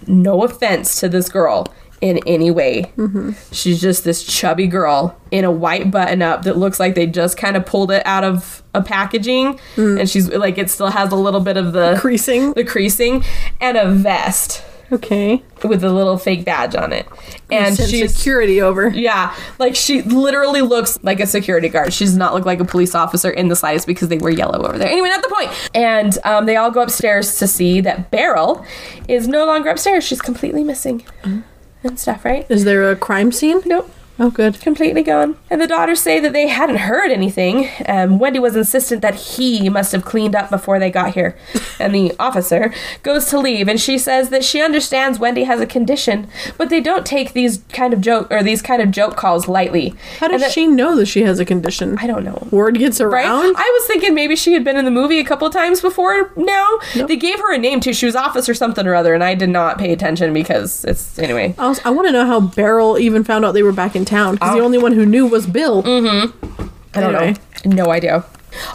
no 0.07 0.43
offense 0.43 0.99
to 0.99 1.07
this 1.09 1.29
girl 1.29 1.67
in 2.01 2.19
any 2.27 2.51
way. 2.51 2.91
Mm-hmm. 2.97 3.31
She's 3.51 3.81
just 3.81 4.03
this 4.03 4.23
chubby 4.23 4.67
girl 4.67 5.19
in 5.31 5.45
a 5.45 5.51
white 5.51 5.91
button 5.91 6.21
up 6.21 6.43
that 6.43 6.57
looks 6.57 6.79
like 6.79 6.95
they 6.95 7.07
just 7.07 7.37
kind 7.37 7.55
of 7.55 7.65
pulled 7.65 7.91
it 7.91 8.05
out 8.05 8.23
of 8.23 8.63
a 8.73 8.81
packaging 8.81 9.59
mm. 9.75 9.99
and 9.99 10.09
she's 10.09 10.29
like 10.29 10.57
it 10.57 10.69
still 10.69 10.89
has 10.89 11.11
a 11.11 11.15
little 11.15 11.39
bit 11.39 11.55
of 11.55 11.71
the 11.71 11.97
Creasing. 11.99 12.51
the 12.53 12.63
creasing 12.65 13.23
and 13.61 13.77
a 13.77 13.89
vest 13.89 14.63
Okay. 14.91 15.41
with 15.63 15.83
a 15.83 15.89
little 15.89 16.17
fake 16.17 16.45
badge 16.45 16.75
on 16.75 16.93
it. 16.93 17.07
And 17.51 17.75
she's 17.75 18.13
security 18.15 18.61
over. 18.61 18.89
yeah, 18.89 19.35
like 19.57 19.75
she 19.75 20.03
literally 20.03 20.61
looks 20.61 20.99
like 21.01 21.19
a 21.19 21.25
security 21.25 21.69
guard. 21.69 21.91
She 21.91 22.05
does 22.05 22.15
not 22.15 22.33
look 22.33 22.45
like 22.45 22.59
a 22.59 22.65
police 22.65 22.93
officer 22.93 23.29
in 23.29 23.47
the 23.47 23.55
slightest 23.55 23.87
because 23.87 24.09
they 24.09 24.17
wear 24.17 24.31
yellow 24.31 24.63
over 24.63 24.77
there. 24.77 24.87
Anyway, 24.87 25.09
not 25.09 25.23
the 25.23 25.33
point. 25.35 25.71
And 25.73 26.17
um, 26.23 26.45
they 26.45 26.55
all 26.55 26.69
go 26.69 26.83
upstairs 26.83 27.39
to 27.39 27.47
see 27.47 27.81
that 27.81 28.11
Beryl 28.11 28.63
is 29.07 29.27
no 29.27 29.45
longer 29.45 29.69
upstairs. 29.69 30.03
She's 30.03 30.21
completely 30.21 30.63
missing 30.63 31.03
mm. 31.23 31.43
And 31.85 31.99
stuff, 31.99 32.25
right? 32.25 32.45
Is 32.49 32.65
there 32.65 32.91
a 32.91 32.95
crime 32.95 33.31
scene? 33.31 33.61
Nope. 33.65 33.89
Oh, 34.17 34.29
good. 34.29 34.61
Completely 34.61 35.03
gone. 35.03 35.37
And 35.49 35.59
the 35.59 35.67
daughters 35.67 35.99
say 36.01 36.19
that 36.21 36.31
they 36.31 36.47
hadn't 36.47 36.77
heard 36.77 37.11
anything. 37.11 37.69
Um, 37.87 38.17
Wendy 38.17 38.39
was 38.39 38.55
insistent 38.55 39.01
that 39.01 39.15
he 39.15 39.69
must 39.69 39.91
have 39.91 40.05
cleaned 40.05 40.35
up 40.35 40.49
before 40.49 40.79
they 40.79 40.89
got 40.89 41.13
here. 41.13 41.37
And 41.77 41.93
the 41.93 42.13
officer 42.17 42.73
goes 43.03 43.25
to 43.31 43.37
leave, 43.37 43.67
and 43.67 43.77
she 43.81 43.97
says 43.97 44.29
that 44.29 44.45
she 44.45 44.61
understands 44.61 45.19
Wendy 45.19 45.43
has 45.43 45.59
a 45.59 45.65
condition, 45.67 46.29
but 46.57 46.69
they 46.69 46.79
don't 46.79 47.05
take 47.05 47.33
these 47.33 47.61
kind 47.73 47.93
of 47.93 47.99
joke 47.99 48.31
or 48.31 48.41
these 48.41 48.61
kind 48.61 48.81
of 48.81 48.91
joke 48.91 49.17
calls 49.17 49.49
lightly. 49.49 49.93
How 50.21 50.29
does 50.29 50.39
that- 50.39 50.51
she 50.53 50.67
know 50.67 50.95
that 50.95 51.07
she 51.07 51.23
has 51.23 51.37
a 51.37 51.43
condition? 51.43 51.97
I 51.99 52.07
don't 52.07 52.23
know. 52.23 52.47
Word 52.49 52.77
gets 52.79 53.01
Right? 53.01 53.25
around. 53.25 53.55
I 53.57 53.77
was 53.77 53.87
thinking 53.87 54.15
maybe 54.15 54.37
she 54.37 54.53
had 54.53 54.63
been 54.63 54.77
in 54.77 54.85
the 54.85 54.89
movie 54.91 55.19
a 55.19 55.25
couple 55.25 55.49
times 55.49 55.81
before 55.81 56.31
now. 56.37 56.65
They 56.93 57.17
gave 57.17 57.39
her 57.39 57.53
a 57.53 57.57
name 57.57 57.81
too. 57.81 57.91
She 57.93 58.05
was 58.05 58.15
officer 58.15 58.53
something 58.53 58.87
or 58.87 58.95
other, 58.95 59.13
and 59.13 59.21
I 59.21 59.35
did 59.35 59.49
not 59.49 59.77
pay 59.77 59.91
attention 59.91 60.31
because 60.31 60.85
it's 60.85 61.19
anyway. 61.19 61.55
I, 61.57 61.77
I 61.83 61.89
want 61.89 62.07
to 62.07 62.13
know 62.13 62.25
how 62.25 62.39
Beryl 62.39 62.97
even 62.97 63.25
found 63.25 63.43
out 63.43 63.51
they 63.51 63.63
were 63.63 63.73
back 63.73 63.97
in 63.97 64.04
town 64.05 64.35
because 64.35 64.55
the 64.55 64.61
oh. 64.61 64.65
only 64.65 64.77
one 64.77 64.93
who 64.93 65.05
knew 65.05 65.25
was 65.25 65.47
Bill. 65.47 65.83
Mm-hmm. 65.83 66.67
I 66.93 67.01
don't 67.01 67.15
Anyway. 67.15 67.35
know. 67.65 67.83
No 67.85 67.91
idea. 67.91 68.23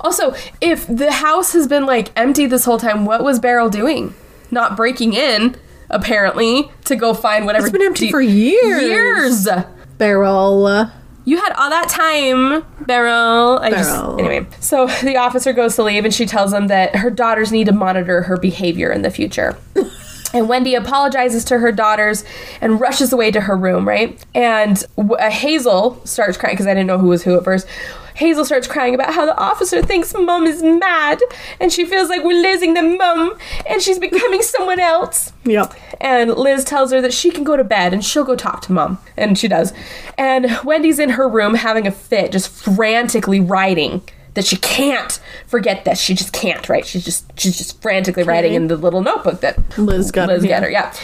Also, 0.03 0.35
if 0.61 0.87
the 0.87 1.11
house 1.11 1.53
has 1.53 1.67
been 1.67 1.87
like 1.87 2.11
empty 2.17 2.47
this 2.47 2.65
whole 2.65 2.79
time, 2.79 3.05
what 3.05 3.25
was 3.25 3.39
Beryl 3.39 3.71
doing? 3.71 4.15
Not 4.51 4.77
breaking 4.77 5.15
in, 5.15 5.57
apparently, 5.89 6.71
to 6.85 6.97
go 6.97 7.15
find 7.15 7.47
whatever. 7.47 7.67
It's 7.67 7.73
been 7.73 7.83
empty 7.83 8.07
de- 8.07 8.11
for 8.11 8.21
years. 8.21 8.83
Years. 8.83 9.49
Beryl. 9.97 10.91
You 11.25 11.37
had 11.37 11.53
all 11.53 11.71
that 11.71 11.89
time, 11.89 12.65
Beryl. 12.87 13.59
I 13.63 13.71
just- 13.71 14.19
anyway, 14.19 14.47
so 14.59 14.87
the 15.03 15.17
officer 15.17 15.53
goes 15.53 15.77
to 15.77 15.83
leave 15.83 16.05
and 16.05 16.13
she 16.13 16.27
tells 16.27 16.53
him 16.53 16.67
that 16.69 16.97
her 16.97 17.11
daughters 17.11 17.53
need 17.53 17.67
to 17.67 17.73
monitor 17.73 18.23
her 18.23 18.37
behavior 18.37 18.91
in 18.91 19.03
the 19.03 19.11
future. 19.11 19.57
And 20.33 20.49
Wendy 20.49 20.75
apologizes 20.75 21.45
to 21.47 21.59
her 21.59 21.73
daughters 21.73 22.25
and 22.61 22.81
rushes 22.81 23.13
away 23.13 23.31
to 23.33 23.41
her 23.41 23.57
room, 23.57 23.87
right? 23.87 24.23
And 24.35 24.83
uh, 24.97 25.31
Hazel 25.31 26.01
starts 26.05 26.37
crying 26.37 26.55
because 26.55 26.67
I 26.67 26.75
didn't 26.75 26.87
know 26.87 26.99
who 26.99 27.09
was 27.09 27.25
who 27.25 27.37
at 27.37 27.45
first. 27.45 27.67
Hazel 28.15 28.45
starts 28.45 28.67
crying 28.67 28.95
about 28.95 29.15
how 29.15 29.25
the 29.25 29.37
officer 29.39 29.81
thinks 29.83 30.13
mom 30.13 30.47
is 30.47 30.63
mad 30.63 31.21
and 31.59 31.73
she 31.73 31.87
feels 31.87 32.11
like 32.11 32.23
we're 32.23 32.43
losing 32.43 32.75
the 32.75 32.83
mom 32.83 33.39
and 33.67 33.81
she's 33.81 33.99
becoming 33.99 34.43
someone 34.43 34.79
else. 34.79 35.33
Yep. 35.45 35.75
And 36.01 36.35
Liz 36.35 36.65
tells 36.65 36.93
her 36.93 37.01
that 37.01 37.15
she 37.15 37.31
can 37.31 37.45
go 37.45 37.57
to 37.57 37.65
bed 37.65 37.95
and 37.95 38.05
she'll 38.05 38.25
go 38.25 38.37
talk 38.37 38.61
to 38.63 38.73
mom. 38.73 38.99
And 39.17 39.39
she 39.39 39.49
does. 39.49 39.73
And 40.19 40.59
Wendy's 40.65 40.99
in 40.99 41.11
her 41.11 41.29
room 41.29 41.55
having 41.55 41.87
a 41.87 41.91
fit, 41.91 42.33
just 42.33 42.51
frantically 42.51 43.41
writing 43.41 44.03
that 44.35 44.45
she 44.45 44.57
can't 44.57 45.21
forget 45.47 45.85
this. 45.85 46.01
She 46.01 46.15
just 46.15 46.33
can't, 46.33 46.69
right? 46.69 46.87
She's 46.87 47.05
just 47.05 47.27
she's 47.39 47.59
just 47.59 47.81
frantically 47.83 48.23
writing 48.23 48.55
in 48.55 48.69
the 48.69 48.77
little 48.77 49.03
notebook 49.03 49.41
that 49.41 49.79
Liz 49.79 50.11
got 50.11 50.29
Liz 50.29 50.45
got 50.45 50.63
her, 50.63 50.71
yeah. 50.71 50.95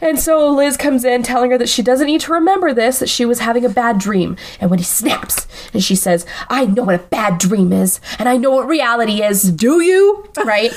And 0.00 0.18
so 0.18 0.50
Liz 0.50 0.76
comes 0.76 1.04
in 1.04 1.22
telling 1.22 1.50
her 1.50 1.58
that 1.58 1.68
she 1.68 1.82
doesn't 1.82 2.06
need 2.06 2.22
to 2.22 2.32
remember 2.32 2.72
this, 2.72 3.00
that 3.00 3.08
she 3.08 3.24
was 3.24 3.40
having 3.40 3.64
a 3.64 3.68
bad 3.68 3.98
dream. 3.98 4.36
And 4.58 4.70
Wendy 4.70 4.84
snaps 4.84 5.46
and 5.74 5.84
she 5.84 5.94
says, 5.94 6.24
I 6.48 6.66
know 6.66 6.84
what 6.84 6.94
a 6.94 6.98
bad 6.98 7.38
dream 7.38 7.72
is, 7.72 8.00
and 8.18 8.28
I 8.28 8.36
know 8.36 8.50
what 8.50 8.66
reality 8.66 9.22
is. 9.22 9.50
Do 9.50 9.80
you? 9.80 10.26
Right? 10.44 10.72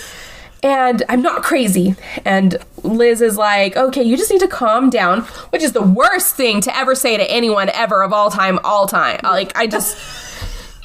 And 0.62 1.04
I'm 1.10 1.22
not 1.22 1.42
crazy. 1.44 1.96
And 2.26 2.58
Liz 2.84 3.22
is 3.22 3.38
like, 3.38 3.76
okay, 3.76 4.04
you 4.04 4.16
just 4.16 4.32
need 4.32 4.40
to 4.42 4.48
calm 4.48 4.90
down, 4.90 5.22
which 5.50 5.64
is 5.64 5.74
the 5.74 5.82
worst 5.82 6.36
thing 6.36 6.62
to 6.62 6.78
ever 6.78 6.96
say 6.96 7.18
to 7.18 7.30
anyone 7.30 7.70
ever 7.70 8.02
of 8.02 8.14
all 8.14 8.30
time, 8.30 8.60
all 8.64 8.88
time. 8.88 9.20
Like, 9.24 9.58
I 9.58 9.68
just. 9.68 9.98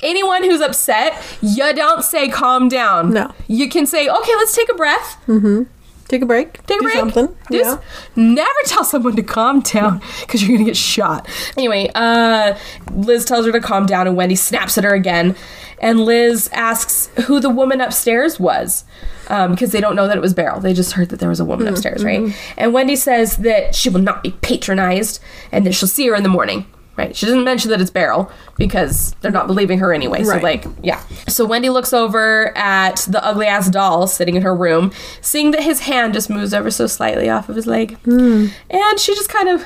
Anyone 0.03 0.45
who's 0.45 0.61
upset, 0.61 1.21
you 1.43 1.73
don't 1.75 2.03
say 2.05 2.29
calm 2.29 2.69
down. 2.69 3.13
No. 3.13 3.33
You 3.49 3.69
can 3.69 3.87
say, 3.87 4.09
okay, 4.09 4.33
let's 4.37 4.55
take 4.55 4.69
a 4.69 4.75
breath. 4.75 5.21
Mm-hmm. 5.27 5.63
Take 6.07 6.23
a 6.23 6.27
break. 6.27 6.55
Take 6.67 6.79
a 6.79 6.81
Do 6.81 6.85
break. 6.85 6.95
Something. 6.95 7.37
Do 7.51 7.57
yeah. 7.59 7.79
Never 8.17 8.49
tell 8.65 8.83
someone 8.83 9.15
to 9.17 9.23
calm 9.23 9.61
down 9.61 10.01
because 10.21 10.43
you're 10.43 10.57
gonna 10.57 10.65
get 10.67 10.77
shot. 10.77 11.29
Anyway, 11.57 11.91
uh, 11.95 12.57
Liz 12.93 13.27
tells 13.27 13.45
her 13.45 13.53
to 13.53 13.61
calm 13.61 13.85
down, 13.85 14.07
and 14.07 14.17
Wendy 14.17 14.35
snaps 14.35 14.79
at 14.79 14.85
her 14.85 14.95
again. 14.95 15.37
And 15.81 16.01
Liz 16.07 16.49
asks 16.55 17.09
who 17.27 17.41
the 17.41 17.51
woman 17.51 17.81
upstairs 17.83 18.41
was 18.41 18.85
um, 19.29 19.51
because 19.53 19.71
they 19.73 19.81
don't 19.83 19.95
know 19.97 20.09
that 20.09 20.17
it 20.17 20.21
was 20.21 20.33
Beryl. 20.33 20.61
They 20.61 20.73
just 20.73 20.93
heard 20.93 21.11
that 21.11 21.21
there 21.21 21.29
was 21.29 21.41
a 21.41 21.45
woman 21.45 21.67
Mm-hmm. 21.67 21.75
upstairs, 21.75 22.03
right? 22.05 22.35
And 22.57 22.73
Wendy 22.73 22.97
says 22.97 23.37
that 23.39 23.75
she 23.75 23.91
will 23.91 24.01
not 24.01 24.23
be 24.23 24.31
patronized 24.31 25.21
and 25.53 25.67
that 25.67 25.75
she'll 25.75 25.89
see 25.89 26.09
her 26.09 26.15
in 26.17 26.23
the 26.23 26.29
morning. 26.31 26.65
Right. 26.99 27.15
She 27.17 27.25
doesn't 27.27 27.45
mention 27.45 27.71
that 27.71 27.81
it's 27.81 27.91
Beryl 27.91 28.31
because 28.57 29.15
they're 29.21 29.31
not 29.31 29.47
believing 29.47 29.79
her 29.79 29.93
anyway. 29.93 30.25
So, 30.25 30.31
Right. 30.33 30.43
like, 30.43 30.65
yeah. 30.83 31.01
So 31.29 31.47
Wendy 31.47 31.71
looks 31.71 31.93
over 31.93 32.53
at 32.59 33.07
the 33.09 33.25
ugly 33.25 33.47
ass 33.47 33.71
doll 33.71 34.07
sitting 34.09 34.35
in 34.35 34.43
her 34.43 34.55
room, 34.55 34.91
seeing 35.21 35.53
that 35.53 35.63
his 35.63 35.81
hand 35.81 36.13
just 36.15 36.29
moves 36.29 36.53
ever 36.53 36.71
so 36.73 36.87
slightly 36.89 37.31
off 37.31 37.49
of 37.49 37.55
his 37.57 37.67
leg. 37.69 37.97
Hmm. 37.99 38.47
And 38.69 38.99
she 38.99 39.15
just 39.15 39.29
kind 39.31 39.49
of 39.49 39.65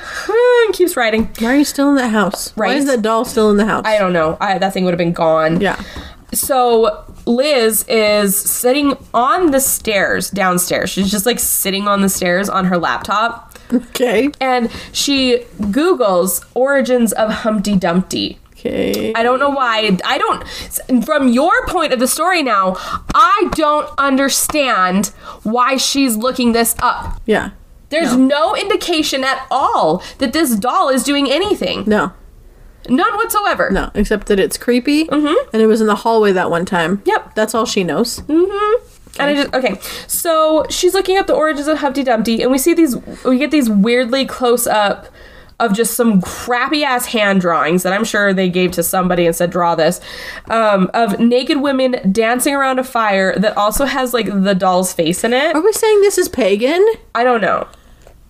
keeps 0.74 0.96
writing. 0.96 1.30
Why 1.38 1.54
are 1.54 1.56
you 1.56 1.64
still 1.64 1.88
in 1.88 1.96
that 1.96 2.10
house? 2.10 2.52
Why 2.54 2.74
is 2.74 2.84
that 2.86 3.00
doll 3.02 3.24
still 3.24 3.50
in 3.50 3.56
the 3.56 3.64
house? 3.66 3.84
I 3.86 3.98
don't 3.98 4.12
know. 4.12 4.36
I, 4.40 4.58
that 4.58 4.74
thing 4.74 4.84
would 4.84 4.92
have 4.92 4.98
been 4.98 5.12
gone. 5.12 5.60
yeah. 5.60 5.80
So 6.34 7.04
Liz 7.26 7.84
is 7.88 8.36
sitting 8.36 8.96
on 9.12 9.50
the 9.50 9.60
stairs 9.60 10.30
downstairs. 10.30 10.90
She's 10.90 11.10
just 11.10 11.26
like 11.26 11.38
sitting 11.38 11.86
on 11.88 12.00
the 12.02 12.08
stairs 12.08 12.48
on 12.48 12.64
her 12.66 12.78
laptop. 12.78 13.51
Okay. 13.90 14.30
And 14.40 14.70
she 14.92 15.44
Googles 15.60 16.44
origins 16.54 17.12
of 17.12 17.30
Humpty 17.30 17.76
Dumpty. 17.76 18.38
Okay. 18.52 19.12
I 19.14 19.22
don't 19.22 19.40
know 19.40 19.50
why. 19.50 19.98
I 20.04 20.18
don't. 20.18 21.04
From 21.04 21.28
your 21.28 21.66
point 21.66 21.92
of 21.92 21.98
the 21.98 22.06
story 22.06 22.42
now, 22.42 22.76
I 23.14 23.50
don't 23.54 23.90
understand 23.98 25.06
why 25.42 25.76
she's 25.76 26.16
looking 26.16 26.52
this 26.52 26.74
up. 26.80 27.20
yeah. 27.26 27.50
There's 27.88 28.16
no. 28.16 28.56
indication 28.56 29.22
at 29.22 29.46
all 29.50 30.02
that 30.16 30.32
this 30.32 30.56
doll 30.56 30.88
is 30.88 31.02
doing 31.02 31.30
anything. 31.30 31.84
No. 31.86 32.12
None 32.88 33.14
whatsoever. 33.16 33.70
No. 33.70 33.90
Except 33.94 34.28
that 34.28 34.40
it's 34.40 34.56
creepy. 34.56 35.04
Mm-hmm. 35.04 35.50
And 35.52 35.60
it 35.62 35.66
was 35.66 35.80
in 35.82 35.86
the 35.88 35.96
hallway 35.96 36.32
that 36.32 36.50
one 36.50 36.64
time. 36.64 37.02
Yep. 37.04 37.34
That's 37.34 37.54
all 37.54 37.66
she 37.66 37.84
knows. 37.84 38.22
And 39.18 39.30
I 39.30 39.34
just 39.34 39.54
okay. 39.54 39.78
So 40.06 40.64
she's 40.70 40.94
looking 40.94 41.18
up 41.18 41.26
the 41.26 41.34
origins 41.34 41.68
of 41.68 41.78
Humpty 41.78 42.02
Dumpty, 42.02 42.42
and 42.42 42.50
we 42.50 42.58
see 42.58 42.74
these. 42.74 42.96
We 43.24 43.38
get 43.38 43.50
these 43.50 43.68
weirdly 43.68 44.24
close 44.24 44.66
up 44.66 45.08
of 45.60 45.72
just 45.72 45.94
some 45.94 46.20
crappy 46.20 46.82
ass 46.82 47.06
hand 47.06 47.40
drawings 47.40 47.84
that 47.84 47.92
I'm 47.92 48.04
sure 48.04 48.34
they 48.34 48.48
gave 48.48 48.72
to 48.72 48.82
somebody 48.82 49.26
and 49.26 49.36
said 49.36 49.50
draw 49.50 49.74
this 49.74 50.00
um, 50.50 50.90
of 50.92 51.20
naked 51.20 51.60
women 51.60 52.10
dancing 52.10 52.54
around 52.54 52.80
a 52.80 52.84
fire 52.84 53.38
that 53.38 53.56
also 53.56 53.84
has 53.84 54.12
like 54.12 54.26
the 54.26 54.54
doll's 54.54 54.92
face 54.92 55.22
in 55.22 55.32
it. 55.32 55.54
Are 55.54 55.62
we 55.62 55.72
saying 55.72 56.00
this 56.00 56.18
is 56.18 56.28
pagan? 56.28 56.84
I 57.14 57.22
don't 57.22 57.40
know. 57.40 57.68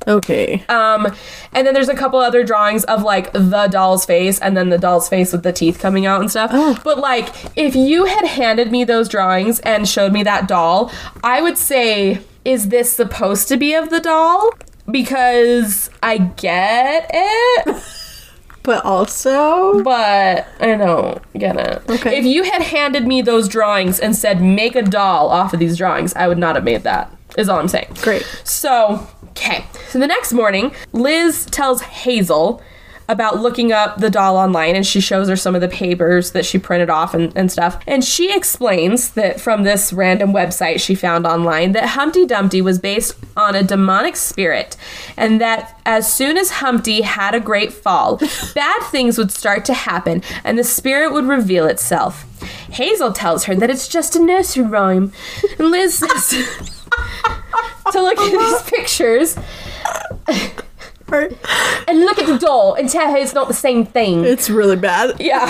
Okay. 0.07 0.65
Um, 0.69 1.15
and 1.53 1.67
then 1.67 1.75
there's 1.75 1.89
a 1.89 1.95
couple 1.95 2.19
other 2.19 2.45
drawings 2.45 2.85
of 2.85 3.03
like 3.03 3.33
the 3.33 3.69
doll's 3.71 4.05
face 4.05 4.39
and 4.41 4.57
then 4.57 4.69
the 4.71 4.79
doll's 4.79 5.09
face 5.09 5.33
with 5.33 5.43
the 5.43 5.53
teeth 5.53 5.79
coming 5.79 6.07
out 6.07 6.21
and 6.21 6.31
stuff. 6.31 6.83
But 6.83 6.99
like, 6.99 7.29
if 7.57 7.75
you 7.77 8.07
had 8.07 8.25
handed 8.27 8.71
me 8.71 8.85
those 8.85 9.09
drawings 9.09 9.61
and 9.61 9.89
showed 9.89 10.13
me 10.13 10.23
that 10.25 10.49
doll, 10.49 10.91
I 11.23 11.41
would 11.43 11.59
say, 11.59 12.21
is 12.45 12.69
this 12.69 12.93
supposed 12.93 13.49
to 13.49 13.57
be 13.57 13.75
of 13.75 13.91
the 13.91 14.01
doll? 14.01 14.51
Because 14.91 15.91
I 16.03 16.19
get 16.19 17.09
it, 17.15 17.83
but 18.65 18.85
also. 18.85 19.83
but 19.85 20.47
I 20.61 20.77
don't 20.77 21.33
get 21.35 21.57
it. 21.57 21.83
Okay. 21.89 22.19
If 22.19 22.25
you 22.25 22.43
had 22.43 22.63
handed 22.63 23.07
me 23.07 23.23
those 23.23 23.49
drawings 23.49 24.01
and 24.01 24.17
said, 24.17 24.43
make 24.43 24.75
a 24.75 24.83
doll 24.83 25.29
off 25.29 25.53
of 25.55 25.61
these 25.61 25.77
drawings, 25.79 26.13
I 26.15 26.27
would 26.27 26.39
not 26.39 26.57
have 26.57 26.65
made 26.65 26.83
that, 26.83 27.17
is 27.39 27.49
all 27.49 27.59
I'm 27.59 27.69
saying. 27.69 27.89
Great. 28.03 28.23
So, 28.45 29.07
okay. 29.31 29.65
So 29.89 29.99
the 29.99 30.07
next 30.07 30.33
morning, 30.33 30.75
Liz 30.93 31.47
tells 31.47 31.83
Hazel 31.83 32.63
about 33.09 33.41
looking 33.41 33.73
up 33.73 33.99
the 33.99 34.11
doll 34.11 34.37
online 34.37 34.77
and 34.77 34.87
she 34.87 35.01
shows 35.01 35.29
her 35.29 35.37
some 35.37 35.55
of 35.55 35.61
the 35.61 35.69
papers 35.69 36.33
that 36.33 36.45
she 36.45 36.59
printed 36.59 36.91
off 36.91 37.15
and, 37.15 37.37
and 37.37 37.51
stuff. 37.51 37.83
And 37.87 38.05
she 38.05 38.35
explains 38.35 39.11
that 39.13 39.41
from 39.41 39.63
this 39.63 39.93
random 39.93 40.33
website 40.33 40.81
she 40.81 40.95
found 40.95 41.27
online 41.27 41.73
that 41.73 41.91
Humpty 41.91 42.27
Dumpty 42.27 42.61
was 42.63 42.79
based 42.79 43.17
on 43.37 43.55
a 43.55 43.63
demonic 43.63 44.17
spirit 44.17 44.77
and 45.17 45.41
that 45.41 45.81
as 45.85 46.13
soon 46.13 46.37
as 46.37 46.51
Humpty 46.51 47.03
had 47.03 47.35
a 47.35 47.41
great 47.41 47.73
fall, 47.73 48.17
bad 48.55 48.83
things 48.91 49.19
would 49.19 49.31
start 49.31 49.65
to 49.67 49.75
happen 49.75 50.23
and 50.45 50.59
the 50.59 50.65
spirit 50.65 51.13
would 51.13 51.27
reveal 51.27 51.67
itself. 51.67 52.27
Hazel 52.71 53.13
tells 53.13 53.45
her 53.45 53.55
that 53.55 53.71
it's 53.71 53.89
just 53.89 54.17
a 54.17 54.23
nursery 54.23 54.65
rhyme. 54.65 55.13
And 55.59 55.71
Liz 55.71 55.99
says 55.99 56.31
to 57.93 58.03
look 58.03 58.19
at 58.19 58.31
these 58.31 58.55
uh-huh. 58.55 58.71
pictures 58.71 59.37
and 61.89 62.01
look 62.01 62.19
at 62.19 62.27
the 62.27 62.39
doll 62.39 62.75
and 62.75 62.89
tell 62.89 63.11
her 63.11 63.17
it's 63.17 63.35
not 63.35 63.49
the 63.49 63.55
same 63.55 63.85
thing. 63.85 64.25
It's 64.25 64.49
really 64.49 64.77
bad. 64.77 65.21
Yeah. 65.21 65.47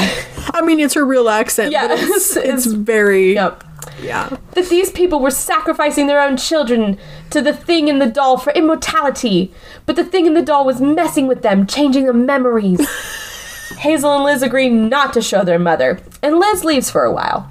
I 0.54 0.62
mean, 0.62 0.80
it's 0.80 0.94
her 0.94 1.04
real 1.04 1.28
accent. 1.28 1.72
Yeah, 1.72 1.88
But 1.88 1.98
it's, 2.00 2.36
it's- 2.36 2.66
it's 2.66 2.66
very. 2.66 3.34
Yep. 3.34 3.64
Yeah. 4.00 4.36
That 4.52 4.68
these 4.68 4.90
people 4.90 5.20
were 5.20 5.30
sacrificing 5.30 6.06
their 6.06 6.20
own 6.20 6.36
children 6.36 6.98
to 7.30 7.40
the 7.40 7.52
thing 7.52 7.88
in 7.88 7.98
the 7.98 8.06
doll 8.06 8.36
for 8.38 8.52
immortality, 8.52 9.52
but 9.86 9.96
the 9.96 10.04
thing 10.04 10.26
in 10.26 10.34
the 10.34 10.42
doll 10.42 10.64
was 10.64 10.80
messing 10.80 11.26
with 11.26 11.42
them, 11.42 11.66
changing 11.66 12.04
their 12.04 12.12
memories. 12.12 12.80
Hazel 13.78 14.14
and 14.14 14.24
Liz 14.24 14.42
agree 14.42 14.68
not 14.68 15.12
to 15.14 15.22
show 15.22 15.44
their 15.44 15.58
mother, 15.58 16.00
and 16.22 16.38
Liz 16.38 16.64
leaves 16.64 16.90
for 16.90 17.04
a 17.04 17.12
while. 17.12 17.48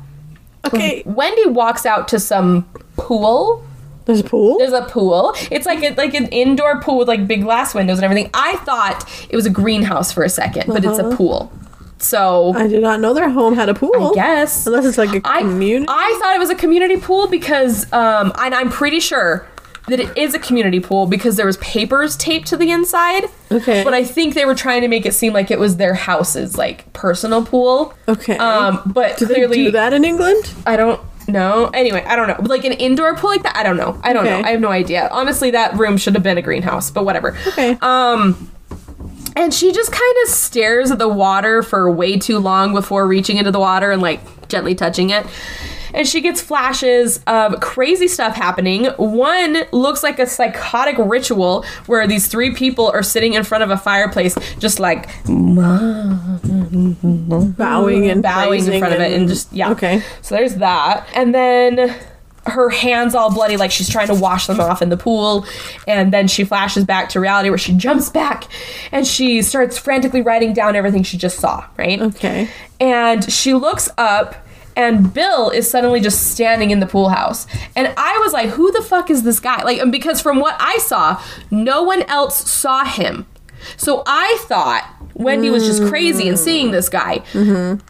Okay. 0.65 1.03
Wendy 1.05 1.47
walks 1.47 1.85
out 1.85 2.07
to 2.09 2.19
some 2.19 2.63
pool 2.97 3.63
There's 4.05 4.19
a 4.19 4.23
pool? 4.23 4.57
There's 4.57 4.73
a 4.73 4.83
pool. 4.83 5.33
It's 5.51 5.65
like 5.65 5.83
a, 5.83 5.93
like 5.95 6.13
an 6.13 6.27
indoor 6.27 6.81
pool 6.81 6.97
with 6.97 7.07
like 7.07 7.27
big 7.27 7.43
glass 7.43 7.73
windows 7.73 7.97
and 7.97 8.05
everything. 8.05 8.29
I 8.33 8.55
thought 8.57 9.09
it 9.29 9.35
was 9.35 9.45
a 9.45 9.49
greenhouse 9.49 10.11
for 10.11 10.23
a 10.23 10.29
second, 10.29 10.67
but 10.67 10.83
it's 10.83 10.99
a 10.99 11.15
pool. 11.15 11.51
So 11.99 12.53
I 12.55 12.67
did 12.67 12.81
not 12.81 12.99
know 12.99 13.13
their 13.13 13.29
home 13.29 13.55
had 13.55 13.69
a 13.69 13.73
pool. 13.73 14.11
I 14.11 14.15
guess 14.15 14.65
Unless 14.65 14.85
it's 14.85 14.97
like 14.97 15.13
a 15.13 15.21
I 15.23 15.41
community. 15.41 15.85
I 15.89 16.17
thought 16.19 16.35
it 16.35 16.39
was 16.39 16.49
a 16.49 16.55
community 16.55 16.97
pool 16.97 17.27
because 17.27 17.91
um 17.93 18.33
and 18.39 18.55
I'm 18.55 18.69
pretty 18.69 18.99
sure 18.99 19.47
that 19.87 19.99
it 19.99 20.15
is 20.17 20.33
a 20.33 20.39
community 20.39 20.79
pool 20.79 21.05
because 21.05 21.35
there 21.35 21.45
was 21.45 21.57
papers 21.57 22.15
taped 22.15 22.47
to 22.47 22.57
the 22.57 22.71
inside. 22.71 23.25
Okay. 23.51 23.83
But 23.83 23.93
I 23.93 24.03
think 24.03 24.33
they 24.33 24.45
were 24.45 24.55
trying 24.55 24.81
to 24.81 24.87
make 24.87 25.05
it 25.05 25.13
seem 25.13 25.33
like 25.33 25.51
it 25.51 25.59
was 25.59 25.77
their 25.77 25.93
house's 25.93 26.57
like 26.57 26.91
personal 26.93 27.45
pool. 27.45 27.93
okay. 28.07 28.37
Um 28.37 28.81
but 28.85 29.17
do 29.17 29.25
they 29.25 29.35
clearly 29.35 29.57
do 29.65 29.71
that 29.71 29.93
in 29.93 30.03
England? 30.03 30.51
I 30.65 30.75
don't 30.77 30.99
know. 31.31 31.67
Anyway, 31.73 32.03
I 32.05 32.15
don't 32.15 32.27
know. 32.27 32.37
Like 32.47 32.65
an 32.65 32.73
indoor 32.73 33.15
pool 33.15 33.29
like 33.31 33.43
that? 33.43 33.55
I 33.55 33.63
don't 33.63 33.77
know. 33.77 33.99
I 34.03 34.13
don't 34.13 34.25
Okay. 34.27 34.41
know. 34.41 34.47
I 34.47 34.51
have 34.51 34.59
no 34.61 34.69
idea. 34.69 35.09
Honestly, 35.11 35.51
that 35.51 35.75
room 35.75 35.97
should 35.97 36.13
have 36.15 36.23
been 36.23 36.37
a 36.37 36.41
greenhouse, 36.41 36.91
but 36.91 37.05
whatever. 37.05 37.37
Okay. 37.47 37.77
Um 37.81 38.49
and 39.35 39.53
she 39.53 39.71
just 39.71 39.91
kind 39.91 40.15
of 40.23 40.29
stares 40.29 40.91
at 40.91 40.99
the 40.99 41.07
water 41.07 41.63
for 41.63 41.89
way 41.89 42.17
too 42.17 42.37
long 42.37 42.73
before 42.73 43.07
reaching 43.07 43.37
into 43.37 43.49
the 43.51 43.59
water 43.59 43.89
and 43.91 44.01
like 44.01 44.19
gently 44.49 44.75
touching 44.75 45.09
it. 45.09 45.25
And 45.93 46.07
she 46.07 46.21
gets 46.21 46.41
flashes 46.41 47.21
of 47.27 47.59
crazy 47.59 48.07
stuff 48.07 48.35
happening. 48.35 48.85
One 48.97 49.63
looks 49.71 50.03
like 50.03 50.19
a 50.19 50.27
psychotic 50.27 50.95
ritual 50.97 51.65
where 51.85 52.07
these 52.07 52.27
three 52.27 52.53
people 52.53 52.89
are 52.91 53.03
sitting 53.03 53.33
in 53.33 53.43
front 53.43 53.63
of 53.63 53.69
a 53.69 53.77
fireplace, 53.77 54.35
just 54.59 54.79
like, 54.79 55.09
bowing 57.57 58.09
and 58.09 58.23
bowing 58.23 58.65
in 58.65 58.79
front 58.79 58.93
of 58.93 59.01
it 59.01 59.13
and 59.13 59.27
just 59.27 59.51
yeah. 59.53 59.71
Okay. 59.71 60.01
So 60.21 60.35
there's 60.35 60.55
that. 60.55 61.07
And 61.13 61.33
then 61.33 61.95
her 62.45 62.69
hands 62.69 63.13
all 63.13 63.33
bloody 63.33 63.55
like 63.55 63.71
she's 63.71 63.89
trying 63.89 64.07
to 64.07 64.15
wash 64.15 64.47
them 64.47 64.59
off 64.59 64.81
in 64.81 64.89
the 64.89 64.97
pool 64.97 65.45
and 65.87 66.11
then 66.11 66.27
she 66.27 66.43
flashes 66.43 66.83
back 66.83 67.07
to 67.09 67.19
reality 67.19 67.49
where 67.49 67.57
she 67.57 67.73
jumps 67.73 68.09
back 68.09 68.45
and 68.91 69.05
she 69.05 69.43
starts 69.43 69.77
frantically 69.77 70.21
writing 70.21 70.51
down 70.51 70.75
everything 70.75 71.03
she 71.03 71.17
just 71.17 71.39
saw, 71.39 71.63
right? 71.77 72.01
Okay. 72.01 72.49
And 72.79 73.31
she 73.31 73.53
looks 73.53 73.89
up 73.97 74.35
and 74.81 75.13
Bill 75.13 75.49
is 75.51 75.69
suddenly 75.69 75.99
just 75.99 76.31
standing 76.31 76.71
in 76.71 76.79
the 76.79 76.87
pool 76.87 77.09
house. 77.09 77.45
And 77.75 77.93
I 77.97 78.19
was 78.23 78.33
like, 78.33 78.49
who 78.49 78.71
the 78.71 78.81
fuck 78.81 79.11
is 79.11 79.21
this 79.21 79.39
guy? 79.39 79.61
Like, 79.63 79.79
and 79.79 79.91
because 79.91 80.21
from 80.21 80.39
what 80.39 80.55
I 80.59 80.79
saw, 80.79 81.21
no 81.51 81.83
one 81.83 82.01
else 82.03 82.49
saw 82.49 82.83
him. 82.83 83.27
So 83.77 84.01
I 84.07 84.37
thought 84.47 84.91
Wendy 85.13 85.51
was 85.51 85.67
just 85.67 85.83
crazy 85.83 86.27
and 86.27 86.39
seeing 86.39 86.71
this 86.71 86.89
guy. 86.89 87.21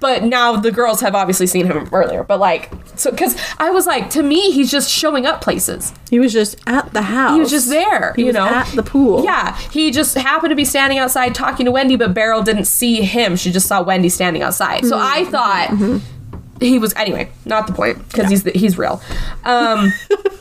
But 0.02 0.24
now 0.24 0.58
the 0.58 0.72
girls 0.72 1.00
have 1.00 1.16
obviously 1.16 1.48
seen 1.48 1.66
him 1.66 1.88
earlier. 1.94 2.24
But 2.24 2.42
like, 2.42 2.70
so 2.96 3.10
because 3.10 3.38
I 3.58 3.70
was 3.70 3.88
like, 3.88 4.10
to 4.12 4.22
me, 4.22 4.52
he's 4.52 4.70
just 4.70 4.90
showing 4.90 5.26
up 5.26 5.40
places. 5.40 5.94
He 6.10 6.20
was 6.20 6.34
just 6.34 6.60
at 6.68 6.92
the 6.94 7.04
house. 7.04 7.34
He 7.34 7.40
was 7.40 7.50
just 7.50 7.70
there, 7.70 8.12
He 8.16 8.24
you 8.24 8.28
was 8.28 8.36
know, 8.36 8.46
at 8.46 8.68
the 8.76 8.84
pool. 8.84 9.24
Yeah, 9.24 9.58
he 9.70 9.92
just 9.92 10.16
happened 10.16 10.50
to 10.50 10.58
be 10.58 10.66
standing 10.66 11.00
outside 11.00 11.34
talking 11.34 11.66
to 11.68 11.72
Wendy, 11.72 11.96
but 11.96 12.14
Beryl 12.14 12.42
didn't 12.42 12.66
see 12.66 13.02
him. 13.02 13.38
She 13.38 13.50
just 13.50 13.68
saw 13.68 13.82
Wendy 13.82 14.10
standing 14.10 14.42
outside. 14.42 14.86
So 14.86 14.98
mm-hmm. 14.98 15.28
I 15.28 15.32
thought 15.32 15.68
mm-hmm. 15.70 16.21
He 16.62 16.80
was 16.80 16.94
anyway. 16.96 17.30
Not 17.46 17.68
the 17.68 17.74
point 17.74 18.08
because 18.10 18.30
he's 18.30 18.44
he's 18.44 18.78
real. 18.78 19.02
Um, 19.44 19.92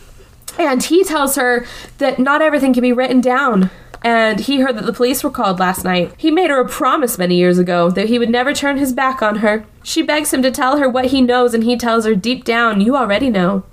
and 0.58 0.82
he 0.82 1.02
tells 1.04 1.36
her 1.36 1.66
that 1.98 2.18
not 2.18 2.42
everything 2.42 2.72
can 2.72 2.82
be 2.82 2.92
written 2.92 3.20
down. 3.20 3.70
And 4.02 4.40
he 4.40 4.60
heard 4.60 4.78
that 4.78 4.86
the 4.86 4.94
police 4.94 5.22
were 5.22 5.30
called 5.30 5.58
last 5.58 5.84
night. 5.84 6.14
He 6.16 6.30
made 6.30 6.48
her 6.48 6.58
a 6.60 6.68
promise 6.68 7.18
many 7.18 7.36
years 7.36 7.58
ago 7.58 7.90
that 7.90 8.08
he 8.08 8.18
would 8.18 8.30
never 8.30 8.54
turn 8.54 8.78
his 8.78 8.94
back 8.94 9.20
on 9.20 9.36
her. 9.36 9.66
She 9.82 10.00
begs 10.00 10.32
him 10.32 10.40
to 10.42 10.50
tell 10.50 10.78
her 10.78 10.88
what 10.88 11.06
he 11.06 11.20
knows, 11.20 11.52
and 11.52 11.64
he 11.64 11.76
tells 11.76 12.06
her 12.06 12.14
deep 12.14 12.44
down, 12.44 12.80
You 12.80 12.96
already 12.96 13.28
know. 13.28 13.64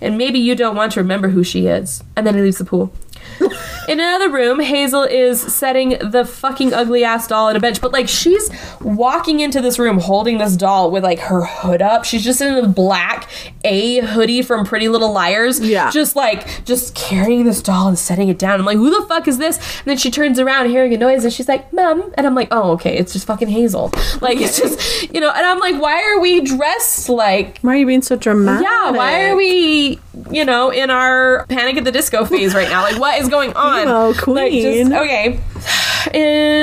And 0.00 0.18
maybe 0.18 0.40
you 0.40 0.56
don't 0.56 0.74
want 0.74 0.92
to 0.92 1.00
remember 1.00 1.28
who 1.28 1.44
she 1.44 1.66
is. 1.66 2.02
And 2.16 2.26
then 2.26 2.34
he 2.34 2.40
leaves 2.40 2.58
the 2.58 2.64
pool. 2.64 2.92
In 3.88 4.00
another 4.00 4.28
room, 4.30 4.58
Hazel 4.58 5.04
is 5.04 5.40
setting 5.40 5.90
the 5.90 6.24
fucking 6.24 6.74
ugly 6.74 7.04
ass 7.04 7.28
doll 7.28 7.46
on 7.46 7.54
a 7.56 7.60
bench, 7.60 7.80
but 7.80 7.92
like 7.92 8.08
she's 8.08 8.50
walking 8.80 9.38
into 9.38 9.60
this 9.60 9.78
room 9.78 9.98
holding 10.00 10.38
this 10.38 10.56
doll 10.56 10.90
with 10.90 11.04
like 11.04 11.20
her 11.20 11.44
hood 11.44 11.80
up. 11.80 12.04
She's 12.04 12.24
just 12.24 12.40
in 12.40 12.52
a 12.52 12.66
black 12.66 13.28
A 13.64 14.00
hoodie 14.00 14.42
from 14.42 14.64
Pretty 14.66 14.88
Little 14.88 15.12
Liars. 15.12 15.60
Yeah. 15.60 15.90
Just 15.92 16.16
like 16.16 16.64
just 16.64 16.96
carrying 16.96 17.44
this 17.44 17.62
doll 17.62 17.86
and 17.86 17.96
setting 17.98 18.28
it 18.28 18.38
down. 18.40 18.58
I'm 18.58 18.66
like, 18.66 18.76
who 18.76 18.90
the 18.90 19.06
fuck 19.06 19.28
is 19.28 19.38
this? 19.38 19.56
And 19.78 19.86
then 19.86 19.96
she 19.98 20.10
turns 20.10 20.40
around 20.40 20.68
hearing 20.70 20.92
a 20.92 20.96
noise 20.98 21.22
and 21.22 21.32
she's 21.32 21.46
like, 21.48 21.72
Mom. 21.72 22.12
And 22.16 22.26
I'm 22.26 22.34
like, 22.34 22.48
oh, 22.50 22.72
okay, 22.72 22.96
it's 22.96 23.12
just 23.12 23.26
fucking 23.26 23.48
Hazel. 23.48 23.92
Like 24.20 24.38
it's 24.40 24.58
just 24.58 25.12
you 25.12 25.20
know, 25.20 25.30
and 25.30 25.44
I'm 25.46 25.58
like, 25.58 25.80
why 25.80 26.02
are 26.02 26.18
we 26.18 26.40
dressed 26.40 27.08
like 27.08 27.58
Why 27.60 27.74
are 27.74 27.76
you 27.76 27.86
being 27.86 28.02
so 28.02 28.16
dramatic? 28.16 28.64
yeah, 28.66 28.90
why 28.90 29.28
are 29.28 29.36
we, 29.36 30.00
you 30.30 30.44
know, 30.44 30.70
in 30.70 30.90
our 30.90 31.44
Panic 31.48 31.76
at 31.76 31.84
the 31.84 31.92
Disco 31.92 32.24
phase 32.24 32.54
right 32.54 32.68
now? 32.68 32.82
Like, 32.82 32.98
what 32.98 33.20
is 33.20 33.28
going 33.28 33.52
on? 33.56 33.82
Emo 33.82 34.08
Like, 34.08 34.18
queen. 34.18 34.92
okay. 34.92 35.40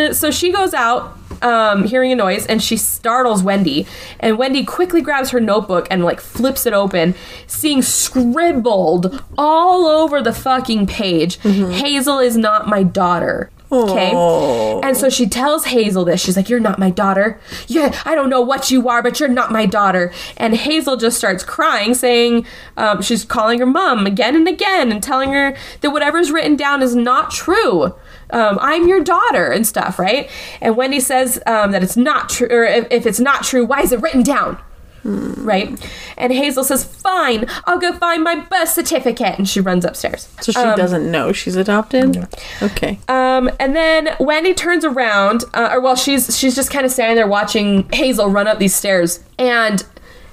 Uh, 0.09 0.13
so 0.13 0.31
she 0.31 0.51
goes 0.51 0.73
out, 0.73 1.17
um, 1.41 1.83
hearing 1.83 2.11
a 2.11 2.15
noise, 2.15 2.45
and 2.45 2.63
she 2.63 2.77
startles 2.77 3.43
Wendy. 3.43 3.85
And 4.19 4.37
Wendy 4.37 4.63
quickly 4.63 5.01
grabs 5.01 5.31
her 5.31 5.39
notebook 5.41 5.87
and 5.91 6.03
like 6.05 6.21
flips 6.21 6.65
it 6.65 6.73
open, 6.73 7.15
seeing 7.47 7.81
scribbled 7.81 9.21
all 9.37 9.85
over 9.87 10.21
the 10.21 10.33
fucking 10.33 10.87
page. 10.87 11.37
Hazel 11.39 12.19
is 12.19 12.37
not 12.37 12.67
my 12.67 12.83
daughter. 12.83 13.49
Okay. 13.73 14.11
Oh. 14.13 14.81
And 14.81 14.95
so 14.95 15.09
she 15.09 15.27
tells 15.27 15.65
Hazel 15.65 16.05
this. 16.05 16.21
She's 16.21 16.37
like, 16.37 16.49
You're 16.49 16.59
not 16.59 16.79
my 16.79 16.89
daughter. 16.89 17.39
Yeah, 17.67 17.99
I 18.05 18.15
don't 18.15 18.29
know 18.29 18.41
what 18.41 18.71
you 18.71 18.87
are, 18.89 19.01
but 19.01 19.19
you're 19.19 19.29
not 19.29 19.51
my 19.51 19.65
daughter. 19.65 20.13
And 20.37 20.55
Hazel 20.55 20.97
just 20.97 21.17
starts 21.17 21.43
crying, 21.43 21.93
saying 21.93 22.45
um, 22.77 23.01
she's 23.01 23.25
calling 23.25 23.59
her 23.59 23.65
mom 23.65 24.05
again 24.05 24.35
and 24.35 24.47
again 24.47 24.91
and 24.91 25.01
telling 25.01 25.31
her 25.31 25.55
that 25.81 25.91
whatever's 25.91 26.31
written 26.31 26.55
down 26.55 26.81
is 26.81 26.95
not 26.95 27.31
true. 27.31 27.95
Um, 28.29 28.57
I'm 28.61 28.87
your 28.87 29.03
daughter 29.03 29.51
and 29.51 29.65
stuff, 29.65 29.99
right? 29.99 30.29
And 30.59 30.75
Wendy 30.75 30.99
says 30.99 31.41
um, 31.45 31.71
that 31.71 31.83
it's 31.83 31.97
not 31.97 32.29
true, 32.29 32.47
or 32.49 32.63
if, 32.63 32.87
if 32.89 33.05
it's 33.05 33.19
not 33.19 33.43
true, 33.43 33.65
why 33.65 33.81
is 33.81 33.91
it 33.91 34.01
written 34.01 34.23
down? 34.23 34.59
Right? 35.03 35.77
And 36.17 36.31
Hazel 36.31 36.63
says, 36.63 36.83
Fine, 36.85 37.45
I'll 37.65 37.77
go 37.79 37.91
find 37.93 38.23
my 38.23 38.35
birth 38.35 38.69
certificate. 38.69 39.37
And 39.37 39.47
she 39.49 39.59
runs 39.59 39.83
upstairs. 39.83 40.29
So 40.41 40.51
she 40.53 40.59
Um, 40.59 40.77
doesn't 40.77 41.09
know 41.11 41.33
she's 41.33 41.55
adopted? 41.57 42.27
Okay. 42.61 42.99
um, 43.09 43.49
and 43.59 43.75
then 43.75 44.15
Wendy 44.19 44.53
turns 44.53 44.85
around, 44.85 45.43
uh, 45.53 45.69
or 45.73 45.81
well, 45.81 45.95
she's 45.95 46.37
she's 46.37 46.55
just 46.55 46.71
kind 46.71 46.85
of 46.85 46.91
standing 46.91 47.15
there 47.17 47.27
watching 47.27 47.89
Hazel 47.91 48.29
run 48.29 48.47
up 48.47 48.59
these 48.59 48.73
stairs, 48.75 49.19
and 49.37 49.83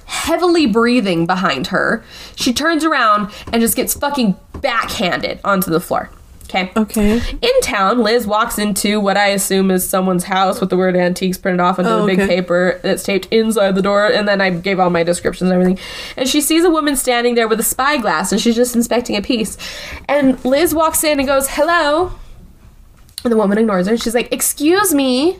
heavily 0.05 0.65
breathing 0.65 1.25
behind 1.25 1.67
her, 1.67 2.03
she 2.35 2.51
turns 2.53 2.83
around 2.83 3.31
and 3.51 3.61
just 3.61 3.75
gets 3.75 3.93
fucking 3.93 4.35
backhanded 4.61 5.39
onto 5.43 5.69
the 5.71 5.79
floor. 5.79 6.09
Okay. 6.51 6.71
Okay. 6.75 7.21
In 7.41 7.61
town, 7.61 8.03
Liz 8.03 8.27
walks 8.27 8.59
into 8.59 8.99
what 8.99 9.15
I 9.15 9.27
assume 9.27 9.71
is 9.71 9.87
someone's 9.87 10.25
house 10.25 10.59
with 10.59 10.69
the 10.69 10.75
word 10.77 10.97
antiques 10.97 11.37
printed 11.37 11.61
off 11.61 11.79
into 11.79 11.89
Oh, 11.91 12.01
the 12.01 12.07
big 12.07 12.19
okay. 12.19 12.27
paper 12.27 12.79
that's 12.83 13.03
taped 13.03 13.27
inside 13.31 13.75
the 13.75 13.81
door, 13.81 14.07
and 14.07 14.27
then 14.27 14.41
I 14.41 14.49
gave 14.49 14.79
all 14.79 14.89
my 14.89 15.03
descriptions 15.03 15.49
and 15.49 15.61
everything. 15.61 15.83
And 16.17 16.27
she 16.27 16.41
sees 16.41 16.63
a 16.65 16.69
woman 16.69 16.95
standing 16.97 17.35
there 17.35 17.47
with 17.47 17.59
a 17.59 17.63
spyglass, 17.63 18.31
and 18.33 18.41
she's 18.41 18.55
just 18.55 18.75
inspecting 18.75 19.15
a 19.15 19.21
piece. 19.21 19.57
And 20.09 20.43
Liz 20.43 20.75
walks 20.75 21.03
in 21.05 21.19
and 21.19 21.27
goes, 21.27 21.47
"Hello," 21.51 22.11
and 23.23 23.31
the 23.31 23.37
woman 23.37 23.57
ignores 23.57 23.87
her. 23.87 23.95
She's 23.97 24.13
like, 24.15 24.31
"Excuse 24.33 24.93
me," 24.93 25.31
and 25.33 25.39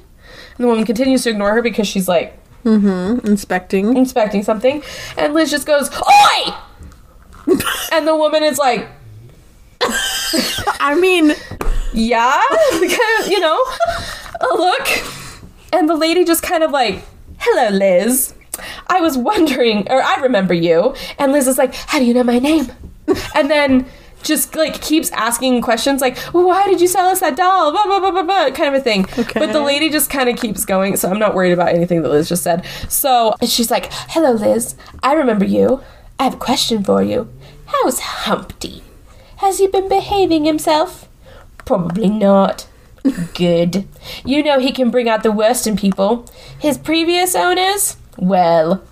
the 0.59 0.67
woman 0.67 0.85
continues 0.85 1.23
to 1.23 1.29
ignore 1.31 1.51
her 1.53 1.61
because 1.61 1.87
she's 1.87 2.07
like 2.07 2.37
mm-hmm. 2.63 3.25
Inspecting. 3.27 3.97
inspecting 3.97 4.43
something, 4.43 4.81
and 5.17 5.33
Liz 5.33 5.51
just 5.51 5.67
goes, 5.67 5.89
"Oi!" 5.93 6.53
and 7.91 8.07
the 8.07 8.15
woman 8.15 8.43
is 8.43 8.57
like, 8.57 8.87
I 10.79 10.95
mean, 10.95 11.33
yeah, 11.93 12.41
kind 12.71 12.91
of, 13.21 13.27
you 13.27 13.39
know, 13.39 13.63
a 14.39 14.47
look. 14.55 14.87
And 15.73 15.89
the 15.89 15.95
lady 15.95 16.23
just 16.23 16.43
kind 16.43 16.63
of 16.63 16.71
like, 16.71 17.03
hello, 17.39 17.69
Liz. 17.69 18.33
I 18.87 18.99
was 18.99 19.17
wondering, 19.17 19.89
or 19.89 20.01
I 20.01 20.15
remember 20.17 20.53
you. 20.53 20.95
And 21.17 21.31
Liz 21.31 21.47
is 21.47 21.57
like, 21.57 21.73
how 21.73 21.99
do 21.99 22.05
you 22.05 22.13
know 22.13 22.23
my 22.23 22.39
name? 22.39 22.71
And 23.33 23.49
then 23.49 23.87
just 24.23 24.55
like 24.55 24.81
keeps 24.81 25.09
asking 25.11 25.61
questions 25.61 26.01
like, 26.01 26.17
why 26.31 26.67
did 26.67 26.79
you 26.79 26.87
sell 26.87 27.07
us 27.07 27.21
that 27.21 27.35
doll? 27.35 27.71
Blah, 27.71 27.85
blah, 27.85 27.99
blah, 27.99 28.11
blah, 28.11 28.23
blah, 28.23 28.49
kind 28.51 28.73
of 28.73 28.79
a 28.79 28.83
thing. 28.83 29.05
Okay. 29.17 29.39
But 29.39 29.51
the 29.51 29.61
lady 29.61 29.89
just 29.89 30.09
kind 30.09 30.29
of 30.29 30.37
keeps 30.37 30.65
going. 30.65 30.95
So 30.97 31.09
I'm 31.09 31.19
not 31.19 31.33
worried 31.33 31.53
about 31.53 31.69
anything 31.69 32.03
that 32.03 32.09
Liz 32.09 32.29
just 32.29 32.43
said. 32.43 32.65
So 32.87 33.35
she's 33.43 33.71
like, 33.71 33.87
hello, 33.91 34.33
Liz. 34.33 34.75
I 35.01 35.13
remember 35.13 35.45
you. 35.45 35.81
I 36.19 36.25
have 36.25 36.35
a 36.35 36.37
question 36.37 36.83
for 36.83 37.01
you. 37.01 37.29
How's 37.65 37.99
Humpty? 37.99 38.83
Has 39.41 39.57
he 39.57 39.65
been 39.67 39.89
behaving 39.89 40.45
himself? 40.45 41.09
Probably 41.65 42.07
not. 42.09 42.67
Good. 43.33 43.87
You 44.23 44.43
know 44.43 44.59
he 44.59 44.71
can 44.71 44.91
bring 44.91 45.09
out 45.09 45.23
the 45.23 45.31
worst 45.31 45.65
in 45.65 45.75
people. 45.75 46.29
His 46.59 46.77
previous 46.77 47.33
owners? 47.33 47.97
Well, 48.17 48.83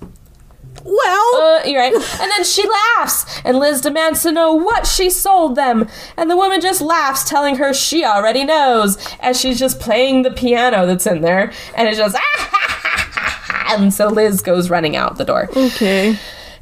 well, 0.84 1.36
uh, 1.36 1.66
you're 1.66 1.80
right. 1.80 1.94
And 1.94 2.32
then 2.32 2.44
she 2.44 2.68
laughs, 2.98 3.42
and 3.46 3.60
Liz 3.60 3.82
demands 3.82 4.24
to 4.24 4.32
know 4.32 4.54
what 4.54 4.88
she 4.88 5.12
sold 5.12 5.56
them. 5.56 5.88
And 6.18 6.32
the 6.32 6.36
woman 6.38 6.62
just 6.62 6.82
laughs, 6.82 7.24
telling 7.30 7.58
her 7.58 7.72
she 7.72 8.04
already 8.04 8.44
knows, 8.44 8.98
as 9.20 9.40
she's 9.40 9.60
just 9.60 9.80
playing 9.80 10.24
the 10.24 10.32
piano 10.32 10.88
that's 10.88 11.06
in 11.06 11.22
there. 11.22 11.52
And 11.76 11.88
it's 11.88 12.00
just, 12.00 12.16
ah, 12.16 12.22
ha, 12.22 12.80
ha, 12.82 13.44
ha, 13.44 13.76
and 13.78 13.94
so 13.94 14.08
Liz 14.08 14.42
goes 14.42 14.72
running 14.72 14.96
out 14.96 15.18
the 15.18 15.26
door. 15.26 15.50
okay. 15.56 16.18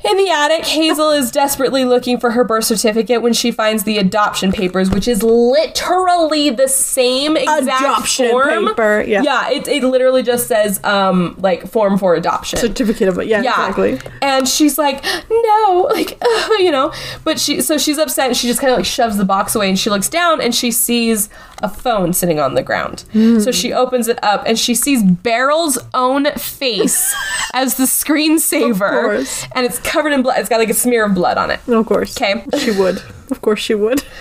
In 0.07 0.17
the 0.17 0.29
attic, 0.29 0.65
Hazel 0.65 1.11
is 1.11 1.31
desperately 1.31 1.83
looking 1.83 2.17
for 2.17 2.31
her 2.31 2.45
birth 2.45 2.63
certificate 2.63 3.21
when 3.21 3.33
she 3.33 3.51
finds 3.51 3.83
the 3.83 3.97
adoption 3.97 4.53
papers, 4.53 4.89
which 4.89 5.07
is 5.07 5.21
literally 5.21 6.49
the 6.49 6.67
same 6.67 7.35
exact 7.35 7.81
Adoption 7.81 8.29
form. 8.29 8.67
paper, 8.67 9.03
yeah. 9.05 9.21
yeah. 9.21 9.49
It, 9.49 9.67
it 9.67 9.83
literally 9.83 10.23
just 10.23 10.47
says 10.47 10.81
um 10.85 11.35
like 11.39 11.67
form 11.67 11.97
for 11.97 12.15
adoption. 12.15 12.57
Certificate 12.57 13.09
of 13.09 13.17
yeah, 13.25 13.41
yeah, 13.41 13.67
exactly. 13.67 13.99
and 14.21 14.47
she's 14.47 14.77
like, 14.77 15.03
no, 15.29 15.87
like 15.93 16.17
you 16.59 16.71
know, 16.71 16.93
but 17.25 17.39
she 17.39 17.59
so 17.59 17.77
she's 17.77 17.97
upset 17.97 18.27
and 18.27 18.37
she 18.37 18.47
just 18.47 18.61
kind 18.61 18.71
of 18.71 18.77
like 18.77 18.85
shoves 18.85 19.17
the 19.17 19.25
box 19.25 19.55
away 19.55 19.67
and 19.67 19.77
she 19.77 19.89
looks 19.89 20.07
down 20.07 20.39
and 20.39 20.55
she 20.55 20.71
sees 20.71 21.29
a 21.63 21.69
phone 21.69 22.13
sitting 22.13 22.39
on 22.39 22.53
the 22.55 22.61
ground. 22.63 23.01
Hmm. 23.13 23.39
So 23.39 23.51
she 23.51 23.73
opens 23.73 24.07
it 24.07 24.23
up 24.23 24.43
and 24.45 24.57
she 24.59 24.75
sees 24.75 25.01
Beryl's 25.03 25.77
own 25.93 26.25
face 26.33 27.13
as 27.53 27.75
the 27.75 27.83
screensaver, 27.85 28.89
course. 29.03 29.45
and 29.55 29.65
it's 29.65 29.79
covered 29.79 30.11
in 30.13 30.21
blood. 30.21 30.39
It's 30.39 30.49
got 30.49 30.59
like 30.59 30.69
a 30.69 30.73
smear 30.73 31.05
of 31.05 31.13
blood 31.15 31.37
on 31.37 31.49
it. 31.51 31.59
Of 31.67 31.85
course. 31.85 32.15
Okay. 32.19 32.43
She 32.59 32.71
would. 32.71 33.01
Of 33.31 33.41
course 33.41 33.59
she 33.59 33.75
would. 33.75 34.03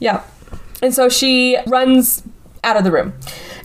Yeah. 0.00 0.22
And 0.80 0.94
so 0.94 1.08
she 1.08 1.56
runs 1.66 2.22
out 2.62 2.76
of 2.76 2.84
the 2.84 2.92
room. 2.92 3.14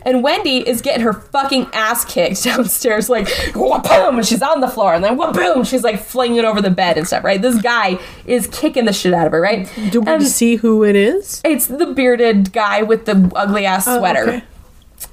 And 0.06 0.22
Wendy 0.24 0.58
is 0.68 0.82
getting 0.82 1.02
her 1.04 1.14
fucking 1.14 1.68
ass 1.74 2.04
kicked 2.06 2.44
downstairs, 2.46 3.10
like, 3.10 3.28
boom, 3.54 4.18
and 4.18 4.26
she's 4.26 4.42
on 4.42 4.60
the 4.62 4.68
floor, 4.68 4.94
and 4.94 5.04
then 5.04 5.16
boom, 5.18 5.64
she's 5.64 5.84
like 5.84 6.00
flinging 6.02 6.38
it 6.40 6.46
over 6.46 6.62
the 6.62 6.70
bed 6.70 6.98
and 6.98 7.08
stuff, 7.08 7.24
right? 7.24 7.42
This 7.42 7.62
guy 7.62 8.00
is 8.26 8.48
kicking 8.48 8.86
the 8.86 8.94
shit 8.94 9.14
out 9.14 9.26
of 9.28 9.32
her, 9.32 9.40
right? 9.42 9.72
Do 9.92 10.02
we 10.02 10.12
And 10.12 10.24
see 10.28 10.58
who 10.58 10.84
it 10.84 10.96
is? 10.96 11.42
it's 11.46 11.68
the 11.68 11.88
bearded 11.88 12.52
guy 12.54 12.82
with 12.82 13.06
the 13.06 13.32
ugly 13.36 13.66
ass 13.66 13.88
Oh, 13.88 13.98
sweater. 14.00 14.24
okay. 14.30 14.44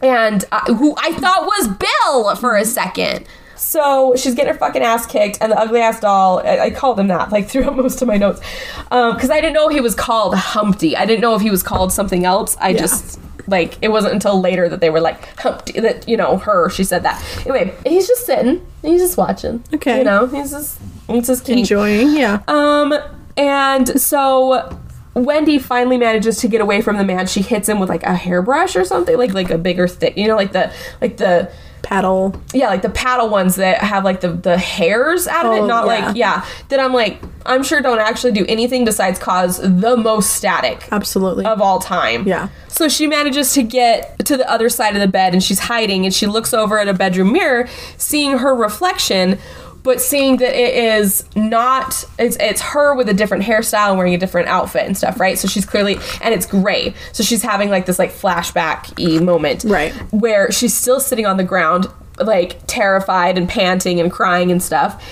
and 0.03 0.45
uh, 0.53 0.75
who 0.75 0.95
I 0.99 1.12
thought 1.12 1.43
was 1.45 1.69
Bill 1.69 2.35
for 2.37 2.57
a 2.57 2.65
second. 2.65 3.27
So 3.57 4.15
she's 4.17 4.35
getting 4.35 4.53
her 4.55 4.59
fucking 4.59 4.83
ass 4.83 5.05
kicked, 5.07 5.39
and 5.41 5.53
the 5.53 5.59
ugly 5.61 5.81
ass 5.81 6.01
doll. 6.01 6.41
I, 6.41 6.59
I 6.59 6.71
called 6.71 6.99
him 6.99 7.09
that, 7.09 7.31
like 7.31 7.49
throughout 7.51 7.77
most 7.77 8.01
of 8.03 8.09
my 8.09 8.17
notes, 8.17 8.41
because 8.85 9.31
I 9.31 9.41
didn't 9.41 9.53
know 9.53 9.69
he 9.69 9.81
was 9.81 9.95
called 9.95 10.35
Humpty. 10.35 10.97
I 10.97 11.05
didn't 11.07 11.21
know 11.21 11.35
if 11.35 11.43
he 11.43 11.51
was 11.51 11.62
called 11.62 11.93
something 11.93 12.25
else. 12.25 12.57
I 12.61 12.73
just 12.73 13.21
like 13.51 13.77
it 13.82 13.89
wasn't 13.89 14.14
until 14.14 14.40
later 14.40 14.68
that 14.68 14.81
they 14.81 14.90
were 14.90 15.01
like 15.01 15.39
Humpty. 15.39 15.81
That 15.81 16.09
you 16.09 16.16
know 16.16 16.39
her. 16.39 16.70
She 16.70 16.85
said 16.85 17.02
that. 17.02 17.22
Anyway, 17.40 17.74
he's 17.85 18.06
just 18.06 18.24
sitting. 18.24 18.66
He's 18.82 19.01
just 19.01 19.16
watching. 19.16 19.62
Okay. 19.74 19.98
You 19.98 20.05
know, 20.05 20.27
he's 20.27 20.51
just 20.51 20.81
he's 21.09 21.27
just. 21.27 21.48
Enjoying, 21.48 22.16
yeah. 22.16 22.43
Um, 22.48 22.94
and 23.36 24.01
so 24.01 24.78
Wendy 25.14 25.59
finally 25.59 25.97
manages 25.97 26.39
to 26.39 26.48
get 26.48 26.60
away 26.60 26.81
from 26.81 26.97
the 26.97 27.05
man. 27.05 27.27
She 27.27 27.43
hits 27.43 27.68
him 27.68 27.81
with 27.81 27.89
like 27.89 28.05
a 28.05 28.14
hairbrush 28.14 28.77
or 28.77 28.85
something, 28.85 29.16
like 29.16 29.35
like 29.35 29.51
a 29.51 29.59
bigger 29.59 29.89
thick, 29.89 30.16
you 30.16 30.28
know, 30.28 30.36
like 30.36 30.52
the 30.52 30.72
like 31.01 31.16
the 31.16 31.51
Paddle. 31.91 32.41
yeah, 32.55 32.69
like 32.69 32.83
the 32.83 32.89
paddle 32.89 33.29
ones 33.29 33.57
that 33.57 33.79
have 33.79 34.05
like 34.05 34.21
the 34.21 34.29
the 34.31 34.57
hairs 34.57 35.27
out 35.27 35.45
of 35.45 35.51
Oh, 35.53 35.65
it, 35.65 35.67
not 35.67 35.87
yeah. 35.87 36.07
like 36.07 36.17
yeah. 36.17 36.47
That 36.69 36.79
I'm 36.79 36.93
like, 36.93 37.21
I'm 37.45 37.65
sure 37.65 37.81
don't 37.81 37.99
actually 37.99 38.31
do 38.33 38.47
anything 38.49 38.85
besides 38.85 39.19
cause 39.19 39.59
the 39.59 39.97
most 39.97 40.35
static 40.35 40.87
Absolutely. 40.93 41.45
of 41.47 41.61
all 41.61 41.81
time. 41.81 42.29
Yeah. 42.29 42.49
So 42.69 42.89
she 42.89 43.09
manages 43.09 43.53
to 43.55 43.65
get 43.65 44.19
to 44.25 44.37
the 44.37 44.49
other 44.49 44.69
side 44.69 44.95
of 44.95 45.01
the 45.01 45.09
bed 45.09 45.33
and 45.33 45.43
she's 45.43 45.59
hiding 45.59 46.05
and 46.05 46.15
she 46.15 46.27
looks 46.29 46.55
over 46.55 46.79
at 46.79 46.87
a 46.87 46.95
bedroom 46.95 47.33
mirror, 47.33 47.69
seeing 47.97 48.39
her 48.39 48.55
reflection, 48.55 49.39
but 49.82 50.01
seeing 50.01 50.36
that 50.39 50.55
it 50.55 50.74
is 51.01 51.24
not 51.35 52.05
it's 52.19 52.36
it's 52.39 52.61
her 52.61 52.94
with 52.94 53.09
a 53.09 53.15
different 53.15 53.44
hairstyle 53.44 53.89
and 53.89 53.98
wearing 53.98 54.15
a 54.15 54.19
different 54.19 54.48
outfit 54.48 54.86
and 54.86 54.97
stuff, 54.97 55.19
right? 55.19 55.39
So 55.39 55.48
she's 55.48 55.65
clearly 55.65 55.98
and 56.23 56.35
it's 56.35 56.47
gray. 56.47 56.94
So 57.12 57.23
she's 57.23 57.43
having 57.43 57.70
like 57.70 57.86
this 57.86 57.98
like 57.98 58.12
flashback 58.12 58.98
e 58.98 59.19
moment. 59.19 59.65
Right. 59.65 59.93
Where 60.12 60.51
she's 60.52 60.74
still 60.74 61.01
sitting 61.01 61.27
on 61.27 61.36
the 61.36 61.44
ground, 61.44 61.86
like 62.19 62.61
terrified 62.66 63.39
and 63.39 63.48
panting 63.48 64.01
and 64.01 64.11
crying 64.11 64.51
and 64.51 64.62
stuff. 64.62 65.02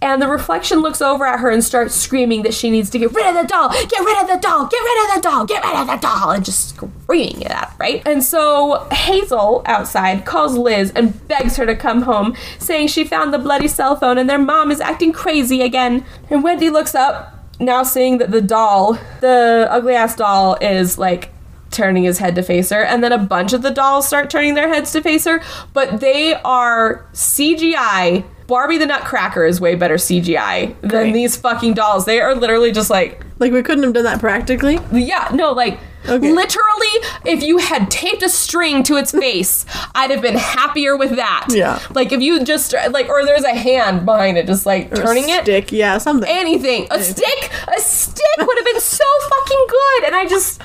And 0.00 0.22
the 0.22 0.28
reflection 0.28 0.80
looks 0.80 1.02
over 1.02 1.26
at 1.26 1.40
her 1.40 1.50
and 1.50 1.62
starts 1.62 1.94
screaming 1.94 2.42
that 2.42 2.54
she 2.54 2.70
needs 2.70 2.88
to 2.90 2.98
get 2.98 3.12
rid 3.12 3.26
of 3.26 3.34
the 3.34 3.48
doll, 3.48 3.68
get 3.70 4.00
rid 4.00 4.22
of 4.22 4.28
the 4.28 4.38
doll, 4.40 4.66
get 4.66 4.80
rid 4.80 5.08
of 5.08 5.14
the 5.16 5.20
doll, 5.20 5.44
get 5.44 5.64
rid 5.64 5.76
of 5.76 5.86
the 5.88 5.96
doll, 5.96 6.30
and 6.30 6.44
just 6.44 6.68
screaming 6.70 7.42
it 7.42 7.50
her, 7.50 7.76
right? 7.78 8.02
And 8.06 8.22
so 8.22 8.86
Hazel 8.92 9.62
outside 9.66 10.24
calls 10.24 10.56
Liz 10.56 10.92
and 10.94 11.26
begs 11.26 11.56
her 11.56 11.66
to 11.66 11.74
come 11.74 12.02
home, 12.02 12.36
saying 12.58 12.88
she 12.88 13.04
found 13.04 13.34
the 13.34 13.38
bloody 13.38 13.68
cell 13.68 13.96
phone 13.96 14.18
and 14.18 14.30
their 14.30 14.38
mom 14.38 14.70
is 14.70 14.80
acting 14.80 15.12
crazy 15.12 15.62
again. 15.62 16.04
And 16.30 16.44
Wendy 16.44 16.70
looks 16.70 16.94
up, 16.94 17.34
now 17.58 17.82
seeing 17.82 18.18
that 18.18 18.30
the 18.30 18.42
doll, 18.42 18.98
the 19.20 19.66
ugly 19.68 19.94
ass 19.94 20.14
doll, 20.14 20.56
is 20.60 20.96
like 20.96 21.32
turning 21.70 22.04
his 22.04 22.18
head 22.18 22.34
to 22.34 22.42
face 22.42 22.70
her, 22.70 22.82
and 22.82 23.02
then 23.04 23.12
a 23.12 23.18
bunch 23.18 23.52
of 23.52 23.62
the 23.62 23.70
dolls 23.70 24.06
start 24.06 24.30
turning 24.30 24.54
their 24.54 24.68
heads 24.68 24.92
to 24.92 25.02
face 25.02 25.24
her, 25.24 25.42
but 25.72 26.00
they 26.00 26.34
are 26.34 27.06
CGI. 27.12 28.24
Barbie 28.48 28.78
the 28.78 28.86
Nutcracker 28.86 29.44
is 29.44 29.60
way 29.60 29.74
better 29.76 29.94
CGI 29.96 30.74
than 30.80 30.88
Great. 30.90 31.12
these 31.12 31.36
fucking 31.36 31.74
dolls. 31.74 32.04
They 32.06 32.20
are 32.20 32.34
literally 32.34 32.72
just 32.72 32.90
like, 32.90 33.22
Like 33.38 33.52
we 33.52 33.62
couldn't 33.62 33.84
have 33.84 33.92
done 33.92 34.04
that 34.04 34.18
practically. 34.20 34.78
yeah, 34.92 35.28
no, 35.32 35.52
like 35.52 35.78
Okay. 36.08 36.32
literally, 36.32 36.94
if 37.26 37.42
you 37.42 37.58
had 37.58 37.90
taped 37.90 38.22
a 38.22 38.28
string 38.30 38.82
to 38.84 38.96
its 38.96 39.10
face, 39.24 39.66
I'd 39.94 40.10
have 40.10 40.22
been 40.22 40.36
happier 40.38 40.96
with 40.96 41.16
that. 41.16 41.48
Yeah. 41.50 41.78
Like 41.94 42.10
if 42.12 42.20
you 42.22 42.42
just 42.44 42.72
like, 42.90 43.08
or 43.10 43.24
there's 43.26 43.44
a 43.44 43.54
hand 43.54 44.06
behind 44.06 44.38
it, 44.38 44.46
just 44.46 44.64
like 44.64 44.90
Or 44.92 44.96
turning 44.96 45.28
it. 45.28 45.40
A 45.40 45.42
stick, 45.42 45.70
yeah, 45.70 45.98
something. 45.98 46.28
Anything. 46.28 46.86
A 46.90 47.02
stick. 47.02 47.50
A 47.76 47.80
stick 47.80 48.24
would 48.38 48.56
have 48.58 48.64
been 48.64 48.80
so 48.80 49.04
fucking 49.28 49.66
good. 49.68 50.04
And 50.06 50.16
I 50.16 50.26
just. 50.26 50.62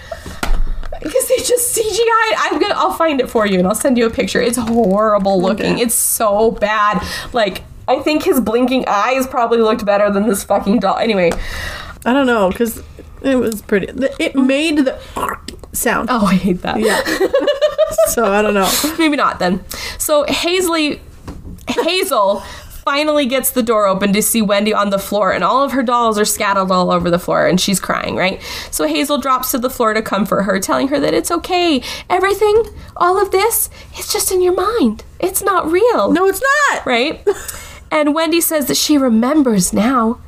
Because 1.02 1.28
they 1.28 1.38
just 1.38 1.76
CGI. 1.78 2.34
I'm 2.38 2.60
gonna. 2.62 2.76
I'll 2.76 2.94
find 2.94 3.20
it 3.20 3.30
for 3.30 3.46
you 3.46 3.60
and 3.60 3.68
I'll 3.68 3.76
send 3.76 3.98
you 3.98 4.06
a 4.06 4.10
picture. 4.10 4.40
It's 4.40 4.58
horrible 4.58 5.42
looking. 5.42 5.74
Okay. 5.74 5.82
It's 5.82 5.96
so 5.96 6.52
bad. 6.52 7.06
Like 7.34 7.64
I 7.88 8.00
think 8.00 8.24
his 8.24 8.40
blinking 8.40 8.86
eyes 8.88 9.28
probably 9.28 9.60
looked 9.60 9.86
better 9.86 10.12
than 10.12 10.28
this 10.28 10.44
fucking 10.44 10.80
doll. 10.80 10.98
Anyway. 10.98 11.32
I 12.06 12.14
don't 12.14 12.28
know 12.28 12.50
because 12.50 12.84
it 13.22 13.36
was 13.36 13.62
pretty. 13.62 13.88
It 13.88 14.34
mm. 14.34 14.46
made 14.46 14.78
the 14.80 15.00
sound. 15.74 16.10
Oh, 16.12 16.26
I 16.26 16.36
hate 16.36 16.62
that. 16.62 16.80
Yeah. 16.80 17.02
so 18.08 18.32
I 18.32 18.42
don't 18.42 18.54
know. 18.54 18.70
Maybe 18.98 19.16
not 19.16 19.40
then. 19.40 19.64
So 19.98 20.26
Hazley, 20.26 21.00
Hazel 21.68 22.42
finally 22.84 23.26
gets 23.26 23.52
the 23.52 23.64
door 23.64 23.88
open 23.88 24.12
to 24.12 24.22
see 24.22 24.42
Wendy 24.42 24.74
on 24.74 24.90
the 24.90 25.00
floor, 25.00 25.32
and 25.32 25.44
all 25.44 25.64
of 25.64 25.72
her 25.72 25.84
dolls 25.84 26.20
are 26.20 26.26
scattered 26.26 26.70
all 26.70 26.92
over 26.92 27.10
the 27.10 27.20
floor, 27.20 27.48
and 27.48 27.60
she's 27.60 27.80
crying, 27.80 28.16
right? 28.16 28.42
So 28.72 28.86
Hazel 28.86 29.18
drops 29.18 29.52
to 29.52 29.58
the 29.58 29.70
floor 29.70 29.94
to 29.94 30.02
comfort 30.02 30.44
her, 30.44 30.60
telling 30.60 30.90
her 30.90 31.00
that 31.00 31.14
it's 31.14 31.32
okay. 31.32 31.82
Everything, 32.10 32.66
all 32.98 33.22
of 33.22 33.32
this, 33.32 33.70
it's 33.94 34.12
just 34.12 34.32
in 34.32 34.42
your 34.42 34.54
mind. 34.54 35.04
It's 35.20 35.42
not 35.42 35.72
real. 35.72 36.12
No, 36.12 36.28
it's 36.28 36.42
not. 36.72 36.86
Right? 36.86 37.26
and 37.94 38.16
Wendy 38.16 38.42
says 38.42 38.66
that 38.66 38.76
she 38.76 38.98
remembers 38.98 39.72
now. 39.72 40.20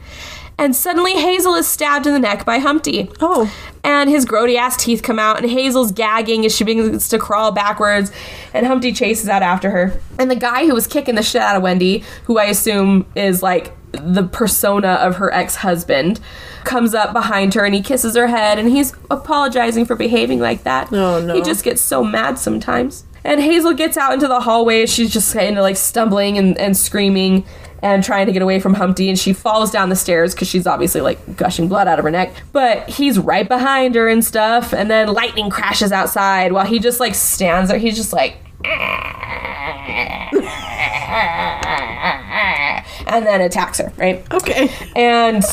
And 0.57 0.73
suddenly 0.73 1.13
Hazel 1.13 1.55
is 1.55 1.67
stabbed 1.67 2.07
in 2.07 2.13
the 2.13 2.19
neck 2.19 2.45
by 2.45 2.59
Humpty 2.59 3.11
Oh, 3.19 3.53
and 3.83 4.09
his 4.09 4.25
grody 4.25 4.55
ass 4.55 4.81
teeth 4.81 5.03
come 5.03 5.19
out, 5.19 5.41
and 5.41 5.51
Hazel's 5.51 5.91
gagging 5.91 6.45
as 6.45 6.55
she 6.55 6.63
begins 6.63 7.09
to 7.09 7.19
crawl 7.19 7.51
backwards, 7.51 8.09
and 8.53 8.65
Humpty 8.65 8.93
chases 8.93 9.27
out 9.27 9.41
after 9.41 9.71
her. 9.71 9.99
And 10.17 10.31
the 10.31 10.35
guy 10.35 10.65
who 10.65 10.73
was 10.73 10.87
kicking 10.87 11.15
the 11.15 11.23
shit 11.23 11.41
out 11.41 11.57
of 11.57 11.61
Wendy, 11.61 12.05
who 12.23 12.37
I 12.37 12.45
assume 12.45 13.05
is 13.15 13.43
like 13.43 13.73
the 13.91 14.23
persona 14.23 14.93
of 14.93 15.17
her 15.17 15.33
ex 15.33 15.57
husband, 15.57 16.21
comes 16.63 16.93
up 16.93 17.13
behind 17.13 17.53
her 17.53 17.65
and 17.65 17.75
he 17.75 17.81
kisses 17.81 18.15
her 18.15 18.27
head, 18.27 18.57
and 18.57 18.69
he's 18.69 18.93
apologizing 19.11 19.85
for 19.85 19.95
behaving 19.95 20.39
like 20.39 20.63
that. 20.63 20.93
Oh, 20.93 21.19
no. 21.19 21.33
He 21.33 21.41
just 21.41 21.65
gets 21.65 21.81
so 21.81 22.01
mad 22.01 22.39
sometimes. 22.39 23.03
And 23.25 23.41
Hazel 23.41 23.73
gets 23.73 23.97
out 23.97 24.13
into 24.13 24.27
the 24.27 24.39
hallway. 24.39 24.85
She's 24.85 25.11
just 25.11 25.33
kind 25.33 25.57
of 25.57 25.63
like 25.63 25.77
stumbling 25.77 26.37
and, 26.37 26.55
and 26.59 26.77
screaming 26.77 27.43
and 27.81 28.03
trying 28.03 28.27
to 28.27 28.31
get 28.31 28.43
away 28.43 28.59
from 28.59 28.75
Humpty. 28.75 29.09
And 29.09 29.17
she 29.17 29.33
falls 29.33 29.71
down 29.71 29.89
the 29.89 29.95
stairs 29.95 30.35
because 30.35 30.47
she's 30.47 30.67
obviously 30.67 31.01
like 31.01 31.35
gushing 31.35 31.67
blood 31.67 31.87
out 31.87 31.97
of 31.97 32.05
her 32.05 32.11
neck. 32.11 32.35
But 32.53 32.87
he's 32.87 33.17
right 33.17 33.47
behind 33.47 33.95
her 33.95 34.07
and 34.07 34.23
stuff. 34.23 34.73
And 34.73 34.91
then 34.91 35.11
lightning 35.11 35.49
crashes 35.49 35.91
outside 35.91 36.51
while 36.51 36.67
he 36.67 36.77
just 36.77 36.99
like 36.99 37.15
stands 37.15 37.71
there. 37.71 37.79
He's 37.79 37.95
just 37.95 38.13
like. 38.13 38.37
And 43.07 43.25
then 43.25 43.39
attacks 43.39 43.77
her, 43.77 43.93
right? 43.97 44.25
okay. 44.33 44.69
And 44.95 45.43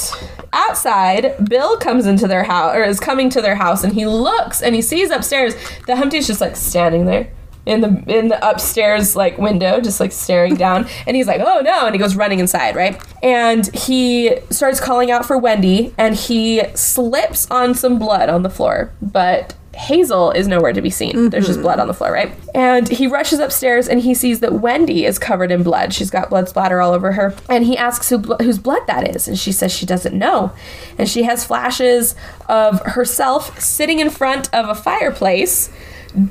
outside, 0.53 1.37
Bill 1.49 1.77
comes 1.77 2.07
into 2.07 2.27
their 2.27 2.43
house, 2.43 2.75
or 2.75 2.83
is 2.83 2.99
coming 2.99 3.29
to 3.31 3.43
their 3.43 3.55
house, 3.55 3.85
and 3.85 3.93
he 3.93 4.07
looks 4.07 4.63
and 4.63 4.75
he 4.75 4.83
sees 4.83 5.11
upstairs 5.11 5.55
that 5.87 5.99
Humpty's 5.99 6.27
just 6.27 6.41
like 6.41 6.57
standing 6.57 7.05
there 7.05 7.31
in 7.65 7.81
the 7.81 8.05
in 8.09 8.29
the 8.29 8.49
upstairs 8.49 9.15
like 9.15 9.39
window, 9.39 9.81
just 9.81 10.01
like 10.01 10.13
staring 10.13 10.55
down. 10.55 10.87
And 11.07 11.17
he's 11.17 11.27
like, 11.27 11.41
"Oh 11.41 11.61
no!" 11.61 11.87
And 11.87 11.95
he 11.95 11.99
goes 11.99 12.15
running 12.15 12.39
inside, 12.39 12.77
right? 12.77 13.03
And 13.23 13.75
he 13.75 14.37
starts 14.51 14.79
calling 14.79 15.11
out 15.11 15.25
for 15.27 15.37
Wendy, 15.37 15.93
and 15.99 16.15
he 16.15 16.63
slips 16.75 17.51
on 17.51 17.75
some 17.75 17.99
blood 17.99 18.29
on 18.29 18.43
the 18.43 18.51
floor, 18.51 18.93
but. 19.01 19.55
Hazel 19.75 20.33
is 20.33 20.47
nowhere 20.47 20.75
to 20.75 20.83
be 20.83 20.91
seen. 20.91 21.31
There's 21.31 21.47
just 21.47 21.57
mm-hmm. 21.57 21.63
blood 21.63 21.81
on 21.81 21.89
the 21.89 21.95
floor, 21.95 22.13
right? 22.13 22.31
And 22.55 22.87
he 22.87 23.07
rushes 23.07 23.39
upstairs 23.39 23.89
and 23.89 24.03
he 24.03 24.13
sees 24.13 24.41
that 24.41 24.53
Wendy 24.53 25.07
is 25.07 25.19
covered 25.19 25.51
in 25.51 25.63
blood. 25.63 25.95
She's 25.95 26.11
got 26.11 26.29
blood 26.29 26.47
splatter 26.51 26.83
all 26.83 26.93
over 26.93 27.13
her. 27.13 27.35
And 27.49 27.65
he 27.65 27.75
asks 27.75 28.11
who, 28.11 28.19
bl- 28.19 28.35
whose 28.35 28.59
blood 28.59 28.83
that 28.87 29.17
is. 29.17 29.27
And 29.27 29.39
she 29.39 29.51
says 29.51 29.73
she 29.73 29.87
doesn't 29.87 30.15
know. 30.15 30.53
And 30.99 31.09
she 31.09 31.23
has 31.23 31.47
flashes 31.47 32.15
of 32.51 32.83
herself 32.83 33.59
sitting 33.59 33.99
in 33.99 34.11
front 34.11 34.53
of 34.53 34.69
a 34.69 34.75
fireplace 34.75 35.71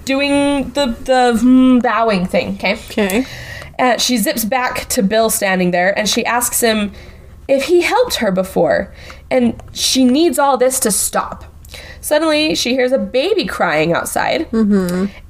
doing 0.05 0.69
the, 0.71 0.87
the 0.87 1.37
hmm, 1.39 1.79
bowing 1.79 2.25
thing, 2.25 2.55
okay? 2.55 2.73
Okay. 2.73 3.25
And 3.77 3.99
she 3.99 4.17
zips 4.17 4.45
back 4.45 4.87
to 4.89 5.01
Bill 5.01 5.29
standing 5.29 5.71
there 5.71 5.97
and 5.97 6.07
she 6.07 6.25
asks 6.25 6.61
him 6.61 6.91
if 7.47 7.65
he 7.65 7.81
helped 7.81 8.15
her 8.15 8.31
before. 8.31 8.93
And 9.29 9.61
she 9.73 10.05
needs 10.05 10.37
all 10.37 10.57
this 10.57 10.79
to 10.81 10.91
stop. 10.91 11.51
Suddenly, 12.02 12.56
she 12.56 12.73
hears 12.73 12.91
a 12.91 12.98
baby 12.98 13.45
crying 13.45 13.93
outside 13.93 14.48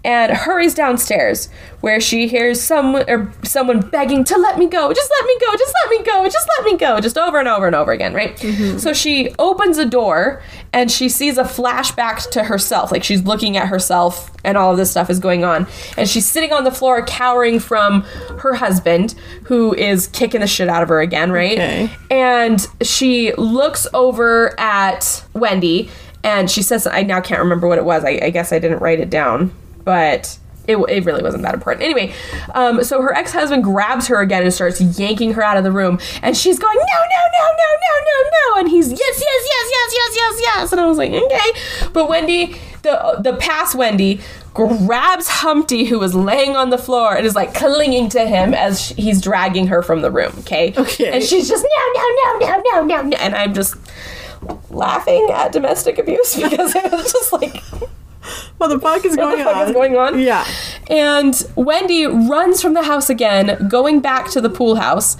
and 0.03 0.31
hurries 0.31 0.73
downstairs, 0.73 1.49
where 1.81 1.99
she 1.99 2.27
hears 2.27 2.59
someone 2.59 3.03
or 3.07 3.31
someone 3.43 3.81
begging 3.81 4.23
to 4.23 4.37
let 4.37 4.57
me 4.57 4.67
go, 4.67 4.91
just 4.91 5.11
let 5.19 5.25
me 5.27 5.37
go, 5.39 5.51
just 5.57 5.73
let 5.83 5.89
me 5.91 6.03
go, 6.03 6.23
just 6.25 6.47
let 6.57 6.65
me 6.65 6.77
go, 6.77 6.99
just 6.99 7.17
over 7.17 7.39
and 7.39 7.47
over 7.47 7.67
and 7.67 7.75
over 7.75 7.91
again, 7.91 8.13
right? 8.13 8.39
So 8.79 8.93
she 8.93 9.33
opens 9.37 9.77
a 9.77 9.85
door 9.85 10.41
and 10.73 10.89
she 10.89 11.09
sees 11.09 11.37
a 11.37 11.43
flashback 11.43 12.29
to 12.31 12.43
herself, 12.43 12.91
like 12.91 13.03
she's 13.03 13.23
looking 13.23 13.57
at 13.57 13.67
herself 13.67 14.31
and 14.43 14.57
all 14.57 14.71
of 14.71 14.77
this 14.77 14.89
stuff 14.89 15.09
is 15.09 15.19
going 15.19 15.43
on, 15.43 15.67
and 15.97 16.09
she's 16.09 16.25
sitting 16.25 16.51
on 16.51 16.63
the 16.63 16.71
floor 16.71 17.05
cowering 17.05 17.59
from 17.59 18.01
her 18.39 18.55
husband, 18.55 19.13
who 19.43 19.75
is 19.75 20.07
kicking 20.07 20.41
the 20.41 20.47
shit 20.47 20.67
out 20.69 20.81
of 20.81 20.89
her 20.89 21.01
again, 21.01 21.31
right? 21.31 21.59
Okay. 21.59 21.91
And 22.09 22.65
she 22.81 23.33
looks 23.33 23.85
over 23.93 24.59
at 24.59 25.23
Wendy 25.33 25.89
and 26.23 26.49
she 26.49 26.61
says, 26.61 26.87
I 26.87 27.03
now 27.03 27.21
can't 27.21 27.41
remember 27.41 27.67
what 27.67 27.77
it 27.77 27.85
was. 27.85 28.03
I, 28.03 28.19
I 28.21 28.29
guess 28.29 28.51
I 28.51 28.59
didn't 28.59 28.79
write 28.79 28.99
it 28.99 29.09
down, 29.09 29.51
but 29.83 30.37
it, 30.67 30.77
it 30.77 31.05
really 31.05 31.23
wasn't 31.23 31.43
that 31.43 31.53
important. 31.53 31.83
Anyway, 31.83 32.13
um, 32.53 32.83
so 32.83 33.01
her 33.01 33.13
ex 33.13 33.31
husband 33.31 33.63
grabs 33.63 34.07
her 34.07 34.21
again 34.21 34.43
and 34.43 34.53
starts 34.53 34.79
yanking 34.99 35.33
her 35.33 35.43
out 35.43 35.57
of 35.57 35.63
the 35.63 35.71
room. 35.71 35.99
And 36.21 36.37
she's 36.37 36.59
going, 36.59 36.77
No, 36.77 36.83
no, 36.83 37.23
no, 37.33 37.47
no, 37.51 37.77
no, 37.81 38.05
no, 38.05 38.29
no. 38.55 38.59
And 38.59 38.69
he's, 38.69 38.89
Yes, 38.89 38.99
yes, 38.99 39.19
yes, 39.19 39.71
yes, 39.71 39.93
yes, 39.93 40.15
yes, 40.15 40.41
yes. 40.41 40.71
And 40.71 40.81
I 40.81 40.85
was 40.85 40.97
like, 40.97 41.11
Okay. 41.11 41.89
But 41.93 42.09
Wendy 42.09 42.55
the 42.83 43.17
the 43.19 43.35
past 43.35 43.75
Wendy 43.75 44.21
grabs 44.53 45.27
Humpty, 45.27 45.85
who 45.85 45.99
was 45.99 46.13
laying 46.13 46.55
on 46.55 46.71
the 46.71 46.77
floor, 46.77 47.15
and 47.15 47.25
is 47.25 47.35
like 47.35 47.53
clinging 47.53 48.09
to 48.09 48.25
him 48.25 48.53
as 48.53 48.81
sh- 48.81 48.93
he's 48.97 49.21
dragging 49.21 49.67
her 49.67 49.81
from 49.81 50.01
the 50.01 50.11
room. 50.11 50.33
Okay. 50.39 50.73
Okay. 50.77 51.11
And 51.11 51.23
she's 51.23 51.47
just 51.47 51.63
no, 51.63 52.01
no, 52.01 52.09
no, 52.09 52.39
no, 52.39 52.61
no, 52.61 52.85
no, 52.85 53.01
no, 53.03 53.17
and 53.17 53.35
I'm 53.35 53.53
just 53.53 53.75
laughing 54.69 55.29
at 55.31 55.51
domestic 55.51 55.97
abuse 55.97 56.35
because 56.41 56.75
it 56.75 56.91
was 56.91 57.11
just 57.11 57.33
like 57.33 57.63
What 58.57 58.67
the 58.67 58.79
fuck 58.79 59.03
is 59.05 59.17
what 59.17 59.23
going 59.23 59.37
the 59.39 59.43
fuck 59.43 59.55
on? 59.55 59.67
is 59.67 59.73
going 59.73 59.95
on? 59.97 60.19
Yeah. 60.19 60.45
And 60.89 61.33
Wendy 61.55 62.05
runs 62.05 62.61
from 62.61 62.73
the 62.73 62.83
house 62.83 63.09
again, 63.09 63.67
going 63.67 63.99
back 63.99 64.29
to 64.31 64.41
the 64.41 64.49
pool 64.49 64.75
house, 64.75 65.17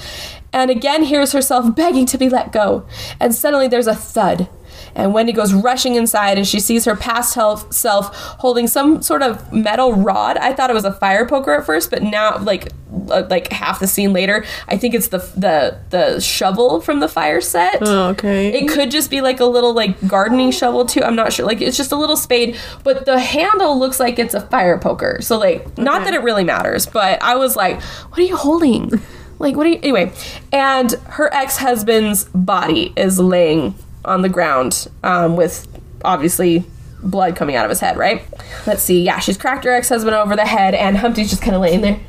and 0.54 0.70
again 0.70 1.04
hears 1.04 1.32
herself 1.32 1.76
begging 1.76 2.06
to 2.08 2.18
be 2.18 2.30
let 2.30 2.52
go. 2.52 2.86
And 3.20 3.34
suddenly 3.34 3.68
there's 3.68 3.88
a 3.88 3.96
thud. 3.96 4.50
And 4.96 5.14
Wendy 5.14 5.32
goes 5.32 5.54
rushing 5.54 5.96
inside 5.96 6.38
and 6.38 6.48
she 6.48 6.60
sees 6.60 6.86
her 6.86 6.96
past 6.96 7.34
self, 7.34 8.16
holding 8.40 8.68
some 8.68 9.02
sort 9.02 9.22
of 9.22 9.52
metal 9.52 9.94
rod. 9.94 10.38
I 10.38 10.54
thought 10.54 10.70
it 10.70 10.74
was 10.74 10.86
a 10.86 10.94
fire 10.94 11.26
poker 11.26 11.54
at 11.54 11.66
first, 11.66 11.90
but 11.90 12.04
now, 12.04 12.38
like, 12.40 12.70
uh, 13.10 13.24
like 13.30 13.52
half 13.52 13.80
the 13.80 13.88
scene 13.88 14.12
later, 14.12 14.44
I 14.68 14.78
think 14.78 14.94
it's 14.94 15.08
the 15.08 15.20
the 15.36 15.80
the 15.92 16.20
shovel 16.20 16.82
from 16.82 17.00
the 17.00 17.08
fire 17.08 17.40
set. 17.40 17.78
Oh, 17.82 18.10
okay. 18.10 18.50
It 18.54 18.68
could 18.68 18.92
just 18.92 19.10
be 19.10 19.22
like 19.22 19.40
a 19.40 19.46
little 19.46 19.74
like 19.74 20.08
gardening 20.08 20.52
shovel 20.52 20.86
too. 20.86 21.02
I'm 21.02 21.16
not 21.16 21.32
sure. 21.32 21.46
Like 21.46 21.62
it's 21.62 21.78
just 21.78 21.92
a 21.92 21.96
little 21.96 22.18
spade, 22.18 22.58
but 22.84 23.06
the 23.06 23.20
handle 23.20 23.80
looks 23.80 24.00
like 24.00 24.20
it's 24.20 24.34
a 24.34 24.42
fire 24.42 24.78
poker. 24.78 25.20
So 25.22 25.38
like 25.38 25.78
not 25.78 26.04
that 26.04 26.14
it 26.14 26.22
really 26.22 26.44
matters, 26.44 26.86
but 26.86 27.22
I 27.24 27.36
was 27.36 27.56
like, 27.56 27.82
what 27.82 28.20
are 28.20 28.24
you 28.24 28.36
holding? 28.36 28.92
Like 29.40 29.56
what 29.56 29.66
are 29.66 29.70
you 29.70 29.80
anyway? 29.82 30.12
And 30.52 30.92
her 31.08 31.34
ex-husband's 31.34 32.26
body 32.26 32.94
is 32.98 33.20
laying 33.20 33.74
on 34.06 34.22
the 34.22 34.30
ground 34.30 34.88
um, 35.04 35.36
with 35.36 35.68
obviously 36.04 36.64
blood 37.04 37.36
coming 37.36 37.56
out 37.56 37.66
of 37.66 37.70
his 37.70 37.80
head, 37.80 37.98
right? 37.98 38.24
Let's 38.68 38.84
see. 38.84 39.04
Yeah, 39.04 39.20
she's 39.20 39.38
cracked 39.38 39.66
her 39.66 39.72
ex-husband 39.72 40.16
over 40.16 40.36
the 40.36 40.46
head 40.46 40.74
and 40.74 40.98
Humpty's 40.98 41.30
just 41.30 41.42
kind 41.42 41.56
of 41.56 41.62
laying 41.62 41.82
there. 41.82 42.00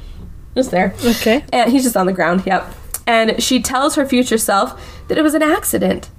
Just 0.54 0.70
there. 0.70 0.94
Okay. 1.04 1.44
And 1.52 1.70
he's 1.70 1.82
just 1.82 1.96
on 1.96 2.06
the 2.06 2.12
ground, 2.12 2.42
yep. 2.46 2.74
And 3.06 3.42
she 3.42 3.60
tells 3.62 3.94
her 3.94 4.06
future 4.06 4.38
self 4.38 4.80
that 5.08 5.18
it 5.18 5.22
was 5.22 5.34
an 5.34 5.42
accident. 5.42 6.10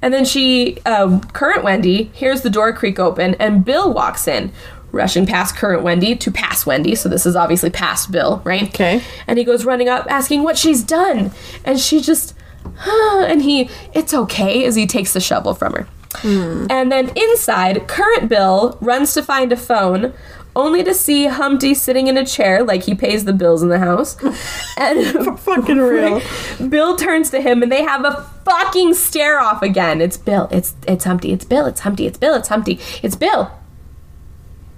And 0.00 0.12
then 0.12 0.24
she, 0.24 0.80
um, 0.84 1.20
current 1.20 1.62
Wendy, 1.62 2.04
hears 2.14 2.40
the 2.42 2.50
door 2.50 2.72
creak 2.72 2.98
open 2.98 3.34
and 3.34 3.64
Bill 3.64 3.92
walks 3.92 4.26
in, 4.26 4.50
rushing 4.90 5.26
past 5.26 5.56
current 5.56 5.82
Wendy 5.82 6.16
to 6.16 6.30
pass 6.30 6.66
Wendy. 6.66 6.94
So 6.94 7.08
this 7.08 7.24
is 7.24 7.36
obviously 7.36 7.70
past 7.70 8.10
Bill, 8.10 8.42
right? 8.44 8.64
Okay. 8.64 9.02
And 9.26 9.38
he 9.38 9.44
goes 9.44 9.64
running 9.64 9.88
up 9.88 10.06
asking 10.10 10.42
what 10.42 10.58
she's 10.58 10.82
done. 10.82 11.30
And 11.64 11.78
she 11.78 12.00
just, 12.00 12.34
and 12.86 13.42
he, 13.42 13.70
it's 13.94 14.14
okay, 14.14 14.64
as 14.64 14.74
he 14.74 14.86
takes 14.86 15.12
the 15.12 15.20
shovel 15.20 15.54
from 15.54 15.72
her. 15.74 15.86
Hmm. 16.16 16.66
And 16.70 16.92
then 16.92 17.10
inside, 17.16 17.88
current 17.88 18.28
Bill 18.28 18.76
runs 18.80 19.14
to 19.14 19.22
find 19.22 19.50
a 19.52 19.56
phone, 19.56 20.12
only 20.54 20.84
to 20.84 20.92
see 20.92 21.26
Humpty 21.26 21.72
sitting 21.74 22.08
in 22.08 22.18
a 22.18 22.26
chair 22.26 22.62
like 22.62 22.82
he 22.84 22.94
pays 22.94 23.24
the 23.24 23.32
bills 23.32 23.62
in 23.62 23.68
the 23.68 23.78
house. 23.78 24.16
And 24.78 25.38
Fucking 25.40 25.78
real. 25.78 26.20
Bill 26.68 26.96
turns 26.96 27.30
to 27.30 27.40
him 27.40 27.62
and 27.62 27.70
they 27.70 27.82
have 27.82 28.04
a 28.04 28.22
fucking 28.44 28.94
stare 28.94 29.38
off 29.40 29.62
again. 29.62 30.00
It's 30.00 30.16
Bill. 30.16 30.48
It's 30.50 30.74
it's 30.86 31.04
Humpty. 31.04 31.32
It's 31.32 31.44
Bill. 31.44 31.66
It's 31.66 31.80
Humpty. 31.80 32.06
It's 32.06 32.18
Bill. 32.18 32.34
It's 32.34 32.48
Humpty. 32.48 32.80
It's 33.02 33.16
Bill. 33.16 33.50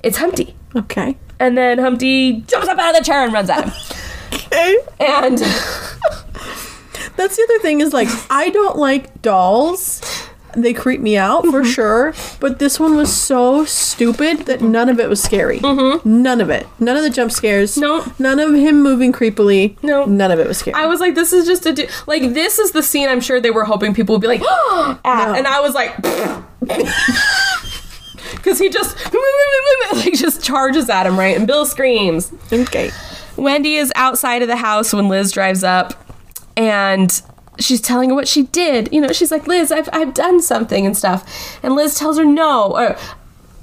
It's 0.03 0.19
Humpty. 0.19 0.55
Okay. 0.77 1.17
And 1.41 1.57
then 1.57 1.79
Humpty 1.79 2.43
jumps 2.43 2.69
up 2.69 2.79
out 2.79 2.95
of 2.95 2.99
the 3.01 3.05
chair 3.05 3.25
and 3.25 3.33
runs 3.33 3.51
at 3.51 3.65
him. 3.65 3.73
Okay. 4.33 4.77
And 4.99 5.39
That's 7.17 7.37
the 7.37 7.43
other 7.45 7.59
thing 7.61 7.81
is 7.81 7.93
like 7.93 8.09
I 8.31 8.51
don't 8.51 8.77
like 8.77 9.23
dolls. 9.23 10.01
They 10.57 10.73
creep 10.73 11.01
me 11.01 11.17
out 11.17 11.43
Mm-hmm. 11.43 11.51
for 11.51 11.65
sure. 11.65 12.15
But 12.39 12.61
this 12.61 12.79
one 12.79 12.97
was 12.97 13.13
so 13.13 13.65
stupid 13.65 14.47
that 14.47 14.61
none 14.61 14.89
of 14.89 15.01
it 15.01 15.09
was 15.09 15.21
scary. 15.21 15.59
None 15.59 16.41
of 16.41 16.49
it. 16.49 16.69
None 16.79 16.97
of 16.97 17.03
the 17.03 17.11
jump 17.11 17.33
scares. 17.33 17.73
Mm-hmm. 17.75 17.81
Nope. 17.81 18.21
None 18.21 18.39
of 18.39 18.55
him 18.55 18.81
moving 18.81 19.13
creepily. 19.13 19.77
Nope. 19.83 20.09
None 20.09 20.31
of 20.31 20.39
it 20.39 20.47
was 20.47 20.59
scary. 20.59 20.75
I 20.75 20.87
was 20.87 21.01
like, 21.01 21.17
this 21.17 21.33
is 21.33 21.45
just 21.47 21.67
a 21.67 21.73
du- 21.73 21.89
like 22.07 22.35
this 22.35 22.61
is 22.61 22.71
the 22.71 22.85
scene 22.85 23.09
I'm 23.09 23.21
sure 23.21 23.41
they 23.41 23.51
were 23.51 23.65
hoping 23.65 23.95
people 23.95 24.15
would 24.15 24.21
be 24.23 24.29
like, 24.29 24.43
at. 24.43 25.01
No. 25.05 25.35
and 25.35 25.47
I 25.49 25.59
was 25.61 25.75
like, 25.75 25.97
because 28.37 28.59
he 28.59 28.69
just 28.69 28.97
like 29.93 30.13
just 30.15 30.43
charges 30.43 30.89
at 30.89 31.07
him 31.07 31.19
right, 31.19 31.37
and 31.37 31.47
Bill 31.49 31.67
screams. 31.67 32.33
okay. 32.53 32.91
Wendy 33.37 33.75
is 33.75 33.93
outside 33.97 34.43
of 34.43 34.49
the 34.49 34.57
house 34.57 34.93
when 34.93 35.09
Liz 35.09 35.33
drives 35.33 35.65
up 35.65 35.95
and 36.57 37.23
she's 37.59 37.81
telling 37.81 38.11
her 38.11 38.15
what 38.15 38.29
she 38.29 38.45
did. 38.45 38.93
You 38.93 39.01
know, 39.01 39.13
she's 39.13 39.31
like, 39.31 39.47
Liz, 39.47 39.71
I've, 39.71 39.89
I've 39.93 40.15
done 40.15 40.41
something 40.43 40.87
and 40.87 40.97
stuff. 40.97 41.59
And 41.63 41.75
Liz 41.75 41.99
tells 41.99 42.19
her 42.19 42.25
no, 42.25 42.77
or 42.77 42.97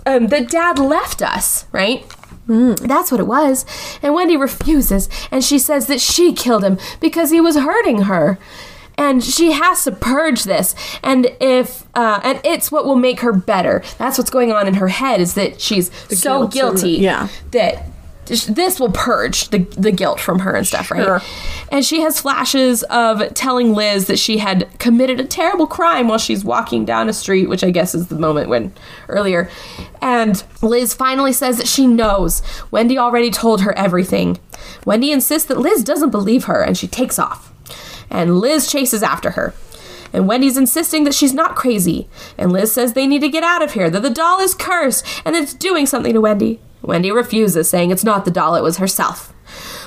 um, 0.05 0.27
that 0.27 0.49
dad 0.49 0.79
left 0.79 1.21
us, 1.21 1.65
right? 1.71 2.05
That's 2.47 3.11
what 3.11 3.19
it 3.19 3.27
was. 3.27 3.65
And 4.01 4.13
Wendy 4.13 4.35
refuses 4.35 5.09
and 5.29 5.43
she 5.43 5.59
says 5.59 5.87
that 5.87 6.01
she 6.01 6.33
killed 6.33 6.63
him 6.63 6.77
because 6.99 7.31
he 7.31 7.39
was 7.39 7.55
hurting 7.55 8.03
her. 8.03 8.37
And 8.97 9.23
she 9.23 9.53
has 9.53 9.83
to 9.85 9.91
purge 9.91 10.43
this, 10.43 10.75
and 11.01 11.31
if 11.39 11.87
uh, 11.95 12.19
and 12.23 12.39
it's 12.43 12.71
what 12.71 12.85
will 12.85 12.97
make 12.97 13.21
her 13.21 13.31
better. 13.31 13.81
That's 13.97 14.17
what's 14.17 14.29
going 14.29 14.51
on 14.51 14.67
in 14.67 14.75
her 14.75 14.89
head 14.89 15.21
is 15.21 15.33
that 15.35 15.59
she's 15.59 15.89
so 16.09 16.41
guilt 16.41 16.43
and- 16.43 16.53
guilty 16.53 16.91
yeah. 16.97 17.29
that 17.49 17.85
this 18.25 18.79
will 18.79 18.91
purge 18.91 19.49
the, 19.49 19.59
the 19.77 19.91
guilt 19.91 20.19
from 20.19 20.39
her 20.39 20.53
and 20.53 20.65
stuff, 20.65 20.87
Sure. 20.87 21.15
right? 21.15 21.23
And 21.71 21.83
she 21.83 22.01
has 22.01 22.21
flashes 22.21 22.83
of 22.83 23.33
telling 23.33 23.73
Liz 23.73 24.07
that 24.07 24.19
she 24.19 24.37
had 24.37 24.69
committed 24.79 25.19
a 25.19 25.25
terrible 25.25 25.67
crime 25.67 26.07
while 26.07 26.17
she's 26.17 26.45
walking 26.45 26.85
down 26.85 27.09
a 27.09 27.13
street, 27.13 27.49
which 27.49 27.63
I 27.63 27.71
guess 27.71 27.93
is 27.95 28.07
the 28.07 28.17
moment 28.19 28.47
when 28.49 28.73
earlier. 29.09 29.49
And 30.01 30.41
Liz 30.61 30.93
finally 30.93 31.33
says 31.33 31.57
that 31.57 31.67
she 31.67 31.87
knows. 31.87 32.41
Wendy 32.69 32.97
already 32.97 33.31
told 33.31 33.61
her 33.61 33.77
everything. 33.77 34.37
Wendy 34.85 35.11
insists 35.11 35.47
that 35.49 35.57
Liz 35.57 35.83
doesn't 35.83 36.11
believe 36.11 36.45
her 36.45 36.61
and 36.61 36.77
she 36.77 36.87
takes 36.87 37.17
off. 37.19 37.51
And 38.09 38.39
Liz 38.39 38.67
chases 38.71 39.03
after 39.03 39.31
her. 39.31 39.53
And 40.13 40.27
Wendy's 40.27 40.57
insisting 40.57 41.05
that 41.05 41.13
she's 41.15 41.33
not 41.33 41.55
crazy. 41.55 42.07
And 42.37 42.51
Liz 42.51 42.71
says 42.73 42.93
they 42.93 43.07
need 43.07 43.21
to 43.21 43.29
get 43.29 43.43
out 43.43 43.61
of 43.63 43.73
here, 43.73 43.89
that 43.89 44.01
the 44.01 44.09
doll 44.09 44.39
is 44.41 44.53
cursed, 44.53 45.05
and 45.25 45.33
that 45.33 45.43
it's 45.43 45.53
doing 45.53 45.85
something 45.85 46.13
to 46.13 46.19
Wendy. 46.21 46.59
Wendy 46.81 47.11
refuses, 47.11 47.69
saying 47.69 47.91
it's 47.91 48.03
not 48.03 48.25
the 48.25 48.31
doll, 48.31 48.55
it 48.55 48.63
was 48.63 48.77
herself. 48.77 49.33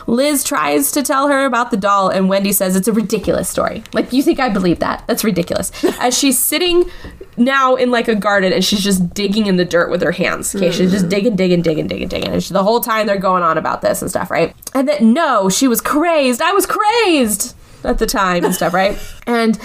Liz 0.07 0.45
tries 0.45 0.93
to 0.93 1.03
tell 1.03 1.29
her 1.29 1.47
about 1.47 1.71
the 1.71 1.77
doll, 1.77 2.09
and 2.09 2.29
Wendy 2.29 2.53
says 2.53 2.77
it's 2.77 2.89
a 2.89 2.93
ridiculous 2.93 3.49
story. 3.49 3.83
Like, 3.93 4.13
you 4.13 4.23
think 4.23 4.39
I 4.39 4.49
believe 4.49 4.81
that? 4.81 5.05
That's 5.07 5.25
ridiculous. 5.25 5.73
As 6.01 6.17
she's 6.17 6.39
sitting 6.39 6.91
now 7.37 7.75
in 7.75 7.91
like 7.91 8.07
a 8.07 8.15
garden 8.15 8.53
and 8.53 8.65
she's 8.65 8.83
just 8.83 9.13
digging 9.13 9.47
in 9.47 9.57
the 9.57 9.65
dirt 9.65 9.91
with 9.91 10.03
her 10.03 10.13
hands. 10.13 10.55
Okay, 10.55 10.71
she's 10.71 10.91
just 10.91 11.05
hmm. 11.05 11.11
digging, 11.11 11.37
digging, 11.37 11.63
digging, 11.63 11.87
digging, 11.87 12.09
digging. 12.09 12.31
And 12.31 12.43
she, 12.43 12.53
the 12.53 12.63
whole 12.63 12.81
time 12.81 13.07
they're 13.07 13.17
going 13.19 13.43
on 13.43 13.59
about 13.59 13.83
this 13.83 14.03
and 14.03 14.11
stuff, 14.11 14.31
right? 14.31 14.55
And 14.75 14.87
that 14.89 15.03
no, 15.03 15.49
she 15.49 15.67
was 15.67 15.81
crazed. 15.81 16.41
I 16.41 16.53
was 16.53 16.67
crazed 16.67 17.57
at 17.85 17.99
the 17.99 18.07
time 18.07 18.45
and 18.45 18.55
stuff, 18.55 18.73
right? 18.75 18.99
And 19.27 19.59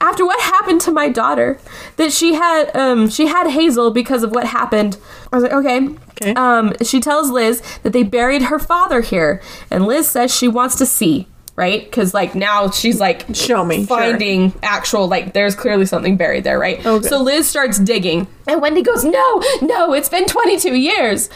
after 0.00 0.26
what 0.26 0.40
happened 0.40 0.80
to 0.82 0.90
my 0.92 1.08
daughter, 1.08 1.58
that 1.96 2.12
she 2.12 2.34
had 2.34 2.74
um 2.74 3.08
she 3.08 3.26
had 3.28 3.48
Hazel 3.50 3.90
because 3.92 4.22
of 4.24 4.32
what 4.32 4.46
happened. 4.46 4.96
I 5.32 5.36
was 5.36 5.42
like, 5.44 5.52
okay. 5.52 5.88
Okay. 6.10 6.34
Um 6.34 6.72
she 6.82 7.00
tells 7.00 7.30
Liz 7.30 7.62
that 7.82 7.92
they 7.92 8.02
buried 8.02 8.42
her 8.44 8.58
father 8.58 9.00
here, 9.02 9.40
and 9.70 9.86
Liz 9.86 10.08
says 10.08 10.34
she 10.34 10.48
wants 10.48 10.74
to 10.76 10.86
see, 10.86 11.26
right? 11.56 11.90
Cuz 11.92 12.12
like 12.12 12.34
now 12.34 12.70
she's 12.70 12.98
like 13.00 13.24
Show 13.34 13.64
me, 13.64 13.86
sure. 13.86 13.96
finding 13.96 14.52
actual 14.62 15.06
like 15.08 15.32
there's 15.32 15.54
clearly 15.54 15.86
something 15.86 16.16
buried 16.16 16.42
there, 16.44 16.58
right? 16.58 16.84
Okay. 16.84 17.08
So 17.08 17.22
Liz 17.22 17.48
starts 17.48 17.78
digging, 17.78 18.26
and 18.48 18.60
Wendy 18.60 18.82
goes, 18.82 19.04
"No, 19.04 19.42
no, 19.62 19.92
it's 19.94 20.08
been 20.08 20.26
22 20.26 20.74
years." 20.74 21.30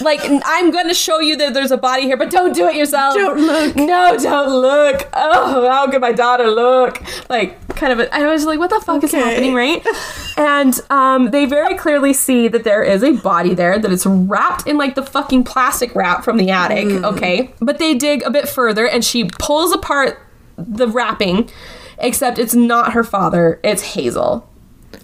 Like 0.00 0.20
I'm 0.24 0.70
going 0.70 0.88
to 0.88 0.94
show 0.94 1.20
you 1.20 1.36
that 1.36 1.54
there's 1.54 1.70
a 1.70 1.76
body 1.76 2.02
here, 2.02 2.16
but 2.16 2.30
don't 2.30 2.54
do 2.54 2.68
it 2.68 2.76
yourself. 2.76 3.14
Don't 3.14 3.38
look. 3.38 3.76
No, 3.76 4.16
don't 4.16 4.60
look. 4.60 5.08
Oh, 5.12 5.68
how 5.68 5.90
could 5.90 6.00
my 6.00 6.12
daughter 6.12 6.48
look? 6.48 7.02
Like, 7.28 7.66
kind 7.76 7.92
of. 7.92 8.00
A, 8.00 8.14
I 8.14 8.26
was 8.26 8.44
like, 8.44 8.58
what 8.58 8.70
the 8.70 8.80
fuck 8.80 9.02
is 9.04 9.12
happening, 9.12 9.54
right? 9.54 9.84
and 10.36 10.78
um, 10.90 11.30
they 11.30 11.44
very 11.44 11.76
clearly 11.76 12.12
see 12.12 12.48
that 12.48 12.64
there 12.64 12.82
is 12.82 13.02
a 13.02 13.12
body 13.12 13.54
there, 13.54 13.78
that 13.78 13.92
it's 13.92 14.06
wrapped 14.06 14.66
in 14.66 14.76
like 14.76 14.94
the 14.94 15.02
fucking 15.02 15.44
plastic 15.44 15.94
wrap 15.94 16.24
from 16.24 16.36
the 16.36 16.50
attic. 16.50 16.86
Okay, 16.86 17.52
but 17.60 17.78
they 17.78 17.94
dig 17.94 18.22
a 18.22 18.30
bit 18.30 18.48
further, 18.48 18.86
and 18.86 19.04
she 19.04 19.24
pulls 19.38 19.72
apart 19.72 20.20
the 20.56 20.88
wrapping, 20.88 21.50
except 21.98 22.38
it's 22.38 22.54
not 22.54 22.92
her 22.92 23.04
father. 23.04 23.60
It's 23.62 23.94
Hazel, 23.94 24.48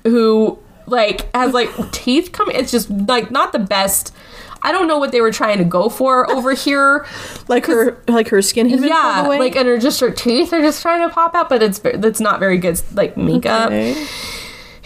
who 0.05 0.59
like 0.87 1.35
has 1.35 1.53
like 1.53 1.71
teeth 1.93 2.33
coming. 2.33 2.57
It's 2.57 2.71
just 2.71 2.91
like 2.91 3.31
not 3.31 3.53
the 3.53 3.59
best. 3.59 4.15
I 4.65 4.73
don't 4.73 4.87
know 4.89 4.99
what 4.99 5.13
they 5.13 5.21
were 5.21 5.33
trying 5.33 5.59
to 5.59 5.65
go 5.65 5.89
for 5.89 6.31
over 6.31 6.53
here. 6.67 7.07
Like 7.49 7.67
her, 7.67 7.97
like 8.09 8.29
her 8.29 8.41
skin 8.43 8.69
had 8.71 8.81
been 8.81 8.89
Yeah, 8.91 9.23
like 9.27 9.57
and 9.57 9.67
her 9.69 9.79
just 9.79 10.01
her 10.01 10.11
teeth 10.11 10.53
are 10.53 10.61
just 10.61 10.83
trying 10.83 11.07
to 11.09 11.13
pop 11.15 11.35
out, 11.35 11.49
but 11.49 11.63
it's 11.63 11.79
that's 11.81 12.21
not 12.21 12.39
very 12.41 12.59
good 12.59 12.81
like 12.95 13.17
makeup. 13.17 13.67
Okay. 13.69 14.07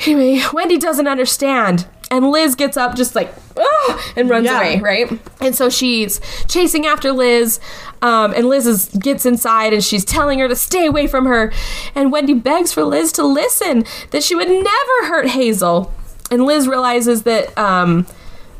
Anyway, 0.07 0.43
Wendy 0.53 0.79
doesn't 0.79 1.09
understand. 1.09 1.87
And 2.09 2.31
Liz 2.31 2.55
gets 2.55 2.77
up 2.77 2.95
just 2.95 3.17
like, 3.17 3.35
ah, 3.57 4.13
and 4.15 4.31
runs 4.31 4.45
Yeah. 4.45 4.59
away, 4.61 4.79
right? 4.81 5.19
And 5.41 5.57
so 5.57 5.69
she's 5.69 6.21
chasing 6.47 6.87
after 6.87 7.11
Liz. 7.13 7.59
Um, 8.01 8.33
and 8.35 8.49
Liz 8.49 8.67
is, 8.67 8.87
gets 8.91 9.27
inside 9.27 9.73
and 9.73 9.83
she's 9.83 10.05
telling 10.05 10.39
her 10.39 10.47
to 10.47 10.55
stay 10.55 10.87
away 10.87 11.09
from 11.09 11.25
her. 11.27 11.53
And 11.97 12.13
Wendy 12.13 12.35
begs 12.35 12.73
for 12.73 12.85
Liz 12.85 13.11
to 13.13 13.25
listen, 13.25 13.85
that 14.11 14.23
she 14.23 14.37
would 14.37 14.49
never 14.49 15.07
hurt 15.09 15.29
Hazel. 15.31 15.93
and 16.31 16.45
Liz 16.45 16.69
realizes 16.69 17.23
that 17.25 17.57
um, 17.59 18.07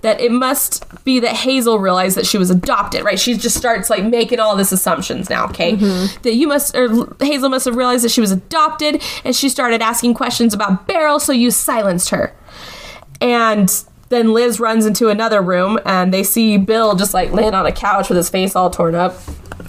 that 0.03 0.21
it 0.21 0.31
must 0.31 0.85
be 1.05 1.21
that 1.21 1.35
Hazel 1.35 1.79
realized 1.79 2.17
that 2.17 2.27
she 2.27 2.39
was 2.39 2.51
adopted, 2.51 3.05
right? 3.05 3.19
She 3.19 3.37
just 3.37 3.57
starts 3.57 3.91
like 3.91 4.05
making 4.05 4.41
all 4.41 4.57
this 4.57 4.73
assumptions 4.73 5.29
now, 5.31 5.47
okay? 5.47 5.73
Mm-hmm. 5.73 6.23
That 6.23 6.35
you 6.35 6.49
must 6.49 6.77
or 6.77 7.15
Hazel 7.21 7.49
must 7.49 7.65
have 7.65 7.77
realized 7.77 8.05
that 8.05 8.11
she 8.11 8.21
was 8.21 8.31
adopted, 8.31 9.03
and 9.25 9.35
she 9.35 9.49
started 9.49 9.83
asking 9.83 10.15
questions 10.15 10.55
about 10.55 10.87
Beryl, 10.87 11.19
so 11.19 11.33
you 11.33 11.51
silenced 11.51 12.11
her. 12.11 12.35
And 13.21 13.73
then 14.09 14.33
Liz 14.33 14.61
runs 14.61 14.87
into 14.87 15.09
another 15.09 15.43
room, 15.43 15.81
and 15.85 16.13
they 16.15 16.23
see 16.23 16.59
Bill 16.59 16.95
just 16.95 17.15
like 17.15 17.33
laying 17.33 17.55
on 17.55 17.67
a 17.67 17.73
couch 17.73 18.09
with 18.09 18.17
his 18.17 18.29
face 18.31 18.55
all 18.55 18.71
torn 18.71 18.95
up. 18.95 19.17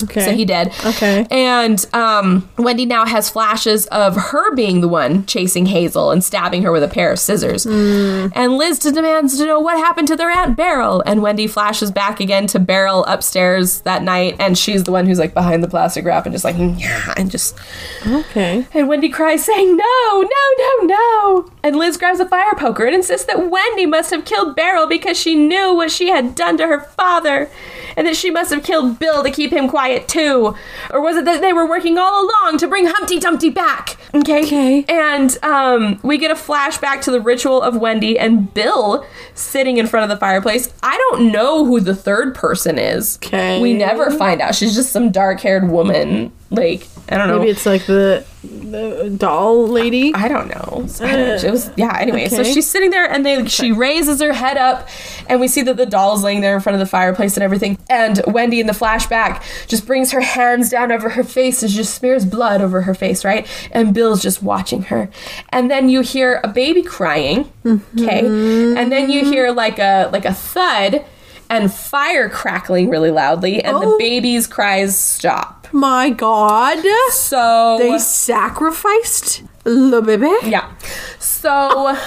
Okay. 0.03 0.21
So 0.21 0.31
he 0.31 0.45
did. 0.45 0.67
Okay. 0.85 1.25
And 1.31 1.83
um, 1.93 2.49
Wendy 2.57 2.85
now 2.85 3.05
has 3.05 3.29
flashes 3.29 3.85
of 3.87 4.15
her 4.15 4.53
being 4.55 4.81
the 4.81 4.87
one 4.87 5.25
chasing 5.25 5.65
Hazel 5.65 6.11
and 6.11 6.23
stabbing 6.23 6.63
her 6.63 6.71
with 6.71 6.83
a 6.83 6.87
pair 6.87 7.11
of 7.11 7.19
scissors. 7.19 7.65
And 7.65 8.57
Liz 8.57 8.79
demands 8.79 9.37
to 9.37 9.45
know 9.45 9.59
what 9.59 9.77
happened 9.77 10.07
to 10.09 10.15
their 10.15 10.29
Aunt 10.29 10.55
Beryl. 10.55 11.01
And 11.05 11.21
Wendy 11.21 11.47
flashes 11.47 11.91
back 11.91 12.19
again 12.19 12.47
to 12.47 12.59
Beryl 12.59 13.05
upstairs 13.05 13.81
that 13.81 14.03
night, 14.03 14.35
and 14.39 14.57
she's 14.57 14.83
the 14.83 14.91
one 14.91 15.05
who's 15.05 15.19
like 15.19 15.33
behind 15.33 15.63
the 15.63 15.67
plastic 15.67 16.05
wrap 16.05 16.25
and 16.25 16.33
just 16.33 16.43
like, 16.45 16.55
yeah, 16.57 17.13
and 17.17 17.31
just. 17.31 17.57
Okay. 18.05 18.65
And 18.73 18.87
Wendy 18.87 19.09
cries, 19.09 19.43
saying, 19.43 19.75
No, 19.77 20.21
no, 20.21 20.27
no, 20.57 20.85
no. 20.85 21.51
And 21.63 21.75
Liz 21.75 21.97
grabs 21.97 22.19
a 22.19 22.27
fire 22.27 22.55
poker 22.55 22.85
and 22.85 22.95
insists 22.95 23.27
that 23.27 23.49
Wendy 23.49 23.85
must 23.85 24.11
have 24.11 24.25
killed 24.25 24.55
Beryl 24.55 24.87
because 24.87 25.17
she 25.17 25.35
knew 25.35 25.73
what 25.75 25.91
she 25.91 26.09
had 26.09 26.35
done 26.35 26.57
to 26.57 26.67
her 26.67 26.81
father. 26.81 27.49
And 27.97 28.07
that 28.07 28.15
she 28.15 28.29
must 28.29 28.53
have 28.53 28.63
killed 28.63 28.99
Bill 28.99 29.23
to 29.23 29.31
keep 29.31 29.51
him 29.51 29.67
quiet 29.67 30.07
too. 30.07 30.55
Or 30.91 31.01
was 31.01 31.17
it 31.17 31.25
that 31.25 31.41
they 31.41 31.51
were 31.51 31.67
working 31.67 31.97
all 31.97 32.23
along 32.23 32.59
to 32.59 32.67
bring 32.67 32.85
Humpty 32.85 33.19
Dumpty 33.19 33.49
back? 33.49 33.97
Okay. 34.13 34.45
Okay. 34.45 34.85
And 34.87 35.37
um, 35.43 35.99
we 36.03 36.17
get 36.17 36.31
a 36.31 36.35
flashback 36.35 37.01
to 37.01 37.11
the 37.11 37.19
ritual 37.19 37.61
of 37.61 37.75
Wendy 37.75 38.17
and 38.17 38.53
Bill 38.53 39.05
sitting 39.33 39.77
in 39.77 39.87
front 39.87 40.03
of 40.03 40.15
the 40.15 40.19
fireplace. 40.19 40.71
I 40.83 40.95
don't 41.09 41.31
know 41.31 41.65
who 41.65 41.79
the 41.79 41.95
third 41.95 42.35
person 42.35 42.77
is. 42.77 43.17
Okay. 43.17 43.59
We 43.61 43.73
never 43.73 44.11
find 44.11 44.41
out. 44.41 44.55
She's 44.55 44.75
just 44.75 44.91
some 44.91 45.11
dark 45.11 45.41
haired 45.41 45.69
woman. 45.69 46.31
Like, 46.49 46.87
I 47.09 47.17
don't 47.17 47.27
know. 47.27 47.39
Maybe 47.39 47.51
it's 47.51 47.65
like 47.65 47.85
the 47.85 48.23
the 48.43 49.13
doll 49.17 49.67
lady. 49.67 50.13
I 50.13 50.27
don't 50.29 50.47
know. 50.47 50.85
I 51.01 51.15
don't- 51.15 51.43
uh, 51.43 51.47
It 51.47 51.51
was 51.51 51.69
yeah. 51.75 51.97
Anyway, 51.99 52.29
so 52.29 52.43
she's 52.43 52.67
sitting 52.69 52.89
there, 52.89 53.05
and 53.09 53.25
they 53.25 53.45
she 53.47 53.71
raises 53.73 54.21
her 54.21 54.31
head 54.31 54.57
up, 54.57 54.87
and 55.27 55.41
we 55.41 55.47
see 55.49 55.61
that 55.63 55.75
the 55.75 55.85
doll's 55.85 56.23
laying 56.23 56.39
there 56.41 56.55
in 56.55 56.61
front 56.61 56.75
of 56.75 56.79
the 56.79 56.85
fireplace 56.85 57.35
and 57.35 57.43
everything. 57.43 57.77
And 57.89 58.21
Wendy 58.27 58.59
in 58.61 58.67
the 58.67 58.73
flashback 58.73 59.41
just 59.67 59.85
brings 59.85 60.11
her 60.11 60.21
hands 60.21 60.69
down 60.69 60.91
over 60.91 61.09
her 61.09 61.23
face 61.23 61.61
and 61.63 61.71
just 61.71 61.95
smears 61.95 62.25
blood 62.25 62.61
over 62.61 62.81
her 62.83 62.93
face, 62.93 63.25
right? 63.25 63.45
And 63.71 63.93
Bill's 63.93 64.21
just 64.21 64.41
watching 64.41 64.83
her, 64.83 65.09
and 65.49 65.69
then 65.69 65.89
you 65.89 65.99
hear 66.01 66.39
a 66.43 66.47
baby 66.47 66.81
crying, 66.81 67.51
okay, 67.65 68.21
mm-hmm. 68.23 68.77
and 68.77 68.89
then 68.91 69.09
you 69.09 69.25
hear 69.25 69.51
like 69.51 69.79
a 69.79 70.09
like 70.13 70.23
a 70.25 70.33
thud. 70.33 71.03
And 71.49 71.71
fire 71.73 72.27
crackling 72.27 72.89
really 72.89 73.09
loudly, 73.09 73.63
and 73.63 73.77
the 73.77 73.85
Oh. 73.87 73.97
baby's 73.97 74.47
cries 74.47 74.99
stop. 74.99 75.56
My 75.72 76.10
God. 76.10 76.84
So 77.11 77.77
They 77.80 77.99
sacrificed 77.99 79.44
the 79.64 80.02
baby. 80.02 80.31
Yeah. 80.49 80.73
So 81.19 81.98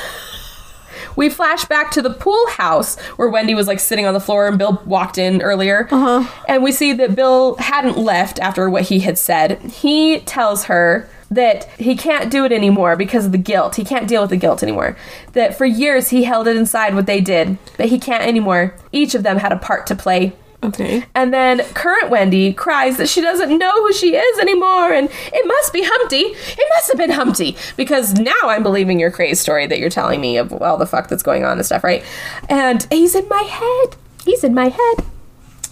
we 1.16 1.28
flash 1.28 1.64
back 1.66 1.90
to 1.92 2.02
the 2.02 2.10
pool 2.10 2.46
house 2.48 2.98
where 3.16 3.28
Wendy 3.28 3.54
was 3.54 3.66
like 3.66 3.80
sitting 3.80 4.06
on 4.06 4.14
the 4.14 4.20
floor 4.20 4.48
and 4.48 4.58
Bill 4.58 4.82
walked 4.86 5.18
in 5.18 5.42
earlier. 5.42 5.88
Uh-huh. 5.90 6.26
And 6.48 6.62
we 6.62 6.72
see 6.72 6.92
that 6.94 7.14
Bill 7.14 7.56
hadn't 7.56 7.98
left 7.98 8.38
after 8.38 8.70
what 8.70 8.82
he 8.82 9.00
had 9.00 9.18
said. 9.18 9.60
He 9.62 10.20
tells 10.20 10.64
her 10.64 11.08
that 11.30 11.64
he 11.78 11.94
can't 11.96 12.30
do 12.30 12.44
it 12.44 12.52
anymore 12.52 12.96
because 12.96 13.26
of 13.26 13.32
the 13.32 13.38
guilt. 13.38 13.76
He 13.76 13.84
can't 13.84 14.08
deal 14.08 14.22
with 14.22 14.30
the 14.30 14.36
guilt 14.36 14.62
anymore. 14.62 14.96
That 15.32 15.56
for 15.56 15.64
years 15.64 16.08
he 16.08 16.24
held 16.24 16.48
it 16.48 16.56
inside 16.56 16.94
what 16.94 17.06
they 17.06 17.20
did, 17.20 17.56
but 17.76 17.86
he 17.86 17.98
can't 17.98 18.24
anymore. 18.24 18.74
Each 18.90 19.14
of 19.14 19.22
them 19.22 19.36
had 19.36 19.52
a 19.52 19.56
part 19.56 19.86
to 19.88 19.94
play. 19.94 20.32
Okay. 20.62 21.04
And 21.14 21.32
then 21.32 21.60
current 21.72 22.10
Wendy 22.10 22.52
cries 22.52 22.98
that 22.98 23.08
she 23.08 23.22
doesn't 23.22 23.56
know 23.56 23.72
who 23.82 23.92
she 23.92 24.14
is 24.14 24.38
anymore, 24.38 24.92
and 24.92 25.08
it 25.10 25.46
must 25.46 25.72
be 25.72 25.82
Humpty. 25.82 26.16
It 26.16 26.66
must 26.76 26.88
have 26.88 26.98
been 26.98 27.10
Humpty 27.10 27.56
because 27.76 28.14
now 28.14 28.34
I'm 28.44 28.62
believing 28.62 29.00
your 29.00 29.10
crazy 29.10 29.36
story 29.36 29.66
that 29.66 29.78
you're 29.78 29.90
telling 29.90 30.20
me 30.20 30.36
of 30.36 30.52
all 30.52 30.76
the 30.76 30.86
fuck 30.86 31.08
that's 31.08 31.22
going 31.22 31.44
on 31.44 31.56
and 31.56 31.64
stuff, 31.64 31.82
right? 31.82 32.04
And 32.48 32.86
he's 32.90 33.14
in 33.14 33.26
my 33.28 33.42
head. 33.42 33.96
He's 34.24 34.44
in 34.44 34.54
my 34.54 34.68
head. 34.68 35.04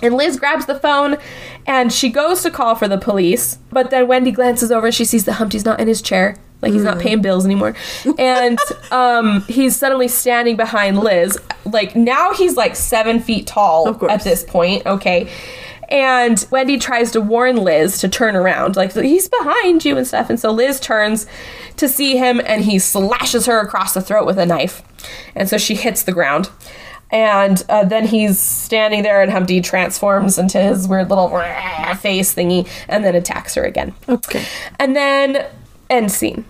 And 0.02 0.14
Liz 0.14 0.38
grabs 0.38 0.66
the 0.66 0.78
phone 0.78 1.16
and 1.66 1.92
she 1.92 2.08
goes 2.08 2.42
to 2.42 2.50
call 2.50 2.74
for 2.74 2.88
the 2.88 2.98
police, 2.98 3.58
but 3.70 3.90
then 3.90 4.06
Wendy 4.06 4.30
glances 4.30 4.70
over 4.70 4.86
and 4.86 4.94
she 4.94 5.04
sees 5.04 5.24
that 5.24 5.34
Humpty's 5.34 5.64
not 5.64 5.80
in 5.80 5.88
his 5.88 6.00
chair. 6.00 6.36
Like 6.60 6.72
he's 6.72 6.82
not 6.82 6.98
paying 6.98 7.22
bills 7.22 7.44
anymore. 7.44 7.74
And 8.18 8.58
um, 8.90 9.42
he's 9.42 9.76
suddenly 9.76 10.08
standing 10.08 10.56
behind 10.56 10.98
Liz. 10.98 11.38
Like 11.64 11.94
now 11.94 12.34
he's 12.34 12.56
like 12.56 12.74
seven 12.74 13.20
feet 13.20 13.46
tall 13.46 13.88
Of 13.88 13.98
course. 14.00 14.12
at 14.12 14.24
this 14.24 14.42
point, 14.44 14.84
okay? 14.86 15.30
And 15.88 16.44
Wendy 16.50 16.78
tries 16.78 17.12
to 17.12 17.20
warn 17.20 17.56
Liz 17.56 17.98
to 18.00 18.08
turn 18.08 18.36
around, 18.36 18.76
like 18.76 18.92
he's 18.92 19.28
behind 19.28 19.84
you 19.84 19.96
and 19.96 20.06
stuff. 20.06 20.28
And 20.28 20.38
so 20.38 20.50
Liz 20.50 20.80
turns 20.80 21.26
to 21.76 21.88
see 21.88 22.16
him 22.18 22.40
and 22.44 22.62
he 22.64 22.78
slashes 22.78 23.46
her 23.46 23.60
across 23.60 23.94
the 23.94 24.02
throat 24.02 24.26
with 24.26 24.38
a 24.38 24.44
knife. 24.44 24.82
And 25.34 25.48
so 25.48 25.56
she 25.56 25.74
hits 25.74 26.02
the 26.02 26.12
ground. 26.12 26.50
And 27.10 27.64
uh, 27.70 27.84
then 27.84 28.06
he's 28.06 28.38
standing 28.38 29.02
there 29.02 29.22
and 29.22 29.30
Humpty 29.32 29.62
transforms 29.62 30.36
into 30.38 30.60
his 30.60 30.86
weird 30.86 31.08
little 31.08 31.28
face 32.00 32.34
thingy 32.34 32.68
and 32.86 33.02
then 33.02 33.14
attacks 33.14 33.54
her 33.54 33.64
again. 33.64 33.94
Okay. 34.10 34.44
And 34.78 34.94
then 34.94 35.46
end 35.90 36.12
scene. 36.12 36.44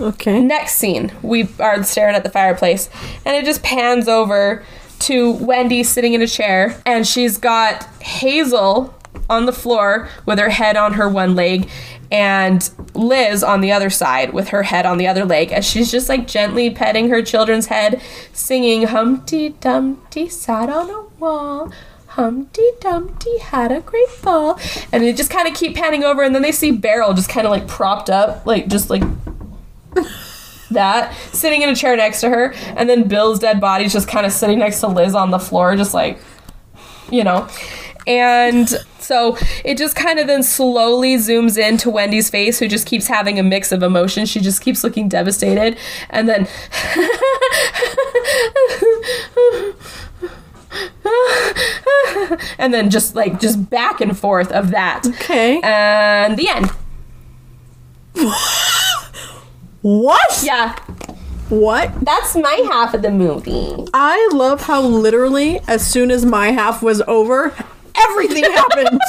Okay. 0.00 0.40
Next 0.40 0.74
scene, 0.74 1.12
we 1.22 1.48
are 1.60 1.82
staring 1.84 2.16
at 2.16 2.24
the 2.24 2.30
fireplace, 2.30 2.90
and 3.24 3.36
it 3.36 3.44
just 3.44 3.62
pans 3.62 4.08
over 4.08 4.64
to 5.00 5.32
Wendy 5.32 5.82
sitting 5.82 6.14
in 6.14 6.22
a 6.22 6.26
chair, 6.26 6.80
and 6.84 7.06
she's 7.06 7.38
got 7.38 7.84
Hazel 8.02 8.94
on 9.30 9.46
the 9.46 9.52
floor 9.52 10.08
with 10.26 10.38
her 10.38 10.48
head 10.50 10.76
on 10.76 10.94
her 10.94 11.08
one 11.08 11.34
leg, 11.34 11.68
and 12.10 12.70
Liz 12.94 13.42
on 13.42 13.60
the 13.60 13.72
other 13.72 13.90
side 13.90 14.32
with 14.32 14.48
her 14.48 14.64
head 14.64 14.86
on 14.86 14.98
the 14.98 15.06
other 15.06 15.24
leg, 15.24 15.52
as 15.52 15.64
she's 15.64 15.90
just 15.90 16.08
like 16.08 16.26
gently 16.26 16.70
petting 16.70 17.08
her 17.08 17.22
children's 17.22 17.66
head, 17.66 18.00
singing 18.32 18.84
Humpty 18.88 19.50
Dumpty 19.50 20.28
sat 20.28 20.68
on 20.68 20.90
a 20.90 21.02
wall. 21.20 21.72
Humpty 22.14 22.70
Dumpty 22.80 23.38
had 23.38 23.72
a 23.72 23.80
great 23.80 24.08
fall. 24.08 24.60
And 24.92 25.02
they 25.02 25.12
just 25.12 25.30
kind 25.30 25.48
of 25.48 25.54
keep 25.54 25.74
panning 25.74 26.04
over, 26.04 26.22
and 26.22 26.32
then 26.32 26.42
they 26.42 26.52
see 26.52 26.70
Beryl 26.70 27.12
just 27.12 27.28
kind 27.28 27.44
of 27.44 27.50
like 27.50 27.66
propped 27.66 28.08
up, 28.08 28.46
like 28.46 28.68
just 28.68 28.88
like 28.88 29.02
that, 30.70 31.12
sitting 31.32 31.62
in 31.62 31.68
a 31.68 31.74
chair 31.74 31.96
next 31.96 32.20
to 32.20 32.28
her, 32.28 32.54
and 32.76 32.88
then 32.88 33.08
Bill's 33.08 33.40
dead 33.40 33.60
body's 33.60 33.92
just 33.92 34.06
kind 34.06 34.24
of 34.24 34.32
sitting 34.32 34.60
next 34.60 34.78
to 34.80 34.86
Liz 34.86 35.14
on 35.14 35.30
the 35.30 35.40
floor, 35.40 35.74
just 35.74 35.92
like, 35.92 36.20
you 37.10 37.24
know. 37.24 37.48
And 38.06 38.68
so 39.00 39.36
it 39.64 39.76
just 39.76 39.96
kind 39.96 40.20
of 40.20 40.28
then 40.28 40.44
slowly 40.44 41.16
zooms 41.16 41.58
into 41.58 41.90
Wendy's 41.90 42.30
face, 42.30 42.60
who 42.60 42.68
just 42.68 42.86
keeps 42.86 43.08
having 43.08 43.40
a 43.40 43.42
mix 43.42 43.72
of 43.72 43.82
emotions. 43.82 44.28
She 44.28 44.40
just 44.40 44.60
keeps 44.62 44.84
looking 44.84 45.08
devastated, 45.08 45.76
and 46.10 46.28
then. 46.28 46.46
and 52.58 52.72
then 52.74 52.90
just 52.90 53.14
like 53.14 53.40
just 53.40 53.70
back 53.70 54.00
and 54.00 54.18
forth 54.18 54.50
of 54.52 54.70
that 54.70 55.06
Okay. 55.06 55.60
and 55.62 56.36
the 56.36 56.48
end 56.48 56.70
What? 59.82 60.42
yeah 60.42 60.76
What? 61.48 61.92
that's 62.04 62.34
my 62.36 62.62
half 62.70 62.94
of 62.94 63.02
the 63.02 63.10
movie 63.10 63.74
I 63.92 64.30
love 64.32 64.62
how 64.62 64.80
literally, 64.82 65.60
as 65.68 65.86
soon 65.86 66.10
as 66.10 66.24
my 66.24 66.50
half 66.52 66.82
was 66.82 67.02
over, 67.02 67.54
everything 67.94 68.44
happened. 68.44 69.00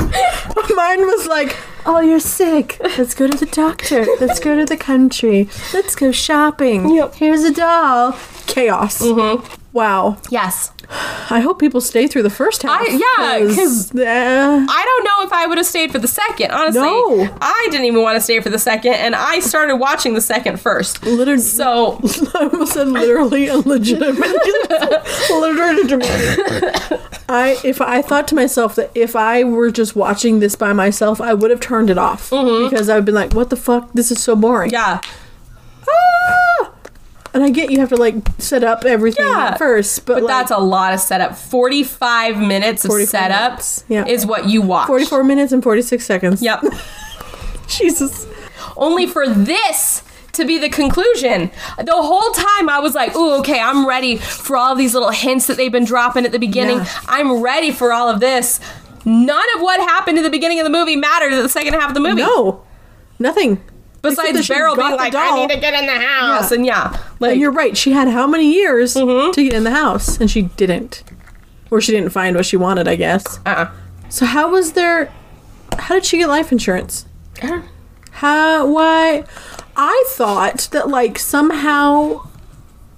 Mine 0.76 1.00
was 1.06 1.26
like, 1.26 1.56
"Oh, 1.86 2.00
you're 2.00 2.20
sick. 2.20 2.78
Let's 2.80 3.14
go 3.14 3.26
to 3.28 3.36
the 3.36 3.46
doctor. 3.46 4.06
Let's 4.20 4.38
go 4.40 4.56
to 4.56 4.64
the 4.64 4.76
country. 4.76 5.48
Let's 5.72 5.94
go 5.94 6.10
shopping. 6.12 6.90
Yep. 6.94 7.14
Here's 7.14 7.42
a 7.44 7.52
doll." 7.52 8.16
Chaos. 8.46 9.00
Mm-hmm. 9.00 9.59
Wow. 9.72 10.16
yes 10.30 10.72
I 11.32 11.38
hope 11.38 11.60
people 11.60 11.80
stay 11.80 12.08
through 12.08 12.24
the 12.24 12.30
first 12.30 12.64
half. 12.64 12.80
I- 12.80 12.86
yeah, 12.90 13.54
'cause- 13.54 13.94
uh, 13.94 14.66
I 14.68 14.84
don't 14.84 15.04
know 15.04 15.24
if 15.24 15.32
I 15.32 15.46
would 15.46 15.58
have 15.58 15.66
stayed 15.66 15.92
for 15.92 16.00
the 16.00 16.08
second. 16.08 16.50
Honestly, 16.50 16.80
No. 16.80 17.28
I 17.40 17.68
didn't 17.70 17.86
even 17.86 18.02
want 18.02 18.16
to 18.16 18.20
stay 18.20 18.40
for 18.40 18.50
the 18.50 18.58
second, 18.58 18.94
and 18.94 19.14
I 19.14 19.38
started 19.38 19.76
watching 19.76 20.14
the 20.14 20.20
second 20.20 20.60
first. 20.60 21.04
literally, 21.06 21.40
So 21.40 22.00
I 22.34 22.48
almost 22.52 22.72
said 22.72 22.88
literally 22.88 23.46
illegitimately. 23.46 24.28
literally. 25.30 26.08
I 27.28 27.56
if 27.62 27.80
I 27.80 28.02
thought 28.02 28.26
to 28.28 28.34
myself 28.34 28.74
that 28.74 28.90
if 28.96 29.14
I 29.14 29.44
were 29.44 29.70
just 29.70 29.94
watching 29.94 30.40
this 30.40 30.56
by 30.56 30.72
myself, 30.72 31.20
I 31.20 31.32
would 31.34 31.52
have 31.52 31.60
turned 31.60 31.90
it 31.90 31.98
off 31.98 32.30
because 32.30 32.88
I 32.88 32.96
would 32.96 33.04
been 33.04 33.14
like, 33.14 33.34
"What 33.34 33.50
the 33.50 33.56
fuck? 33.56 33.92
This 33.94 34.10
is 34.10 34.20
so 34.20 34.34
boring." 34.34 34.70
yeah, 34.70 34.98
Ah! 35.88 36.49
And 37.32 37.44
I 37.44 37.50
get 37.50 37.70
you 37.70 37.78
have 37.78 37.90
to 37.90 37.96
like 37.96 38.14
set 38.38 38.64
up 38.64 38.84
everything 38.84 39.24
Yeah. 39.26 39.56
first, 39.56 40.04
but, 40.04 40.14
but 40.14 40.22
like, 40.24 40.28
that's 40.30 40.50
a 40.50 40.58
lot 40.58 40.92
of 40.94 41.00
setup. 41.00 41.36
Forty-five 41.36 42.38
minutes 42.38 42.84
of 42.84 42.88
45 42.90 43.08
setup 43.08 43.50
minutes. 43.52 43.84
Yeah. 43.88 44.04
is 44.06 44.26
what 44.26 44.48
you 44.48 44.62
watch. 44.62 44.88
44 44.88 45.22
minutes 45.24 45.52
and 45.52 45.62
46 45.62 46.04
seconds. 46.04 46.42
Yep. 46.42 46.64
Jesus. 47.68 48.26
Only 48.76 49.06
for 49.06 49.28
this 49.28 50.02
to 50.32 50.44
be 50.44 50.58
the 50.58 50.68
conclusion. 50.68 51.50
The 51.78 51.92
whole 51.92 52.30
time 52.32 52.68
I 52.68 52.78
was 52.80 52.94
like, 52.94 53.14
"Ooh, 53.16 53.38
okay, 53.40 53.60
I'm 53.60 53.86
ready 53.86 54.16
for 54.16 54.56
all 54.56 54.74
these 54.74 54.94
little 54.94 55.10
hints 55.10 55.46
that 55.46 55.56
they've 55.56 55.72
been 55.72 55.84
dropping 55.84 56.24
at 56.24 56.32
the 56.32 56.38
beginning. 56.38 56.78
Yeah. 56.78 57.00
I'm 57.06 57.40
ready 57.42 57.70
for 57.70 57.92
all 57.92 58.08
of 58.08 58.20
this." 58.20 58.60
None 59.04 59.46
of 59.56 59.62
what 59.62 59.80
happened 59.80 60.18
in 60.18 60.24
the 60.24 60.30
beginning 60.30 60.58
of 60.60 60.64
the 60.64 60.70
movie 60.70 60.94
mattered 60.94 61.32
at 61.32 61.40
the 61.42 61.48
second 61.48 61.72
half 61.72 61.88
of 61.88 61.94
the 61.94 62.00
movie. 62.00 62.20
No, 62.22 62.62
nothing. 63.18 63.62
Besides 64.02 64.48
Beryl 64.48 64.76
being 64.76 64.96
like, 64.96 65.14
"I 65.14 65.36
need 65.36 65.50
to 65.50 65.58
get 65.60 65.74
in 65.74 65.86
the 65.86 65.98
house," 66.00 66.50
Yeah. 66.50 66.56
and 66.56 66.66
yeah, 66.66 66.96
like 67.18 67.32
And 67.32 67.40
you're 67.40 67.50
right. 67.52 67.76
She 67.76 67.92
had 67.92 68.08
how 68.08 68.26
many 68.26 68.52
years 68.52 68.94
Mm-hmm. 68.94 69.32
to 69.32 69.42
get 69.42 69.52
in 69.52 69.64
the 69.64 69.70
house, 69.72 70.18
and 70.18 70.30
she 70.30 70.42
didn't, 70.42 71.02
or 71.70 71.80
she 71.80 71.92
didn't 71.92 72.10
find 72.10 72.34
what 72.36 72.46
she 72.46 72.56
wanted. 72.56 72.88
I 72.88 72.96
guess. 72.96 73.38
uh-uh. 73.44 73.70
So 74.08 74.24
how 74.26 74.50
was 74.50 74.72
there? 74.72 75.12
How 75.78 75.94
did 75.94 76.04
she 76.04 76.18
get 76.18 76.28
life 76.28 76.50
insurance? 76.50 77.06
Don't- 77.34 77.64
How? 78.12 78.66
Why? 78.66 79.24
I 79.76 80.04
thought 80.08 80.68
that 80.72 80.88
like 80.88 81.18
somehow 81.18 82.26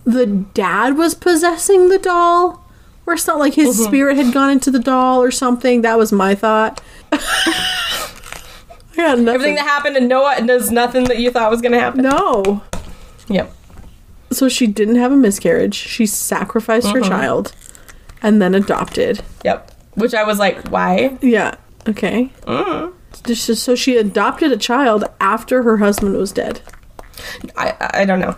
the 0.05 0.27
dad 0.27 0.97
was 0.97 1.15
possessing 1.15 1.89
the 1.89 1.99
doll, 1.99 2.65
or 3.07 3.15
it's 3.15 3.27
not 3.27 3.39
Like 3.39 3.55
his 3.55 3.77
Mm-hmm. 3.77 3.85
spirit 3.85 4.17
had 4.17 4.33
gone 4.33 4.51
into 4.51 4.71
the 4.71 4.79
doll 4.79 5.23
or 5.23 5.31
something. 5.31 5.83
That 5.83 5.99
was 5.99 6.13
my 6.13 6.35
thought. 6.35 6.81
I 9.03 9.09
got 9.09 9.19
nothing. 9.19 9.29
everything 9.35 9.55
that 9.57 9.67
happened 9.67 9.97
and 9.97 10.09
no, 10.09 10.33
there's 10.47 10.71
nothing 10.71 11.05
that 11.05 11.19
you 11.19 11.31
thought 11.31 11.51
was 11.51 11.61
gonna 11.61 11.79
happen. 11.81 12.03
no. 12.03 12.63
Yep. 13.29 13.53
So 14.31 14.49
she 14.49 14.67
didn't 14.67 14.97
have 14.97 15.13
a 15.13 15.17
miscarriage. 15.17 15.75
She 15.75 16.07
sacrificed 16.07 16.87
Mm-hmm. 16.89 17.03
her 17.03 17.09
child, 17.09 17.53
and 18.23 18.41
then 18.41 18.55
adopted. 18.55 19.23
Yep. 19.45 19.71
Which 19.95 20.15
I 20.15 20.25
was 20.25 20.39
like, 20.39 20.69
why? 20.69 21.19
Yeah. 21.21 21.55
Okay. 21.89 22.31
Mm. 22.47 22.93
So 23.37 23.75
she 23.75 23.97
adopted 23.99 24.51
a 24.53 24.57
child 24.57 25.05
after 25.21 25.63
her 25.65 25.77
husband 25.79 26.17
was 26.17 26.33
dead. 26.33 26.63
I 27.57 27.75
I 27.81 27.91
I 28.01 28.05
don't 28.07 28.21
know. 28.21 28.37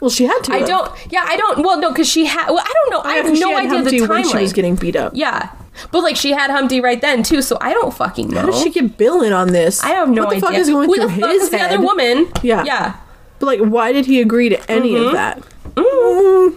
Well, 0.00 0.08
she 0.10 0.24
had 0.24 0.40
to. 0.44 0.52
I 0.54 0.58
have. 0.60 0.68
don't. 0.68 1.12
Yeah, 1.12 1.24
I 1.28 1.36
don't. 1.36 1.62
Well, 1.64 1.78
no, 1.78 1.90
because 1.90 2.08
she 2.08 2.24
had. 2.24 2.48
Well, 2.48 2.64
I 2.64 2.72
don't 2.72 2.90
know. 2.90 3.00
I 3.00 3.10
Yeah, 3.10 3.16
have 3.16 3.26
'cause 3.26 3.38
she 3.38 3.44
no 3.44 3.56
idea 3.58 3.70
Humpty 3.70 4.00
the 4.00 4.06
when 4.06 4.26
she 4.26 4.38
was 4.38 4.52
getting 4.54 4.74
beat 4.76 4.96
up. 4.96 5.12
Yeah, 5.14 5.50
but 5.92 6.02
like 6.02 6.16
she 6.16 6.32
had 6.32 6.50
Humpty 6.50 6.80
right 6.80 7.00
then 7.00 7.22
too, 7.22 7.42
so 7.42 7.56
I 7.60 7.72
don't 7.72 7.92
fucking 7.94 8.28
know. 8.28 8.40
How 8.40 8.46
did 8.50 8.62
she 8.62 8.70
get 8.70 8.96
Bill 8.96 9.22
in 9.22 9.32
on 9.32 9.48
this? 9.48 9.82
I 9.82 9.90
have 9.90 10.08
no 10.08 10.24
idea. 10.24 10.24
what 10.24 10.30
the 10.30 10.36
idea. 10.36 10.48
fuck 10.48 10.54
is 10.58 10.68
going 10.70 10.88
Who 10.88 10.94
through 10.96 11.06
the 11.08 11.20
fuck 11.20 11.30
his 11.30 11.42
is 11.44 11.50
the 11.50 11.58
head? 11.58 11.72
other 11.72 11.82
woman? 11.84 12.30
Yeah. 12.42 12.64
Yeah. 12.64 12.96
But 13.38 13.46
like, 13.46 13.60
why 13.60 13.92
did 13.92 14.06
he 14.06 14.20
agree 14.20 14.48
to 14.50 14.70
any 14.70 14.92
Mm-hmm. 14.92 15.06
of 15.06 15.12
that? 15.12 15.42
Mm, 15.74 16.56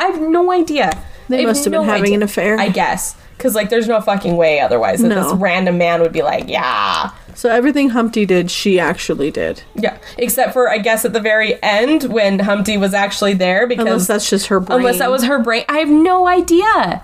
I 0.00 0.04
have 0.06 0.20
no 0.20 0.50
idea. 0.52 0.90
They 1.28 1.46
must 1.46 1.64
have 1.64 1.70
been 1.72 1.84
having 1.84 2.14
an 2.14 2.22
affair. 2.22 2.58
I 2.58 2.68
guess. 2.68 3.16
Because, 3.36 3.54
like, 3.54 3.70
there's 3.70 3.88
no 3.88 4.00
fucking 4.02 4.36
way 4.36 4.60
otherwise 4.60 5.00
that 5.00 5.08
No. 5.08 5.22
this 5.22 5.32
random 5.34 5.78
man 5.78 6.02
would 6.02 6.12
be 6.12 6.20
like, 6.22 6.48
yeah. 6.48 7.10
So 7.34 7.48
everything 7.48 7.90
Humpty 7.90 8.26
did, 8.26 8.50
she 8.50 8.78
actually 8.78 9.30
did. 9.30 9.62
Yeah. 9.74 9.96
Except 10.18 10.52
for, 10.52 10.68
I 10.68 10.76
guess, 10.78 11.04
at 11.06 11.14
the 11.14 11.20
very 11.20 11.62
end 11.62 12.04
when 12.04 12.40
Humpty 12.40 12.76
was 12.76 12.92
actually 12.92 13.32
there 13.34 13.66
because. 13.66 13.86
Unless 13.86 14.06
that's 14.08 14.28
just 14.28 14.48
her 14.48 14.60
brain. 14.60 14.80
unless 14.80 14.98
that 14.98 15.10
was 15.10 15.24
her 15.24 15.38
brain. 15.38 15.64
I 15.70 15.78
have 15.78 15.88
no 15.88 16.26
idea. 16.28 17.02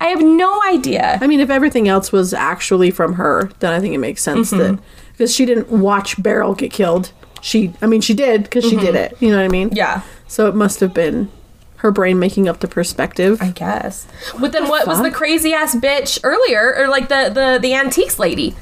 I 0.00 0.06
have 0.06 0.20
no 0.22 0.60
idea. 0.68 1.18
I 1.20 1.26
mean, 1.26 1.40
if 1.40 1.50
everything 1.50 1.88
else 1.88 2.12
was 2.12 2.34
actually 2.34 2.90
from 2.90 3.14
her, 3.14 3.50
then 3.60 3.72
I 3.72 3.80
think 3.80 3.94
it 3.94 3.98
makes 3.98 4.22
sense 4.22 4.50
Mm-hmm. 4.52 4.76
that 4.76 4.82
because 5.12 5.34
she 5.34 5.46
didn't 5.46 5.68
watch 5.70 6.22
Beryl 6.22 6.54
get 6.54 6.70
killed. 6.72 7.12
She, 7.40 7.72
I 7.80 7.86
mean, 7.86 8.00
she 8.02 8.12
did 8.14 8.42
because 8.44 8.64
she 8.68 8.76
did 8.76 8.94
it. 8.94 9.16
You 9.20 9.30
know 9.30 9.36
what 9.36 9.44
I 9.44 9.48
mean? 9.48 9.68
Mm-hmm. 9.68 9.76
Yeah. 9.76 10.02
So 10.28 10.48
it 10.48 10.54
must 10.54 10.80
have 10.80 10.92
been 10.92 11.30
her 11.76 11.90
brain 11.90 12.18
making 12.18 12.48
up 12.48 12.60
the 12.60 12.68
perspective. 12.68 13.40
I 13.40 13.50
guess. 13.50 14.06
But 14.40 14.52
then 14.52 14.68
what 14.68 14.86
was 14.86 15.00
the 15.02 15.10
crazy 15.10 15.52
ass 15.54 15.74
bitch 15.76 16.18
earlier, 16.24 16.74
or 16.76 16.88
like 16.88 17.08
the 17.08 17.30
the 17.32 17.58
the 17.60 17.74
antiques 17.74 18.18
lady? 18.18 18.54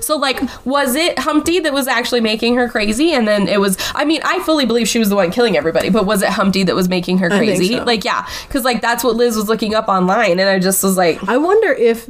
So 0.00 0.16
like, 0.16 0.40
was 0.64 0.94
it 0.94 1.18
Humpty 1.18 1.60
that 1.60 1.72
was 1.72 1.88
actually 1.88 2.20
making 2.20 2.56
her 2.56 2.68
crazy, 2.68 3.12
and 3.12 3.26
then 3.26 3.48
it 3.48 3.60
was? 3.60 3.76
I 3.94 4.04
mean, 4.04 4.20
I 4.24 4.40
fully 4.40 4.66
believe 4.66 4.88
she 4.88 4.98
was 4.98 5.08
the 5.08 5.16
one 5.16 5.30
killing 5.30 5.56
everybody, 5.56 5.90
but 5.90 6.06
was 6.06 6.22
it 6.22 6.30
Humpty 6.30 6.62
that 6.64 6.74
was 6.74 6.88
making 6.88 7.18
her 7.18 7.28
crazy? 7.28 7.76
so. 7.76 7.84
Like, 7.84 8.04
yeah, 8.04 8.26
because 8.46 8.64
like 8.64 8.80
that's 8.80 9.02
what 9.04 9.16
Liz 9.16 9.36
was 9.36 9.48
looking 9.48 9.74
up 9.74 9.88
online, 9.88 10.38
and 10.38 10.48
I 10.48 10.58
just 10.58 10.82
was 10.82 10.96
like, 10.96 11.22
I 11.28 11.36
wonder 11.36 11.72
if 11.72 12.08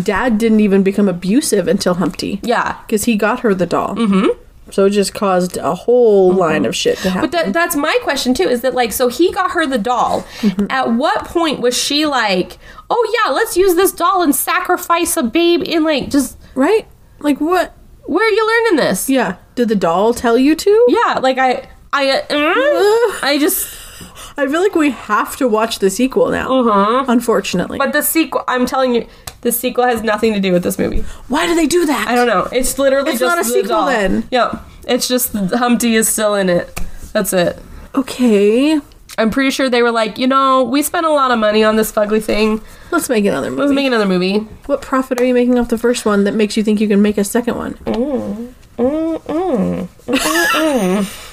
Dad 0.00 0.38
didn't 0.38 0.60
even 0.60 0.82
become 0.82 1.08
abusive 1.08 1.68
until 1.68 1.94
Humpty. 1.94 2.40
yeah. 2.42 2.80
because 2.82 3.04
he 3.04 3.16
got 3.16 3.40
her 3.40 3.54
the 3.54 3.66
doll. 3.66 3.94
Mm-hmm. 3.94 4.40
So 4.70 4.86
it 4.86 4.90
just 4.90 5.14
caused 5.14 5.56
a 5.58 5.74
whole 5.74 6.32
line 6.32 6.64
of 6.64 6.74
shit 6.74 6.98
to 6.98 7.10
happen. 7.10 7.30
But 7.30 7.32
that, 7.32 7.52
that's 7.52 7.76
my 7.76 7.96
question 8.02 8.34
too. 8.34 8.48
Is 8.48 8.62
that 8.62 8.74
like 8.74 8.92
so 8.92 9.08
he 9.08 9.30
got 9.30 9.50
her 9.52 9.66
the 9.66 9.78
doll? 9.78 10.22
Mm-hmm. 10.40 10.66
At 10.70 10.92
what 10.92 11.26
point 11.26 11.60
was 11.60 11.76
she 11.76 12.06
like, 12.06 12.58
oh 12.88 13.22
yeah, 13.24 13.30
let's 13.30 13.56
use 13.56 13.74
this 13.74 13.92
doll 13.92 14.22
and 14.22 14.34
sacrifice 14.34 15.16
a 15.16 15.22
babe 15.22 15.62
in 15.62 15.84
like 15.84 16.08
just 16.10 16.38
right? 16.54 16.86
Like 17.24 17.40
what? 17.40 17.72
where 18.06 18.26
are 18.26 18.30
you 18.30 18.46
learning 18.46 18.76
this? 18.86 19.08
Yeah. 19.08 19.36
Did 19.54 19.68
the 19.68 19.74
doll 19.76 20.12
tell 20.14 20.36
you 20.36 20.54
to? 20.54 20.84
Yeah, 20.88 21.20
like 21.20 21.38
I, 21.38 21.66
I, 21.92 22.10
uh, 22.10 23.26
I 23.26 23.38
just. 23.40 23.80
I 24.36 24.46
feel 24.48 24.60
like 24.60 24.74
we 24.74 24.90
have 24.90 25.36
to 25.36 25.46
watch 25.46 25.78
the 25.78 25.88
sequel 25.88 26.28
now. 26.30 26.52
Uh-huh. 26.52 27.04
Unfortunately. 27.08 27.78
But 27.78 27.92
the 27.92 28.02
sequel, 28.02 28.42
I'm 28.48 28.66
telling 28.66 28.94
you, 28.94 29.06
the 29.42 29.52
sequel 29.52 29.84
has 29.84 30.02
nothing 30.02 30.34
to 30.34 30.40
do 30.40 30.50
with 30.52 30.64
this 30.64 30.76
movie. 30.76 31.02
why 31.28 31.46
do 31.46 31.54
they 31.54 31.66
do 31.68 31.86
that? 31.86 32.08
I 32.08 32.16
don't 32.16 32.26
know. 32.26 32.48
It's 32.50 32.76
literally 32.78 33.10
It's 33.12 33.20
just 33.20 33.36
not 33.36 33.38
a 33.44 33.46
the 33.46 33.54
sequel 33.54 33.68
doll. 33.68 33.86
then. 33.86 34.26
Yep. 34.32 34.64
It's 34.88 35.06
just 35.06 35.32
Humpty 35.32 35.94
is 35.94 36.08
still 36.08 36.34
in 36.34 36.48
it. 36.50 36.78
That's 37.12 37.32
it. 37.32 37.58
Okay. 37.94 38.80
I'm 39.16 39.30
pretty 39.30 39.50
sure 39.50 39.70
they 39.70 39.82
were 39.82 39.92
like, 39.92 40.18
you 40.18 40.26
know, 40.26 40.64
we 40.64 40.82
spent 40.82 41.06
a 41.06 41.10
lot 41.10 41.30
of 41.30 41.38
money 41.38 41.62
on 41.62 41.76
this 41.76 41.92
fugly 41.92 42.22
thing. 42.22 42.60
Let's 42.90 43.08
make 43.08 43.24
another 43.24 43.50
movie. 43.50 43.62
Let's 43.62 43.72
make 43.74 43.86
another 43.86 44.06
movie. 44.06 44.38
what 44.66 44.82
profit 44.82 45.20
are 45.20 45.24
you 45.24 45.34
making 45.34 45.58
off 45.58 45.68
the 45.68 45.78
first 45.78 46.04
one 46.04 46.24
that 46.24 46.34
makes 46.34 46.56
you 46.56 46.64
think 46.64 46.80
you 46.80 46.88
can 46.88 47.00
make 47.00 47.18
a 47.18 47.24
second 47.24 47.56
one? 47.56 47.74
Mm, 47.84 48.54
mm, 48.76 49.88
mm, 50.08 51.30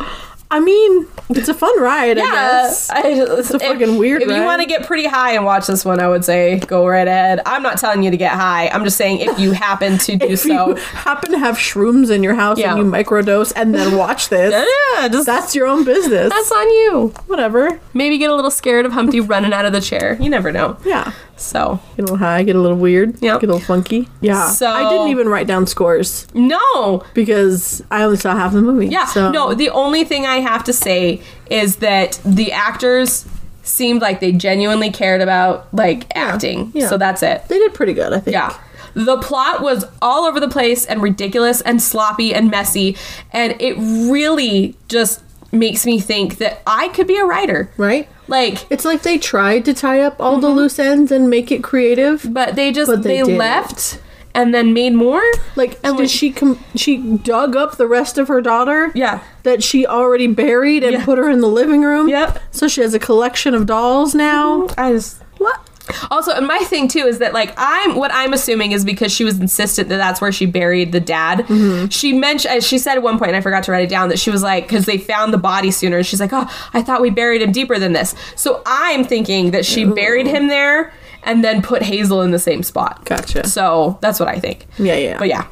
I 0.50 0.60
mean, 0.60 1.06
it's 1.28 1.48
a 1.48 1.54
fun 1.54 1.78
ride, 1.78 2.16
I 2.18 2.22
Yeah, 2.22 2.30
guess. 2.30 2.88
I 2.88 3.14
just, 3.14 3.32
It's 3.38 3.50
a 3.50 3.58
fucking 3.58 3.98
weird 3.98 4.22
If 4.22 4.28
you 4.30 4.42
want 4.42 4.62
to 4.62 4.66
get 4.66 4.86
pretty 4.86 5.04
high 5.06 5.32
and 5.32 5.44
watch 5.44 5.66
this 5.66 5.84
one, 5.84 6.00
I 6.00 6.08
would 6.08 6.24
say 6.24 6.58
go 6.60 6.86
right 6.88 7.06
ahead. 7.06 7.42
I'm 7.44 7.62
not 7.62 7.76
telling 7.78 8.02
you 8.02 8.10
to 8.10 8.16
get 8.16 8.32
high. 8.32 8.68
I'm 8.68 8.82
just 8.82 8.96
saying 8.96 9.18
if 9.20 9.38
you 9.38 9.52
happen 9.52 9.98
to 9.98 10.16
do 10.16 10.24
If 10.26 10.40
so, 10.40 10.68
you 10.70 10.74
happen 10.76 11.32
to 11.32 11.38
have 11.38 11.56
shrooms 11.56 12.10
in 12.10 12.22
your 12.22 12.34
house 12.34 12.58
Yeah. 12.58 12.74
and 12.74 12.78
you 12.82 12.90
microdose 12.90 13.52
and 13.56 13.74
then 13.74 13.96
watch 13.98 14.28
this, 14.30 14.52
yeah, 14.54 15.08
just 15.08 15.26
that's 15.26 15.54
your 15.54 15.66
own 15.66 15.84
business. 15.84 16.30
that's 16.32 16.50
on 16.50 16.70
you. 16.70 17.12
Whatever. 17.26 17.78
Maybe 17.92 18.16
get 18.16 18.30
a 18.30 18.34
little 18.34 18.50
scared 18.50 18.86
of 18.86 18.92
Humpty 18.92 19.20
running 19.20 19.52
out 19.52 19.66
of 19.66 19.72
the 19.72 19.82
chair. 19.82 20.16
You 20.18 20.30
never 20.30 20.50
know. 20.50 20.78
Yeah. 20.84 21.12
So 21.38 21.80
Get 21.96 22.02
a 22.02 22.02
little 22.02 22.16
high, 22.18 22.42
get 22.42 22.56
a 22.56 22.60
little 22.60 22.76
weird, 22.76 23.14
Yep. 23.22 23.40
get 23.40 23.48
a 23.48 23.52
little 23.52 23.66
funky. 23.66 24.08
Yeah. 24.20 24.48
So- 24.48 24.68
I 24.70 24.90
didn't 24.90 25.08
even 25.08 25.28
write 25.28 25.46
down 25.46 25.66
scores 25.66 26.26
no, 26.34 27.02
because 27.14 27.82
I 27.90 28.02
only 28.02 28.16
saw 28.16 28.34
half 28.34 28.52
the 28.52 28.60
movie. 28.62 28.88
yeah, 28.88 29.06
So 29.06 29.30
no. 29.30 29.54
The 29.54 29.70
only 29.70 30.04
thing 30.04 30.26
I 30.26 30.40
have 30.40 30.64
to 30.64 30.72
say 30.72 31.20
is 31.48 31.76
that 31.76 32.18
the 32.24 32.52
actors 32.52 33.24
seemed 33.62 34.00
like 34.02 34.20
they 34.20 34.32
genuinely 34.32 34.90
cared 34.90 35.20
about 35.20 35.68
like 35.72 36.06
acting. 36.16 36.70
yeah. 36.74 36.88
So 36.88 36.96
that's 36.98 37.22
it. 37.22 37.42
they 37.48 37.58
did 37.58 37.74
pretty 37.74 37.92
good, 37.94 38.12
I 38.12 38.18
think. 38.20 38.34
Yeah. 38.34 38.52
The 38.94 39.18
plot 39.18 39.60
was 39.60 39.84
all 40.02 40.24
over 40.24 40.40
the 40.40 40.48
place 40.48 40.84
and 40.86 41.02
ridiculous 41.02 41.60
and 41.60 41.80
sloppy 41.80 42.34
and 42.34 42.50
messy. 42.50 42.96
And 43.32 43.54
it 43.60 43.74
really 43.78 44.74
just 44.88 45.20
makes 45.52 45.86
me 45.86 45.98
think 45.98 46.38
that 46.38 46.60
I 46.66 46.88
could 46.88 47.06
be 47.06 47.16
a 47.16 47.24
writer. 47.24 47.70
Right? 47.76 48.08
Like, 48.26 48.66
It's 48.70 48.84
like 48.84 49.02
they 49.02 49.16
tried 49.18 49.64
to 49.64 49.74
tie 49.74 50.00
up 50.00 50.20
all 50.20 50.38
the 50.38 50.48
mm-hmm. 50.48 50.56
loose 50.58 50.78
ends 50.78 51.10
and 51.10 51.30
make 51.30 51.50
it 51.50 51.62
creative. 51.62 52.26
but 52.30 52.56
they 52.56 52.72
just, 52.72 52.90
But 52.90 53.02
they 53.02 53.22
they, 53.22 53.36
left 53.36 54.00
and 54.34 54.52
then 54.52 54.74
made 54.74 54.94
more. 54.94 55.22
Like, 55.56 55.78
And 55.82 55.96
did 55.96 56.04
like- 56.04 56.10
she 56.10 56.30
com- 56.32 56.62
she 56.76 56.98
dug 56.98 57.56
up 57.56 57.76
the 57.76 57.86
rest 57.86 58.18
of 58.18 58.28
her 58.28 58.40
daughter? 58.42 58.92
Yeah. 58.94 59.20
That 59.44 59.62
she 59.62 59.86
already 59.86 60.26
buried 60.26 60.84
and 60.84 60.92
Yeah. 60.92 61.04
put 61.04 61.16
her 61.18 61.30
in 61.30 61.40
the 61.40 61.48
living 61.48 61.82
room. 61.82 62.08
Yep. 62.08 62.38
So 62.50 62.68
she 62.68 62.82
has 62.82 62.92
a 62.92 62.98
collection 62.98 63.54
of 63.54 63.64
dolls 63.66 64.14
now. 64.14 64.66
Mm-hmm. 64.66 64.80
I 64.80 64.92
just. 64.92 65.22
What? 65.38 65.60
Also, 66.10 66.32
and 66.32 66.46
my 66.46 66.58
thing 66.60 66.88
too 66.88 67.00
is 67.06 67.18
that 67.18 67.32
like 67.32 67.52
I'm 67.56 67.94
what 67.96 68.10
I'm 68.12 68.32
assuming 68.32 68.72
is 68.72 68.84
because 68.84 69.12
she 69.12 69.24
was 69.24 69.38
insistent 69.40 69.88
that 69.88 69.96
that's 69.98 70.20
where 70.20 70.32
she 70.32 70.46
buried 70.46 70.92
the 70.92 71.00
dad. 71.00 71.40
Mm-hmm. 71.40 71.88
She 71.88 72.12
mentioned 72.12 72.56
uh, 72.56 72.60
she 72.60 72.78
said 72.78 72.94
at 72.96 73.02
one 73.02 73.18
point, 73.18 73.28
and 73.30 73.36
I 73.36 73.40
forgot 73.40 73.62
to 73.64 73.72
write 73.72 73.84
it 73.84 73.90
down, 73.90 74.08
that 74.10 74.18
she 74.18 74.30
was 74.30 74.42
like 74.42 74.64
because 74.64 74.86
they 74.86 74.98
found 74.98 75.32
the 75.32 75.38
body 75.38 75.70
sooner. 75.70 76.02
She's 76.02 76.20
like, 76.20 76.32
oh, 76.32 76.46
I 76.72 76.82
thought 76.82 77.00
we 77.00 77.10
buried 77.10 77.42
him 77.42 77.52
deeper 77.52 77.78
than 77.78 77.92
this. 77.92 78.14
So 78.36 78.62
I'm 78.66 79.04
thinking 79.04 79.50
that 79.52 79.64
she 79.64 79.84
buried 79.84 80.26
him 80.26 80.48
there 80.48 80.92
and 81.24 81.42
then 81.44 81.62
put 81.62 81.82
Hazel 81.82 82.22
in 82.22 82.30
the 82.30 82.38
same 82.38 82.62
spot. 82.62 83.04
Gotcha. 83.04 83.46
So 83.48 83.98
that's 84.00 84.20
what 84.20 84.28
I 84.28 84.38
think. 84.38 84.66
Yeah, 84.78 84.96
yeah. 84.96 85.18
But 85.18 85.28
yeah, 85.28 85.46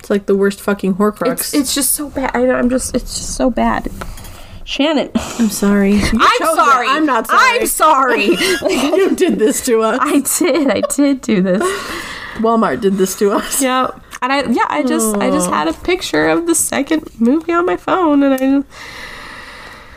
It's 0.00 0.10
like 0.10 0.26
the 0.26 0.36
worst 0.36 0.60
fucking 0.60 0.94
Horcrux. 0.96 1.32
it's 1.32 1.54
it's 1.54 1.74
just 1.74 1.92
so 1.94 2.10
bad. 2.10 2.30
I 2.34 2.42
know, 2.44 2.54
I'm 2.54 2.68
just 2.68 2.94
it's 2.96 3.14
just 3.16 3.36
so 3.36 3.48
bad. 3.50 3.90
Shannon, 4.64 5.10
I'm 5.14 5.50
sorry. 5.50 5.94
I'm 6.02 6.56
sorry. 6.56 6.86
I'm 6.88 7.06
not 7.06 7.26
sorry. 7.26 7.60
I'm 7.60 7.66
sorry. 7.66 8.24
you 8.28 9.14
did 9.14 9.38
this 9.38 9.64
to 9.66 9.82
us. 9.82 9.98
I 10.00 10.20
did. 10.38 10.70
I 10.70 10.80
did 10.80 11.20
do 11.20 11.42
this. 11.42 11.62
Walmart 12.36 12.80
did 12.80 12.94
this 12.94 13.16
to 13.18 13.32
us. 13.32 13.62
Yeah. 13.62 13.90
And 14.22 14.32
I 14.32 14.42
yeah, 14.50 14.64
I 14.68 14.82
just 14.82 15.14
I 15.16 15.30
just 15.30 15.50
had 15.50 15.68
a 15.68 15.74
picture 15.74 16.28
of 16.28 16.46
the 16.46 16.54
second 16.54 17.08
movie 17.20 17.52
on 17.52 17.66
my 17.66 17.76
phone 17.76 18.22
and 18.22 18.64
I 18.64 18.68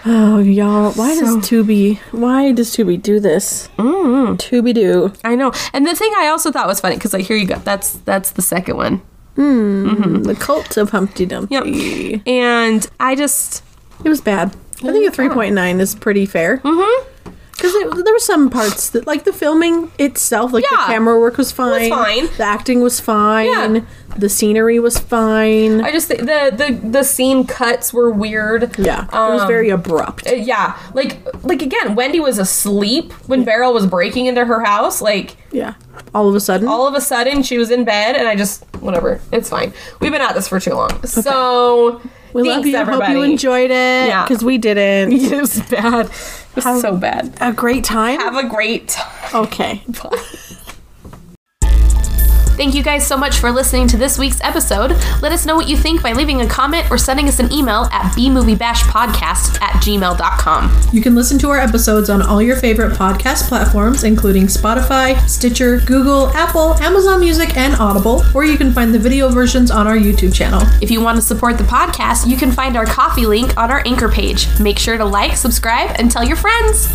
Oh, 0.09 0.39
y'all. 0.39 0.91
Why 0.93 1.15
So- 1.15 1.21
does 1.21 1.35
Tubi? 1.49 1.97
Why 2.11 2.51
does 2.51 2.75
Tubi 2.75 3.01
do 3.01 3.19
this? 3.19 3.67
Mm. 3.77 4.37
Tubi 4.37 4.73
do. 4.73 5.11
I 5.23 5.35
know. 5.35 5.51
And 5.73 5.85
the 5.87 5.95
thing 5.95 6.11
I 6.17 6.27
also 6.27 6.51
thought 6.51 6.67
was 6.67 6.79
funny 6.81 6.97
cuz 6.97 7.13
like 7.13 7.25
here 7.25 7.37
you 7.37 7.45
go. 7.47 7.55
That's 7.63 7.93
that's 8.05 8.31
the 8.31 8.41
second 8.41 8.75
one. 8.77 9.01
Mmm. 9.37 10.25
The 10.25 10.35
cult 10.35 10.77
of 10.77 10.89
Humpty 10.89 11.25
Dumpty. 11.25 11.53
Yep. 11.55 12.27
And 12.27 12.87
I 12.99 13.15
just 13.15 13.63
It 14.03 14.09
was 14.09 14.21
bad. 14.21 14.55
I 14.83 14.91
think 14.91 15.07
a 15.11 15.15
3.9 15.15 15.79
is 15.79 15.95
pretty 15.95 16.25
fair. 16.25 16.57
Mm-hmm. 16.59 17.09
Because 17.51 17.73
there 18.03 18.13
were 18.13 18.19
some 18.19 18.51
parts 18.51 18.91
that, 18.91 19.07
like 19.07 19.23
the 19.23 19.33
filming 19.33 19.91
itself, 19.97 20.53
like 20.53 20.63
Yeah. 20.71 20.77
the 20.85 20.93
camera 20.93 21.19
work 21.19 21.37
was 21.37 21.51
fine. 21.51 21.89
fine. 21.89 22.27
The 22.37 22.43
acting 22.43 22.81
was 22.81 22.99
fine. 22.99 23.47
Yeah. 23.77 23.81
The 24.15 24.29
scenery 24.29 24.79
was 24.79 24.99
fine. 24.99 25.81
I 25.81 25.91
just 25.91 26.07
think 26.07 26.19
the 26.21 26.53
the 26.55 26.87
the 26.87 27.03
scene 27.03 27.45
cuts 27.47 27.91
were 27.91 28.11
weird. 28.11 28.77
yeah. 28.77 29.05
it 29.05 29.11
was 29.11 29.41
Um, 29.41 29.47
very 29.47 29.69
abrupt. 29.71 30.27
Uh, 30.27 30.35
yeah, 30.35 30.77
like 30.93 31.17
like 31.43 31.63
again, 31.63 31.95
Wendy 31.95 32.19
was 32.19 32.37
asleep 32.37 33.11
when 33.27 33.43
Beryl 33.43 33.73
was 33.73 33.87
breaking 33.87 34.27
into 34.27 34.45
her 34.45 34.63
house. 34.63 35.01
Like 35.01 35.35
yeah. 35.51 35.73
All 36.13 36.29
of 36.29 36.35
a 36.35 36.39
sudden. 36.39 36.67
all 36.67 36.87
of 36.87 36.93
a 36.93 37.01
sudden, 37.01 37.41
she 37.41 37.57
was 37.57 37.71
in 37.71 37.85
bed, 37.85 38.15
and 38.15 38.27
I 38.27 38.35
just 38.35 38.63
whatever. 38.81 39.19
It's 39.31 39.49
fine. 39.49 39.73
We've 39.99 40.11
been 40.11 40.21
at 40.21 40.35
this 40.35 40.47
for 40.47 40.59
too 40.59 40.75
long. 40.75 41.03
So 41.05 42.01
we 42.41 42.49
thanks, 42.49 42.65
love 42.65 42.65
you. 42.65 42.77
everybody. 42.77 43.13
Hope 43.13 43.25
you 43.25 43.31
enjoyed 43.31 43.71
it. 43.71 44.07
Yeah. 44.07 44.23
Because 44.23 44.43
we 44.43 44.57
didn't. 44.57 45.13
it 45.31 45.39
was 45.39 45.59
bad. 45.63 46.05
It 46.07 46.55
was 46.65 46.81
so 46.81 46.95
bad. 46.97 47.37
A 47.41 47.53
great 47.53 47.83
time? 47.83 48.19
Have 48.19 48.35
a 48.35 48.47
great. 48.47 48.97
okay. 49.33 49.83
Thank 52.57 52.73
you 52.73 52.81
guys 52.81 53.05
so 53.05 53.15
much 53.15 53.37
for 53.37 53.51
listening 53.51 53.87
to 53.89 53.97
this 53.97 54.17
week's 54.17 54.41
episode. 54.41 54.89
Let 55.21 55.31
us 55.31 55.45
know 55.45 55.55
what 55.55 55.69
you 55.69 55.77
think 55.77 56.01
by 56.01 56.13
leaving 56.13 56.41
a 56.41 56.47
comment 56.47 56.89
or 56.89 56.97
sending 56.97 57.27
us 57.27 57.37
an 57.37 57.53
email 57.53 57.87
at 57.91 58.11
bmoviebashpodcast 58.13 59.61
at 59.61 59.73
gmail.com. 59.83 60.81
You 60.91 60.99
can 60.99 61.13
listen 61.13 61.37
to 61.37 61.51
our 61.51 61.59
episodes 61.59 62.09
on 62.09 62.23
all 62.23 62.41
your 62.41 62.55
favorite 62.55 62.97
podcast 62.97 63.47
platforms, 63.47 64.03
including 64.03 64.47
Spotify, 64.47 65.19
Stitcher, 65.29 65.81
Google, 65.81 66.29
Apple, 66.29 66.73
Amazon 66.81 67.19
Music, 67.19 67.55
and 67.55 67.75
Audible, 67.75 68.23
or 68.33 68.43
you 68.43 68.57
can 68.57 68.73
find 68.73 68.91
the 68.91 68.99
video 68.99 69.29
versions 69.29 69.69
on 69.69 69.85
our 69.85 69.95
YouTube 69.95 70.33
channel. 70.33 70.63
If 70.81 70.89
you 70.89 70.99
want 70.99 71.17
to 71.17 71.21
support 71.21 71.59
the 71.59 71.63
podcast, 71.63 72.27
you 72.27 72.37
can 72.37 72.51
find 72.51 72.75
our 72.75 72.87
Ko-fi 72.87 73.27
link 73.27 73.55
on 73.55 73.69
our 73.69 73.83
anchor 73.85 74.09
page. 74.09 74.47
Make 74.59 74.79
sure 74.79 74.97
to 74.97 75.05
like, 75.05 75.37
subscribe, 75.37 75.95
and 75.99 76.09
tell 76.09 76.23
your 76.23 76.37
friends. 76.37 76.87